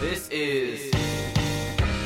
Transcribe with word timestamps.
This 0.00 0.28
is 0.30 0.94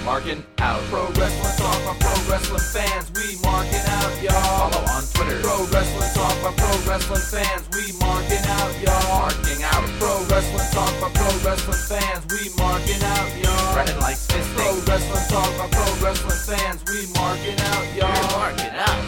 Marking 0.03 0.43
Out. 0.59 0.81
Pro 0.89 1.05
Wrestling 1.13 1.57
Talk 1.61 1.77
by 1.85 1.95
Pro 2.01 2.17
Wrestling 2.25 2.65
fans. 2.73 3.13
We 3.13 3.37
marking 3.45 3.85
out, 3.85 4.23
y'all. 4.23 4.71
Follow 4.73 4.81
on 4.97 5.03
Twitter. 5.13 5.41
Pro 5.43 5.67
Wrestling 5.67 6.09
Talk 6.17 6.33
by 6.41 6.57
Pro 6.57 6.73
Wrestling 6.89 7.21
fans. 7.21 7.69
We 7.77 7.93
marking 8.01 8.41
out, 8.49 8.73
y'all. 8.81 9.29
Marking 9.29 9.63
out. 9.63 9.85
Pro 10.01 10.25
Wrestling 10.25 10.73
Talk 10.73 10.93
by 11.05 11.11
Pro 11.13 11.29
Wrestling 11.45 11.85
fans. 11.85 12.25
We 12.33 12.49
marking 12.57 13.03
out, 13.05 13.29
y'all. 13.45 13.77
Running 13.77 14.01
like 14.01 14.17
fisting. 14.17 14.57
Pro 14.57 14.73
Wrestling 14.89 15.29
Talk 15.29 15.53
by 15.61 15.69
Pro 15.69 15.85
Wrestling 16.01 16.57
fans. 16.57 16.81
We 16.89 17.13
marking 17.13 17.61
out, 17.61 17.85
y'all. 17.93 18.09
We're 18.09 18.41
marking 18.41 18.73
out. 18.73 19.05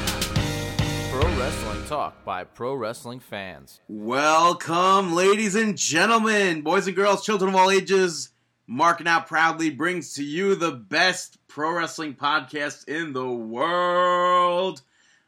Pro 1.10 1.24
Wrestling 1.40 1.86
Talk 1.86 2.22
by 2.26 2.44
Pro 2.44 2.74
Wrestling 2.74 3.20
fans. 3.20 3.80
Welcome, 3.88 5.14
ladies 5.14 5.54
and 5.54 5.74
gentlemen, 5.74 6.60
boys 6.60 6.86
and 6.86 6.94
girls, 6.94 7.24
children 7.24 7.48
of 7.48 7.56
all 7.56 7.70
ages. 7.70 8.33
Marking 8.66 9.04
Now 9.04 9.20
proudly 9.20 9.68
brings 9.70 10.14
to 10.14 10.25
you 10.25 10.54
the 10.54 10.72
best 10.72 11.36
pro 11.48 11.72
wrestling 11.72 12.14
podcast 12.14 12.89
in 12.89 13.12
the 13.12 13.29
world. 13.29 14.80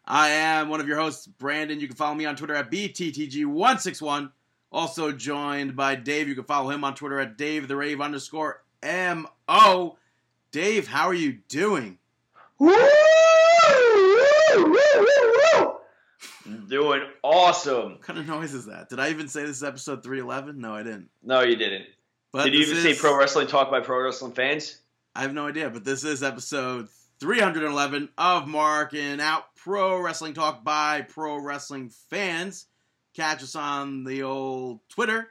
I 0.07 0.31
am 0.31 0.69
one 0.71 0.81
of 0.81 0.89
your 0.89 0.99
hosts, 0.99 1.27
Brandon. 1.27 1.79
You 1.79 1.87
can 1.87 1.97
follow 1.97 2.15
me 2.15 2.25
on 2.25 2.37
Twitter 2.37 2.55
at 2.55 2.71
BTTG161. 2.71 4.31
Also 4.73 5.13
joined 5.13 5.77
by 5.77 5.97
Dave. 5.97 6.29
You 6.29 6.35
can 6.35 6.45
follow 6.45 6.71
him 6.71 6.83
on 6.83 6.95
Twitter 6.95 7.21
at 7.21 7.37
Dave 7.37 7.69
the 7.69 7.77
Rave 7.77 8.01
underscore 8.01 8.63
MO. 8.83 9.99
Dave, 10.51 10.89
how 10.89 11.07
are 11.07 11.15
you 11.15 11.39
doing? 11.49 11.99
Doing 16.69 17.03
awesome. 17.23 17.93
What 17.93 18.03
kind 18.03 18.19
of 18.19 18.27
noise 18.27 18.55
is 18.55 18.67
that? 18.67 18.89
Did 18.89 18.99
I 18.99 19.11
even 19.11 19.29
say 19.29 19.43
this 19.43 19.59
is 19.59 19.65
episode 19.65 20.03
311? 20.03 20.59
No, 20.61 20.75
I 20.75 20.83
didn't. 20.83 21.11
No, 21.23 21.43
you 21.43 21.57
didn't. 21.57 21.87
But 22.37 22.45
Did 22.45 22.55
you 22.55 22.61
even 22.61 22.77
say 22.83 22.91
is- 22.91 22.99
pro 22.99 23.17
wrestling 23.19 23.47
talk 23.47 23.71
by 23.71 23.81
pro 23.81 24.03
wrestling 24.05 24.33
fans? 24.33 24.77
I 25.15 25.23
have 25.23 25.33
no 25.33 25.47
idea, 25.47 25.71
but 25.71 25.85
this 25.87 26.05
is 26.05 26.23
episode 26.23 26.89
311 27.21 28.11
of 28.19 28.47
Marking 28.47 29.19
Out 29.23 29.45
Pro 29.57 29.99
Wrestling 29.99 30.35
Talk 30.35 30.63
by 30.63 31.01
Pro 31.01 31.39
Wrestling 31.39 31.89
Fans. 32.11 32.67
Catch 33.15 33.43
us 33.43 33.57
on 33.57 34.05
the 34.05 34.25
old 34.25 34.81
Twitter 34.91 35.29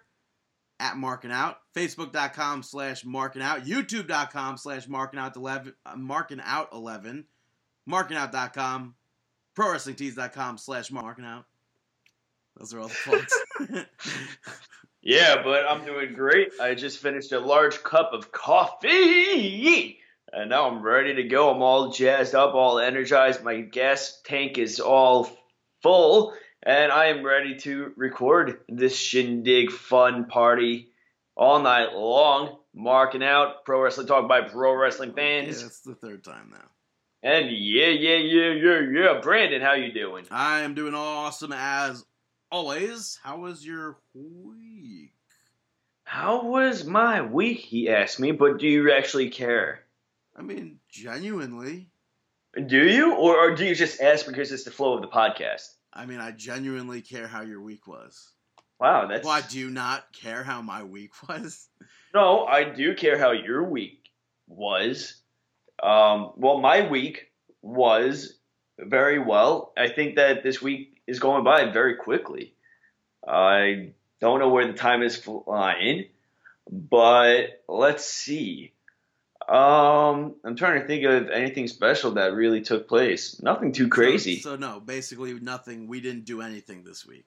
at 0.80 0.98
Marking 0.98 1.32
Out, 1.32 1.58
Facebook.com 1.76 2.64
slash 2.64 3.06
Marking 3.06 3.44
Out, 3.44 3.66
YouTube.com 3.66 4.58
slash 4.58 4.88
Marking 4.88 5.20
Out 5.20 5.36
11, 5.36 5.74
uh, 5.86 5.96
Marking 5.96 6.42
Out 6.44 6.70
11, 6.74 7.26
MarkingOut.com, 7.88 8.96
ProWrestlingTees.com 9.56 10.58
slash 10.58 10.92
Marking 10.92 11.26
Out. 11.26 11.46
Those 12.58 12.74
are 12.74 12.80
all 12.80 12.88
the 12.88 12.96
plugs. 13.06 13.86
Yeah, 15.06 15.44
but 15.44 15.70
I'm 15.70 15.86
doing 15.86 16.16
great. 16.16 16.54
I 16.60 16.74
just 16.74 16.98
finished 16.98 17.32
a 17.32 17.40
large 17.40 17.84
cup 17.84 18.14
of 18.14 18.32
coffee. 18.32 20.00
And 20.34 20.50
now 20.50 20.68
I'm 20.68 20.82
ready 20.82 21.14
to 21.14 21.24
go. 21.24 21.54
I'm 21.54 21.62
all 21.62 21.92
jazzed 21.92 22.34
up, 22.34 22.56
all 22.56 22.80
energized. 22.80 23.44
My 23.44 23.62
gas 23.62 24.20
tank 24.26 24.58
is 24.58 24.80
all 24.80 25.30
full. 25.84 26.34
And 26.64 26.92
I 26.92 27.06
am 27.06 27.24
ready 27.24 27.56
to 27.60 27.94
record 27.96 28.62
this 28.68 28.98
shindig 28.98 29.70
fun 29.70 30.26
party 30.26 30.90
all 31.38 31.62
night 31.62 31.94
long. 31.94 32.58
Marking 32.74 33.24
out 33.24 33.64
Pro 33.64 33.82
Wrestling 33.82 34.08
Talk 34.08 34.28
by 34.28 34.42
Pro 34.42 34.74
Wrestling 34.74 35.14
oh, 35.16 35.22
yeah, 35.22 35.44
Fans. 35.44 35.62
that's 35.62 35.82
the 35.82 35.94
third 35.94 36.24
time 36.24 36.50
now. 36.52 36.68
And 37.22 37.52
yeah, 37.52 37.90
yeah, 37.90 38.18
yeah, 38.18 38.52
yeah, 38.54 38.80
yeah. 38.92 39.20
Brandon, 39.22 39.62
how 39.62 39.74
you 39.74 39.94
doing? 39.94 40.26
I 40.32 40.62
am 40.62 40.74
doing 40.74 40.96
awesome 40.96 41.54
as 41.54 42.04
always. 42.52 43.20
How 43.24 43.38
was 43.38 43.64
your 43.64 43.98
week? 44.16 44.65
How 46.16 46.44
was 46.44 46.86
my 46.86 47.22
week? 47.24 47.60
He 47.60 47.90
asked 47.90 48.22
me, 48.22 48.32
but 48.32 48.58
do 48.58 48.66
you 48.66 48.90
actually 48.94 49.30
care? 49.30 49.82
I 50.34 50.44
mean, 50.44 50.80
genuinely. 50.88 51.90
Do 52.68 52.88
you? 52.88 53.16
Or, 53.16 53.36
or 53.36 53.54
do 53.54 53.66
you 53.66 53.76
just 53.76 54.00
ask 54.00 54.26
because 54.26 54.54
it's 54.54 54.64
the 54.64 54.72
flow 54.72 54.94
of 54.94 55.02
the 55.02 55.10
podcast? 55.10 55.74
I 55.92 56.06
mean, 56.06 56.22
I 56.22 56.32
genuinely 56.32 57.02
care 57.02 57.28
how 57.28 57.42
your 57.42 57.60
week 57.60 57.86
was. 57.86 58.30
Wow, 58.80 59.08
that's. 59.08 59.26
Why 59.26 59.42
do 59.42 59.60
you 59.60 59.70
not 59.70 60.06
care 60.14 60.42
how 60.42 60.62
my 60.62 60.84
week 60.84 61.12
was? 61.28 61.68
No, 62.14 62.46
I 62.46 62.64
do 62.64 62.96
care 62.96 63.20
how 63.20 63.34
your 63.34 63.66
week 63.66 64.00
was. 64.48 65.16
Um, 65.84 66.32
well, 66.38 66.62
my 66.62 66.90
week 66.90 67.30
was 67.62 68.38
very 68.80 69.20
well. 69.20 69.74
I 69.78 69.90
think 69.90 70.16
that 70.16 70.44
this 70.44 70.62
week 70.62 71.02
is 71.08 71.20
going 71.20 71.44
by 71.44 71.72
very 71.72 71.96
quickly. 71.96 72.54
I 73.28 73.90
don't 74.22 74.40
know 74.40 74.50
where 74.50 74.68
the 74.68 74.74
time 74.78 75.04
is 75.04 75.16
flying, 75.18 76.06
but 76.70 77.64
let's 77.68 78.06
see. 78.06 78.72
Um, 79.48 80.36
I'm 80.44 80.56
trying 80.56 80.82
to 80.82 80.88
think 80.88 81.04
of 81.06 81.30
anything 81.30 81.68
special 81.68 82.12
that 82.12 82.34
really 82.34 82.62
took 82.62 82.88
place. 82.88 83.40
Nothing 83.44 83.72
too 83.72 83.90
crazy. 83.90 84.40
So, 84.40 84.52
so 84.52 84.56
no, 84.56 84.80
basically 84.80 85.34
nothing. 85.40 85.88
We 85.88 86.02
didn't 86.02 86.26
do 86.26 86.42
anything 86.42 86.84
this 86.84 87.06
week. 87.06 87.26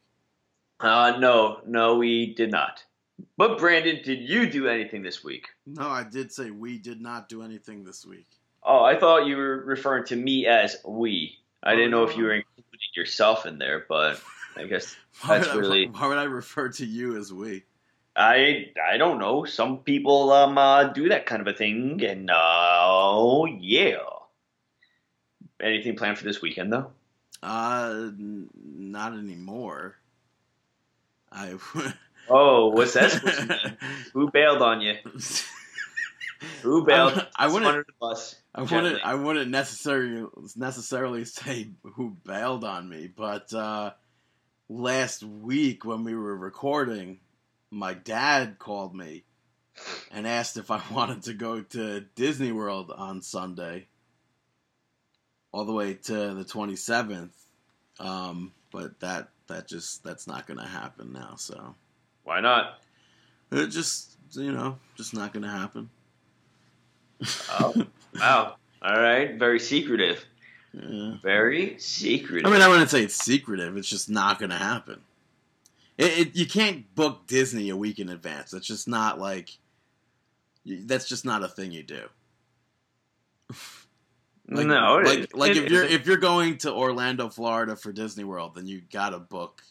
Uh, 0.81 1.17
no, 1.19 1.61
no, 1.67 1.97
we 1.97 2.35
did 2.35 2.51
not. 2.51 2.83
But 3.37 3.59
Brandon, 3.59 4.01
did 4.05 4.21
you 4.29 4.49
do 4.51 4.69
anything 4.69 5.03
this 5.03 5.23
week? 5.25 5.49
No, 5.67 5.89
I 5.89 6.05
did 6.05 6.33
say 6.33 6.51
we 6.51 6.79
did 6.79 7.01
not 7.01 7.29
do 7.29 7.43
anything 7.43 7.85
this 7.85 8.05
week. 8.07 8.27
Oh, 8.63 8.83
I 8.85 8.99
thought 8.99 9.27
you 9.27 9.37
were 9.37 9.65
referring 9.65 10.05
to 10.07 10.17
me 10.17 10.47
as 10.47 10.77
we. 10.85 11.37
I 11.63 11.75
didn't 11.75 11.91
know 11.91 12.05
if 12.05 12.17
you 12.17 12.25
Oh. 12.25 12.29
were 12.29 12.35
including 12.35 12.65
yourself 12.97 13.47
in 13.47 13.59
there, 13.59 13.87
but 13.89 14.21
I 14.59 14.65
guess 14.65 14.97
Why 15.23 15.39
That's 15.39 15.55
would, 15.55 15.65
I, 15.65 15.69
really- 15.69 15.87
why 15.93 16.07
would 16.09 16.19
I 16.19 16.25
refer 16.25 16.69
to 16.71 16.85
you 16.87 17.17
as 17.17 17.33
we? 17.33 17.65
I 18.17 18.73
I 18.93 18.97
don't 18.97 19.19
know. 19.21 19.45
Some 19.45 19.79
people 19.79 20.33
um 20.33 20.59
uh, 20.59 20.85
do 20.93 21.09
that 21.11 21.27
kind 21.27 21.41
of 21.41 21.47
a 21.47 21.53
thing, 21.57 22.03
and 22.05 22.31
uh, 22.31 22.35
oh 22.37 23.47
yeah. 23.47 23.99
Anything 25.61 25.97
planned 25.97 26.19
for 26.19 26.25
this 26.25 26.43
weekend 26.43 26.73
though? 26.73 26.91
Uh, 27.43 28.11
n- 28.19 28.49
not 28.65 29.13
anymore. 29.13 29.97
I. 31.31 31.55
Oh, 32.31 32.69
what's 32.69 32.93
that 32.93 33.11
supposed 33.11 33.39
to 33.39 33.47
mean? 33.47 33.77
Who 34.13 34.31
bailed 34.31 34.61
on 34.61 34.83
you? 34.83 34.97
Who 36.61 36.85
bailed? 36.85 37.27
I 37.35 37.51
wouldn't- 37.51 37.87
bus. 37.99 38.37
I 38.55 38.67
Gently. 38.67 38.91
wouldn't. 38.91 39.07
I 39.07 39.15
wouldn't 39.15 39.51
necessarily 39.51 40.27
necessarily 40.55 41.25
say 41.25 41.71
who 41.95 42.19
bailed 42.27 42.65
on 42.65 42.87
me, 42.87 43.07
but 43.15 43.51
uh, 43.55 43.93
last 44.69 45.23
week 45.23 45.85
when 45.85 46.05
we 46.05 46.15
were 46.15 46.37
recording, 46.37 47.21
my 47.71 47.95
dad 47.95 48.59
called 48.59 48.95
me 48.95 49.25
and 50.11 50.27
asked 50.27 50.57
if 50.57 50.71
I 50.71 50.83
wanted 50.93 51.23
to 51.25 51.35
go 51.35 51.61
to 51.63 52.01
Disney 52.15 52.53
World 52.53 52.93
on 52.95 53.23
Sunday, 53.23 53.87
all 55.53 55.65
the 55.65 55.73
way 55.73 55.95
to 55.95 56.35
the 56.35 56.45
twenty 56.45 56.77
seventh. 56.77 57.35
Um, 58.01 58.53
but 58.71 59.01
that 59.01 59.29
that 59.49 59.67
just 59.67 60.05
that's 60.05 60.27
not 60.27 60.47
going 60.47 60.61
to 60.61 60.67
happen 60.67 61.13
now. 61.13 61.35
So 61.37 61.75
Why 62.25 62.41
not? 62.41 62.79
it 63.51 63.69
just 63.69 64.17
you 64.33 64.53
know 64.53 64.79
just 64.97 65.15
not 65.15 65.33
going 65.33 65.45
to 65.45 65.51
happen. 65.51 65.91
Oh, 67.51 67.75
wow. 68.15 68.55
All 68.81 69.01
right. 69.01 69.37
Very 69.37 69.59
secretive. 69.59 70.25
Yeah. 70.73 71.15
Very 71.23 71.79
secretive. 71.79 72.47
I 72.47 72.51
mean, 72.53 72.63
I 72.63 72.69
wouldn't 72.69 72.91
say 72.91 73.03
it's 73.03 73.15
secretive. 73.15 73.77
It's 73.77 73.89
just 73.89 74.11
not 74.11 74.39
going 74.39 74.51
to 74.51 74.57
happen. 74.57 75.01
It, 75.97 76.19
it, 76.29 76.37
you 76.37 76.47
can't 76.47 76.95
book 76.95 77.27
Disney 77.27 77.71
a 77.71 77.77
week 77.77 77.99
in 77.99 78.09
advance. 78.09 78.51
That's 78.51 78.67
just 78.67 78.87
not 78.89 79.19
like. 79.19 79.51
That's 80.67 81.09
just 81.09 81.25
not 81.25 81.43
a 81.43 81.49
thing 81.49 81.73
you 81.73 81.83
do. 81.83 82.03
Like, 84.51 84.67
no, 84.67 85.03
like 85.05 85.19
it- 85.19 85.35
like 85.37 85.57
if 85.57 85.71
you're 85.71 85.85
if 85.85 86.07
you're 86.07 86.17
going 86.17 86.57
to 86.59 86.73
Orlando, 86.73 87.29
Florida 87.29 87.77
for 87.77 87.93
Disney 87.93 88.25
World, 88.25 88.55
then 88.55 88.67
you 88.67 88.81
gotta 88.91 89.19
book. 89.19 89.63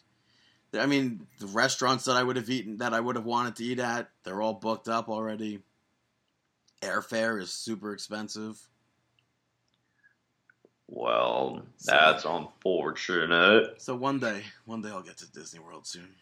I 0.77 0.85
mean, 0.85 1.25
the 1.39 1.47
restaurants 1.47 2.05
that 2.05 2.15
I 2.15 2.21
would 2.21 2.35
have 2.35 2.47
eaten 2.51 2.77
that 2.77 2.93
I 2.93 2.99
would 2.99 3.15
have 3.15 3.25
wanted 3.25 3.55
to 3.55 3.63
eat 3.63 3.79
at, 3.79 4.11
they're 4.23 4.39
all 4.39 4.53
booked 4.53 4.87
up 4.87 5.09
already. 5.09 5.61
Airfare 6.83 7.41
is 7.41 7.51
super 7.51 7.91
expensive. 7.91 8.59
Well, 10.87 11.63
So- 11.77 11.91
that's 11.91 12.25
unfortunate. 12.25 13.81
So 13.81 13.95
one 13.95 14.19
day, 14.19 14.43
one 14.65 14.81
day 14.81 14.89
I'll 14.89 15.01
get 15.03 15.17
to 15.17 15.31
Disney 15.31 15.59
World 15.59 15.85
soon. 15.85 16.15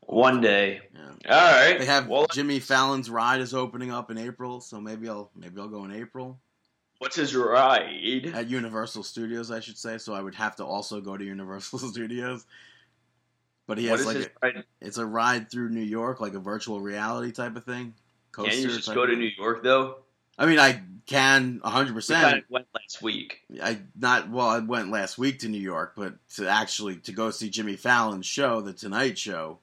One 0.00 0.40
day. 0.40 0.80
Yeah. 0.94 1.10
All 1.30 1.52
right. 1.52 1.78
They 1.78 1.84
have 1.84 2.08
well, 2.08 2.26
Jimmy 2.32 2.60
Fallon's 2.60 3.10
ride 3.10 3.40
is 3.40 3.52
opening 3.52 3.90
up 3.90 4.10
in 4.10 4.16
April, 4.16 4.60
so 4.60 4.80
maybe 4.80 5.08
I'll 5.08 5.30
maybe 5.36 5.60
I'll 5.60 5.68
go 5.68 5.84
in 5.84 5.92
April 5.92 6.40
what's 6.98 7.16
his 7.16 7.34
ride? 7.34 8.26
at 8.34 8.48
Universal 8.48 9.02
Studios, 9.04 9.50
I 9.50 9.60
should 9.60 9.78
say. 9.78 9.98
So 9.98 10.14
I 10.14 10.20
would 10.20 10.34
have 10.34 10.56
to 10.56 10.64
also 10.64 11.00
go 11.00 11.16
to 11.16 11.24
Universal 11.24 11.78
Studios. 11.90 12.46
But 13.66 13.78
he 13.78 13.86
has 13.86 14.06
like 14.06 14.32
a, 14.42 14.64
it's 14.80 14.96
a 14.96 15.04
ride 15.04 15.50
through 15.50 15.70
New 15.70 15.82
York, 15.82 16.20
like 16.20 16.34
a 16.34 16.38
virtual 16.38 16.80
reality 16.80 17.32
type 17.32 17.54
of 17.56 17.64
thing. 17.64 17.94
Can't 18.34 18.54
you 18.54 18.68
just 18.68 18.92
go 18.94 19.04
to. 19.04 19.14
New 19.14 19.30
York 19.36 19.62
though? 19.62 19.98
I 20.38 20.46
mean, 20.46 20.58
I 20.58 20.80
can 21.06 21.60
hundred 21.64 21.88
We 21.92 21.94
percent. 21.96 22.22
kind 22.22 22.36
of 22.38 22.44
went 22.50 22.66
last 22.74 23.02
week. 23.02 23.40
I 23.62 23.80
not 23.98 24.30
well. 24.30 24.48
I 24.48 24.58
went 24.60 24.90
last 24.90 25.18
week 25.18 25.40
to 25.40 25.48
New 25.48 25.58
York, 25.60 25.94
but 25.96 26.14
to 26.36 26.48
actually 26.48 26.96
to 26.96 27.12
go 27.12 27.30
see 27.30 27.50
Jimmy 27.50 27.76
Fallon's 27.76 28.26
show, 28.26 28.60
The 28.60 28.72
Tonight 28.72 29.18
Show. 29.18 29.58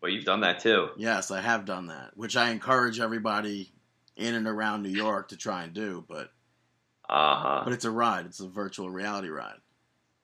Well, 0.00 0.10
you've 0.10 0.24
done 0.24 0.40
that 0.40 0.60
too. 0.60 0.88
Yes, 0.96 1.30
I 1.30 1.40
have 1.40 1.64
done 1.64 1.86
that, 1.88 2.16
which 2.16 2.36
I 2.36 2.50
encourage 2.50 2.98
everybody 3.00 3.72
in 4.16 4.34
and 4.34 4.46
around 4.46 4.82
New 4.82 4.88
York 4.90 5.28
to 5.28 5.36
try 5.36 5.64
and 5.64 5.72
do, 5.74 6.04
but 6.08 6.30
Uh 7.08 7.36
huh. 7.36 7.60
but 7.64 7.72
it's 7.72 7.84
a 7.84 7.90
ride. 7.90 8.26
It's 8.26 8.40
a 8.40 8.48
virtual 8.48 8.88
reality 8.90 9.28
ride. 9.28 9.58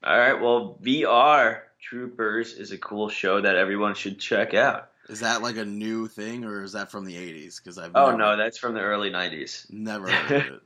All 0.05 0.19
right. 0.19 0.40
Well, 0.40 0.78
VR 0.82 1.60
Troopers 1.81 2.55
is 2.55 2.72
a 2.72 2.78
cool 2.78 3.08
show 3.08 3.40
that 3.40 3.56
everyone 3.56 3.94
should 3.94 4.19
check 4.19 4.55
out. 4.55 4.90
Is 5.12 5.20
that 5.20 5.42
like 5.42 5.56
a 5.58 5.64
new 5.64 6.08
thing, 6.08 6.44
or 6.44 6.62
is 6.64 6.72
that 6.72 6.90
from 6.90 7.04
the 7.04 7.14
'80s? 7.14 7.56
Because 7.62 7.78
I've 7.78 7.92
Oh 7.94 8.06
never, 8.06 8.16
no, 8.18 8.36
that's 8.36 8.58
from 8.58 8.74
the 8.74 8.80
early 8.80 9.10
'90s. 9.10 9.70
never 9.70 10.08
heard 10.10 10.46
of 10.48 10.54
it. 10.54 10.62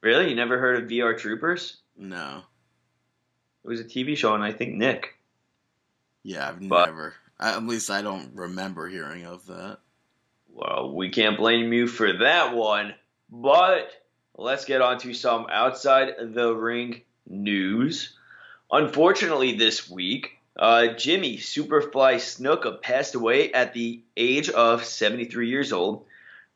Really? 0.00 0.30
You 0.30 0.34
never 0.36 0.58
heard 0.58 0.82
of 0.82 0.88
VR 0.90 1.16
Troopers? 1.18 1.76
No, 1.96 2.42
It 3.64 3.68
was 3.68 3.80
a 3.80 3.84
TV 3.84 4.16
show, 4.16 4.34
and 4.34 4.42
I 4.42 4.52
think 4.52 4.74
Nick. 4.74 5.14
yeah, 6.22 6.48
I've 6.48 6.68
But- 6.68 6.86
never. 6.86 7.14
I, 7.38 7.54
at 7.54 7.64
least 7.66 7.90
I 7.90 8.00
don't 8.02 8.30
remember 8.34 8.88
hearing 8.88 9.24
of 9.26 9.46
that. 9.46 9.78
Well, 10.52 10.92
we 10.94 11.08
can't 11.10 11.36
blame 11.36 11.72
you 11.72 11.86
for 11.88 12.12
that 12.18 12.54
one, 12.54 12.94
but 13.30 13.90
let's 14.36 14.64
get 14.64 14.80
on 14.80 14.98
to 15.00 15.12
some 15.14 15.46
outside 15.50 16.14
the 16.34 16.54
ring 16.54 17.02
news. 17.26 18.16
Unfortunately, 18.70 19.56
this 19.56 19.90
week, 19.90 20.33
uh, 20.58 20.88
Jimmy 20.88 21.36
Superfly 21.38 22.16
Snuka 22.16 22.80
passed 22.80 23.14
away 23.14 23.52
at 23.52 23.74
the 23.74 24.02
age 24.16 24.48
of 24.50 24.84
73 24.84 25.48
years 25.48 25.72
old. 25.72 26.06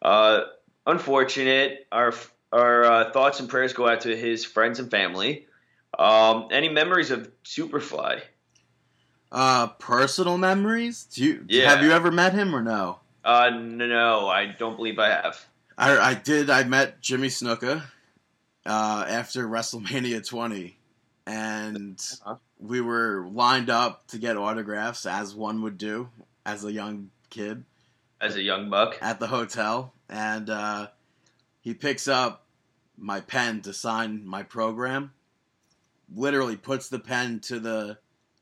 Uh, 0.01 0.43
unfortunate. 0.87 1.87
Our 1.93 2.13
our 2.53 2.85
uh, 2.85 3.13
thoughts 3.13 3.41
and 3.41 3.49
prayers 3.49 3.73
go 3.73 3.87
out 3.89 4.03
to 4.03 4.17
his 4.17 4.45
friends 4.45 4.79
and 4.79 4.91
family. 4.91 5.47
Um, 5.99 6.49
any 6.51 6.69
memories 6.69 7.11
of 7.11 7.31
Superfly? 7.45 8.21
Uh, 9.31 9.67
personal 9.79 10.39
memories? 10.39 11.05
Do 11.05 11.25
you 11.25 11.45
Yeah. 11.49 11.69
have 11.69 11.85
you 11.85 11.91
ever 11.93 12.11
met 12.11 12.33
him 12.33 12.55
or 12.55 12.63
no? 12.63 13.01
Uh, 13.25 13.51
no, 13.51 14.29
I 14.29 14.47
don't 14.47 14.77
believe 14.77 14.99
I 14.99 15.09
have. 15.09 15.45
I, 15.77 15.99
I 15.99 16.15
did. 16.15 16.49
I 16.49 16.65
met 16.65 17.01
Jimmy 17.03 17.29
Snuka 17.29 17.83
uh, 18.65 19.05
after 19.07 19.47
WrestleMania 19.47 20.27
20, 20.27 20.79
and 21.27 22.01
Uh-huh. 22.25 22.37
We 22.59 22.81
were 22.81 23.27
lined 23.31 23.71
up 23.71 24.07
to 24.09 24.19
get 24.19 24.37
autographs, 24.37 25.07
as 25.07 25.35
one 25.35 25.63
would 25.63 25.79
do 25.79 26.09
as 26.45 26.65
a 26.65 26.73
young 26.73 27.11
kid 27.31 27.65
As 28.21 28.37
a 28.37 28.43
young 28.43 28.69
buck. 28.71 28.97
at 29.01 29.21
the 29.21 29.27
hotel. 29.29 29.93
And 30.09 30.49
uh, 30.51 30.89
he 31.61 31.75
picks 31.75 32.09
up 32.09 32.47
my 32.97 33.21
pen 33.21 33.61
to 33.63 33.73
sign 33.73 34.27
my 34.27 34.43
program. 34.43 35.13
Literally 36.15 36.57
puts 36.57 36.89
the 36.89 36.99
pen 36.99 37.41
to 37.41 37.61
the 37.61 37.99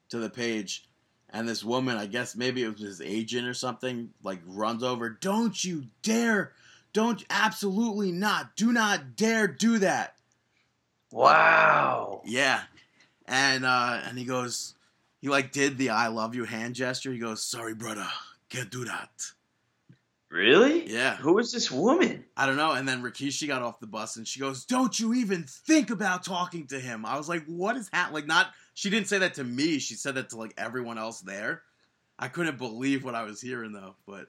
to 0.09 0.19
the 0.19 0.31
page, 0.31 0.87
and 1.31 1.49
this 1.49 1.65
woman, 1.65 1.97
I 1.97 2.07
guess 2.07 2.37
maybe 2.37 2.63
it 2.63 2.69
was 2.71 2.81
his 2.81 3.01
agent 3.01 3.49
or 3.49 3.55
something, 3.55 4.11
like 4.23 4.39
runs 4.47 4.85
over. 4.85 5.11
Don't 5.11 5.65
you 5.65 5.87
dare! 6.03 6.53
Don't 6.93 7.25
absolutely 7.29 8.13
not! 8.13 8.55
Do 8.55 8.73
not 8.73 9.17
dare 9.17 9.49
do 9.49 9.79
that! 9.79 10.15
Wow. 11.11 12.23
Yeah, 12.25 12.63
and 13.27 13.65
uh, 13.65 14.01
and 14.07 14.19
he 14.19 14.25
goes, 14.25 14.75
he 15.21 15.29
like 15.29 15.53
did 15.53 15.79
the 15.79 15.91
I 15.91 16.09
love 16.09 16.35
you 16.35 16.45
hand 16.45 16.75
gesture. 16.75 17.13
He 17.13 17.19
goes, 17.19 17.43
sorry, 17.43 17.75
brother, 17.75 18.07
can't 18.49 18.71
do 18.71 18.85
that. 18.85 19.11
Really? 20.31 20.93
Yeah. 20.93 21.17
Who 21.17 21.39
is 21.39 21.53
this 21.53 21.71
woman? 21.71 22.25
I 22.37 22.47
don't 22.47 22.57
know. 22.57 22.73
And 22.73 22.87
then 22.87 23.03
Rikishi 23.03 23.47
got 23.47 23.63
off 23.63 23.79
the 23.79 23.87
bus 23.87 24.17
and 24.17 24.27
she 24.27 24.41
goes, 24.41 24.65
"Don't 24.65 24.99
you 24.99 25.15
even 25.15 25.45
think 25.45 25.91
about 25.91 26.25
talking 26.25 26.67
to 26.69 26.81
him?" 26.81 27.07
I 27.07 27.17
was 27.17 27.29
like, 27.29 27.45
"What 27.47 27.77
is 27.77 27.89
happening?" 27.93 28.15
Like, 28.15 28.27
not 28.27 28.49
she 28.75 28.91
didn't 28.91 29.07
say 29.07 29.19
that 29.19 29.35
to 29.35 29.45
me. 29.45 29.79
She 29.79 29.95
said 29.95 30.17
that 30.17 30.31
to 30.31 30.37
like 30.37 30.53
everyone 30.59 30.99
else 30.99 31.21
there. 31.21 31.63
I 32.19 32.29
couldn't 32.29 32.59
believe 32.59 33.05
what 33.05 33.15
I 33.15 33.23
was 33.23 33.41
hearing 33.41 33.73
though. 33.73 33.95
But 34.07 34.27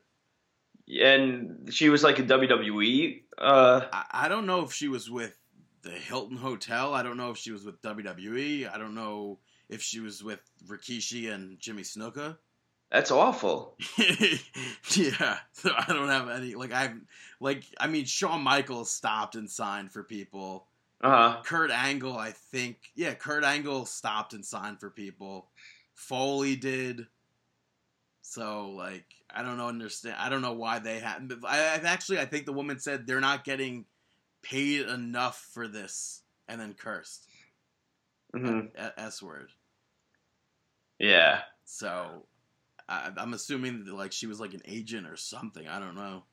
And 0.87 1.73
she 1.73 1.89
was 1.89 2.03
like 2.03 2.19
a 2.19 2.23
WWE. 2.23 3.23
Uh, 3.37 3.81
I, 3.91 4.05
I 4.11 4.27
don't 4.29 4.45
know 4.45 4.63
if 4.63 4.73
she 4.73 4.87
was 4.87 5.09
with 5.09 5.35
the 5.81 5.91
Hilton 5.91 6.37
Hotel. 6.37 6.93
I 6.93 7.03
don't 7.03 7.17
know 7.17 7.31
if 7.31 7.37
she 7.37 7.51
was 7.51 7.65
with 7.65 7.81
WWE. 7.81 8.71
I 8.71 8.77
don't 8.77 8.95
know 8.95 9.39
if 9.69 9.81
she 9.81 9.99
was 9.99 10.23
with 10.23 10.39
Rikishi 10.67 11.33
and 11.33 11.59
Jimmy 11.59 11.83
Snuka. 11.83 12.37
that's 12.91 13.11
awful. 13.11 13.77
yeah, 13.97 15.37
so 15.51 15.71
I 15.77 15.85
don't 15.87 16.09
have 16.09 16.29
any 16.29 16.55
like 16.55 16.71
I've 16.71 16.95
like 17.39 17.63
I 17.79 17.87
mean 17.87 18.05
Shawn 18.05 18.41
Michaels 18.41 18.91
stopped 18.91 19.35
and 19.35 19.49
signed 19.49 19.91
for 19.91 20.03
people. 20.03 20.67
Uh 21.01 21.31
huh. 21.31 21.41
Kurt 21.43 21.69
Angle, 21.69 22.17
I 22.17 22.31
think, 22.31 22.77
yeah, 22.95 23.13
Kurt 23.13 23.43
Angle 23.43 23.85
stopped 23.85 24.33
and 24.33 24.43
signed 24.43 24.79
for 24.79 24.89
people. 24.89 25.49
Foley 25.93 26.55
did. 26.55 27.05
So 28.23 28.71
like, 28.71 29.05
I 29.29 29.43
don't 29.43 29.57
know, 29.57 29.67
understand. 29.67 30.15
I 30.17 30.29
don't 30.29 30.41
know 30.41 30.53
why 30.53 30.79
they 30.79 30.99
had. 30.99 31.31
I 31.47 31.75
I've 31.75 31.85
actually, 31.85 32.19
I 32.19 32.25
think 32.25 32.45
the 32.45 32.53
woman 32.53 32.79
said 32.79 33.05
they're 33.05 33.21
not 33.21 33.43
getting 33.43 33.85
paid 34.49 34.81
enough 34.87 35.47
for 35.53 35.67
this, 35.67 36.21
and 36.47 36.59
then 36.59 36.73
cursed 36.73 37.27
hmm 38.33 38.61
a- 38.77 38.99
S 38.99 39.21
word. 39.21 39.49
Yeah. 40.99 41.41
So 41.65 42.25
I, 42.89 43.11
I'm 43.17 43.33
assuming 43.33 43.85
that 43.85 43.93
like 43.93 44.11
she 44.11 44.27
was 44.27 44.39
like 44.39 44.53
an 44.53 44.61
agent 44.65 45.07
or 45.07 45.15
something. 45.17 45.67
I 45.67 45.79
don't 45.79 45.95
know. 45.95 46.23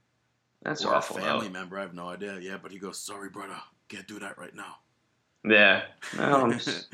That's 0.63 0.85
or 0.85 0.95
awful. 0.95 1.19
a 1.19 1.21
family 1.21 1.47
though. 1.49 1.53
member. 1.53 1.79
I 1.79 1.83
have 1.83 1.95
no 1.95 2.09
idea. 2.09 2.39
Yeah, 2.41 2.57
but 2.63 2.73
he 2.73 2.79
goes, 2.79 2.99
"Sorry, 2.99 3.29
brother, 3.29 3.57
can't 3.89 4.09
do 4.09 4.19
that 4.21 4.39
right 4.39 4.55
now." 4.55 4.77
Yeah. 5.45 5.83
No, 6.17 6.51
s- 6.51 6.87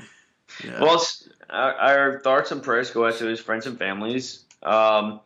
yeah. 0.64 0.80
Well, 0.80 1.00
our, 1.48 1.74
our 1.74 2.20
thoughts 2.20 2.50
and 2.50 2.62
prayers 2.62 2.90
go 2.90 3.06
out 3.06 3.14
to 3.18 3.26
his 3.26 3.38
friends 3.38 3.66
and 3.66 3.78
families. 3.78 4.44
Um, 4.64 5.20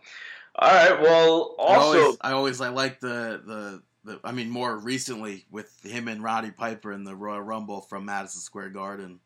all 0.57 0.71
right. 0.73 1.01
Well, 1.01 1.55
I 1.59 1.63
also, 1.77 2.01
always, 2.03 2.17
I 2.21 2.33
always, 2.33 2.61
I 2.61 2.69
like 2.69 3.01
the, 3.01 3.41
the, 3.47 3.83
the, 4.05 4.21
I 4.23 4.33
mean, 4.33 4.51
more 4.51 4.77
recently 4.77 5.47
with 5.51 5.83
him 5.83 6.09
and 6.09 6.23
Roddy 6.23 6.51
Piper 6.51 6.93
in 6.93 7.05
the 7.05 7.15
Royal 7.17 7.41
Rumble 7.41 7.81
from 7.81 8.05
Madison 8.05 8.41
Square 8.41 8.71
Garden, 8.71 9.21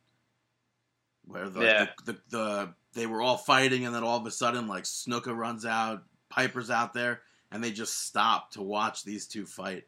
where 1.27 1.49
the, 1.49 1.61
Yeah. 1.61 1.87
the, 2.05 2.13
the, 2.13 2.19
the, 2.31 2.75
they 2.95 3.07
were 3.07 3.21
all 3.21 3.37
fighting, 3.37 3.85
and 3.87 3.95
then 3.95 4.03
all 4.03 4.17
of 4.19 4.27
a 4.27 4.31
sudden, 4.31 4.67
like 4.67 4.85
Snuka 4.85 5.37
runs 5.37 5.65
out, 5.67 6.05
Piper's 6.31 6.71
out 6.71 6.95
there, 6.95 7.21
and 7.51 7.63
they 7.63 7.71
just 7.71 8.07
stop 8.07 8.53
to 8.53 8.63
watch 8.63 9.05
these 9.05 9.27
two 9.27 9.47
fight. 9.47 9.85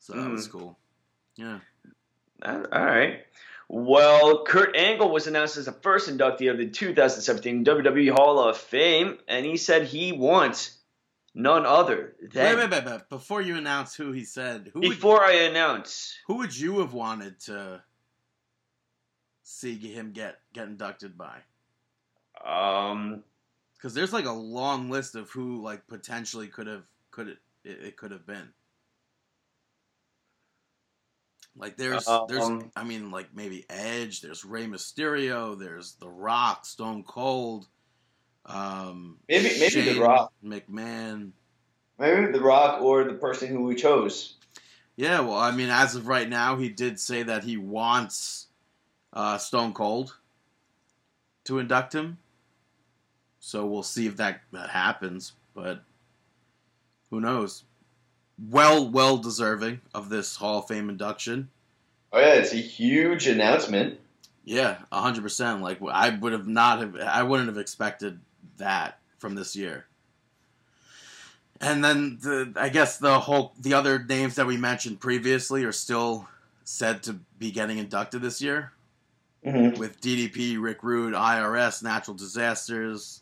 So 0.00 0.12
that 0.14 0.30
was 0.30 0.48
Mhm. 0.48 0.52
cool. 0.52 0.78
Yeah. 1.36 1.58
all 2.44 2.58
right. 2.70 3.24
Well, 3.68 4.44
Kurt 4.44 4.76
Angle 4.76 5.10
was 5.10 5.26
announced 5.26 5.56
as 5.56 5.64
the 5.64 5.72
first 5.72 6.08
inductee 6.08 6.50
of 6.50 6.58
the 6.58 6.68
2017 6.68 7.64
WWE 7.64 8.10
Hall 8.12 8.38
of 8.38 8.58
Fame, 8.58 9.18
and 9.26 9.46
he 9.46 9.56
said 9.56 9.84
he 9.86 10.12
wants 10.12 10.76
none 11.34 11.66
other 11.66 12.14
than. 12.32 12.44
wait, 12.44 12.56
wait, 12.56 12.70
wait. 12.70 12.86
wait. 12.86 13.08
Before 13.08 13.42
you 13.42 13.56
announce 13.56 13.94
who 13.94 14.12
he 14.12 14.24
said, 14.24 14.70
who 14.72 14.80
would, 14.80 14.90
Before 14.90 15.22
I 15.22 15.32
announce, 15.32 16.16
who 16.26 16.36
would 16.38 16.56
you 16.56 16.80
have 16.80 16.92
wanted 16.92 17.40
to 17.40 17.82
see 19.42 19.76
him 19.76 20.12
get 20.12 20.36
get 20.52 20.68
inducted 20.68 21.18
by? 21.18 21.38
um, 22.44 23.22
Because 23.76 23.94
there's 23.94 24.12
like 24.12 24.26
a 24.26 24.32
long 24.32 24.90
list 24.90 25.14
of 25.14 25.30
who 25.30 25.62
like 25.62 25.86
potentially 25.86 26.48
could 26.48 26.66
have 26.66 26.84
could 27.10 27.28
it, 27.28 27.38
it, 27.64 27.96
could 27.96 28.10
have 28.10 28.26
been. 28.26 28.48
Like 31.56 31.76
there's 31.76 32.06
there's 32.28 32.42
Um, 32.42 32.70
I 32.74 32.84
mean 32.84 33.10
like 33.10 33.34
maybe 33.34 33.64
Edge, 33.70 34.20
there's 34.20 34.44
Rey 34.44 34.66
Mysterio, 34.66 35.58
there's 35.58 35.94
The 35.94 36.08
Rock, 36.08 36.66
Stone 36.66 37.04
Cold, 37.04 37.68
um 38.46 39.18
Maybe- 39.28 39.58
maybe 39.58 39.80
The 39.94 40.00
Rock. 40.00 40.32
McMahon. 40.44 41.30
maybe 41.98 42.32
The 42.32 42.40
Rock 42.40 42.82
or 42.82 43.04
the 43.04 43.14
person 43.14 43.48
who 43.48 43.62
we 43.64 43.74
chose. 43.74 44.34
Yeah, 44.96 45.20
well, 45.20 45.38
I 45.38 45.50
mean, 45.50 45.70
as 45.70 45.96
of 45.96 46.06
right 46.06 46.28
now, 46.28 46.56
he 46.56 46.68
did 46.68 47.00
say 47.00 47.24
that 47.24 47.42
he 47.42 47.56
wants 47.56 48.46
uh, 49.12 49.38
Stone 49.38 49.72
Cold 49.72 50.16
to 51.44 51.58
induct 51.58 51.94
him. 51.94 52.18
So 53.40 53.66
we'll 53.66 53.82
see 53.82 54.06
if 54.06 54.16
that, 54.18 54.40
that 54.52 54.70
happens. 54.70 55.32
But 55.52 55.82
who 57.10 57.20
knows? 57.20 57.64
Well, 58.38 58.88
well 58.88 59.16
deserving 59.18 59.80
of 59.94 60.10
this 60.10 60.36
Hall 60.36 60.60
of 60.60 60.68
Fame 60.68 60.88
induction. 60.88 61.48
Oh 62.12 62.20
yeah, 62.20 62.34
it's 62.34 62.52
a 62.52 62.56
huge 62.56 63.26
announcement. 63.26 63.98
Yeah, 64.44 64.76
hundred 64.92 65.22
percent. 65.22 65.60
Like 65.62 65.78
I 65.90 66.10
would 66.10 66.32
have 66.32 66.46
not 66.46 66.78
have, 66.80 66.96
I 66.96 67.22
wouldn't 67.24 67.48
have 67.48 67.58
expected 67.58 68.20
that 68.58 68.98
from 69.18 69.34
this 69.34 69.54
year. 69.56 69.86
And 71.60 71.84
then 71.84 72.18
the, 72.20 72.52
I 72.56 72.68
guess 72.68 72.98
the 72.98 73.18
whole 73.20 73.54
the 73.60 73.74
other 73.74 74.02
names 74.02 74.34
that 74.36 74.46
we 74.46 74.56
mentioned 74.56 75.00
previously 75.00 75.64
are 75.64 75.72
still 75.72 76.28
said 76.64 77.02
to 77.04 77.14
be 77.38 77.50
getting 77.50 77.78
inducted 77.78 78.22
this 78.22 78.40
year 78.42 78.72
Mm-hmm. 79.44 79.78
with 79.78 80.00
DDP, 80.00 80.56
Rick 80.58 80.82
Rude, 80.82 81.12
IRS, 81.12 81.82
Natural 81.82 82.16
Disasters. 82.16 83.20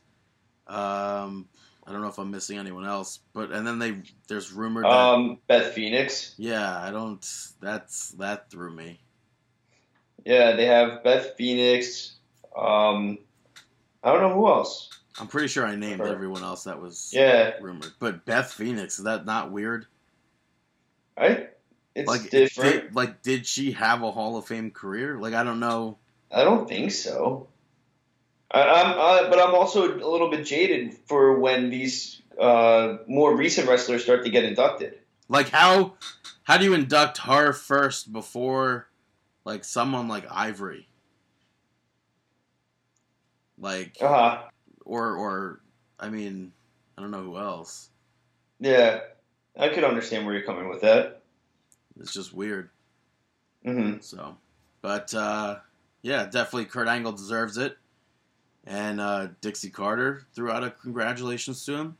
Um, 0.69 1.49
I 1.85 1.91
don't 1.91 2.01
know 2.01 2.07
if 2.07 2.17
I'm 2.19 2.31
missing 2.31 2.59
anyone 2.59 2.87
else, 2.87 3.19
but 3.33 3.51
and 3.51 3.67
then 3.67 3.81
they 3.81 3.97
there's 4.29 4.53
rumored 4.53 4.85
that 4.85 4.91
Um, 4.93 5.39
Beth 5.49 5.73
Phoenix. 5.73 6.35
yeah, 6.39 6.79
I 6.81 6.93
don't. 6.93 7.27
That's 7.61 8.11
that 8.13 8.51
threw 8.51 8.73
me. 8.73 9.01
Yeah, 10.25 10.55
they 10.55 10.67
have 10.67 11.03
Beth 11.03 11.35
Phoenix. 11.37 12.13
Um, 12.57 13.19
I 14.05 14.13
don't 14.13 14.21
know 14.23 14.33
who 14.35 14.47
else. 14.47 14.91
I'm 15.21 15.29
pretty 15.29 15.49
sure 15.49 15.67
I 15.67 15.77
named 15.77 16.01
Her. 16.01 16.07
everyone 16.07 16.43
else 16.43 16.65
that 16.65 16.81
was 16.81 17.11
Yeah, 17.13 17.53
rumored. 17.61 17.93
But 17.99 18.25
Beth 18.25 18.53
Phoenix, 18.53 18.99
is 18.99 19.05
that 19.05 19.27
not 19.27 19.51
weird? 19.51 19.87
I 21.17 21.49
it's 21.95 22.09
like 22.09 22.31
different. 22.31 22.85
Did, 22.85 22.95
like 22.95 23.23
did 23.23 23.47
she 23.47 23.73
have 23.73 24.03
a 24.03 24.11
Hall 24.11 24.37
of 24.37 24.47
Fame 24.47 24.71
career? 24.71 25.19
Like 25.19 25.35
I 25.35 25.45
don't 25.45 25.61
know. 25.61 25.99
I 26.31 26.45
don't 26.45 26.67
think 26.67 26.91
so. 26.93 27.49
I, 28.51 28.63
I'm, 28.63 28.99
uh, 28.99 29.31
but 29.31 29.39
I'm 29.39 29.55
also 29.55 29.95
a 29.95 30.09
little 30.09 30.31
bit 30.31 30.45
jaded 30.47 30.95
for 31.07 31.39
when 31.39 31.71
these 31.71 32.21
uh, 32.39 32.99
more 33.07 33.37
recent 33.37 33.69
wrestlers 33.69 34.03
start 34.03 34.25
to 34.25 34.31
get 34.31 34.45
inducted. 34.45 34.99
Like 35.29 35.51
how 35.51 35.95
how 36.45 36.59
do 36.59 36.65
you 36.65 36.75
induct 36.75 37.19
her 37.19 37.53
first 37.53 38.13
before 38.13 38.89
like 39.45 39.65
someone 39.65 40.09
like 40.09 40.25
Ivory? 40.31 40.89
Like 43.59 43.97
Uh 44.01 44.09
huh. 44.09 44.43
Or 44.85 45.17
or 45.17 45.61
I 45.99 46.09
mean, 46.09 46.53
I 46.97 47.03
don't 47.03 47.11
know 47.11 47.23
who 47.23 47.39
else. 47.39 47.89
Yeah, 48.61 49.01
I 49.59 49.69
could 49.69 49.85
understand 49.85 50.25
where 50.25 50.35
you're 50.35 50.47
coming 50.47 50.69
with 50.69 50.83
that. 50.83 51.23
It's 52.01 52.13
just 52.13 52.33
weird. 52.33 52.71
hmm 53.65 53.95
So, 54.01 54.37
but 54.81 55.13
uh, 55.15 55.57
yeah, 56.03 56.25
definitely 56.25 56.67
Kurt 56.67 56.89
Angle 56.89 57.13
deserves 57.13 57.57
it, 57.59 57.77
and 58.67 59.01
uh, 59.01 59.29
Dixie 59.41 59.71
Carter 59.71 60.27
threw 60.35 60.51
out 60.51 60.65
a 60.65 60.71
congratulations 60.71 61.65
to 61.67 61.77
him. 61.77 61.99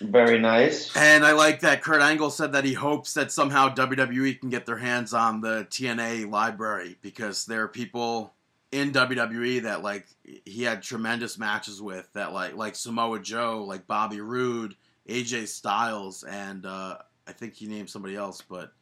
Very 0.00 0.38
nice. 0.38 0.94
And 0.94 1.24
I 1.24 1.32
like 1.32 1.60
that 1.60 1.82
Kurt 1.82 2.02
Angle 2.02 2.30
said 2.30 2.52
that 2.52 2.64
he 2.64 2.74
hopes 2.74 3.14
that 3.14 3.32
somehow 3.32 3.74
WWE 3.74 4.38
can 4.38 4.50
get 4.50 4.66
their 4.66 4.76
hands 4.76 5.14
on 5.14 5.40
the 5.40 5.66
TNA 5.70 6.30
library 6.30 6.96
because 7.00 7.46
there 7.46 7.62
are 7.62 7.68
people 7.68 8.34
in 8.72 8.92
WWE 8.92 9.62
that 9.62 9.82
like 9.82 10.06
he 10.44 10.62
had 10.62 10.82
tremendous 10.82 11.38
matches 11.38 11.80
with 11.80 12.12
that 12.14 12.32
like 12.32 12.54
like 12.56 12.74
Samoa 12.74 13.20
Joe, 13.20 13.64
like 13.64 13.86
Bobby 13.86 14.20
Roode, 14.20 14.74
AJ 15.08 15.48
Styles, 15.48 16.24
and 16.24 16.66
uh, 16.66 16.98
I 17.26 17.32
think 17.32 17.54
he 17.54 17.66
named 17.66 17.88
somebody 17.90 18.16
else, 18.16 18.42
but 18.42 18.72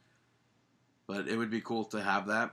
but 1.07 1.27
it 1.27 1.37
would 1.37 1.51
be 1.51 1.61
cool 1.61 1.85
to 1.85 2.01
have 2.01 2.27
that. 2.27 2.51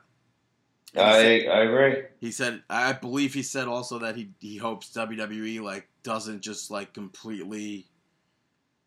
He 0.92 0.98
said- 0.98 1.48
I 1.48 1.50
I 1.50 1.60
agree. 1.62 2.02
he 2.20 2.30
said 2.30 2.62
I 2.68 2.92
believe 2.92 3.32
he 3.32 3.42
said 3.42 3.66
also 3.66 3.98
that 4.00 4.14
he 4.14 4.30
he 4.40 4.58
hopes 4.58 4.90
WWE 4.92 5.62
like 5.62 5.88
doesn't 6.02 6.42
just 6.42 6.70
like 6.70 6.92
completely 6.92 7.86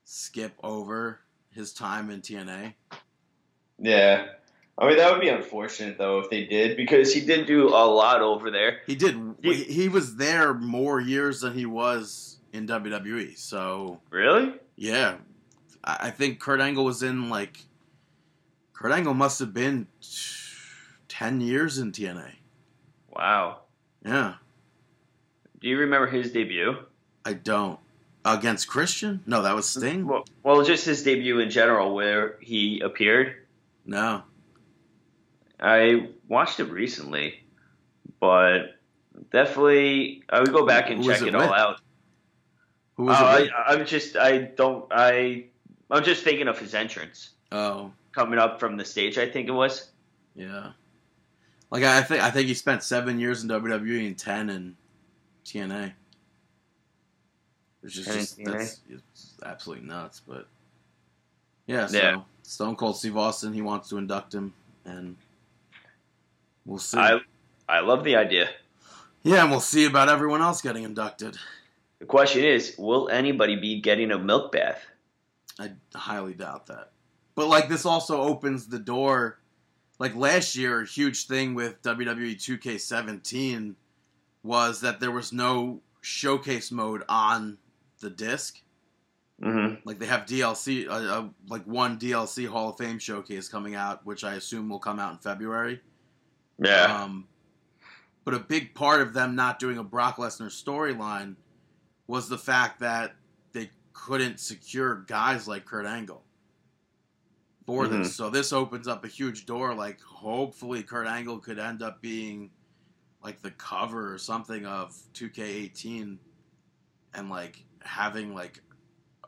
skip 0.04 0.54
over 0.64 1.20
his 1.52 1.74
time 1.74 2.12
in 2.12 2.22
TNA. 2.22 2.74
Yeah. 3.80 4.28
I 4.78 4.88
mean, 4.88 4.98
that 4.98 5.12
would 5.12 5.22
be 5.22 5.30
unfortunate 5.30 5.98
though 5.98 6.20
if 6.20 6.30
they 6.30 6.46
did 6.46 6.76
because 6.76 7.14
he 7.14 7.22
did 7.22 7.46
do 7.46 7.70
a 7.70 7.86
lot 7.86 8.22
over 8.22 8.52
there. 8.52 8.82
He 8.86 8.96
did 8.96 9.16
He- 9.42 9.64
he, 9.64 9.90
was 9.90 10.18
there 10.18 10.54
more 10.54 11.00
years 11.00 11.40
than 11.42 11.54
he 11.54 11.66
was 11.66 12.40
in 12.52 12.68
WWE. 12.68 13.38
So, 13.38 14.02
Really? 14.10 14.54
yeah. 14.76 15.16
I, 15.84 16.10
think 16.10 16.40
Kurt 16.40 16.60
Angle 16.62 16.84
was 16.84 17.04
in 17.04 17.30
like 17.30 17.60
Kurt 18.74 18.92
Angle 18.92 19.14
must 19.14 19.40
have 19.40 19.54
been 19.54 19.88
10 21.08 21.42
years 21.42 21.78
in 21.78 21.92
TNA. 21.92 22.32
Wow. 23.10 23.60
Yeah. 24.04 24.36
Do 25.62 25.70
you 25.70 25.78
remember 25.78 26.08
his 26.08 26.32
debut? 26.32 26.76
I 27.24 27.34
don't. 27.34 27.80
Against 28.26 28.68
Christian? 28.68 29.22
No, 29.28 29.44
that 29.44 29.56
was 29.56 29.70
Sting? 29.70 30.08
Well, 30.08 30.26
well, 30.44 30.64
just 30.64 30.86
his 30.86 31.04
debut 31.04 31.40
in 31.40 31.50
general, 31.52 31.94
where 31.94 32.38
he 32.42 32.82
appeared. 32.84 33.36
No. 33.86 34.24
I 35.60 36.10
watched 36.28 36.60
it 36.60 36.66
recently, 36.66 37.42
but 38.20 38.76
definitely 39.32 40.24
I 40.30 40.40
would 40.40 40.52
go 40.52 40.66
back 40.66 40.90
and 40.90 41.04
Who 41.04 41.12
check 41.12 41.22
it 41.22 41.30
it, 41.30 41.36
all 41.36 41.54
out. 41.54 41.82
Who 42.96 43.06
was 43.06 43.18
oh, 43.20 43.26
I, 43.26 43.38
it? 43.38 43.42
with? 43.44 43.52
I'm 43.68 43.86
just 43.86 44.16
I 44.16 44.38
don't 44.40 44.86
I 44.92 45.46
I'm 45.90 46.04
just 46.04 46.24
thinking 46.24 46.48
of 46.48 46.60
his 46.60 46.74
entrance 46.74 47.30
Oh. 47.52 47.92
coming 48.12 48.40
up 48.40 48.60
from 48.60 48.76
the 48.78 48.86
stage. 48.86 49.18
I 49.18 49.30
think 49.30 49.48
it 49.48 49.52
was. 49.52 49.90
Yeah. 50.36 50.72
Like 51.72 51.84
I 51.84 52.02
think 52.02 52.22
I 52.24 52.32
think 52.32 52.48
he 52.48 52.54
spent 52.54 52.84
seven 52.84 53.20
years 53.20 53.44
in 53.44 53.50
WWE 53.50 54.08
and 54.08 54.18
ten 54.18 54.50
in 54.50 54.76
TNA. 55.46 55.94
Which 57.82 57.98
is 57.98 58.06
just 58.06 58.40
TNA? 58.40 58.52
that's 58.52 58.80
it's 58.90 59.34
absolutely 59.46 59.88
nuts, 59.88 60.22
but 60.28 60.48
yeah, 61.68 61.88
so 61.88 61.98
Yeah. 61.98 62.22
Stone 62.44 62.76
Cold 62.76 62.98
Steve 62.98 63.18
Austin, 63.18 63.54
he 63.54 63.62
wants 63.62 63.90
to 63.90 63.98
induct 63.98 64.34
him 64.34 64.54
and 64.86 65.16
we'll 66.66 66.80
see. 66.80 66.98
I 66.98 67.20
I 67.68 67.80
love 67.80 68.04
the 68.04 68.16
idea. 68.16 68.50
yeah, 69.24 69.42
and 69.42 69.52
we'll 69.52 69.60
see 69.60 69.86
about 69.86 70.10
everyone 70.10 70.42
else 70.42 70.62
getting 70.62 70.84
inducted. 70.84 71.38
The 72.00 72.06
question 72.06 72.44
is, 72.44 72.76
will 72.78 73.10
anybody 73.10 73.56
be 73.56 73.82
getting 73.82 74.12
a 74.12 74.20
milk 74.20 74.52
bath? 74.52 74.86
I 75.60 75.72
highly 75.96 76.34
doubt 76.34 76.68
that. 76.68 76.92
But 77.36 77.48
like 77.48 77.70
this 77.70 77.86
also 77.86 78.22
opens 78.22 78.68
the 78.68 78.80
door. 78.80 79.40
Like 79.98 80.16
last 80.16 80.56
year, 80.56 80.82
a 80.82 80.86
huge 80.86 81.28
thing 81.28 81.56
with 81.56 81.82
WWE 81.82 82.36
2K17 82.36 83.76
was 84.44 84.82
that 84.82 85.00
there 85.00 85.12
was 85.12 85.32
no 85.32 85.82
showcase 86.02 86.72
mode 86.72 87.04
on 87.08 87.58
the 88.02 88.10
disc. 88.10 88.62
Mm-hmm. 89.42 89.76
Like 89.86 90.00
they 90.00 90.06
have 90.06 90.26
DLC, 90.26 90.88
uh, 90.88 90.92
uh, 90.92 91.28
like 91.48 91.66
one 91.66 91.98
DLC 91.98 92.48
Hall 92.48 92.70
of 92.70 92.78
Fame 92.78 93.00
showcase 93.00 93.50
coming 93.50 93.76
out, 93.76 94.06
which 94.06 94.24
I 94.24 94.36
assume 94.36 94.70
will 94.70 94.80
come 94.80 95.00
out 95.00 95.14
in 95.14 95.18
February. 95.20 95.82
Yeah. 96.60 97.04
Um, 97.04 97.28
but 98.24 98.34
a 98.34 98.40
big 98.40 98.74
part 98.74 99.02
of 99.02 99.14
them 99.14 99.36
not 99.36 99.60
doing 99.60 99.78
a 99.78 99.84
Brock 99.84 100.18
Lesnar 100.18 100.48
storyline 100.48 101.36
was 102.08 102.30
the 102.30 102.38
fact 102.38 102.80
that 102.80 103.16
they 103.52 103.70
couldn't 103.94 104.40
secure 104.40 104.96
guys 105.08 105.48
like 105.48 105.66
Kurt 105.66 105.86
Angle 105.86 106.24
for 107.66 107.86
Mhm. 107.86 108.04
this. 108.04 108.16
So 108.16 108.30
this 108.30 108.54
opens 108.54 108.88
up 108.88 109.04
a 109.06 109.08
huge 109.08 109.46
door. 109.46 109.74
Like 109.74 110.02
hopefully 110.02 110.84
Kurt 110.84 111.08
Angle 111.08 111.40
could 111.40 111.60
end 111.60 111.82
up 111.82 112.02
being 112.02 112.52
like 113.24 113.42
the 113.42 113.52
cover 113.52 114.14
or 114.14 114.18
something 114.18 114.66
of 114.66 114.96
2K18 115.14 116.20
and 117.14 117.30
like 117.30 117.64
having 117.82 118.34
like 118.36 118.62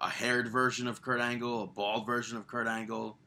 a 0.01 0.09
haired 0.09 0.47
version 0.49 0.87
of 0.87 1.01
Kurt 1.01 1.19
Angle, 1.19 1.63
a 1.63 1.67
bald 1.67 2.05
version 2.05 2.37
of 2.37 2.45
Kurt 2.47 2.67
Angle, 2.67 3.17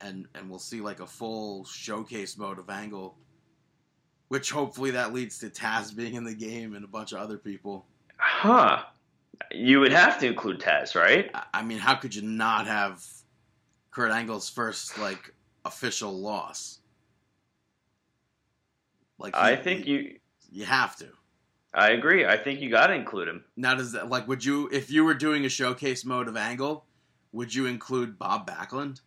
and 0.00 0.26
and 0.34 0.48
we'll 0.50 0.58
see 0.58 0.80
like 0.80 1.00
a 1.00 1.06
full 1.06 1.64
showcase 1.64 2.36
mode 2.36 2.58
of 2.58 2.68
Angle, 2.70 3.16
which 4.28 4.50
hopefully 4.50 4.90
that 4.92 5.12
leads 5.12 5.38
to 5.38 5.50
Taz 5.50 5.94
being 5.94 6.14
in 6.14 6.24
the 6.24 6.34
game 6.34 6.74
and 6.74 6.84
a 6.84 6.88
bunch 6.88 7.12
of 7.12 7.18
other 7.18 7.38
people. 7.38 7.86
Huh. 8.18 8.82
You 9.50 9.80
would 9.80 9.92
have 9.92 10.18
to 10.20 10.26
include 10.26 10.60
Taz, 10.60 10.94
right? 10.94 11.30
I- 11.52 11.62
mean, 11.62 11.78
how 11.78 11.94
could 11.94 12.14
you 12.14 12.22
not 12.22 12.66
have 12.66 13.04
Kurt 13.90 14.10
Angle's 14.10 14.48
first 14.48 14.98
like 14.98 15.34
official 15.64 16.12
loss? 16.12 16.80
Like 19.18 19.34
he- 19.34 19.40
I 19.40 19.56
think 19.56 19.86
you. 19.86 20.18
you 20.50 20.64
have 20.64 20.96
to. 20.96 21.08
I 21.74 21.90
agree. 21.90 22.24
I 22.24 22.38
think 22.38 22.60
you 22.60 22.70
got 22.70 22.86
to 22.86 22.94
include 22.94 23.28
him. 23.28 23.44
Now, 23.56 23.74
does 23.74 23.92
that 23.92 24.08
like 24.08 24.26
would 24.28 24.44
you 24.44 24.68
if 24.72 24.90
you 24.90 25.04
were 25.04 25.14
doing 25.14 25.44
a 25.44 25.48
showcase 25.48 26.04
mode 26.04 26.28
of 26.28 26.36
Angle, 26.36 26.84
would 27.32 27.54
you 27.54 27.66
include 27.66 28.18
Bob 28.18 28.48
Backlund? 28.48 29.00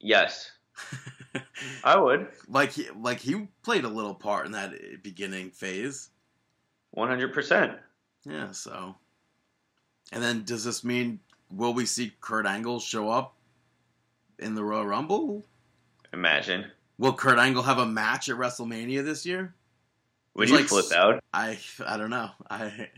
Yes, 0.00 0.50
I 1.84 1.96
would. 1.98 2.28
like 2.48 2.72
he 2.72 2.88
like 2.90 3.18
he 3.20 3.48
played 3.62 3.84
a 3.84 3.88
little 3.88 4.14
part 4.14 4.46
in 4.46 4.52
that 4.52 4.72
beginning 5.02 5.50
phase. 5.50 6.10
One 6.92 7.08
hundred 7.08 7.32
percent. 7.32 7.78
Yeah, 8.24 8.50
so 8.52 8.94
and 10.12 10.22
then 10.22 10.44
does 10.44 10.64
this 10.64 10.82
mean 10.84 11.20
will 11.52 11.74
we 11.74 11.86
see 11.86 12.12
Kurt 12.20 12.46
Angle 12.46 12.80
show 12.80 13.08
up 13.10 13.34
in 14.38 14.54
the 14.54 14.64
Royal 14.64 14.86
Rumble? 14.86 15.44
Imagine. 16.12 16.70
Will 16.98 17.12
Kurt 17.14 17.38
Angle 17.38 17.62
have 17.62 17.78
a 17.78 17.86
match 17.86 18.28
at 18.28 18.36
WrestleMania 18.36 19.04
this 19.04 19.24
year? 19.24 19.54
Would 20.34 20.44
It's 20.44 20.52
you 20.52 20.58
like 20.58 20.66
flip 20.66 20.92
out? 20.92 21.22
I 21.32 21.58
I 21.86 21.96
don't 21.96 22.10
know. 22.10 22.30
I 22.50 22.88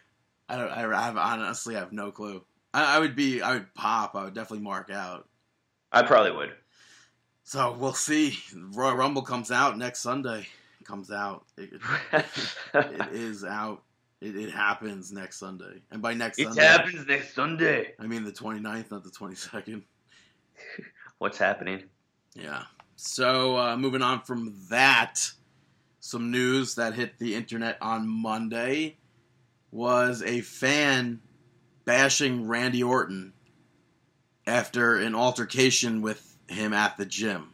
I 0.48 0.56
don't 0.56 0.70
I 0.70 1.04
have 1.04 1.16
honestly 1.16 1.74
have 1.74 1.92
no 1.92 2.10
clue. 2.10 2.44
I, 2.74 2.96
I 2.96 2.98
would 3.00 3.16
be 3.16 3.42
I 3.42 3.54
would 3.54 3.74
pop. 3.74 4.14
I 4.14 4.24
would 4.24 4.34
definitely 4.34 4.64
mark 4.64 4.90
out. 4.90 5.26
I 5.92 6.02
probably 6.02 6.32
would. 6.32 6.52
So 7.44 7.72
we'll 7.72 7.94
see. 7.94 8.38
Royal 8.54 8.96
Rumble 8.96 9.22
comes 9.22 9.50
out 9.50 9.76
next 9.76 10.00
Sunday. 10.00 10.46
Comes 10.84 11.10
out. 11.10 11.44
It, 11.56 11.70
it, 12.12 12.24
it 12.74 13.08
is 13.12 13.44
out. 13.44 13.82
It, 14.20 14.36
it 14.36 14.50
happens 14.50 15.12
next 15.12 15.38
Sunday. 15.38 15.82
And 15.90 16.00
by 16.00 16.14
next 16.14 16.38
it 16.38 16.44
Sunday, 16.44 16.62
happens 16.62 17.06
next 17.06 17.34
Sunday. 17.34 17.94
I 17.98 18.06
mean 18.06 18.24
the 18.24 18.32
29th, 18.32 18.90
not 18.90 19.02
the 19.02 19.10
22nd. 19.10 19.82
What's 21.18 21.38
happening? 21.38 21.84
Yeah. 22.34 22.64
So 22.96 23.56
uh, 23.58 23.76
moving 23.76 24.02
on 24.02 24.20
from 24.22 24.54
that, 24.68 25.30
some 26.00 26.30
news 26.30 26.76
that 26.76 26.94
hit 26.94 27.18
the 27.18 27.34
internet 27.34 27.78
on 27.80 28.06
Monday 28.08 28.96
was 29.70 30.22
a 30.22 30.40
fan 30.42 31.20
bashing 31.84 32.46
Randy 32.46 32.82
Orton 32.82 33.32
after 34.46 34.96
an 34.96 35.14
altercation 35.14 36.02
with 36.02 36.36
him 36.48 36.72
at 36.72 36.96
the 36.96 37.06
gym, 37.06 37.52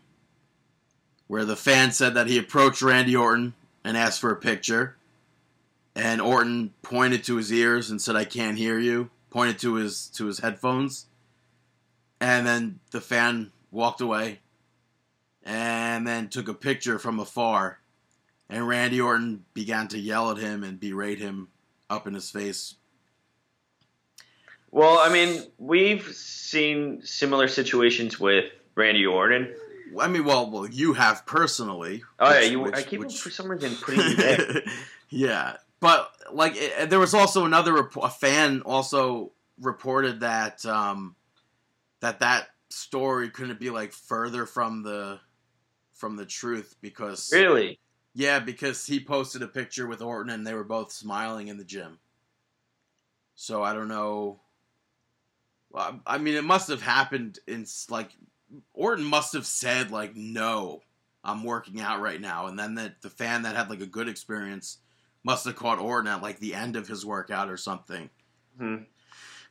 where 1.27 1.45
the 1.45 1.57
fan 1.57 1.93
said 1.93 2.15
that 2.15 2.27
he 2.27 2.39
approached 2.39 2.83
Randy 2.83 3.15
Orton 3.17 3.55
and 3.85 3.97
asked 3.97 4.21
for 4.21 4.31
a 4.31 4.37
picture, 4.37 4.97
and 5.95 6.21
Orton 6.21 6.73
pointed 6.83 7.25
to 7.25 7.37
his 7.37 7.53
ears 7.53 7.91
and 7.91 8.01
said, 8.01 8.17
"I 8.17 8.25
can't 8.25 8.59
hear 8.59 8.79
you." 8.79 9.11
Pointed 9.29 9.59
to 9.59 9.75
his 9.75 10.07
to 10.15 10.27
his 10.27 10.39
headphones, 10.39 11.07
And 12.21 12.47
then 12.47 12.81
the 12.91 13.03
fan 13.03 13.53
walked 13.71 14.01
away 14.01 14.41
and 15.43 16.07
then 16.07 16.29
took 16.29 16.49
a 16.49 16.55
picture 16.55 16.99
from 16.99 17.21
afar. 17.21 17.81
And 18.49 18.67
Randy 18.67 19.01
Orton 19.01 19.45
began 19.53 19.89
to 19.89 19.99
yell 19.99 20.31
at 20.31 20.39
him 20.39 20.65
and 20.65 20.81
berate 20.81 21.19
him 21.19 21.49
up 21.91 22.07
in 22.07 22.15
his 22.15 22.31
face. 22.31 22.77
Well, 24.77 24.99
I 24.99 25.09
mean, 25.09 25.43
we've 25.57 26.05
seen 26.15 27.01
similar 27.03 27.49
situations 27.49 28.21
with 28.21 28.53
Randy 28.75 29.07
Orton. 29.07 29.55
I 29.99 30.07
mean, 30.07 30.27
well, 30.27 30.51
well, 30.51 30.67
you 30.67 30.93
have 30.93 31.25
personally. 31.25 32.03
Oh 32.19 32.31
yeah, 32.31 32.41
you. 32.41 32.61
which- 32.61 32.75
I 32.75 32.83
keep 32.83 33.01
which- 33.01 33.19
for 33.19 33.31
some 33.31 33.51
reason 33.51 33.75
putting 33.77 34.01
you 34.01 34.17
there. 34.17 34.63
yeah, 35.09 35.57
but 35.81 36.11
like 36.31 36.57
it, 36.57 36.91
there 36.91 36.99
was 36.99 37.15
also 37.15 37.47
another 37.47 37.73
rep- 37.73 37.97
a 37.97 38.11
fan 38.11 38.61
also 38.67 39.33
reported 39.59 40.21
that 40.21 40.67
um, 40.67 41.17
that 42.01 42.21
that 42.21 42.49
story 42.69 43.31
couldn't 43.31 43.59
be 43.59 43.71
like 43.71 43.95
further 43.95 44.45
from 44.45 44.83
the 44.83 45.19
from 45.95 46.17
the 46.17 46.27
truth 46.27 46.77
because 46.83 47.31
really? 47.33 47.79
yeah 48.13 48.41
because 48.41 48.85
he 48.85 49.01
posted 49.01 49.41
a 49.41 49.49
picture 49.49 49.87
with 49.87 50.03
Orton 50.03 50.31
and 50.31 50.47
they 50.47 50.53
were 50.53 50.65
both 50.65 50.93
smiling 50.93 51.49
in 51.49 51.57
the 51.57 51.65
gym. 51.65 51.99
So 53.37 53.63
I 53.63 53.73
don't 53.73 53.89
know. 53.89 54.41
Well, 55.77 56.01
I 56.07 56.17
mean, 56.17 56.37
it 56.37 56.45
must 56.45 56.69
have 56.71 56.81
happened 56.81 57.39
in 57.47 57.67
like 57.91 58.17
Orton 58.73 59.05
must 59.05 59.35
have 59.35 59.45
said 59.45 59.91
like 59.91 60.17
no, 60.17 60.81
I'm 61.23 61.45
working 61.45 61.83
out 61.83 62.01
right 62.01 62.21
now, 62.21 62.47
and 62.47 62.59
then 62.59 62.77
that 62.77 63.03
the 63.03 63.11
fan 63.11 63.43
that 63.43 63.55
had 63.55 63.69
like 63.69 63.83
a 63.83 63.87
good 63.87 64.09
experience 64.09 64.79
must 65.23 65.45
have 65.45 65.55
caught 65.55 65.79
Orton 65.79 66.11
at 66.11 66.23
like 66.23 66.39
the 66.39 66.55
end 66.55 66.77
of 66.77 66.89
his 66.89 67.05
workout 67.05 67.51
or 67.51 67.59
something 67.59 68.09
Hmm. 68.59 68.85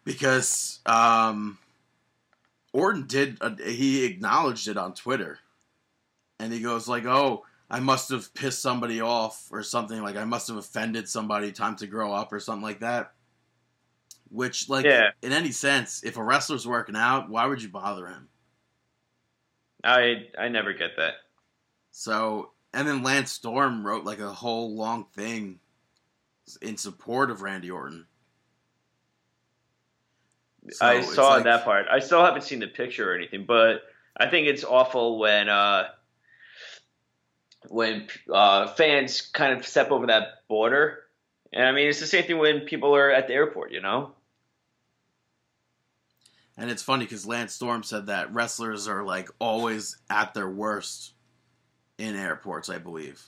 because 0.03 0.79
um, 0.87 1.59
Orton 2.73 3.05
did 3.05 3.37
uh, 3.39 3.55
he 3.57 4.03
acknowledged 4.05 4.67
it 4.67 4.77
on 4.77 4.95
Twitter, 4.95 5.37
and 6.39 6.51
he 6.51 6.59
goes 6.59 6.87
like, 6.87 7.05
"Oh, 7.05 7.45
I 7.69 7.81
must 7.81 8.09
have 8.09 8.33
pissed 8.33 8.63
somebody 8.63 8.99
off 8.99 9.47
or 9.51 9.61
something 9.61 10.01
like 10.01 10.15
I 10.15 10.25
must 10.25 10.47
have 10.47 10.57
offended 10.57 11.07
somebody. 11.07 11.51
Time 11.51 11.75
to 11.75 11.85
grow 11.85 12.11
up 12.11 12.33
or 12.33 12.39
something 12.39 12.63
like 12.63 12.79
that." 12.79 13.11
Which, 14.29 14.69
like, 14.69 14.85
Yeah. 14.85 15.11
in 15.21 15.31
any 15.31 15.51
sense, 15.51 16.03
if 16.03 16.17
a 16.17 16.23
wrestler's 16.23 16.67
working 16.67 16.95
out, 16.95 17.29
why 17.29 17.45
would 17.45 17.61
you 17.61 17.69
bother 17.69 18.07
him? 18.07 18.27
I 19.83 20.29
I 20.37 20.49
never 20.49 20.73
get 20.73 20.95
that. 20.97 21.13
So, 21.91 22.51
and 22.73 22.87
then 22.87 23.03
Lance 23.03 23.31
Storm 23.31 23.85
wrote 23.85 24.03
like 24.03 24.19
a 24.19 24.33
whole 24.33 24.75
long 24.75 25.05
thing 25.15 25.59
in 26.61 26.75
support 26.77 27.29
of 27.29 27.41
Randy 27.43 27.69
Orton. 27.69 28.07
So 30.71 30.85
I 30.85 31.01
saw 31.01 31.35
like- 31.35 31.43
that 31.43 31.63
part. 31.63 31.85
I 31.89 31.99
still 31.99 32.23
haven't 32.23 32.41
seen 32.41 32.59
the 32.59 32.67
picture 32.67 33.11
or 33.11 33.15
anything, 33.15 33.45
but 33.45 33.83
I 34.17 34.27
think 34.27 34.47
it's 34.47 34.63
awful 34.63 35.19
when 35.19 35.47
uh, 35.49 35.89
when 37.67 38.07
uh, 38.33 38.67
fans 38.69 39.21
kind 39.21 39.53
of 39.57 39.65
step 39.67 39.91
over 39.91 40.07
that 40.07 40.47
border. 40.47 41.03
And 41.53 41.63
I 41.67 41.71
mean, 41.71 41.87
it's 41.87 41.99
the 41.99 42.07
same 42.07 42.23
thing 42.23 42.39
when 42.39 42.61
people 42.61 42.95
are 42.95 43.11
at 43.11 43.27
the 43.27 43.33
airport. 43.35 43.71
You 43.71 43.81
know? 43.81 44.14
And 46.57 46.69
it's 46.71 46.81
funny 46.83 47.05
because 47.05 47.25
Lance 47.25 47.53
Storm 47.53 47.83
said 47.83 48.07
that 48.07 48.33
wrestlers 48.33 48.87
are 48.87 49.03
like 49.03 49.29
always 49.39 49.97
at 50.09 50.33
their 50.33 50.49
worst 50.49 51.13
in 51.97 52.15
airports, 52.15 52.69
I 52.69 52.77
believe. 52.77 53.21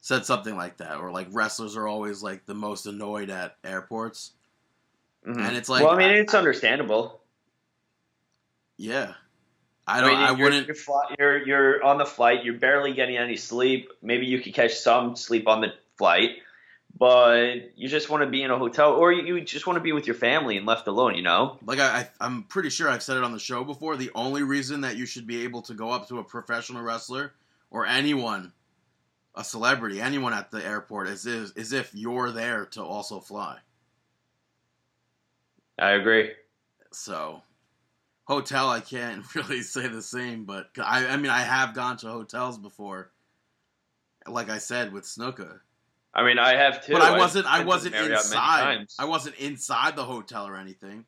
Said 0.00 0.24
something 0.24 0.56
like 0.56 0.78
that, 0.78 0.96
or 0.98 1.10
like 1.10 1.28
wrestlers 1.32 1.76
are 1.76 1.86
always 1.86 2.22
like 2.22 2.46
the 2.46 2.54
most 2.54 2.86
annoyed 2.86 3.28
at 3.30 3.56
airports. 3.62 4.32
Mhm. 5.26 5.36
And 5.48 5.56
it's 5.56 5.68
like, 5.68 5.82
well, 5.84 5.92
I 5.92 5.98
mean, 5.98 6.08
I- 6.10 6.18
it's 6.18 6.32
understandable. 6.34 7.20
Yeah, 8.78 9.14
I 9.86 10.00
don't. 10.00 10.10
mean, 10.10 10.18
I, 10.18 10.28
you're, 10.30 10.38
wouldn't. 10.44 10.66
You're, 10.68 10.76
fly, 10.76 11.14
you're 11.18 11.46
you're 11.46 11.84
on 11.84 11.98
the 11.98 12.06
flight. 12.06 12.44
You're 12.44 12.58
barely 12.58 12.94
getting 12.94 13.16
any 13.16 13.36
sleep. 13.36 13.90
Maybe 14.00 14.26
you 14.26 14.40
could 14.40 14.54
catch 14.54 14.76
some 14.76 15.16
sleep 15.16 15.48
on 15.48 15.60
the 15.60 15.74
flight, 15.98 16.36
but 16.98 17.76
you 17.76 17.88
just 17.88 18.10
want 18.10 18.24
to 18.24 18.28
be 18.28 18.42
in 18.42 18.50
a 18.50 18.58
hotel, 18.58 18.92
or 18.92 19.12
you, 19.12 19.40
just 19.42 19.66
want 19.66 19.76
to 19.76 19.82
be 19.82 19.92
with 19.92 20.06
your 20.06 20.16
family 20.16 20.56
and 20.56 20.66
left 20.66 20.88
alone. 20.88 21.14
You 21.14 21.22
know? 21.22 21.58
Like 21.64 21.78
I, 21.78 22.00
I, 22.00 22.08
I'm 22.20 22.42
pretty 22.44 22.70
sure 22.70 22.88
I've 22.88 23.02
said 23.02 23.16
it 23.16 23.24
on 23.24 23.32
the 23.32 23.38
show 23.38 23.62
before. 23.62 23.96
The 23.96 24.10
only 24.14 24.42
reason 24.42 24.80
that 24.80 24.96
you 24.96 25.06
should 25.06 25.26
be 25.26 25.44
able 25.44 25.62
to 25.62 25.74
go 25.74 25.90
up 25.90 26.08
to 26.08 26.18
a 26.18 26.24
professional 26.24 26.82
wrestler 26.82 27.32
or 27.70 27.86
anyone, 27.86 28.52
a 29.36 29.44
celebrity, 29.44 30.00
anyone 30.00 30.32
at 30.32 30.50
the 30.50 30.64
airport, 30.64 31.08
is 31.08 31.24
is, 31.24 31.52
is 31.52 31.72
if 31.72 31.94
you're 31.94 32.32
there 32.32 32.66
to 32.66 32.82
also 32.82 33.20
fly. 33.20 33.58
I 35.78 35.90
agree. 35.90 36.32
So, 36.90 37.42
hotel, 38.24 38.68
I 38.68 38.80
can't 38.80 39.22
really 39.36 39.62
say 39.62 39.86
the 39.86 40.02
same, 40.02 40.44
but 40.44 40.70
I, 40.82 41.06
I 41.06 41.16
mean, 41.16 41.30
I 41.30 41.42
have 41.42 41.74
gone 41.74 41.96
to 41.98 42.08
hotels 42.08 42.58
before. 42.58 43.12
Like 44.26 44.50
I 44.50 44.58
said 44.58 44.92
with 44.92 45.04
Snuka, 45.04 45.60
I 46.14 46.24
mean, 46.24 46.38
I 46.38 46.54
have 46.54 46.84
too. 46.84 46.92
but 46.92 47.02
I 47.02 47.18
wasn't. 47.18 47.46
I 47.46 47.60
to 47.60 47.66
wasn't 47.66 47.94
inside. 47.94 48.86
I 48.98 49.04
wasn't 49.04 49.36
inside 49.36 49.96
the 49.96 50.04
hotel 50.04 50.46
or 50.46 50.56
anything. 50.56 51.04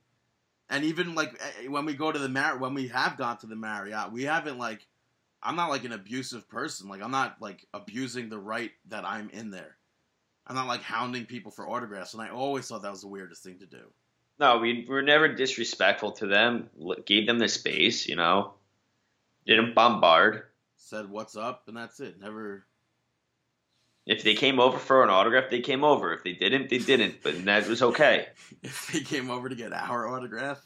And 0.69 0.85
even 0.85 1.15
like 1.15 1.35
eh, 1.63 1.69
when 1.69 1.85
we 1.85 1.95
go 1.95 2.13
to 2.13 2.19
the 2.19 2.29
Mar, 2.29 2.59
when 2.59 2.75
we 2.75 2.89
have 2.89 3.17
gone 3.17 3.39
to 3.39 3.47
the 3.47 3.57
Marriott, 3.57 4.13
we 4.13 4.25
haven't 4.25 4.59
like. 4.59 4.87
I'm 5.43 5.57
not 5.57 5.71
like 5.71 5.85
an 5.85 5.93
abusive 5.93 6.49
person. 6.51 6.89
Like 6.89 7.03
I'm 7.03 7.11
not 7.11 7.41
like 7.41 7.67
abusing 7.73 8.29
the 8.29 8.39
right 8.39 8.71
that 8.89 9.07
I'm 9.07 9.31
in 9.31 9.51
there. 9.51 9.77
I'm 10.47 10.55
not 10.55 10.67
like 10.67 10.83
hounding 10.83 11.25
people 11.25 11.51
for 11.51 11.69
autographs, 11.69 12.13
and 12.13 12.23
I 12.23 12.29
always 12.29 12.69
thought 12.69 12.83
that 12.83 12.91
was 12.91 13.01
the 13.01 13.09
weirdest 13.09 13.43
thing 13.43 13.59
to 13.61 13.67
do. 13.67 13.83
No, 14.39 14.59
we 14.59 14.87
were 14.89 15.03
never 15.03 15.29
disrespectful 15.29 16.13
to 16.13 16.27
them. 16.27 16.71
Gave 17.05 17.27
them 17.27 17.39
the 17.39 17.49
space, 17.49 18.09
you 18.09 18.17
know. 18.17 18.55
Didn't 19.47 19.75
bombard. 19.75 20.45
Said 20.77 21.11
what's 21.11 21.37
up, 21.37 21.65
and 21.69 21.77
that's 21.77 22.01
it. 22.01 22.21
Never. 22.21 22.65
If 24.11 24.25
they 24.25 24.35
came 24.35 24.59
over 24.59 24.77
for 24.79 25.05
an 25.05 25.11
autograph, 25.11 25.51
they 25.51 25.61
came 25.61 25.85
over. 25.85 26.13
If 26.13 26.25
they 26.25 26.33
didn't, 26.33 26.69
they 26.69 26.79
didn't. 26.79 27.23
But 27.23 27.45
that 27.45 27.69
was 27.69 27.81
okay. 27.91 28.27
If 28.63 28.91
they 28.93 29.01
came 29.01 29.31
over 29.31 29.49
to 29.49 29.55
get 29.55 29.73
our 29.73 30.09
autograph, 30.09 30.61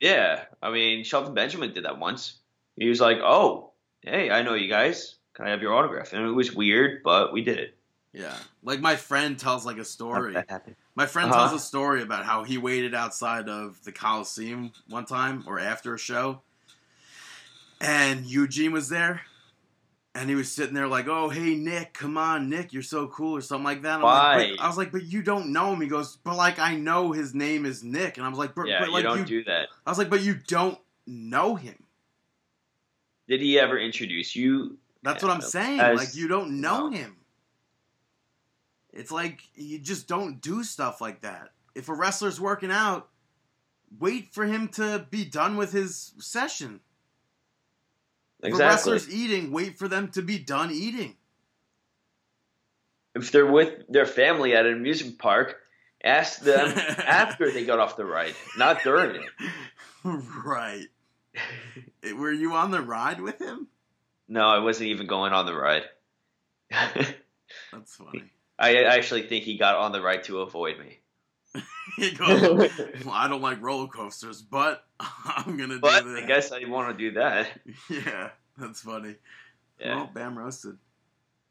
Yeah, 0.00 0.44
I 0.60 0.70
mean, 0.70 1.04
Shelton 1.04 1.32
Benjamin 1.34 1.72
did 1.72 1.84
that 1.84 1.98
once. 1.98 2.38
He 2.76 2.88
was 2.88 3.00
like, 3.00 3.18
"Oh, 3.22 3.72
hey, 4.02 4.30
I 4.30 4.42
know 4.42 4.54
you 4.54 4.68
guys. 4.68 5.16
Can 5.34 5.46
I 5.46 5.50
have 5.50 5.62
your 5.62 5.72
autograph?" 5.74 6.12
And 6.12 6.26
it 6.26 6.32
was 6.32 6.52
weird, 6.52 7.02
but 7.04 7.32
we 7.32 7.42
did 7.42 7.58
it. 7.58 7.76
yeah. 8.12 8.36
Like 8.64 8.80
my 8.80 8.96
friend 8.96 9.38
tells 9.38 9.64
like 9.64 9.78
a 9.78 9.84
story. 9.84 10.34
My 10.96 11.06
friend 11.06 11.30
Uh-huh. 11.30 11.48
tells 11.48 11.52
a 11.62 11.64
story 11.64 12.02
about 12.02 12.24
how 12.26 12.42
he 12.44 12.58
waited 12.58 12.94
outside 12.94 13.48
of 13.48 13.78
the 13.84 13.92
Coliseum 13.92 14.72
one 14.88 15.04
time 15.06 15.44
or 15.46 15.60
after 15.60 15.94
a 15.94 15.98
show, 15.98 16.42
and 17.80 18.26
Eugene 18.26 18.72
was 18.72 18.88
there, 18.88 19.22
and 20.20 20.28
he 20.28 20.36
was 20.36 20.52
sitting 20.52 20.74
there 20.74 20.86
like, 20.86 21.08
"Oh, 21.08 21.30
hey 21.30 21.54
Nick, 21.54 21.94
come 21.94 22.18
on, 22.18 22.50
Nick, 22.50 22.74
you're 22.74 22.82
so 22.82 23.06
cool," 23.08 23.38
or 23.38 23.40
something 23.40 23.64
like 23.64 23.82
that. 23.82 24.02
Like, 24.02 24.02
Why? 24.02 24.54
but, 24.56 24.62
I 24.62 24.68
was 24.68 24.76
like, 24.76 24.92
"But 24.92 25.04
you 25.04 25.22
don't 25.22 25.50
know 25.50 25.72
him." 25.72 25.80
He 25.80 25.88
goes, 25.88 26.16
"But 26.16 26.36
like 26.36 26.58
I 26.58 26.76
know 26.76 27.12
his 27.12 27.34
name 27.34 27.64
is 27.64 27.82
Nick," 27.82 28.18
and 28.18 28.26
I 28.26 28.28
was 28.28 28.38
like, 28.38 28.54
"But, 28.54 28.68
Yeah, 28.68 28.80
but 28.80 28.90
like 28.90 29.02
you 29.02 29.08
don't 29.08 29.18
you, 29.20 29.24
do 29.24 29.44
that. 29.44 29.68
I 29.86 29.90
was 29.90 29.96
like, 29.96 30.10
"But 30.10 30.20
you 30.20 30.34
don't 30.34 30.78
know 31.06 31.54
him." 31.54 31.84
Did 33.28 33.40
he 33.40 33.58
ever 33.58 33.78
introduce 33.78 34.36
you? 34.36 34.76
That's 35.02 35.22
what 35.22 35.32
I'm 35.32 35.40
saying. 35.40 35.80
as- 35.80 35.98
like 35.98 36.14
you 36.14 36.28
don't 36.28 36.60
know 36.60 36.88
no. 36.88 36.96
him. 36.96 37.16
It's 38.92 39.10
like 39.10 39.40
you 39.54 39.78
just 39.78 40.06
don't 40.06 40.42
do 40.42 40.62
stuff 40.64 41.00
like 41.00 41.22
that. 41.22 41.52
If 41.74 41.88
a 41.88 41.94
wrestler's 41.94 42.40
working 42.40 42.70
out, 42.70 43.08
wait 43.98 44.34
for 44.34 44.44
him 44.44 44.68
to 44.68 45.06
be 45.10 45.24
done 45.24 45.56
with 45.56 45.72
his 45.72 46.12
session. 46.18 46.80
Exactly. 48.42 48.64
wrestler's 48.92 49.14
eating, 49.14 49.52
wait 49.52 49.78
for 49.78 49.88
them 49.88 50.08
to 50.12 50.22
be 50.22 50.38
done 50.38 50.70
eating. 50.70 51.16
If 53.14 53.32
they're 53.32 53.50
with 53.50 53.86
their 53.88 54.06
family 54.06 54.54
at 54.54 54.66
an 54.66 54.74
amusement 54.74 55.18
park, 55.18 55.56
ask 56.02 56.40
them 56.40 56.68
after 56.98 57.50
they 57.50 57.64
got 57.64 57.78
off 57.78 57.96
the 57.96 58.04
ride, 58.04 58.34
not 58.56 58.82
during 58.82 59.16
it. 59.16 59.30
right. 60.44 60.86
Eh, 62.02 62.12
Were 62.12 62.32
you 62.32 62.52
on 62.54 62.70
the 62.70 62.80
ride 62.80 63.20
with 63.20 63.40
him? 63.40 63.68
No, 64.28 64.46
I 64.46 64.60
wasn't 64.60 64.90
even 64.90 65.06
going 65.06 65.32
on 65.32 65.44
the 65.44 65.54
ride. 65.54 65.82
That's 66.70 67.96
funny. 67.96 68.24
I 68.58 68.84
actually 68.84 69.22
think 69.22 69.44
he 69.44 69.58
got 69.58 69.74
on 69.76 69.92
the 69.92 70.00
ride 70.00 70.24
to 70.24 70.40
avoid 70.40 70.78
me. 70.78 70.99
He 71.96 72.12
goes, 72.12 72.40
well, 73.04 73.14
I 73.14 73.28
don't 73.28 73.42
like 73.42 73.60
roller 73.62 73.88
coasters, 73.88 74.42
but 74.42 74.84
I'm 75.00 75.56
gonna 75.56 75.78
But 75.78 76.02
do 76.02 76.16
I 76.16 76.26
guess 76.26 76.52
I 76.52 76.64
want 76.66 76.96
to 76.96 77.10
do 77.10 77.14
that. 77.18 77.48
Yeah, 77.88 78.30
that's 78.56 78.82
funny. 78.82 79.16
Yeah, 79.80 79.96
Well, 79.96 80.10
bam 80.12 80.38
roasted. 80.38 80.78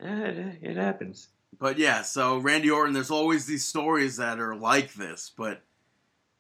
Yeah, 0.02 0.20
it, 0.26 0.60
it 0.62 0.78
happens. 0.78 1.30
But 1.60 1.78
yeah, 1.78 2.04
so 2.04 2.38
Randy 2.38 2.70
Orton, 2.70 2.94
there's 2.94 3.12
always 3.12 3.46
these 3.46 3.66
stories 3.66 4.18
that 4.18 4.40
are 4.40 4.56
like 4.56 4.94
this, 4.94 5.32
but 5.36 5.62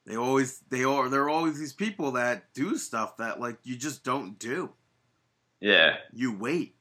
they 0.05 0.15
always 0.15 0.59
they 0.69 0.83
are 0.83 1.09
there 1.09 1.23
are 1.23 1.29
always 1.29 1.59
these 1.59 1.73
people 1.73 2.12
that 2.12 2.53
do 2.53 2.77
stuff 2.77 3.17
that 3.17 3.39
like 3.39 3.57
you 3.63 3.75
just 3.75 4.03
don't 4.03 4.38
do. 4.39 4.71
Yeah, 5.59 5.97
You 6.13 6.38
wait. 6.38 6.75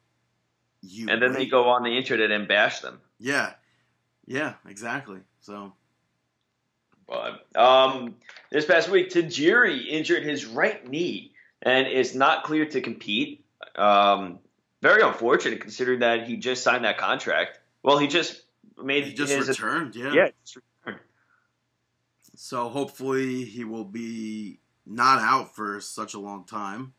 You 0.82 1.08
and 1.08 1.20
then 1.20 1.32
they 1.32 1.46
go 1.46 1.68
on 1.70 1.82
the 1.82 1.96
internet 1.96 2.30
and 2.30 2.46
bash 2.46 2.80
them. 2.80 3.00
Yeah. 3.18 3.54
Yeah, 4.26 4.54
exactly. 4.68 5.18
So 5.40 5.72
But 7.08 7.46
um, 7.58 8.16
this 8.50 8.64
past 8.66 8.88
week, 8.90 9.10
Tajiri 9.10 9.86
injured 9.86 10.22
his 10.24 10.44
right 10.46 10.86
knee 10.86 11.32
and 11.62 11.86
is 11.88 12.14
not 12.14 12.44
clear 12.44 12.66
to 12.66 12.80
compete. 12.80 13.44
Um, 13.76 14.38
very 14.82 15.02
unfortunate 15.02 15.60
considering 15.60 16.00
that 16.00 16.28
he 16.28 16.36
just 16.36 16.62
signed 16.62 16.84
that 16.84 16.98
contract. 16.98 17.58
Well, 17.82 17.98
he 17.98 18.06
just 18.08 18.42
made 18.82 19.04
He 19.04 19.14
just 19.14 19.32
his 19.32 19.48
returned, 19.48 19.96
yeah. 19.96 20.12
yeah, 20.12 20.28
just 20.44 20.56
returned. 20.84 21.00
So 22.36 22.68
hopefully 22.68 23.44
he 23.44 23.64
will 23.64 23.84
be 23.84 24.60
not 24.86 25.20
out 25.20 25.56
for 25.56 25.80
such 25.80 26.14
a 26.14 26.18
long 26.18 26.44
time. 26.44 26.92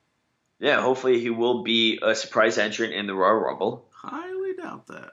yeah. 0.60 0.82
Hopefully, 0.82 1.20
he 1.22 1.30
will 1.30 1.64
be 1.64 2.00
a 2.02 2.14
surprise 2.16 2.58
entrant 2.58 2.94
in 2.94 3.08
the 3.08 3.14
Royal 3.14 3.36
Rumble. 3.36 3.88
Highly 3.92 4.54
doubt 4.56 4.88
that. 4.88 5.12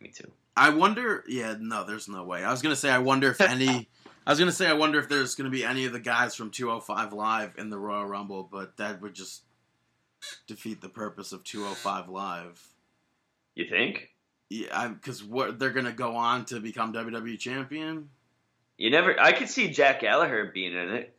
Me 0.00 0.08
too. 0.08 0.30
I 0.56 0.70
wonder. 0.70 1.24
Yeah, 1.28 1.56
no, 1.58 1.84
there's 1.84 2.08
no 2.08 2.24
way. 2.24 2.42
I 2.44 2.50
was 2.50 2.62
gonna 2.62 2.76
say 2.76 2.90
I 2.90 2.98
wonder 2.98 3.30
if 3.30 3.40
any. 3.40 3.88
I 4.26 4.30
was 4.30 4.38
gonna 4.38 4.52
say 4.52 4.66
I 4.68 4.74
wonder 4.74 4.98
if 4.98 5.08
there's 5.08 5.34
gonna 5.34 5.50
be 5.50 5.64
any 5.64 5.86
of 5.86 5.92
the 5.92 6.00
guys 6.00 6.34
from 6.34 6.50
205 6.50 7.12
Live 7.12 7.54
in 7.58 7.70
the 7.70 7.78
Royal 7.78 8.06
Rumble, 8.06 8.48
but 8.50 8.76
that 8.76 9.00
would 9.00 9.14
just 9.14 9.42
defeat 10.46 10.80
the 10.80 10.88
purpose 10.88 11.32
of 11.32 11.42
205 11.44 12.08
Live. 12.08 12.62
You 13.54 13.66
think? 13.68 14.10
Yeah, 14.50 14.88
because 14.88 15.24
what 15.24 15.58
they're 15.58 15.70
gonna 15.70 15.92
go 15.92 16.16
on 16.16 16.44
to 16.46 16.60
become 16.60 16.92
WWE 16.92 17.38
champion, 17.38 18.10
You 18.76 18.90
never. 18.90 19.18
I 19.18 19.32
could 19.32 19.48
see 19.48 19.70
Jack 19.70 20.00
Gallagher 20.00 20.50
being 20.52 20.74
in 20.74 20.90
it. 20.90 21.16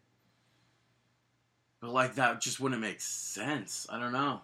but 1.81 1.91
like 1.91 2.15
that 2.15 2.39
just 2.41 2.59
wouldn't 2.59 2.81
make 2.81 3.01
sense. 3.01 3.87
I 3.89 3.99
don't 3.99 4.11
know. 4.11 4.41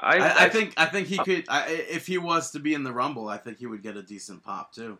I, 0.00 0.18
I, 0.18 0.44
I 0.44 0.48
think 0.48 0.74
I 0.76 0.86
think 0.86 1.08
he 1.08 1.18
could. 1.18 1.44
I, 1.48 1.70
if 1.90 2.06
he 2.06 2.18
was 2.18 2.52
to 2.52 2.60
be 2.60 2.72
in 2.74 2.84
the 2.84 2.92
Rumble, 2.92 3.28
I 3.28 3.36
think 3.38 3.58
he 3.58 3.66
would 3.66 3.82
get 3.82 3.96
a 3.96 4.02
decent 4.02 4.44
pop 4.44 4.72
too. 4.72 4.98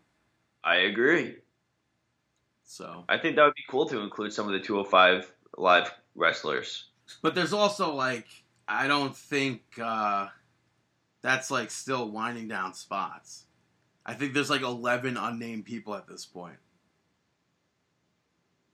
I 0.69 0.81
agree. 0.81 1.37
So, 2.63 3.05
I 3.09 3.17
think 3.17 3.37
that 3.37 3.45
would 3.45 3.55
be 3.55 3.65
cool 3.71 3.87
to 3.89 4.01
include 4.01 4.35
some 4.35 4.47
of 4.47 4.53
the 4.53 4.61
205 4.61 5.33
live 5.57 5.91
wrestlers. 6.15 6.91
but 7.23 7.35
there's 7.35 7.55
also 7.55 7.95
like 7.95 8.27
I 8.69 8.87
don't 8.87 9.17
think 9.17 9.63
uh, 9.83 10.27
that's 11.23 11.51
like 11.51 11.71
still 11.71 12.11
winding 12.11 12.49
down 12.49 12.75
spots. 12.75 13.47
I 14.05 14.13
think 14.13 14.35
there's 14.35 14.51
like 14.51 14.61
11 14.61 15.17
unnamed 15.17 15.65
people 15.65 15.95
at 15.95 16.07
this 16.07 16.27
point, 16.27 16.59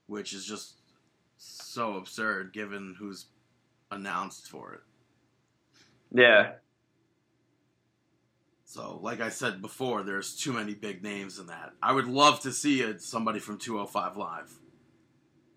which 0.07 0.33
is 0.33 0.45
just 0.45 0.73
so 1.37 1.95
absurd 1.95 2.51
given 2.51 2.97
who's 2.99 3.27
announced 3.89 4.49
for 4.49 4.73
it. 4.73 4.81
Yeah. 6.11 6.55
So, 8.75 8.99
like 9.01 9.21
I 9.21 9.29
said 9.29 9.61
before, 9.61 10.03
there's 10.03 10.35
too 10.35 10.51
many 10.51 10.73
big 10.73 11.01
names 11.01 11.39
in 11.39 11.47
that. 11.47 11.71
I 11.81 11.93
would 11.93 12.07
love 12.07 12.41
to 12.41 12.51
see 12.51 12.81
a, 12.81 12.99
somebody 12.99 13.39
from 13.39 13.57
205 13.57 14.17
Live. 14.17 14.53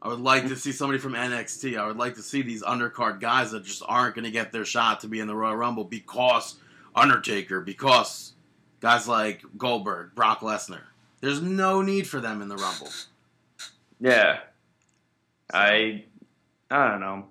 I 0.01 0.07
would 0.07 0.21
like 0.21 0.47
to 0.47 0.55
see 0.55 0.71
somebody 0.71 1.01
from 1.01 1.15
NXT. 1.15 1.77
I 1.77 1.89
would 1.89 1.97
like 1.97 2.15
to 2.15 2.23
see 2.23 2.43
these 2.43 2.63
undercard 2.63 3.21
guys 3.21 3.51
that 3.51 3.65
just 3.65 3.83
aren't 3.89 4.15
going 4.15 4.25
to 4.27 4.31
get 4.31 4.53
their 4.53 4.65
shot 4.65 5.01
to 5.01 5.09
be 5.09 5.19
in 5.19 5.27
the 5.27 5.35
Royal 5.35 5.57
Rumble 5.57 5.83
because 5.83 6.61
Undertaker, 6.95 7.61
because 7.61 8.35
guys 8.79 9.09
like 9.09 9.43
Goldberg, 9.57 10.15
Brock 10.15 10.39
Lesnar. 10.39 10.83
There's 11.21 11.43
no 11.43 11.83
need 11.83 12.07
for 12.07 12.21
them 12.21 12.41
in 12.41 12.47
the 12.47 12.57
Rumble. 12.57 12.91
Yeah. 13.99 14.39
I 15.53 16.05
I 16.71 16.89
don't 16.89 17.01
know. 17.01 17.27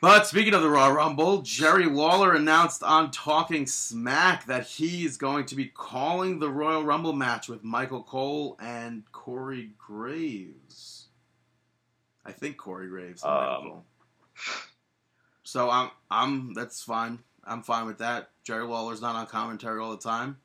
But 0.00 0.26
speaking 0.26 0.54
of 0.54 0.62
the 0.62 0.70
Royal 0.70 0.92
Rumble, 0.92 1.42
Jerry 1.42 1.84
Lawler 1.84 2.34
announced 2.34 2.82
on 2.82 3.10
Talking 3.10 3.66
Smack 3.66 4.46
that 4.46 4.66
he 4.66 5.04
is 5.04 5.18
going 5.18 5.44
to 5.46 5.54
be 5.54 5.66
calling 5.66 6.38
the 6.38 6.48
Royal 6.48 6.82
Rumble 6.82 7.12
match 7.12 7.48
with 7.50 7.62
Michael 7.62 8.02
Cole 8.02 8.56
and 8.60 9.02
Corey 9.12 9.72
Graves. 9.76 11.08
I 12.24 12.32
think 12.32 12.56
Corey 12.56 12.88
Graves. 12.88 13.22
Um. 13.22 13.82
So 15.42 15.68
I'm 15.68 15.90
I'm 16.10 16.54
that's 16.54 16.82
fine. 16.82 17.18
I'm 17.44 17.62
fine 17.62 17.84
with 17.84 17.98
that. 17.98 18.30
Jerry 18.42 18.64
Lawler's 18.64 19.02
not 19.02 19.16
on 19.16 19.26
commentary 19.26 19.80
all 19.80 19.90
the 19.90 19.98
time. 19.98 20.38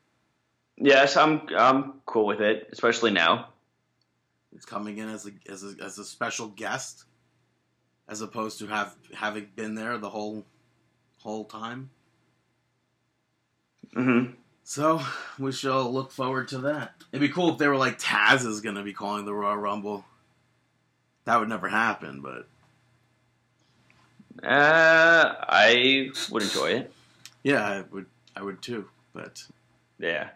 Yes, 0.76 1.16
I'm 1.16 1.42
I'm 1.56 1.94
cool 2.04 2.26
with 2.26 2.42
it, 2.42 2.68
especially 2.72 3.10
now. 3.10 3.48
It's 4.54 4.66
coming 4.66 4.98
in 4.98 5.08
as 5.08 5.26
a 5.26 5.30
as 5.50 5.64
a, 5.64 5.74
as 5.82 5.98
a 5.98 6.04
special 6.04 6.48
guest, 6.48 7.04
as 8.08 8.20
opposed 8.20 8.58
to 8.60 8.66
have 8.68 8.94
having 9.14 9.48
been 9.56 9.74
there 9.74 9.98
the 9.98 10.10
whole 10.10 10.44
whole 11.22 11.44
time. 11.44 11.90
hmm 13.94 14.24
So 14.64 15.00
we 15.38 15.52
shall 15.52 15.92
look 15.92 16.12
forward 16.12 16.48
to 16.48 16.58
that. 16.58 16.94
It'd 17.12 17.20
be 17.20 17.32
cool 17.32 17.52
if 17.52 17.58
they 17.58 17.68
were 17.68 17.76
like 17.76 17.98
Taz 17.98 18.46
is 18.46 18.60
going 18.60 18.76
to 18.76 18.82
be 18.82 18.92
calling 18.92 19.24
the 19.24 19.34
Royal 19.34 19.56
Rumble. 19.56 20.04
That 21.24 21.40
would 21.40 21.48
never 21.48 21.68
happen, 21.68 22.20
but 22.20 22.48
Uh, 24.46 25.34
I 25.48 26.10
would 26.30 26.42
enjoy 26.42 26.70
it. 26.72 26.92
yeah, 27.42 27.64
I 27.66 27.80
would. 27.90 28.06
I 28.36 28.42
would 28.42 28.60
too. 28.62 28.88
But 29.12 29.44
Yeah. 29.98 30.28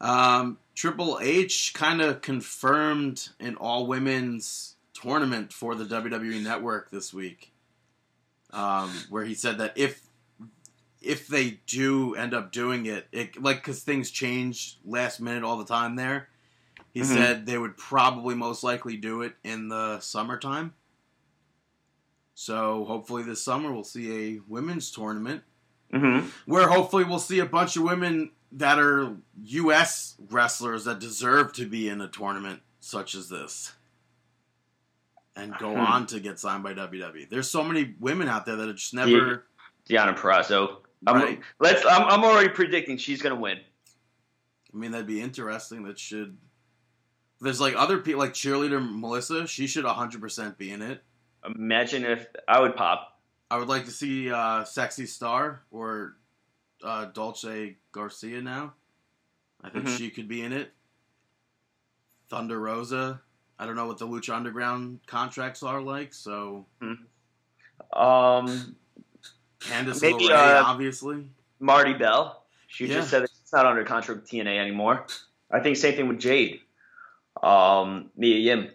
um, 0.00 0.58
Triple 0.74 1.18
H 1.22 1.72
kind 1.72 2.02
of 2.02 2.20
confirmed 2.20 3.28
an 3.38 3.54
all 3.56 3.86
women's 3.86 4.73
tournament 5.08 5.52
for 5.52 5.74
the 5.74 5.84
WWE 5.84 6.42
Network 6.42 6.90
this 6.90 7.12
week, 7.12 7.52
um, 8.52 8.90
where 9.10 9.24
he 9.24 9.34
said 9.34 9.58
that 9.58 9.76
if 9.76 10.00
if 11.02 11.28
they 11.28 11.60
do 11.66 12.14
end 12.14 12.32
up 12.32 12.50
doing 12.50 12.86
it, 12.86 13.06
it 13.12 13.40
like 13.42 13.58
because 13.58 13.82
things 13.82 14.10
change 14.10 14.78
last 14.86 15.20
minute 15.20 15.44
all 15.44 15.58
the 15.58 15.64
time 15.66 15.96
there. 15.96 16.28
He 16.94 17.00
Mhm. 17.00 17.04
said 17.06 17.46
they 17.46 17.58
would 17.58 17.76
probably 17.76 18.34
most 18.34 18.64
likely 18.64 18.96
do 18.96 19.20
it 19.20 19.36
in 19.44 19.68
the 19.68 20.00
summertime. 20.00 20.72
So 22.34 22.84
hopefully 22.86 23.22
this 23.22 23.42
summer 23.42 23.72
we'll 23.72 23.84
see 23.84 24.10
a 24.36 24.40
women's 24.48 24.90
tournament 24.90 25.42
hmm 25.92 26.20
where 26.46 26.68
hopefully 26.68 27.04
we'll 27.04 27.18
see 27.18 27.38
a 27.38 27.46
bunch 27.46 27.76
of 27.76 27.82
women 27.82 28.30
that 28.52 28.78
are 28.78 29.16
U.S. 29.44 30.16
wrestlers 30.30 30.84
that 30.86 30.98
deserve 31.00 31.52
to 31.54 31.66
be 31.66 31.88
in 31.88 32.00
a 32.00 32.08
tournament 32.08 32.62
such 32.80 33.14
as 33.14 33.28
this 33.28 33.72
and 35.36 35.52
go 35.58 35.72
Hmm. 35.74 35.80
on 35.80 36.06
to 36.08 36.20
get 36.20 36.38
signed 36.38 36.62
by 36.62 36.74
WWE. 36.74 37.28
There's 37.28 37.50
so 37.50 37.64
many 37.64 37.94
women 38.00 38.28
out 38.28 38.46
there 38.46 38.56
that 38.56 38.68
have 38.68 38.76
just 38.76 38.94
never. 38.94 39.46
Deonna 39.88 40.16
Purrazzo. 40.16 40.78
I'm, 41.06 41.16
Right. 41.16 41.40
Let's. 41.60 41.84
I'm, 41.84 42.02
I'm 42.08 42.24
already 42.24 42.48
predicting 42.48 42.96
she's 42.96 43.20
gonna 43.20 43.34
win. 43.34 43.58
I 44.72 44.76
mean, 44.76 44.90
that'd 44.92 45.06
be 45.06 45.20
interesting. 45.20 45.82
That 45.84 45.98
should. 45.98 46.36
There's 47.40 47.60
like 47.60 47.74
other 47.76 47.98
people, 47.98 48.20
like 48.20 48.32
cheerleader 48.32 48.80
Melissa. 48.80 49.46
She 49.46 49.66
should 49.66 49.84
100% 49.84 50.56
be 50.56 50.70
in 50.70 50.80
it. 50.80 51.02
Imagine 51.44 52.04
if 52.04 52.26
I 52.48 52.60
would 52.60 52.74
pop. 52.74 53.20
I 53.50 53.58
would 53.58 53.68
like 53.68 53.84
to 53.84 53.90
see 53.90 54.30
uh, 54.30 54.64
Sexy 54.64 55.04
Star 55.04 55.60
or 55.70 56.16
uh, 56.82 57.06
Dulce 57.06 57.44
Garcia 57.92 58.40
now. 58.40 58.72
I 59.62 59.68
think 59.68 59.86
Mhm. 59.86 59.98
she 59.98 60.10
could 60.10 60.26
be 60.28 60.40
in 60.42 60.52
it. 60.52 60.72
Thunder 62.30 62.58
Rosa. 62.58 63.20
I 63.58 63.66
don't 63.66 63.76
know 63.76 63.86
what 63.86 63.98
the 63.98 64.06
Lucha 64.06 64.34
Underground 64.34 65.00
contracts 65.06 65.62
are 65.62 65.80
like, 65.80 66.12
so 66.14 66.66
Um, 67.92 68.76
Candice 69.60 70.02
Maybe, 70.02 70.28
LeRae, 70.28 70.60
uh, 70.60 70.64
obviously. 70.66 71.28
Marti 71.60 71.94
Belle. 71.94 72.42
She 72.66 72.86
Yeah. 72.86 72.94
just 72.96 73.10
said 73.10 73.22
that 73.22 73.30
she's 73.30 73.52
not 73.52 73.66
under 73.66 73.84
contract 73.84 74.20
with 74.22 74.28
TNA 74.30 74.58
anymore. 74.58 75.06
I 75.50 75.60
think 75.60 75.76
same 75.76 75.94
thing 75.94 76.08
with 76.08 76.18
Jade. 76.18 76.60
Um, 77.42 78.10
Mia 78.16 78.36
Yim. 78.38 78.70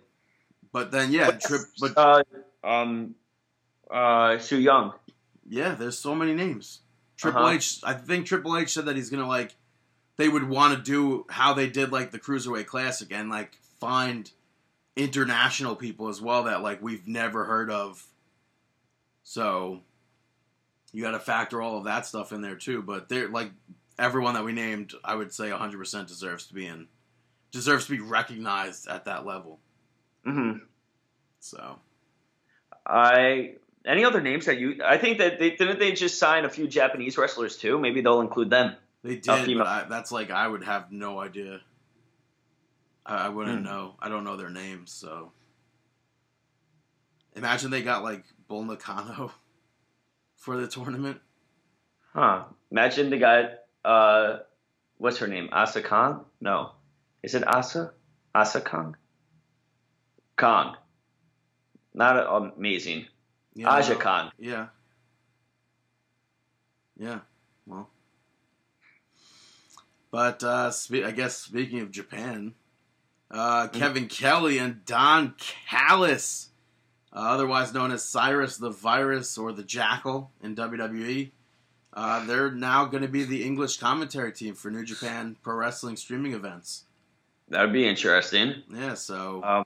But 0.71 0.91
then, 0.91 1.11
yeah, 1.11 1.31
trip. 1.31 1.61
But 1.79 1.97
uh, 1.97 2.23
um, 2.63 3.15
uh, 3.91 4.37
Su 4.37 4.57
Yung. 4.57 4.93
yeah, 5.47 5.73
there's 5.75 5.97
so 5.97 6.13
many 6.15 6.33
names. 6.33 6.81
Triple 7.17 7.41
Uh-huh. 7.43 7.53
H. 7.55 7.79
I 7.83 7.93
think 7.93 8.25
Triple 8.27 8.55
H 8.57 8.69
said 8.73 8.85
that 8.85 8.95
he's 8.95 9.09
gonna 9.09 9.27
like. 9.27 9.55
They 10.17 10.29
would 10.29 10.47
want 10.47 10.75
to 10.77 10.81
do 10.83 11.25
how 11.29 11.53
they 11.53 11.69
did 11.69 11.91
like 11.91 12.11
the 12.11 12.19
Cruiserweight 12.19 12.65
Classic 12.67 13.11
and 13.11 13.29
like 13.29 13.55
find 13.79 14.29
international 14.99 15.75
people 15.75 16.09
as 16.09 16.21
well 16.21 16.43
that 16.43 16.61
like 16.61 16.81
we've 16.81 17.07
never 17.07 17.45
heard 17.45 17.71
of. 17.71 18.05
So 19.23 19.79
you 20.91 21.03
got 21.03 21.11
to 21.11 21.19
factor 21.19 21.61
all 21.61 21.77
of 21.77 21.85
that 21.85 22.05
stuff 22.05 22.33
in 22.33 22.41
there 22.41 22.55
too. 22.55 22.81
But 22.81 23.07
they're 23.07 23.29
like 23.29 23.51
everyone 23.97 24.33
that 24.33 24.43
we 24.43 24.51
named, 24.51 24.93
I 25.03 25.15
would 25.15 25.31
say 25.33 25.49
100% 25.49 26.07
deserves 26.07 26.47
to 26.47 26.53
be 26.53 26.65
in, 26.65 26.87
deserves 27.51 27.85
to 27.85 27.91
be 27.91 28.01
recognized 28.01 28.87
at 28.87 29.05
that 29.05 29.25
level. 29.25 29.59
hmm 30.25 30.57
So 31.39 31.79
I 32.85 33.53
any 33.85 34.03
other 34.03 34.19
names 34.19 34.47
that 34.47 34.59
you? 34.59 34.81
I 34.85 34.97
think 34.97 35.19
that 35.19 35.39
they 35.39 35.51
didn't 35.51 35.79
they 35.79 35.93
just 35.93 36.19
sign 36.19 36.43
a 36.43 36.49
few 36.49 36.67
Japanese 36.67 37.17
wrestlers 37.17 37.55
too. 37.55 37.79
Maybe 37.79 38.01
they'll 38.01 38.21
include 38.21 38.49
them. 38.49 38.75
they 39.03 39.15
did, 39.15 39.61
I, 39.61 39.85
that's 39.89 40.11
like 40.11 40.29
I 40.31 40.45
would 40.45 40.63
have 40.63 40.91
no 40.91 41.19
idea. 41.19 41.61
I, 43.09 43.25
I 43.25 43.29
wouldn't 43.29 43.59
Hmm. 43.59 43.63
know. 43.65 43.95
I 43.99 44.07
don't 44.09 44.23
know 44.23 44.37
their 44.37 44.49
names. 44.49 44.91
So 44.91 45.31
imagine 47.35 47.71
they 47.71 47.81
got 47.81 48.03
like 48.03 48.23
Bull 48.47 48.63
Nakano 48.63 49.31
for 50.35 50.55
the 50.57 50.67
tournament. 50.67 51.19
Huh? 52.13 52.45
Imagine 52.71 53.09
they 53.09 53.19
got 53.19 53.51
uh, 53.83 54.39
what's 54.97 55.17
her 55.17 55.27
name? 55.27 55.49
Asa 55.51 55.81
Kong? 55.81 56.25
No, 56.41 56.71
is 57.23 57.35
it 57.35 57.47
Asa? 57.47 57.93
Asa 58.33 58.61
Kong? 58.61 58.95
Kong. 60.37 60.77
Not 61.93 62.53
amazing. 62.57 63.07
Yeah, 63.55 63.69
Aja 63.71 63.93
no. 63.93 63.99
Kong. 63.99 64.31
Yeah. 64.37 64.67
Yeah. 66.97 67.19
Well. 67.65 67.89
But 70.11 70.43
uh, 70.43 70.71
spe- 70.71 71.03
I 71.05 71.11
guess 71.11 71.37
speaking 71.37 71.79
of 71.81 71.91
Japan, 71.91 72.53
uh, 73.31 73.67
Kevin 73.67 74.07
Kelly 74.07 74.57
and 74.57 74.83
Don 74.85 75.35
Callis, 75.37 76.49
uh, 77.13 77.19
otherwise 77.19 77.73
known 77.73 77.91
as 77.91 78.03
Cyrus 78.03 78.57
the 78.57 78.69
Virus 78.69 79.37
or 79.37 79.51
the 79.51 79.63
Jackal 79.63 80.31
in 80.41 80.55
WWE, 80.55 81.31
uh, 81.93 82.25
they're 82.25 82.51
now 82.51 82.85
going 82.85 83.03
to 83.03 83.09
be 83.09 83.23
the 83.23 83.43
English 83.43 83.77
commentary 83.77 84.31
team 84.31 84.53
for 84.55 84.69
New 84.71 84.83
Japan 84.85 85.35
Pro 85.41 85.55
Wrestling 85.55 85.97
streaming 85.97 86.33
events. 86.33 86.85
That 87.49 87.61
would 87.61 87.73
be 87.73 87.87
interesting. 87.87 88.63
Yeah, 88.71 88.93
so 88.93 89.43
Um, 89.43 89.65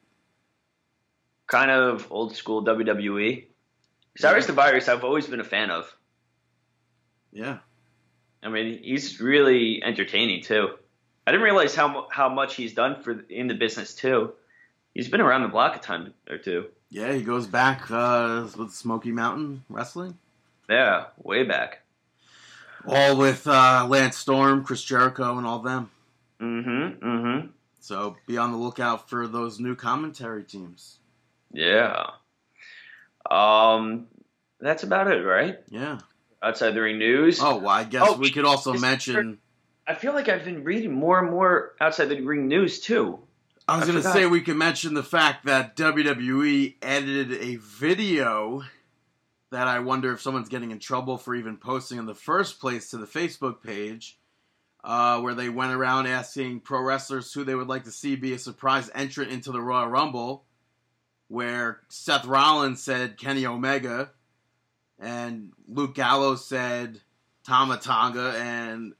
kind 1.47 1.69
of 1.69 2.07
old 2.11 2.35
school 2.35 2.63
WWE. 2.63 3.45
Cyrus 4.17 4.45
the 4.45 4.53
Virus, 4.53 4.87
I've 4.87 5.03
always 5.03 5.27
been 5.27 5.39
a 5.39 5.45
fan 5.45 5.69
of. 5.71 5.93
yeah, 7.31 7.59
I 8.41 8.49
mean, 8.49 8.79
he's 8.83 9.19
really 9.19 9.81
entertaining 9.83 10.43
too. 10.43 10.69
I 11.25 11.31
didn't 11.31 11.43
realize 11.43 11.73
how 11.75 12.07
how 12.11 12.29
much 12.29 12.55
he's 12.55 12.73
done 12.73 13.01
for 13.01 13.19
in 13.29 13.47
the 13.47 13.53
business 13.53 13.93
too. 13.95 14.33
He's 14.93 15.07
been 15.09 15.21
around 15.21 15.43
the 15.43 15.47
block 15.47 15.75
a 15.75 15.79
time 15.79 16.13
or 16.29 16.37
two. 16.37 16.65
yeah, 16.89 17.11
he 17.13 17.21
goes 17.23 17.47
back 17.47 17.89
uh, 17.89 18.47
with 18.57 18.71
Smoky 18.71 19.11
Mountain 19.11 19.63
Wrestling. 19.69 20.17
Yeah, 20.69 21.05
way 21.17 21.43
back. 21.43 21.81
All 22.85 23.17
with 23.17 23.47
uh, 23.47 23.85
Lance 23.89 24.17
Storm, 24.17 24.63
Chris 24.63 24.83
Jericho, 24.83 25.37
and 25.37 25.47
all 25.47 25.59
them. 25.59 25.89
Mm-hmm. 26.41 27.05
Mm-hmm. 27.05 27.47
So 27.79 28.17
be 28.27 28.37
on 28.37 28.51
the 28.51 28.57
lookout 28.57 29.09
for 29.09 29.27
those 29.27 29.59
new 29.59 29.75
commentary 29.75 30.43
teams. 30.43 30.97
Yeah. 31.51 32.07
Um, 33.29 34.07
that's 34.59 34.83
about 34.83 35.07
it, 35.11 35.21
right? 35.23 35.59
Yeah. 35.69 35.99
Outside 36.41 36.71
the 36.71 36.81
ring 36.81 36.99
news. 36.99 37.39
Oh, 37.41 37.57
well, 37.57 37.69
I 37.69 37.83
guess 37.85 38.03
Oh, 38.05 38.17
we 38.17 38.31
could 38.31 38.45
also 38.45 38.73
mention. 38.73 39.39
I 39.85 39.95
feel 39.95 40.13
like 40.13 40.29
I've 40.29 40.45
been 40.45 40.63
reading 40.63 40.93
more 40.93 41.19
and 41.19 41.29
more 41.29 41.73
outside 41.81 42.05
the 42.05 42.21
ring 42.21 42.47
news 42.47 42.79
too. 42.79 43.19
I 43.67 43.77
was 43.77 43.89
going 43.89 44.01
to 44.01 44.11
say 44.11 44.25
we 44.25 44.41
can 44.41 44.57
mention 44.57 44.93
the 44.93 45.03
fact 45.03 45.45
that 45.45 45.77
WWE 45.77 46.75
edited 46.81 47.31
a 47.41 47.55
video 47.55 48.63
that 49.51 49.67
I 49.67 49.79
wonder 49.79 50.11
if 50.11 50.21
someone's 50.21 50.49
getting 50.49 50.71
in 50.71 50.79
trouble 50.79 51.17
for 51.17 51.35
even 51.35 51.57
posting 51.57 51.97
in 51.97 52.05
the 52.05 52.15
first 52.15 52.59
place 52.59 52.89
to 52.89 52.97
the 52.97 53.05
Facebook 53.05 53.61
page, 53.61 54.19
uh, 54.83 55.21
where 55.21 55.35
they 55.35 55.47
went 55.47 55.71
around 55.71 56.07
asking 56.07 56.61
pro 56.61 56.81
wrestlers 56.81 57.31
who 57.31 57.43
they 57.43 57.55
would 57.55 57.67
like 57.67 57.85
to 57.85 57.91
see 57.91 58.15
be 58.15 58.33
a 58.33 58.39
surprise 58.39 58.89
entrant 58.95 59.31
into 59.31 59.51
the 59.51 59.61
Royal 59.61 59.87
Rumble, 59.87 60.43
where 61.29 61.81
Seth 61.87 62.25
Rollins 62.25 62.83
said 62.83 63.17
Kenny 63.17 63.45
Omega, 63.45 64.11
and 64.99 65.53
Luke 65.69 65.95
Gallows 65.95 66.45
said 66.45 66.99
Tama 67.45 67.77
Tonga, 67.77 68.33
and 68.37 68.93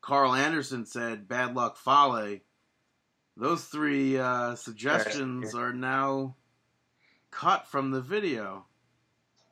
Karl 0.00 0.34
Anderson 0.34 0.86
said 0.86 1.28
Bad 1.28 1.54
Luck 1.54 1.76
Fale. 1.76 2.38
Those 3.36 3.64
three 3.64 4.18
uh, 4.18 4.54
suggestions 4.54 5.54
are 5.54 5.72
now 5.72 6.36
cut 7.30 7.66
from 7.66 7.90
the 7.90 8.00
video. 8.00 8.66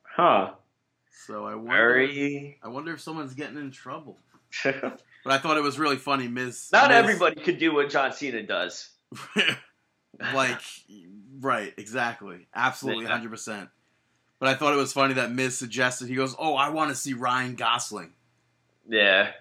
Huh. 0.02 0.50
So 1.26 1.46
I 1.46 1.54
wonder, 1.54 1.72
Very. 1.72 2.58
I 2.62 2.68
wonder 2.68 2.92
if 2.92 3.00
someone's 3.00 3.34
getting 3.34 3.58
in 3.58 3.70
trouble. 3.70 4.18
But 5.24 5.32
I 5.34 5.38
thought 5.38 5.58
it 5.58 5.62
was 5.62 5.78
really 5.78 5.96
funny, 5.96 6.28
Miz. 6.28 6.70
Not 6.72 6.88
Miz- 6.88 6.96
everybody 6.96 7.40
could 7.40 7.58
do 7.58 7.74
what 7.74 7.90
John 7.90 8.12
Cena 8.12 8.42
does. 8.42 8.88
like, 10.32 10.60
right, 11.40 11.74
exactly, 11.76 12.46
absolutely, 12.54 13.04
Yeah. 13.04 13.10
hundred 13.10 13.30
percent. 13.30 13.68
But 14.38 14.48
I 14.48 14.54
thought 14.54 14.72
it 14.72 14.78
was 14.78 14.92
funny 14.92 15.14
that 15.14 15.32
Miz 15.32 15.58
suggested 15.58 16.08
he 16.08 16.14
goes, 16.14 16.34
"Oh, 16.38 16.54
I 16.54 16.70
want 16.70 16.90
to 16.90 16.96
see 16.96 17.12
Ryan 17.12 17.56
Gosling." 17.56 18.12
Yeah. 18.88 19.32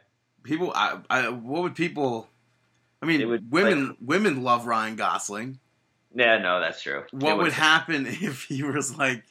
People, 0.47 0.71
I, 0.73 0.97
I, 1.09 1.29
what 1.29 1.63
would 1.63 1.75
people? 1.75 2.27
I 3.01 3.05
mean, 3.05 3.27
would, 3.29 3.51
women, 3.51 3.95
women 4.01 4.41
love 4.43 4.65
Ryan 4.65 4.95
Gosling. 4.95 5.59
Yeah, 6.15 6.39
no, 6.39 6.59
that's 6.59 6.81
true. 6.81 7.03
What 7.11 7.37
would 7.37 7.43
would- 7.43 7.53
happen 7.53 8.05
if 8.09 8.43
he 8.45 8.63
was 8.63 8.97
like 8.97 9.23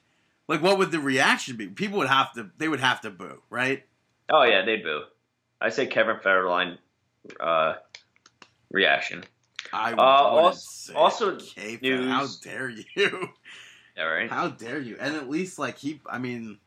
like 0.49 0.63
what 0.63 0.79
would 0.79 0.93
the 0.93 1.01
reaction 1.01 1.57
be 1.57 1.67
people 1.67 1.99
would 1.99 2.07
have 2.09 2.33
to 2.35 2.51
they 2.59 2.69
would 2.69 2.79
have 2.79 3.01
to 3.01 3.11
boo 3.11 3.43
right 3.51 3.83
Oh 4.31 4.45
yeah, 4.45 4.65
they'd 4.65 4.83
boo. 4.85 5.03
I 5.61 5.71
say 5.71 5.87
Kevin 5.87 6.17
Federline 6.25 6.79
uh, 7.41 7.75
reaction. 8.71 9.25
i 9.73 9.93
Uh, 9.93 9.97
also- 9.97 10.61
say 10.61 10.95
also 10.95 11.37
K-Fan. 11.37 11.79
news- 11.83 12.13
how 12.13 12.27
dare 12.45 12.69
you 12.69 12.85
Yeah, 13.97 14.05
right. 14.05 14.31
how 14.31 14.49
dare 14.49 14.79
you 14.79 14.97
and 15.01 15.17
at 15.17 15.29
least 15.29 15.59
like 15.59 15.79
he 15.79 16.01
i 16.09 16.19
mean 16.19 16.59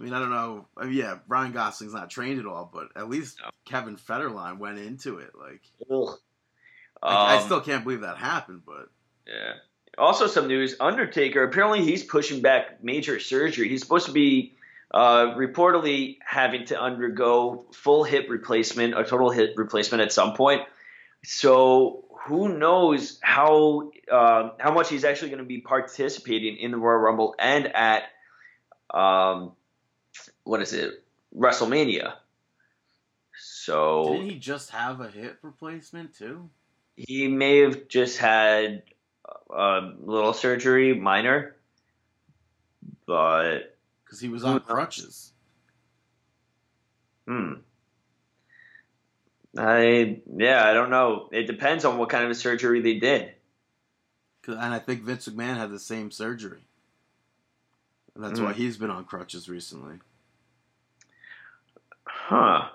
i 0.00 0.02
mean 0.02 0.12
i 0.14 0.18
don't 0.18 0.30
know 0.30 0.66
I 0.76 0.86
mean, 0.86 0.94
yeah 0.94 1.18
Ryan 1.28 1.52
Gosling's 1.52 1.94
not 1.94 2.10
trained 2.10 2.40
at 2.40 2.46
all 2.46 2.68
but 2.72 2.88
at 2.96 3.08
least 3.08 3.38
No. 3.44 3.50
kevin 3.66 3.96
federline 3.96 4.58
went 4.58 4.78
into 4.78 5.18
it 5.18 5.32
like 5.38 5.60
Ugh. 5.90 6.16
I, 7.02 7.34
I 7.34 7.36
Um, 7.36 7.42
still 7.44 7.60
can't 7.60 7.84
believe 7.84 8.00
that 8.00 8.16
happened 8.16 8.62
but 8.66 8.88
Yeah. 9.26 9.52
Also, 9.98 10.28
some 10.28 10.46
news: 10.46 10.76
Undertaker 10.80 11.42
apparently 11.42 11.82
he's 11.82 12.04
pushing 12.04 12.40
back 12.42 12.82
major 12.82 13.18
surgery. 13.18 13.68
He's 13.68 13.82
supposed 13.82 14.06
to 14.06 14.12
be 14.12 14.54
uh, 14.94 15.34
reportedly 15.34 16.18
having 16.24 16.64
to 16.66 16.80
undergo 16.80 17.66
full 17.72 18.04
hip 18.04 18.26
replacement, 18.30 18.96
a 18.98 19.02
total 19.04 19.30
hip 19.30 19.54
replacement 19.56 20.00
at 20.00 20.12
some 20.12 20.34
point. 20.34 20.62
So 21.24 22.04
who 22.24 22.56
knows 22.56 23.18
how 23.20 23.90
uh, 24.10 24.50
how 24.60 24.72
much 24.72 24.88
he's 24.88 25.04
actually 25.04 25.30
going 25.30 25.42
to 25.42 25.48
be 25.48 25.60
participating 25.60 26.56
in 26.56 26.70
the 26.70 26.78
Royal 26.78 26.98
Rumble 26.98 27.34
and 27.38 27.66
at 27.66 28.04
um, 28.94 29.52
what 30.44 30.60
is 30.62 30.72
it 30.72 31.02
WrestleMania. 31.36 32.14
So 33.38 34.12
didn't 34.12 34.30
he 34.30 34.38
just 34.38 34.70
have 34.70 35.00
a 35.00 35.08
hip 35.08 35.38
replacement 35.42 36.14
too 36.14 36.48
he 36.96 37.28
may 37.28 37.58
have 37.58 37.88
just 37.88 38.18
had 38.18 38.82
a 39.50 39.92
little 40.02 40.34
surgery, 40.34 40.92
minor, 40.94 41.56
but 43.06 43.76
because 44.04 44.20
he 44.20 44.28
was 44.28 44.44
on 44.44 44.60
crutches 44.60 45.32
hmm. 47.26 47.54
I 49.56 50.20
yeah, 50.36 50.64
I 50.64 50.72
don't 50.74 50.90
know. 50.90 51.28
It 51.32 51.46
depends 51.46 51.84
on 51.84 51.98
what 51.98 52.08
kind 52.08 52.24
of 52.24 52.30
a 52.30 52.34
surgery 52.34 52.80
they 52.80 52.98
did. 52.98 53.32
and 54.46 54.74
i 54.74 54.78
think 54.78 55.02
vince 55.02 55.28
mcmahon 55.28 55.56
had 55.56 55.70
the 55.70 55.78
same 55.78 56.10
surgery 56.10 56.64
and 58.14 58.24
that's 58.24 58.40
why 58.40 58.52
Mm. 58.52 58.56
he's 58.56 58.76
been 58.76 58.90
on 58.90 59.04
crutches 59.04 59.48
recently 59.48 59.98
Huh. 62.30 62.68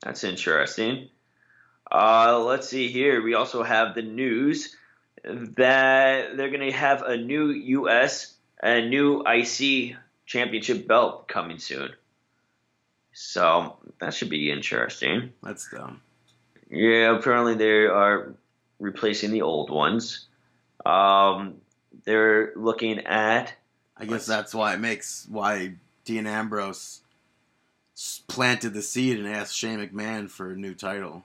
That's 0.00 0.24
interesting. 0.24 1.08
Uh, 1.88 2.40
let's 2.40 2.68
see 2.68 2.88
here. 2.88 3.22
We 3.22 3.34
also 3.34 3.62
have 3.62 3.94
the 3.94 4.02
news 4.02 4.74
that 5.22 6.36
they're 6.36 6.50
going 6.50 6.68
to 6.68 6.72
have 6.72 7.02
a 7.02 7.16
new 7.16 7.50
U.S. 7.50 8.34
and 8.60 8.90
new 8.90 9.22
IC 9.24 9.94
championship 10.26 10.88
belt 10.88 11.28
coming 11.28 11.60
soon. 11.60 11.90
So 13.12 13.78
that 14.00 14.14
should 14.14 14.30
be 14.30 14.50
interesting. 14.50 15.32
that's 15.44 15.70
dumb 15.70 16.00
Yeah, 16.68 17.16
apparently 17.16 17.54
they 17.54 17.86
are 17.86 18.34
replacing 18.80 19.30
the 19.30 19.42
old 19.42 19.70
ones. 19.70 20.26
Um, 20.84 21.58
they're 22.02 22.52
looking 22.56 23.06
at 23.06 23.52
I 23.96 24.06
guess 24.06 24.26
that's 24.26 24.52
why 24.52 24.74
it 24.74 24.80
makes 24.80 25.24
why 25.30 25.74
Dean 26.04 26.26
Ambrose 26.26 27.02
planted 28.28 28.74
the 28.74 28.82
seed 28.82 29.18
and 29.18 29.28
asked 29.28 29.56
Shane 29.56 29.78
McMahon 29.80 30.30
for 30.30 30.50
a 30.52 30.56
new 30.56 30.74
title. 30.74 31.24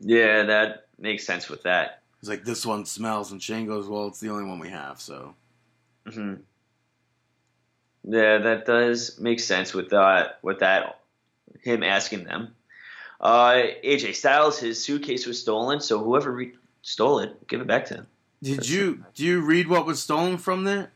yeah, 0.00 0.44
that 0.44 0.86
makes 0.98 1.24
sense 1.26 1.48
with 1.48 1.62
that. 1.64 2.02
He's 2.20 2.28
like, 2.28 2.44
"This 2.44 2.66
one 2.66 2.84
smells," 2.86 3.32
and 3.32 3.42
Shane 3.42 3.66
goes, 3.66 3.86
"Well, 3.88 4.06
it's 4.08 4.20
the 4.20 4.30
only 4.30 4.44
one 4.44 4.58
we 4.58 4.68
have." 4.70 5.00
So 5.00 5.34
hmm 6.08 6.34
Yeah, 8.04 8.38
that 8.38 8.66
does 8.66 9.18
make 9.18 9.40
sense 9.40 9.72
with 9.74 9.90
that. 9.90 10.38
With 10.42 10.60
that, 10.60 11.00
him 11.62 11.82
asking 11.82 12.24
them. 12.24 12.54
Uh, 13.20 13.62
AJ 13.84 14.14
Styles, 14.14 14.58
his 14.58 14.82
suitcase 14.82 15.26
was 15.26 15.38
stolen, 15.40 15.80
so 15.80 16.02
whoever 16.02 16.32
re- 16.32 16.54
stole 16.82 17.18
it, 17.18 17.46
give 17.48 17.60
it 17.60 17.66
back 17.66 17.84
to 17.86 17.94
him. 17.94 18.06
did 18.42 18.52
That's- 18.58 18.70
you 18.70 19.04
do 19.14 19.24
you 19.24 19.40
read 19.42 19.68
what 19.68 19.84
was 19.86 20.02
stolen 20.02 20.38
from 20.38 20.64
there? 20.64 20.92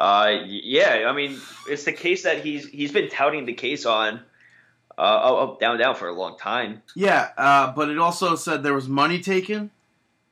Uh, 0.00 0.44
yeah, 0.46 1.04
I 1.06 1.12
mean, 1.12 1.38
it's 1.68 1.84
the 1.84 1.92
case 1.92 2.22
that 2.22 2.42
he's 2.42 2.66
he's 2.66 2.90
been 2.90 3.10
touting 3.10 3.44
the 3.44 3.52
case 3.52 3.84
on, 3.84 4.22
uh, 4.96 5.00
up, 5.02 5.48
up, 5.50 5.60
down, 5.60 5.78
down 5.78 5.94
for 5.94 6.08
a 6.08 6.14
long 6.14 6.38
time. 6.38 6.80
Yeah, 6.96 7.28
uh, 7.36 7.72
but 7.72 7.90
it 7.90 7.98
also 7.98 8.34
said 8.34 8.62
there 8.62 8.72
was 8.72 8.88
money 8.88 9.20
taken, 9.20 9.70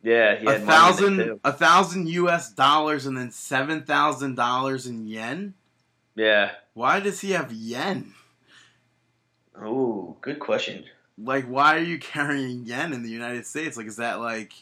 Yeah, 0.03 0.37
he 0.37 0.47
a 0.47 0.59
thousand 0.59 1.41
a 1.45 1.53
thousand 1.53 2.09
U.S. 2.09 2.51
dollars, 2.51 3.05
and 3.05 3.15
then 3.15 3.31
seven 3.31 3.83
thousand 3.83 4.37
dollars 4.37 4.87
in 4.87 5.07
yen. 5.07 5.53
Yeah. 6.15 6.53
Why 6.73 7.01
does 7.01 7.21
he 7.21 7.33
have 7.33 7.53
yen? 7.53 8.15
Oh, 9.61 10.17
good 10.23 10.39
question. 10.39 10.85
Like, 11.23 11.45
why 11.45 11.77
are 11.77 11.83
you 11.83 11.99
carrying 11.99 12.65
yen 12.65 12.95
in 12.95 13.03
the 13.03 13.11
United 13.11 13.45
States? 13.45 13.77
Like, 13.77 13.87
is 13.87 13.97
that 13.97 14.19
like, 14.19 14.55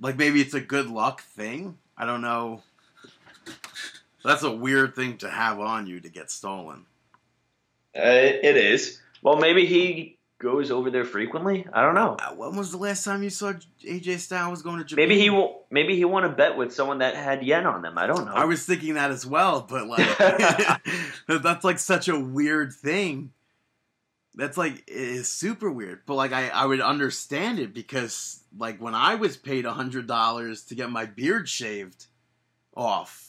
like 0.00 0.16
maybe 0.16 0.40
it's 0.40 0.54
a 0.54 0.60
good 0.60 0.88
luck 0.88 1.20
thing? 1.20 1.76
I 1.98 2.06
don't 2.06 2.22
know. 2.22 2.62
That's 4.28 4.42
a 4.42 4.50
weird 4.50 4.94
thing 4.94 5.16
to 5.18 5.30
have 5.30 5.58
on 5.58 5.86
you 5.86 6.00
to 6.00 6.08
get 6.10 6.30
stolen. 6.30 6.84
Uh, 7.96 8.02
it 8.02 8.58
is. 8.58 9.00
Well, 9.22 9.36
maybe 9.38 9.64
he 9.64 10.18
goes 10.38 10.70
over 10.70 10.90
there 10.90 11.06
frequently. 11.06 11.66
I 11.72 11.80
don't 11.80 11.94
know. 11.94 12.18
Uh, 12.20 12.34
When 12.34 12.54
was 12.54 12.70
the 12.70 12.76
last 12.76 13.04
time 13.04 13.22
you 13.22 13.30
saw 13.30 13.54
AJ 13.82 14.18
Styles 14.18 14.60
going 14.60 14.80
to 14.80 14.84
Japan? 14.84 15.08
Maybe 15.08 15.18
he 15.18 15.30
will. 15.30 15.62
Maybe 15.70 15.96
he 15.96 16.04
won 16.04 16.24
a 16.24 16.28
bet 16.28 16.58
with 16.58 16.74
someone 16.74 16.98
that 16.98 17.16
had 17.16 17.42
yen 17.42 17.64
on 17.64 17.80
them. 17.80 17.96
I 17.96 18.06
don't 18.06 18.26
know. 18.26 18.34
I 18.34 18.44
was 18.44 18.66
thinking 18.66 18.94
that 18.94 19.10
as 19.10 19.24
well, 19.24 19.62
but 19.62 19.86
like 19.86 20.18
that's 21.26 21.64
like 21.64 21.78
such 21.78 22.08
a 22.08 22.20
weird 22.20 22.74
thing. 22.74 23.32
That's 24.34 24.58
like 24.58 24.84
it's 24.86 25.30
super 25.30 25.70
weird. 25.70 26.02
But 26.04 26.16
like 26.16 26.32
I, 26.34 26.48
I 26.48 26.66
would 26.66 26.82
understand 26.82 27.60
it 27.60 27.72
because 27.72 28.44
like 28.56 28.78
when 28.78 28.94
I 28.94 29.14
was 29.14 29.38
paid 29.38 29.64
a 29.64 29.72
hundred 29.72 30.06
dollars 30.06 30.64
to 30.66 30.74
get 30.74 30.90
my 30.90 31.06
beard 31.06 31.48
shaved 31.48 32.08
off 32.76 33.27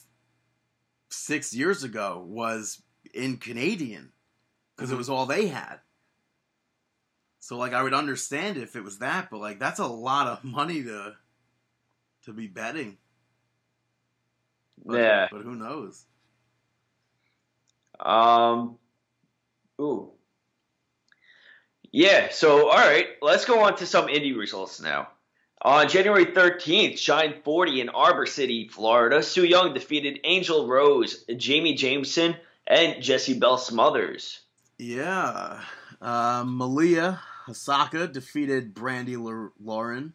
six 1.09 1.53
years 1.53 1.83
ago 1.83 2.23
was 2.27 2.81
in 3.13 3.37
Canadian 3.37 4.11
because 4.75 4.91
it 4.91 4.97
was 4.97 5.09
all 5.09 5.25
they 5.25 5.47
had. 5.47 5.79
So 7.39 7.57
like 7.57 7.73
I 7.73 7.83
would 7.83 7.93
understand 7.93 8.57
if 8.57 8.75
it 8.75 8.83
was 8.83 8.99
that, 8.99 9.29
but 9.29 9.39
like 9.39 9.59
that's 9.59 9.79
a 9.79 9.87
lot 9.87 10.27
of 10.27 10.43
money 10.43 10.83
to 10.83 11.15
to 12.25 12.33
be 12.33 12.47
betting. 12.47 12.97
But, 14.85 14.99
Yeah. 14.99 15.27
but 15.31 15.41
who 15.41 15.55
knows? 15.55 16.05
Um. 17.99 18.77
Ooh. 19.81 20.11
Yeah. 21.91 22.29
So, 22.31 22.69
all 22.69 22.77
right. 22.77 23.07
Let's 23.21 23.45
go 23.45 23.61
on 23.63 23.75
to 23.77 23.85
some 23.85 24.07
indie 24.07 24.37
results 24.37 24.79
now. 24.79 25.09
On 25.61 25.89
January 25.89 26.25
13th, 26.25 26.97
Shine 26.97 27.33
40 27.43 27.81
in 27.81 27.87
Ybor 27.87 28.27
City, 28.27 28.69
Florida, 28.69 29.21
Su 29.21 29.43
Yung 29.43 29.73
defeated 29.73 30.19
Angel 30.23 30.67
Rose, 30.67 31.25
Jamie 31.35 31.75
Jameson, 31.75 32.37
and 32.65 33.01
Jessie 33.03 33.37
Belle 33.37 33.57
Smothers. 33.57 34.39
Yeah, 34.77 35.59
uh, 36.01 36.45
Malia 36.47 37.19
Hosaka 37.45 38.09
defeated 38.09 38.73
Brandi 38.73 39.15
L- 39.15 39.51
Lauren. 39.61 40.13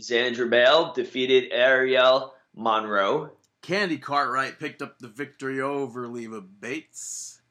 Xandra 0.00 0.48
Bale 0.48 0.94
defeated 0.94 1.52
Ariel 1.52 2.32
Monroe. 2.56 3.32
Candy 3.60 3.98
Cartwright 3.98 4.58
picked 4.58 4.80
up 4.80 4.98
the 4.98 5.08
victory 5.08 5.60
over 5.60 6.08
Leva 6.08 6.40
Bates. 6.40 7.42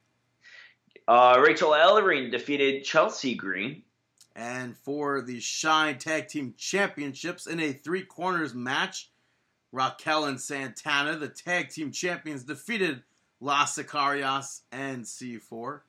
Uh, 1.08 1.40
Rachel 1.46 1.72
Ellering 1.72 2.32
defeated 2.32 2.84
Chelsea 2.84 3.36
Green. 3.36 3.84
And 4.36 4.78
for 4.78 5.22
the 5.22 5.40
Shine 5.40 5.98
Tag 5.98 6.28
Team 6.28 6.54
Championships 6.58 7.48
in 7.48 7.60
a 7.60 7.74
three 7.74 8.04
corners 8.04 8.54
match, 8.54 9.10
Raquel 9.72 10.26
and 10.26 10.40
Santana, 10.40 11.18
the 11.18 11.28
tag 11.28 11.70
team 11.70 11.92
champions, 11.92 12.44
defeated 12.44 13.04
Las 13.40 13.78
Sicarias 13.78 14.62
and 14.72 15.04
C4. 15.04 15.82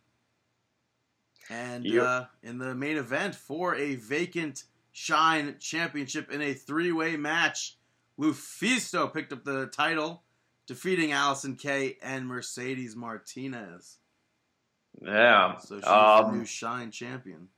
And 1.48 1.84
Yep. 1.84 2.02
uh, 2.02 2.24
in 2.42 2.58
the 2.58 2.74
main 2.74 2.96
event 2.96 3.34
for 3.34 3.74
a 3.74 3.94
vacant 3.96 4.64
Shine 4.92 5.56
Championship 5.58 6.30
in 6.30 6.42
a 6.42 6.52
three 6.54 6.92
way 6.92 7.16
match, 7.16 7.76
Lufisto 8.18 9.12
picked 9.12 9.32
up 9.32 9.44
the 9.44 9.66
title, 9.66 10.22
defeating 10.66 11.10
Allysin 11.10 11.58
Kay 11.58 11.96
and 12.02 12.26
Mercedes 12.26 12.94
Martinez. 12.96 13.98
Yeah. 15.00 15.56
So 15.58 15.76
she's 15.76 15.84
the 15.84 15.90
Um, 15.92 16.38
new 16.38 16.44
Shine 16.44 16.90
champion. 16.90 17.48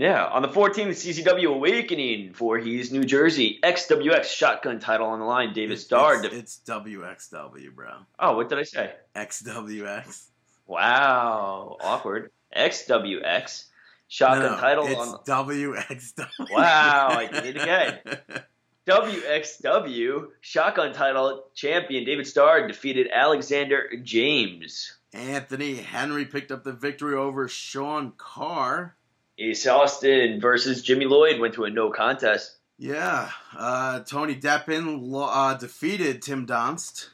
Yeah, 0.00 0.24
on 0.24 0.40
the 0.40 0.48
14th, 0.48 0.92
CZW 0.92 1.56
Awakening 1.56 2.32
Voorhees 2.32 2.90
New 2.90 3.04
Jersey 3.04 3.60
XWX 3.62 4.24
Shotgun 4.24 4.80
title 4.80 5.08
on 5.08 5.18
the 5.18 5.26
line. 5.26 5.52
David 5.52 5.78
Starr. 5.78 6.24
It's, 6.24 6.34
it's 6.34 6.60
WXW, 6.66 7.74
bro. 7.74 7.90
oh, 8.18 8.34
what 8.34 8.48
did 8.48 8.58
I 8.58 8.62
say? 8.62 8.94
XWX. 9.14 10.24
Wow, 10.66 11.76
awkward. 11.82 12.30
XWX 12.56 13.64
Shotgun 14.08 14.52
no, 14.52 14.56
title 14.56 14.86
it's 14.86 14.96
on 14.98 15.18
WXW. 15.48 16.50
Wow, 16.50 17.08
I 17.10 17.26
did 17.26 17.44
it 17.44 17.56
again. 17.60 17.98
WXW 18.86 20.28
Shotgun 20.40 20.94
title 20.94 21.44
champion 21.54 22.06
David 22.06 22.26
Starr 22.26 22.66
defeated 22.66 23.10
Alexander 23.12 23.90
James. 24.02 24.96
Anthony 25.12 25.74
Henry 25.74 26.24
picked 26.24 26.52
up 26.52 26.64
the 26.64 26.72
victory 26.72 27.16
over 27.16 27.48
Sean 27.48 28.14
Carr. 28.16 28.96
Ace 29.40 29.66
Austin 29.66 30.40
versus 30.40 30.82
Jimmy 30.82 31.06
Lloyd 31.06 31.40
went 31.40 31.54
to 31.54 31.64
a 31.64 31.70
no 31.70 31.90
contest. 31.90 32.56
Yeah, 32.78 33.30
uh, 33.56 34.00
Tony 34.00 34.34
Deppen 34.36 34.98
lo- 35.02 35.24
uh, 35.30 35.54
defeated 35.54 36.22
Tim 36.22 36.46
Donst. 36.46 37.08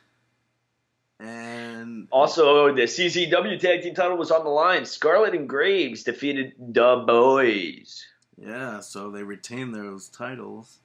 And 1.18 2.08
Also, 2.10 2.74
the 2.74 2.82
CZW 2.82 3.58
tag 3.58 3.82
team 3.82 3.94
title 3.94 4.16
was 4.18 4.30
on 4.30 4.44
the 4.44 4.50
line. 4.50 4.84
Scarlett 4.84 5.34
and 5.34 5.48
Graves 5.48 6.02
defeated 6.02 6.52
the 6.58 7.02
Boys. 7.06 8.04
yeah, 8.36 8.80
so 8.80 9.10
they 9.10 9.22
retained 9.22 9.74
those 9.74 10.08
titles. 10.08 10.78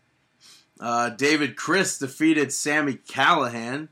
Uh, 0.80 1.10
David 1.10 1.56
Chris 1.58 1.98
defeated 2.00 2.52
Sami 2.54 2.94
Callihan. 2.94 3.90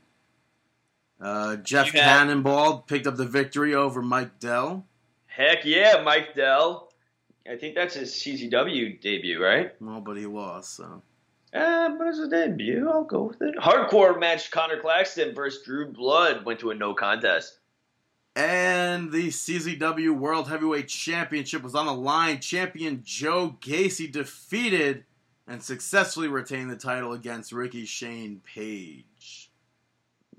Uh, 1.20 1.56
Jeff 1.56 1.92
Yeah. 1.92 2.04
Cannonball 2.04 2.78
picked 2.80 3.06
up 3.06 3.16
the 3.16 3.26
victory 3.26 3.74
over 3.74 4.00
Mike 4.00 4.38
Dell. 4.40 4.86
Heck 5.26 5.64
yeah, 5.66 6.02
Mike 6.02 6.34
Dell. 6.34 6.89
I 7.48 7.56
think 7.56 7.74
that's 7.74 7.94
his 7.94 8.12
CZW 8.12 9.00
debut, 9.00 9.42
right? 9.42 9.72
Well, 9.80 10.00
but 10.00 10.16
he 10.16 10.26
lost, 10.26 10.76
so. 10.76 11.02
Uh, 11.52 11.88
but 11.98 12.06
it's 12.06 12.18
a 12.18 12.28
debut. 12.28 12.88
I'll 12.88 13.04
go 13.04 13.24
with 13.24 13.42
it. 13.42 13.56
Hardcore 13.56 14.18
match 14.18 14.50
Conor 14.50 14.80
Claxton 14.80 15.34
versus 15.34 15.62
Drew 15.64 15.90
Blood 15.90 16.44
went 16.44 16.60
to 16.60 16.70
a 16.70 16.74
no 16.74 16.94
contest. 16.94 17.58
And 18.36 19.10
the 19.10 19.28
CZW 19.28 20.16
World 20.16 20.48
Heavyweight 20.48 20.86
Championship 20.88 21.62
was 21.62 21.74
on 21.74 21.86
the 21.86 21.94
line. 21.94 22.38
Champion 22.38 23.02
Joe 23.04 23.56
Gacy 23.60 24.10
defeated 24.10 25.04
and 25.48 25.60
successfully 25.60 26.28
retained 26.28 26.70
the 26.70 26.76
title 26.76 27.12
against 27.12 27.50
Ricky 27.50 27.84
Shane 27.84 28.40
Page. 28.44 29.50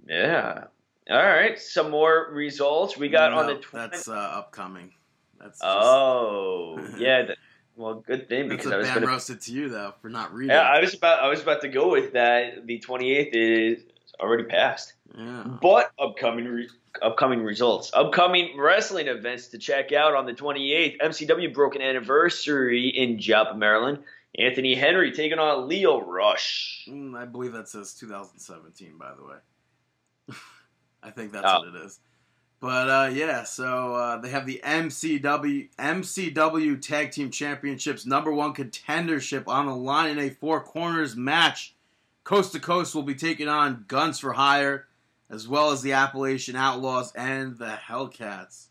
Yeah. 0.08 0.66
All 1.10 1.18
right. 1.18 1.60
Some 1.60 1.92
more 1.92 2.30
results. 2.32 2.96
We 2.96 3.10
got 3.10 3.34
on 3.34 3.48
the 3.48 3.56
20- 3.56 3.72
that's 3.74 4.08
uh, 4.08 4.14
upcoming. 4.14 4.94
That's 5.42 5.60
just, 5.60 5.64
Oh, 5.64 6.78
yeah. 6.98 7.24
That, 7.28 7.38
well, 7.76 7.96
good 7.96 8.28
thing 8.30 8.48
that's 8.50 8.64
because 8.66 8.72
a 8.72 8.76
I 8.76 8.78
was 8.80 8.88
bad 8.90 9.00
to 9.00 9.08
roasted 9.08 9.42
to 9.42 9.52
you 9.54 9.70
though 9.70 9.94
for 10.02 10.10
not 10.10 10.34
reading. 10.34 10.56
Yeah, 10.56 10.62
I 10.62 10.82
was 10.82 10.94
about 10.94 11.24
I 11.24 11.30
was 11.30 11.42
about 11.42 11.62
to 11.62 11.68
go 11.70 11.90
with 11.90 12.14
that. 12.14 12.68
The 12.68 12.80
28th 12.80 13.30
is 13.34 13.84
already 14.20 14.44
passed. 14.44 14.94
Yeah. 15.18 15.44
But 15.62 15.92
upcoming 15.98 16.46
re- 16.46 16.70
upcoming 17.02 17.42
results, 17.44 17.90
upcoming 17.94 18.58
wrestling 18.58 19.08
events 19.08 19.48
to 19.48 19.58
check 19.58 19.94
out 19.94 20.14
on 20.14 20.26
the 20.26 20.34
28th. 20.34 21.00
MCW 21.00 21.54
Broken 21.54 21.82
Anniversary 21.82 22.90
in 22.90 23.18
Joppa, 23.20 23.56
Maryland. 23.56 24.00
Anthony 24.38 24.76
Henry 24.76 25.12
taking 25.12 25.40
on 25.40 25.68
Leo 25.68 26.02
Rush. 26.02 26.86
Mm, 26.90 27.18
I 27.18 27.26
believe 27.26 27.52
that 27.54 27.68
says 27.68 27.94
2017, 27.96 28.98
by 28.98 29.12
the 29.16 29.24
way. 29.26 29.36
I 31.04 31.10
think 31.10 31.32
that's 31.32 31.46
Oh. 31.48 31.60
what 31.60 31.68
it 31.76 31.86
is. 31.86 32.00
But 32.62 32.90
uh, 32.90 33.10
yeah, 33.12 33.44
so 33.44 33.96
uh, 33.96 34.18
they 34.20 34.30
have 34.30 34.46
the 34.46 34.62
MCW 34.64 35.70
MCW 35.78 36.80
Tag 36.80 37.12
Team 37.12 37.32
Championships 37.32 38.06
number 38.06 38.32
one 38.32 38.54
contendership 38.54 39.48
on 39.48 39.66
the 39.66 39.76
line 39.76 40.12
in 40.12 40.20
a 40.20 40.30
four 40.30 40.62
corners 40.62 41.16
match. 41.16 41.74
Coast 42.24 42.52
to 42.54 42.60
Coast 42.60 42.94
will 42.94 43.02
be 43.02 43.16
taking 43.16 43.48
on 43.48 43.86
Guns 43.88 44.20
for 44.20 44.34
Hire, 44.34 44.86
as 45.28 45.48
well 45.48 45.72
as 45.72 45.82
the 45.82 45.94
Appalachian 45.94 46.56
Outlaws 46.56 47.12
and 47.16 47.58
the 47.58 47.80
Hellcats. 47.90 48.68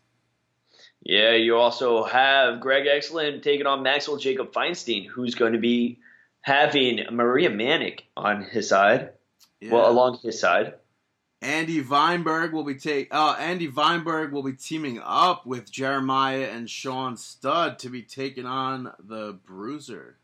Yeah, 1.03 1.33
you 1.33 1.57
also 1.57 2.05
have 2.05 2.61
Greg 2.61 2.87
Excellent 2.87 3.43
taking 3.43 3.65
on 3.65 3.83
Maxwell 3.83 4.15
Jacob 4.15 4.53
Feinstein, 4.53 5.05
who's 5.05 5.35
going 5.35 5.51
to 5.51 5.59
be 5.59 5.99
having 6.39 7.07
Maria 7.11 7.49
Manic 7.49 8.05
on 8.15 8.43
his 8.43 8.69
side. 8.69 9.09
Yeah. 9.59 9.73
Well, 9.73 9.91
along 9.91 10.19
his 10.23 10.39
side. 10.39 10.75
Andy 11.41 11.83
Vineberg 11.83 12.51
will 12.51 12.63
be 12.63 12.75
take. 12.75 13.07
Uh, 13.11 13.35
Andy 13.39 13.67
Vineberg 13.67 14.31
will 14.31 14.43
be 14.43 14.53
teaming 14.53 15.01
up 15.03 15.45
with 15.45 15.71
Jeremiah 15.71 16.49
and 16.51 16.69
Sean 16.69 17.17
Studd 17.17 17.79
to 17.79 17.89
be 17.89 18.03
taking 18.03 18.45
on 18.45 18.91
the 18.99 19.39
Bruiser. 19.45 20.17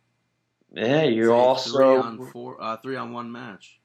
Yeah, 0.71 1.03
you're 1.03 1.33
also 1.33 1.71
three 1.77 1.85
on 1.85 2.31
four, 2.31 2.61
uh, 2.61 2.77
three 2.77 2.95
on 2.95 3.13
one 3.13 3.31
match. 3.31 3.79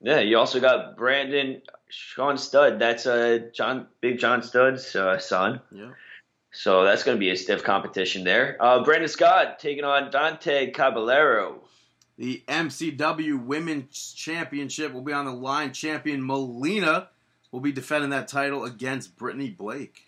Yeah, 0.00 0.20
you 0.20 0.38
also 0.38 0.60
got 0.60 0.96
Brandon 0.96 1.62
Sean 1.88 2.38
Studd. 2.38 2.78
That's 2.78 3.06
uh 3.06 3.50
John 3.52 3.88
Big 4.00 4.18
John 4.18 4.42
Studd's 4.42 4.94
uh, 4.94 5.18
son. 5.18 5.60
Yeah. 5.72 5.90
So 6.52 6.84
that's 6.84 7.02
going 7.02 7.16
to 7.16 7.20
be 7.20 7.30
a 7.30 7.36
stiff 7.36 7.64
competition 7.64 8.24
there. 8.24 8.56
Uh, 8.60 8.82
Brandon 8.82 9.08
Scott 9.08 9.58
taking 9.58 9.84
on 9.84 10.10
Dante 10.10 10.70
Caballero. 10.70 11.62
The 12.18 12.42
MCW 12.48 13.44
Women's 13.44 14.12
Championship 14.14 14.92
will 14.92 15.02
be 15.02 15.12
on 15.12 15.26
the 15.26 15.32
line. 15.32 15.72
Champion 15.72 16.24
Molina 16.24 17.08
will 17.52 17.60
be 17.60 17.72
defending 17.72 18.10
that 18.10 18.28
title 18.28 18.64
against 18.64 19.16
Brittany 19.16 19.50
Blake. 19.50 20.02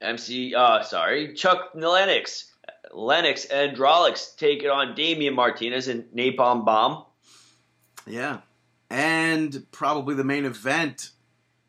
MC, 0.00 0.54
uh, 0.54 0.82
sorry, 0.82 1.34
Chuck 1.34 1.70
Lennox. 1.74 2.52
Lennox 2.92 3.46
and 3.46 3.76
Drolix 3.76 4.36
taking 4.36 4.70
on 4.70 4.94
Damian 4.94 5.34
Martinez 5.34 5.88
and 5.88 6.04
Napalm 6.14 6.64
Bomb. 6.64 7.04
Yeah. 8.06 8.40
and 8.90 9.66
probably 9.72 10.14
the 10.14 10.24
main 10.24 10.44
event, 10.44 11.10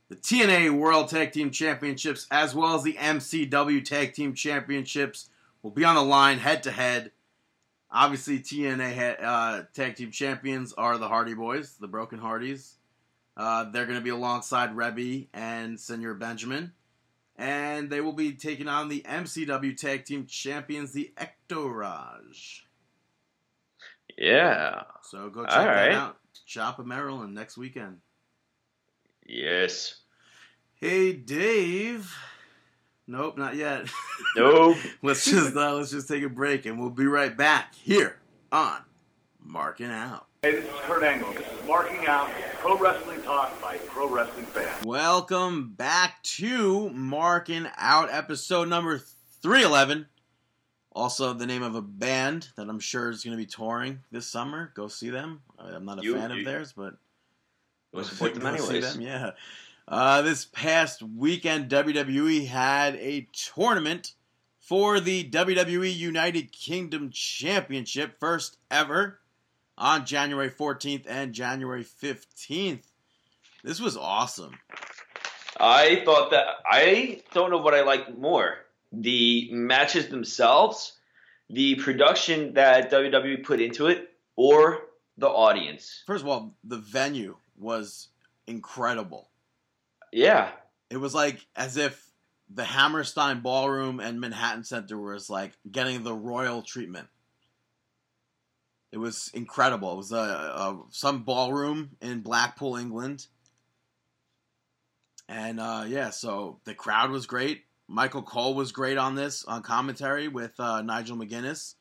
the 0.09 0.15
TNA 0.15 0.71
World 0.77 1.09
Tag 1.09 1.31
Team 1.31 1.49
Championships, 1.49 2.27
as 2.29 2.53
well 2.53 2.75
as 2.75 2.83
the 2.83 2.93
MCW 2.93 3.83
Tag 3.83 4.13
Team 4.13 4.33
Championships, 4.33 5.29
will 5.63 5.71
be 5.71 5.83
on 5.83 5.95
the 5.95 6.03
line 6.03 6.37
head 6.39 6.61
to 6.63 6.71
head. 6.71 7.11
Obviously, 7.95 8.39
TNA 8.39 9.23
uh, 9.23 9.61
Tag 9.73 9.95
Team 9.95 10.11
Champions 10.11 10.73
are 10.73 10.97
the 10.97 11.07
Hardy 11.07 11.33
Boys, 11.33 11.77
the 11.79 11.87
Broken 11.87 12.19
Hardys. 12.19 12.75
Uh, 13.37 13.71
they're 13.71 13.85
going 13.85 13.97
to 13.97 14.03
be 14.03 14.09
alongside 14.09 14.75
Reby 14.75 15.27
and 15.33 15.79
Senor 15.79 16.15
Benjamin. 16.15 16.73
And 17.37 17.89
they 17.89 18.01
will 18.01 18.11
be 18.11 18.33
taking 18.33 18.67
on 18.67 18.89
the 18.89 18.99
MCW 19.01 19.77
Tag 19.77 20.03
Team 20.03 20.25
Champions, 20.25 20.91
the 20.91 21.13
Ectorage. 21.15 22.63
Yeah. 24.17 24.83
So 25.03 25.29
go 25.29 25.45
check 25.45 25.53
All 25.53 25.63
that 25.63 25.87
right. 25.87 25.91
out. 25.93 26.17
Shop 26.45 26.81
in 26.81 26.89
Maryland 26.89 27.33
next 27.33 27.57
weekend. 27.57 27.99
Yes. 29.25 30.01
Hey, 30.81 31.13
Dave. 31.13 32.13
Nope, 33.07 33.37
not 33.37 33.55
yet. 33.55 33.87
Nope. 34.35 34.77
let's 35.03 35.25
just 35.25 35.55
uh, 35.55 35.75
let's 35.75 35.91
just 35.91 36.07
take 36.07 36.23
a 36.23 36.29
break, 36.29 36.65
and 36.65 36.79
we'll 36.79 36.89
be 36.89 37.05
right 37.05 37.35
back 37.35 37.75
here 37.75 38.17
on 38.51 38.79
Marking 39.43 39.87
Out. 39.91 40.25
Hey, 40.41 40.53
this 40.53 40.65
is 40.65 40.71
Kurt 40.81 41.03
Angle. 41.03 41.31
This 41.33 41.41
is 41.47 41.67
Marking 41.67 42.05
Out, 42.07 42.29
Pro 42.59 42.77
Wrestling 42.77 43.21
Talk 43.21 43.61
by 43.61 43.77
Pro 43.77 44.09
Wrestling 44.09 44.45
Fans. 44.47 44.85
Welcome 44.85 45.73
back 45.73 46.21
to 46.23 46.89
Marking 46.89 47.67
Out, 47.77 48.09
episode 48.11 48.69
number 48.69 48.99
three 49.41 49.63
eleven. 49.63 50.07
Also, 50.91 51.33
the 51.33 51.45
name 51.45 51.61
of 51.61 51.75
a 51.75 51.81
band 51.81 52.47
that 52.55 52.69
I'm 52.69 52.79
sure 52.79 53.09
is 53.09 53.23
going 53.23 53.37
to 53.37 53.41
be 53.41 53.45
touring 53.45 53.99
this 54.11 54.25
summer. 54.25 54.71
Go 54.75 54.87
see 54.87 55.09
them. 55.09 55.41
I'm 55.59 55.85
not 55.85 55.99
a 55.99 56.03
You- 56.03 56.15
fan 56.15 56.31
of 56.31 56.43
theirs, 56.43 56.73
but 56.75 56.95
Go 57.93 58.01
support 58.03 58.33
them 58.33 58.43
Go 58.43 58.55
see 58.57 58.75
anyways. 58.77 58.93
them, 58.93 59.01
yeah. 59.01 59.31
Uh, 59.87 60.23
this 60.23 60.45
past 60.45 61.03
weekend, 61.03 61.69
WWE 61.69 62.47
had 62.47 62.95
a 62.95 63.27
tournament 63.33 64.13
for 64.59 64.99
the 64.99 65.29
WWE 65.29 65.95
United 65.95 66.51
Kingdom 66.51 67.11
Championship, 67.11 68.19
first 68.19 68.57
ever, 68.71 69.19
on 69.77 70.05
January 70.05 70.49
14th 70.49 71.05
and 71.07 71.33
January 71.33 71.83
15th. 71.83 72.81
This 73.63 73.79
was 73.79 73.95
awesome. 73.95 74.57
I 75.59 76.01
thought 76.03 76.31
that 76.31 76.45
I 76.65 77.21
don't 77.33 77.51
know 77.51 77.59
what 77.59 77.75
I 77.75 77.83
liked 77.83 78.17
more: 78.17 78.57
the 78.91 79.49
matches 79.51 80.07
themselves, 80.07 80.93
the 81.49 81.75
production 81.75 82.55
that 82.55 82.91
WWE 82.91 83.43
put 83.43 83.61
into 83.61 83.87
it, 83.87 84.09
or 84.35 84.81
the 85.17 85.29
audience. 85.29 86.03
First 86.07 86.23
of 86.23 86.27
all, 86.27 86.55
the 86.63 86.77
venue 86.77 87.37
was 87.57 88.09
incredible. 88.47 89.29
Yeah, 90.11 90.51
It 90.89 90.97
was 90.97 91.13
like 91.13 91.45
as 91.55 91.77
if 91.77 92.01
the 92.49 92.63
Hammerstein 92.63 93.41
Ballroom 93.41 93.99
and 93.99 94.21
Manhattan 94.21 94.63
Center 94.63 94.99
was 94.99 95.29
like 95.29 95.53
getting 95.69 96.03
the 96.03 96.13
royal 96.13 96.61
treatment. 96.61 97.07
It 98.91 98.97
was 98.97 99.29
incredible. 99.33 99.93
It 99.93 99.97
was 99.97 100.11
a, 100.11 100.15
a 100.15 100.81
some 100.89 101.23
ballroom 101.23 101.97
in 102.01 102.21
Blackpool, 102.21 102.77
England, 102.77 103.27
and 105.27 105.59
uh, 105.59 105.83
yeah, 105.87 106.11
so 106.11 106.59
the 106.65 106.73
crowd 106.73 107.11
was 107.11 107.25
great. 107.25 107.63
Michael 107.87 108.23
Cole 108.23 108.53
was 108.53 108.71
great 108.71 108.97
on 108.97 109.15
this 109.15 109.43
on 109.45 109.63
commentary 109.63 110.27
with 110.27 110.57
uh, 110.59 110.81
Nigel 110.81 111.17
McGuinness. 111.17 111.75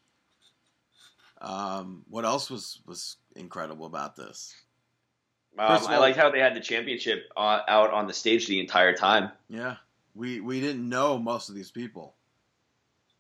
Um, 1.40 2.04
what 2.08 2.24
else 2.24 2.50
was 2.50 2.80
was 2.86 3.16
incredible 3.36 3.86
about 3.86 4.16
this? 4.16 4.54
Um, 5.58 5.86
I 5.88 5.98
liked 5.98 6.16
how 6.16 6.30
they 6.30 6.40
had 6.40 6.54
the 6.54 6.60
championship 6.60 7.30
uh, 7.36 7.60
out 7.68 7.92
on 7.92 8.06
the 8.06 8.12
stage 8.12 8.46
the 8.46 8.60
entire 8.60 8.94
time. 8.94 9.30
Yeah, 9.48 9.76
we 10.14 10.40
we 10.40 10.60
didn't 10.60 10.88
know 10.88 11.18
most 11.18 11.48
of 11.48 11.54
these 11.54 11.70
people, 11.70 12.14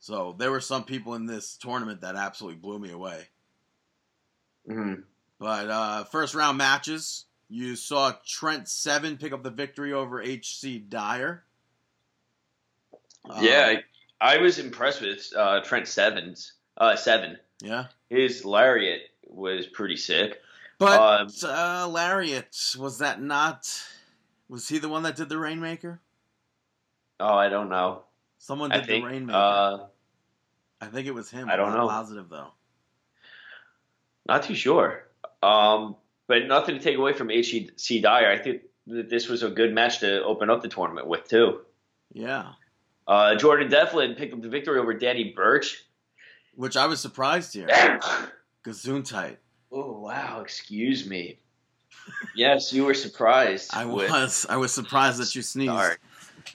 so 0.00 0.34
there 0.38 0.50
were 0.50 0.60
some 0.60 0.84
people 0.84 1.14
in 1.14 1.26
this 1.26 1.56
tournament 1.56 2.00
that 2.00 2.16
absolutely 2.16 2.58
blew 2.58 2.78
me 2.78 2.90
away. 2.90 3.28
Mm-hmm. 4.68 5.02
But 5.38 5.70
uh, 5.70 6.04
first 6.04 6.34
round 6.34 6.58
matches, 6.58 7.26
you 7.48 7.76
saw 7.76 8.12
Trent 8.26 8.68
Seven 8.68 9.16
pick 9.16 9.32
up 9.32 9.42
the 9.42 9.50
victory 9.50 9.92
over 9.92 10.20
HC 10.20 10.88
Dyer. 10.88 11.44
Uh, 13.28 13.40
yeah, 13.40 13.78
I, 14.20 14.34
I 14.36 14.38
was 14.38 14.58
impressed 14.58 15.00
with 15.00 15.32
uh, 15.36 15.60
Trent 15.60 15.88
Sevens. 15.88 16.52
Uh, 16.76 16.96
seven. 16.96 17.38
yeah. 17.62 17.86
His 18.10 18.44
lariat 18.44 19.02
was 19.28 19.66
pretty 19.66 19.96
sick. 19.96 20.40
But 20.84 21.44
Um, 21.44 21.50
uh, 21.50 21.88
Lariat 21.88 22.56
was 22.78 22.98
that 22.98 23.20
not? 23.20 23.68
Was 24.48 24.68
he 24.68 24.78
the 24.78 24.88
one 24.88 25.02
that 25.04 25.16
did 25.16 25.28
the 25.28 25.38
Rainmaker? 25.38 26.00
Oh, 27.20 27.34
I 27.34 27.48
don't 27.48 27.68
know. 27.68 28.02
Someone 28.38 28.70
did 28.70 28.86
think. 28.86 29.04
the 29.04 29.10
Rainmaker. 29.10 29.36
Uh, 29.38 29.78
I 30.80 30.86
think 30.86 31.06
it 31.06 31.14
was 31.14 31.30
him. 31.30 31.48
I 31.48 31.56
don't 31.56 31.72
know. 31.72 31.88
Positive 31.88 32.28
though. 32.28 32.52
Not 34.26 34.42
too 34.42 34.54
sure. 34.54 35.04
Um, 35.42 35.96
but 36.26 36.46
nothing 36.46 36.76
to 36.76 36.80
take 36.82 36.96
away 36.96 37.12
from 37.12 37.30
HC 37.30 38.00
Dyer. 38.02 38.30
I 38.30 38.38
think 38.38 38.62
that 38.86 39.08
this 39.08 39.28
was 39.28 39.42
a 39.42 39.50
good 39.50 39.72
match 39.74 40.00
to 40.00 40.22
open 40.24 40.50
up 40.50 40.62
the 40.62 40.68
tournament 40.68 41.06
with 41.06 41.28
too. 41.28 41.60
Yeah. 42.12 42.52
Uh, 43.06 43.34
Jordan 43.34 43.68
Devlin 43.70 44.14
picked 44.14 44.32
up 44.32 44.40
the 44.42 44.48
victory 44.48 44.78
over 44.78 44.94
Danny 44.94 45.32
Burch. 45.34 45.84
Which 46.54 46.76
I 46.76 46.86
was 46.86 47.00
surprised 47.00 47.52
here. 47.54 47.66
Oh 49.76 49.98
wow! 49.98 50.40
Excuse 50.40 51.04
me. 51.04 51.38
Yes, 52.36 52.72
you 52.72 52.84
were 52.84 52.94
surprised. 52.94 53.70
I 53.74 53.84
was. 53.86 54.46
I 54.48 54.56
was 54.56 54.72
surprised 54.72 55.18
that 55.18 55.34
you 55.34 55.42
sneezed. 55.42 55.72
Sorry. 55.72 55.96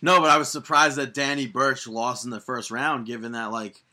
No, 0.02 0.22
but 0.22 0.30
I 0.30 0.38
was 0.38 0.48
surprised 0.50 0.98
that 0.98 1.14
Danny 1.14 1.46
Burch 1.46 1.86
lost 1.86 2.24
in 2.24 2.32
the 2.32 2.40
first 2.40 2.72
round, 2.72 3.06
given 3.06 3.34
that 3.34 3.52
like 3.52 3.84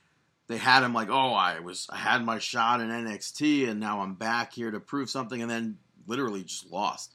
they 0.47 0.59
had 0.59 0.85
him 0.85 0.95
like, 0.95 1.09
oh, 1.11 1.33
I 1.33 1.59
was 1.59 1.89
I 1.91 1.97
had 1.97 2.25
my 2.25 2.39
shot 2.39 2.81
in 2.81 2.89
NXT, 2.89 3.69
and 3.69 3.81
now 3.81 4.01
I'm 4.01 4.15
back 4.15 4.53
here 4.53 4.71
to 4.71 4.79
prove 4.79 5.11
something, 5.11 5.43
and 5.43 5.51
then 5.51 5.79
literally 6.07 6.45
just 6.45 6.71
lost. 6.71 7.15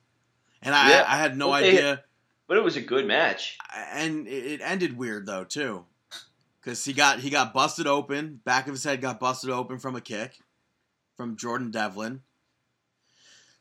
And 0.62 0.76
I, 0.76 0.90
Yeah. 0.90 1.06
I 1.08 1.16
had 1.16 1.38
no 1.38 1.48
Well, 1.50 1.64
idea. 1.64 2.04
But 2.48 2.58
it 2.58 2.64
was 2.64 2.76
a 2.76 2.82
good 2.82 3.08
match. 3.08 3.58
And 3.94 4.28
it 4.28 4.46
it 4.46 4.62
ended 4.62 4.98
weird 4.98 5.26
though 5.26 5.46
too, 5.46 5.86
because 6.60 6.84
he 6.84 6.92
got 6.92 7.20
he 7.20 7.30
got 7.30 7.54
busted 7.54 7.88
open. 7.88 8.42
Back 8.44 8.68
of 8.68 8.74
his 8.74 8.84
head 8.84 9.00
got 9.00 9.22
busted 9.22 9.50
open 9.50 9.80
from 9.80 9.96
a 9.96 10.02
kick 10.02 10.38
from 11.22 11.36
Jordan 11.38 11.70
Devlin. 11.70 12.22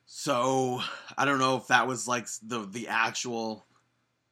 So 0.06 0.80
I 1.18 1.26
don't 1.26 1.38
know 1.38 1.56
if 1.58 1.66
that 1.66 1.86
was 1.86 2.08
like 2.08 2.26
the 2.42 2.60
the 2.60 2.88
actual 2.88 3.66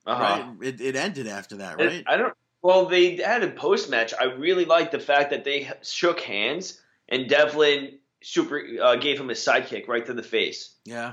Uh-huh. 0.07 0.23
right. 0.59 0.67
It, 0.67 0.81
it 0.81 0.97
ended 0.97 1.27
after 1.27 1.57
that, 1.59 1.79
It- 1.79 1.87
right? 1.87 2.05
I 2.07 2.17
don't. 2.17 2.33
Well, 2.63 2.87
they 2.87 3.17
had 3.17 3.45
a 3.45 3.51
post 3.51 3.89
match. 3.91 4.13
I 4.19 4.25
really 4.25 4.65
liked 4.65 4.91
the 4.93 4.99
fact 4.99 5.31
that 5.31 5.45
they 5.45 5.71
shook 5.83 6.21
hands 6.21 6.81
and 7.09 7.29
Devlin 7.29 7.99
super 8.23 8.63
uh, 8.83 8.97
gave 8.97 9.21
him 9.21 9.29
a 9.31 9.35
sidekick 9.35 9.87
right 9.89 10.05
to 10.07 10.13
the 10.15 10.25
face 10.25 10.75
yeah. 10.85 11.13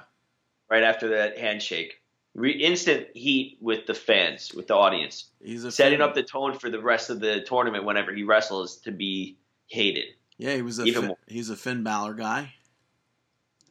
right 0.72 0.82
after 0.84 1.10
that 1.10 1.38
handshake. 1.38 2.02
Re- 2.34 2.52
instant 2.54 3.08
heat 3.14 3.58
with 3.62 3.86
the 3.88 3.94
fans, 3.94 4.54
with 4.56 4.68
the 4.68 4.74
audience, 4.76 5.30
He's 5.44 5.64
a 5.66 5.72
setting 5.72 6.00
Finn- 6.00 6.08
up 6.10 6.16
the 6.16 6.24
tone 6.24 6.58
for 6.58 6.70
the 6.72 6.82
rest 6.82 7.10
of 7.12 7.20
the 7.20 7.42
tournament 7.42 7.84
whenever 7.86 8.12
he 8.14 8.24
wrestles 8.24 8.78
to 8.78 8.92
be 8.92 9.38
hated. 9.68 10.06
Yeah, 10.38 10.56
he 10.56 10.62
was 10.62 10.80
a 10.80 10.84
even 10.84 11.02
Finn, 11.02 11.08
more. 11.08 11.18
he's 11.28 11.50
a 11.50 11.56
Finn 11.56 11.84
Balor 11.84 12.14
guy, 12.16 12.54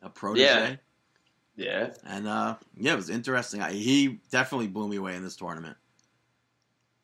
a 0.02 0.08
protege, 0.08 0.44
Yeah. 0.44 0.76
yeah. 1.56 1.90
and 2.06 2.26
uh, 2.26 2.56
yeah, 2.76 2.92
it 2.94 2.96
was 2.96 3.10
interesting. 3.10 3.60
I, 3.60 3.72
he 3.72 4.20
definitely 4.30 4.68
blew 4.68 4.88
me 4.88 4.96
away 4.96 5.14
in 5.16 5.22
this 5.22 5.36
tournament. 5.36 5.76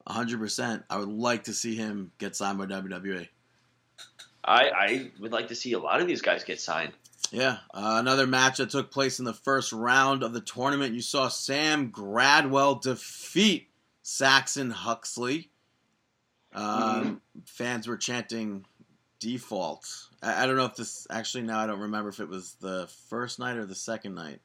hundred 0.06 0.38
percent. 0.38 0.84
I 0.88 0.96
would 0.98 1.08
like 1.10 1.44
to 1.44 1.52
see 1.52 1.74
him 1.76 2.10
get 2.18 2.34
signed 2.36 2.58
by 2.58 2.66
WWE. 2.66 3.28
I, 4.42 4.62
I 4.70 5.10
would 5.20 5.32
like 5.32 5.48
to 5.48 5.54
see 5.54 5.74
a 5.74 5.78
lot 5.78 6.00
of 6.00 6.06
these 6.06 6.22
guys 6.22 6.42
get 6.44 6.60
signed. 6.60 6.92
Yeah, 7.30 7.58
uh, 7.74 7.96
another 8.00 8.26
match 8.26 8.56
that 8.56 8.70
took 8.70 8.90
place 8.90 9.18
in 9.18 9.24
the 9.26 9.34
first 9.34 9.72
round 9.72 10.22
of 10.22 10.32
the 10.32 10.40
tournament. 10.40 10.94
You 10.94 11.02
saw 11.02 11.28
Sam 11.28 11.92
Gradwell 11.92 12.80
defeat 12.80 13.68
Saxon 14.02 14.70
Huxley. 14.70 15.50
Um, 16.54 17.20
Fans 17.44 17.86
were 17.86 17.98
chanting 17.98 18.64
default. 19.20 19.86
I, 20.22 20.42
I 20.42 20.46
don't 20.46 20.56
know 20.56 20.64
if 20.64 20.74
this 20.76 21.06
actually 21.10 21.44
now 21.44 21.60
I 21.60 21.66
don't 21.66 21.80
remember 21.80 22.08
if 22.08 22.20
it 22.20 22.28
was 22.28 22.54
the 22.60 22.88
first 23.08 23.38
night 23.38 23.56
or 23.56 23.66
the 23.66 23.74
second 23.74 24.14
night 24.14 24.40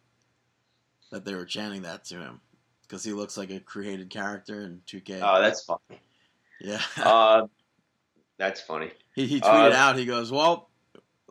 that 1.11 1.25
they 1.25 1.33
were 1.33 1.45
chanting 1.45 1.83
that 1.83 2.05
to 2.05 2.15
him 2.19 2.41
because 2.83 3.03
he 3.03 3.13
looks 3.13 3.37
like 3.37 3.49
a 3.49 3.59
created 3.59 4.09
character 4.09 4.61
in 4.61 4.81
2K. 4.87 5.19
Oh, 5.23 5.41
that's 5.41 5.63
funny. 5.63 5.99
yeah, 6.61 6.81
Uh, 6.97 7.47
that's 8.37 8.61
funny. 8.61 8.91
he, 9.15 9.25
he 9.25 9.41
tweeted 9.41 9.71
uh, 9.71 9.75
out. 9.75 9.97
He 9.97 10.05
goes, 10.05 10.31
"Well, 10.31 10.69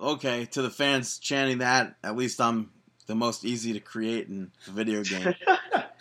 okay." 0.00 0.46
To 0.46 0.62
the 0.62 0.70
fans 0.70 1.18
chanting 1.18 1.58
that, 1.58 1.96
at 2.02 2.16
least 2.16 2.40
I'm 2.40 2.70
the 3.06 3.14
most 3.14 3.44
easy 3.44 3.74
to 3.74 3.80
create 3.80 4.28
in 4.28 4.50
the 4.64 4.72
video 4.72 5.02
game. 5.04 5.34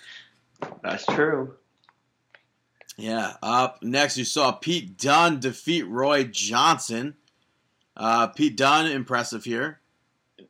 that's 0.81 1.05
true. 1.05 1.55
Yeah. 2.97 3.33
Up 3.43 3.83
next, 3.83 4.17
you 4.17 4.23
saw 4.23 4.51
Pete 4.53 4.97
Dunne 4.97 5.39
defeat 5.39 5.83
Roy 5.83 6.23
Johnson. 6.23 7.15
Uh, 7.95 8.27
Pete 8.27 8.57
Dunne, 8.57 8.87
impressive 8.87 9.43
here. 9.43 9.79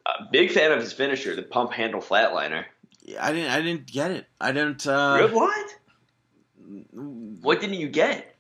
Uh, 0.06 0.26
big 0.32 0.52
fan 0.52 0.72
of 0.72 0.80
his 0.80 0.94
finisher, 0.94 1.36
the 1.36 1.44
pump 1.44 1.72
handle 1.72 2.02
flatliner. 2.02 2.66
Yeah, 3.02 3.26
I 3.26 3.34
didn't. 3.34 3.52
I 3.52 3.62
didn't 3.62 3.86
get 3.86 4.12
it. 4.12 4.28
I 4.40 4.52
didn't. 4.52 4.88
Uh, 4.88 5.18
Real 5.20 5.36
what? 5.36 5.76
What 7.42 7.60
didn't 7.60 7.80
you 7.80 7.90
get? 7.90 8.34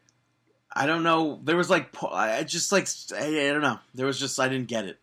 I 0.75 0.87
don't 0.87 1.03
know. 1.03 1.39
There 1.43 1.55
was 1.55 1.69
like, 1.69 1.89
I 2.03 2.43
just 2.43 2.71
like, 2.71 2.87
I, 3.15 3.25
I 3.27 3.51
don't 3.51 3.61
know. 3.61 3.79
There 3.93 4.07
was 4.07 4.19
just, 4.19 4.39
I 4.39 4.49
didn't 4.49 4.67
get 4.67 4.85
it. 4.85 4.97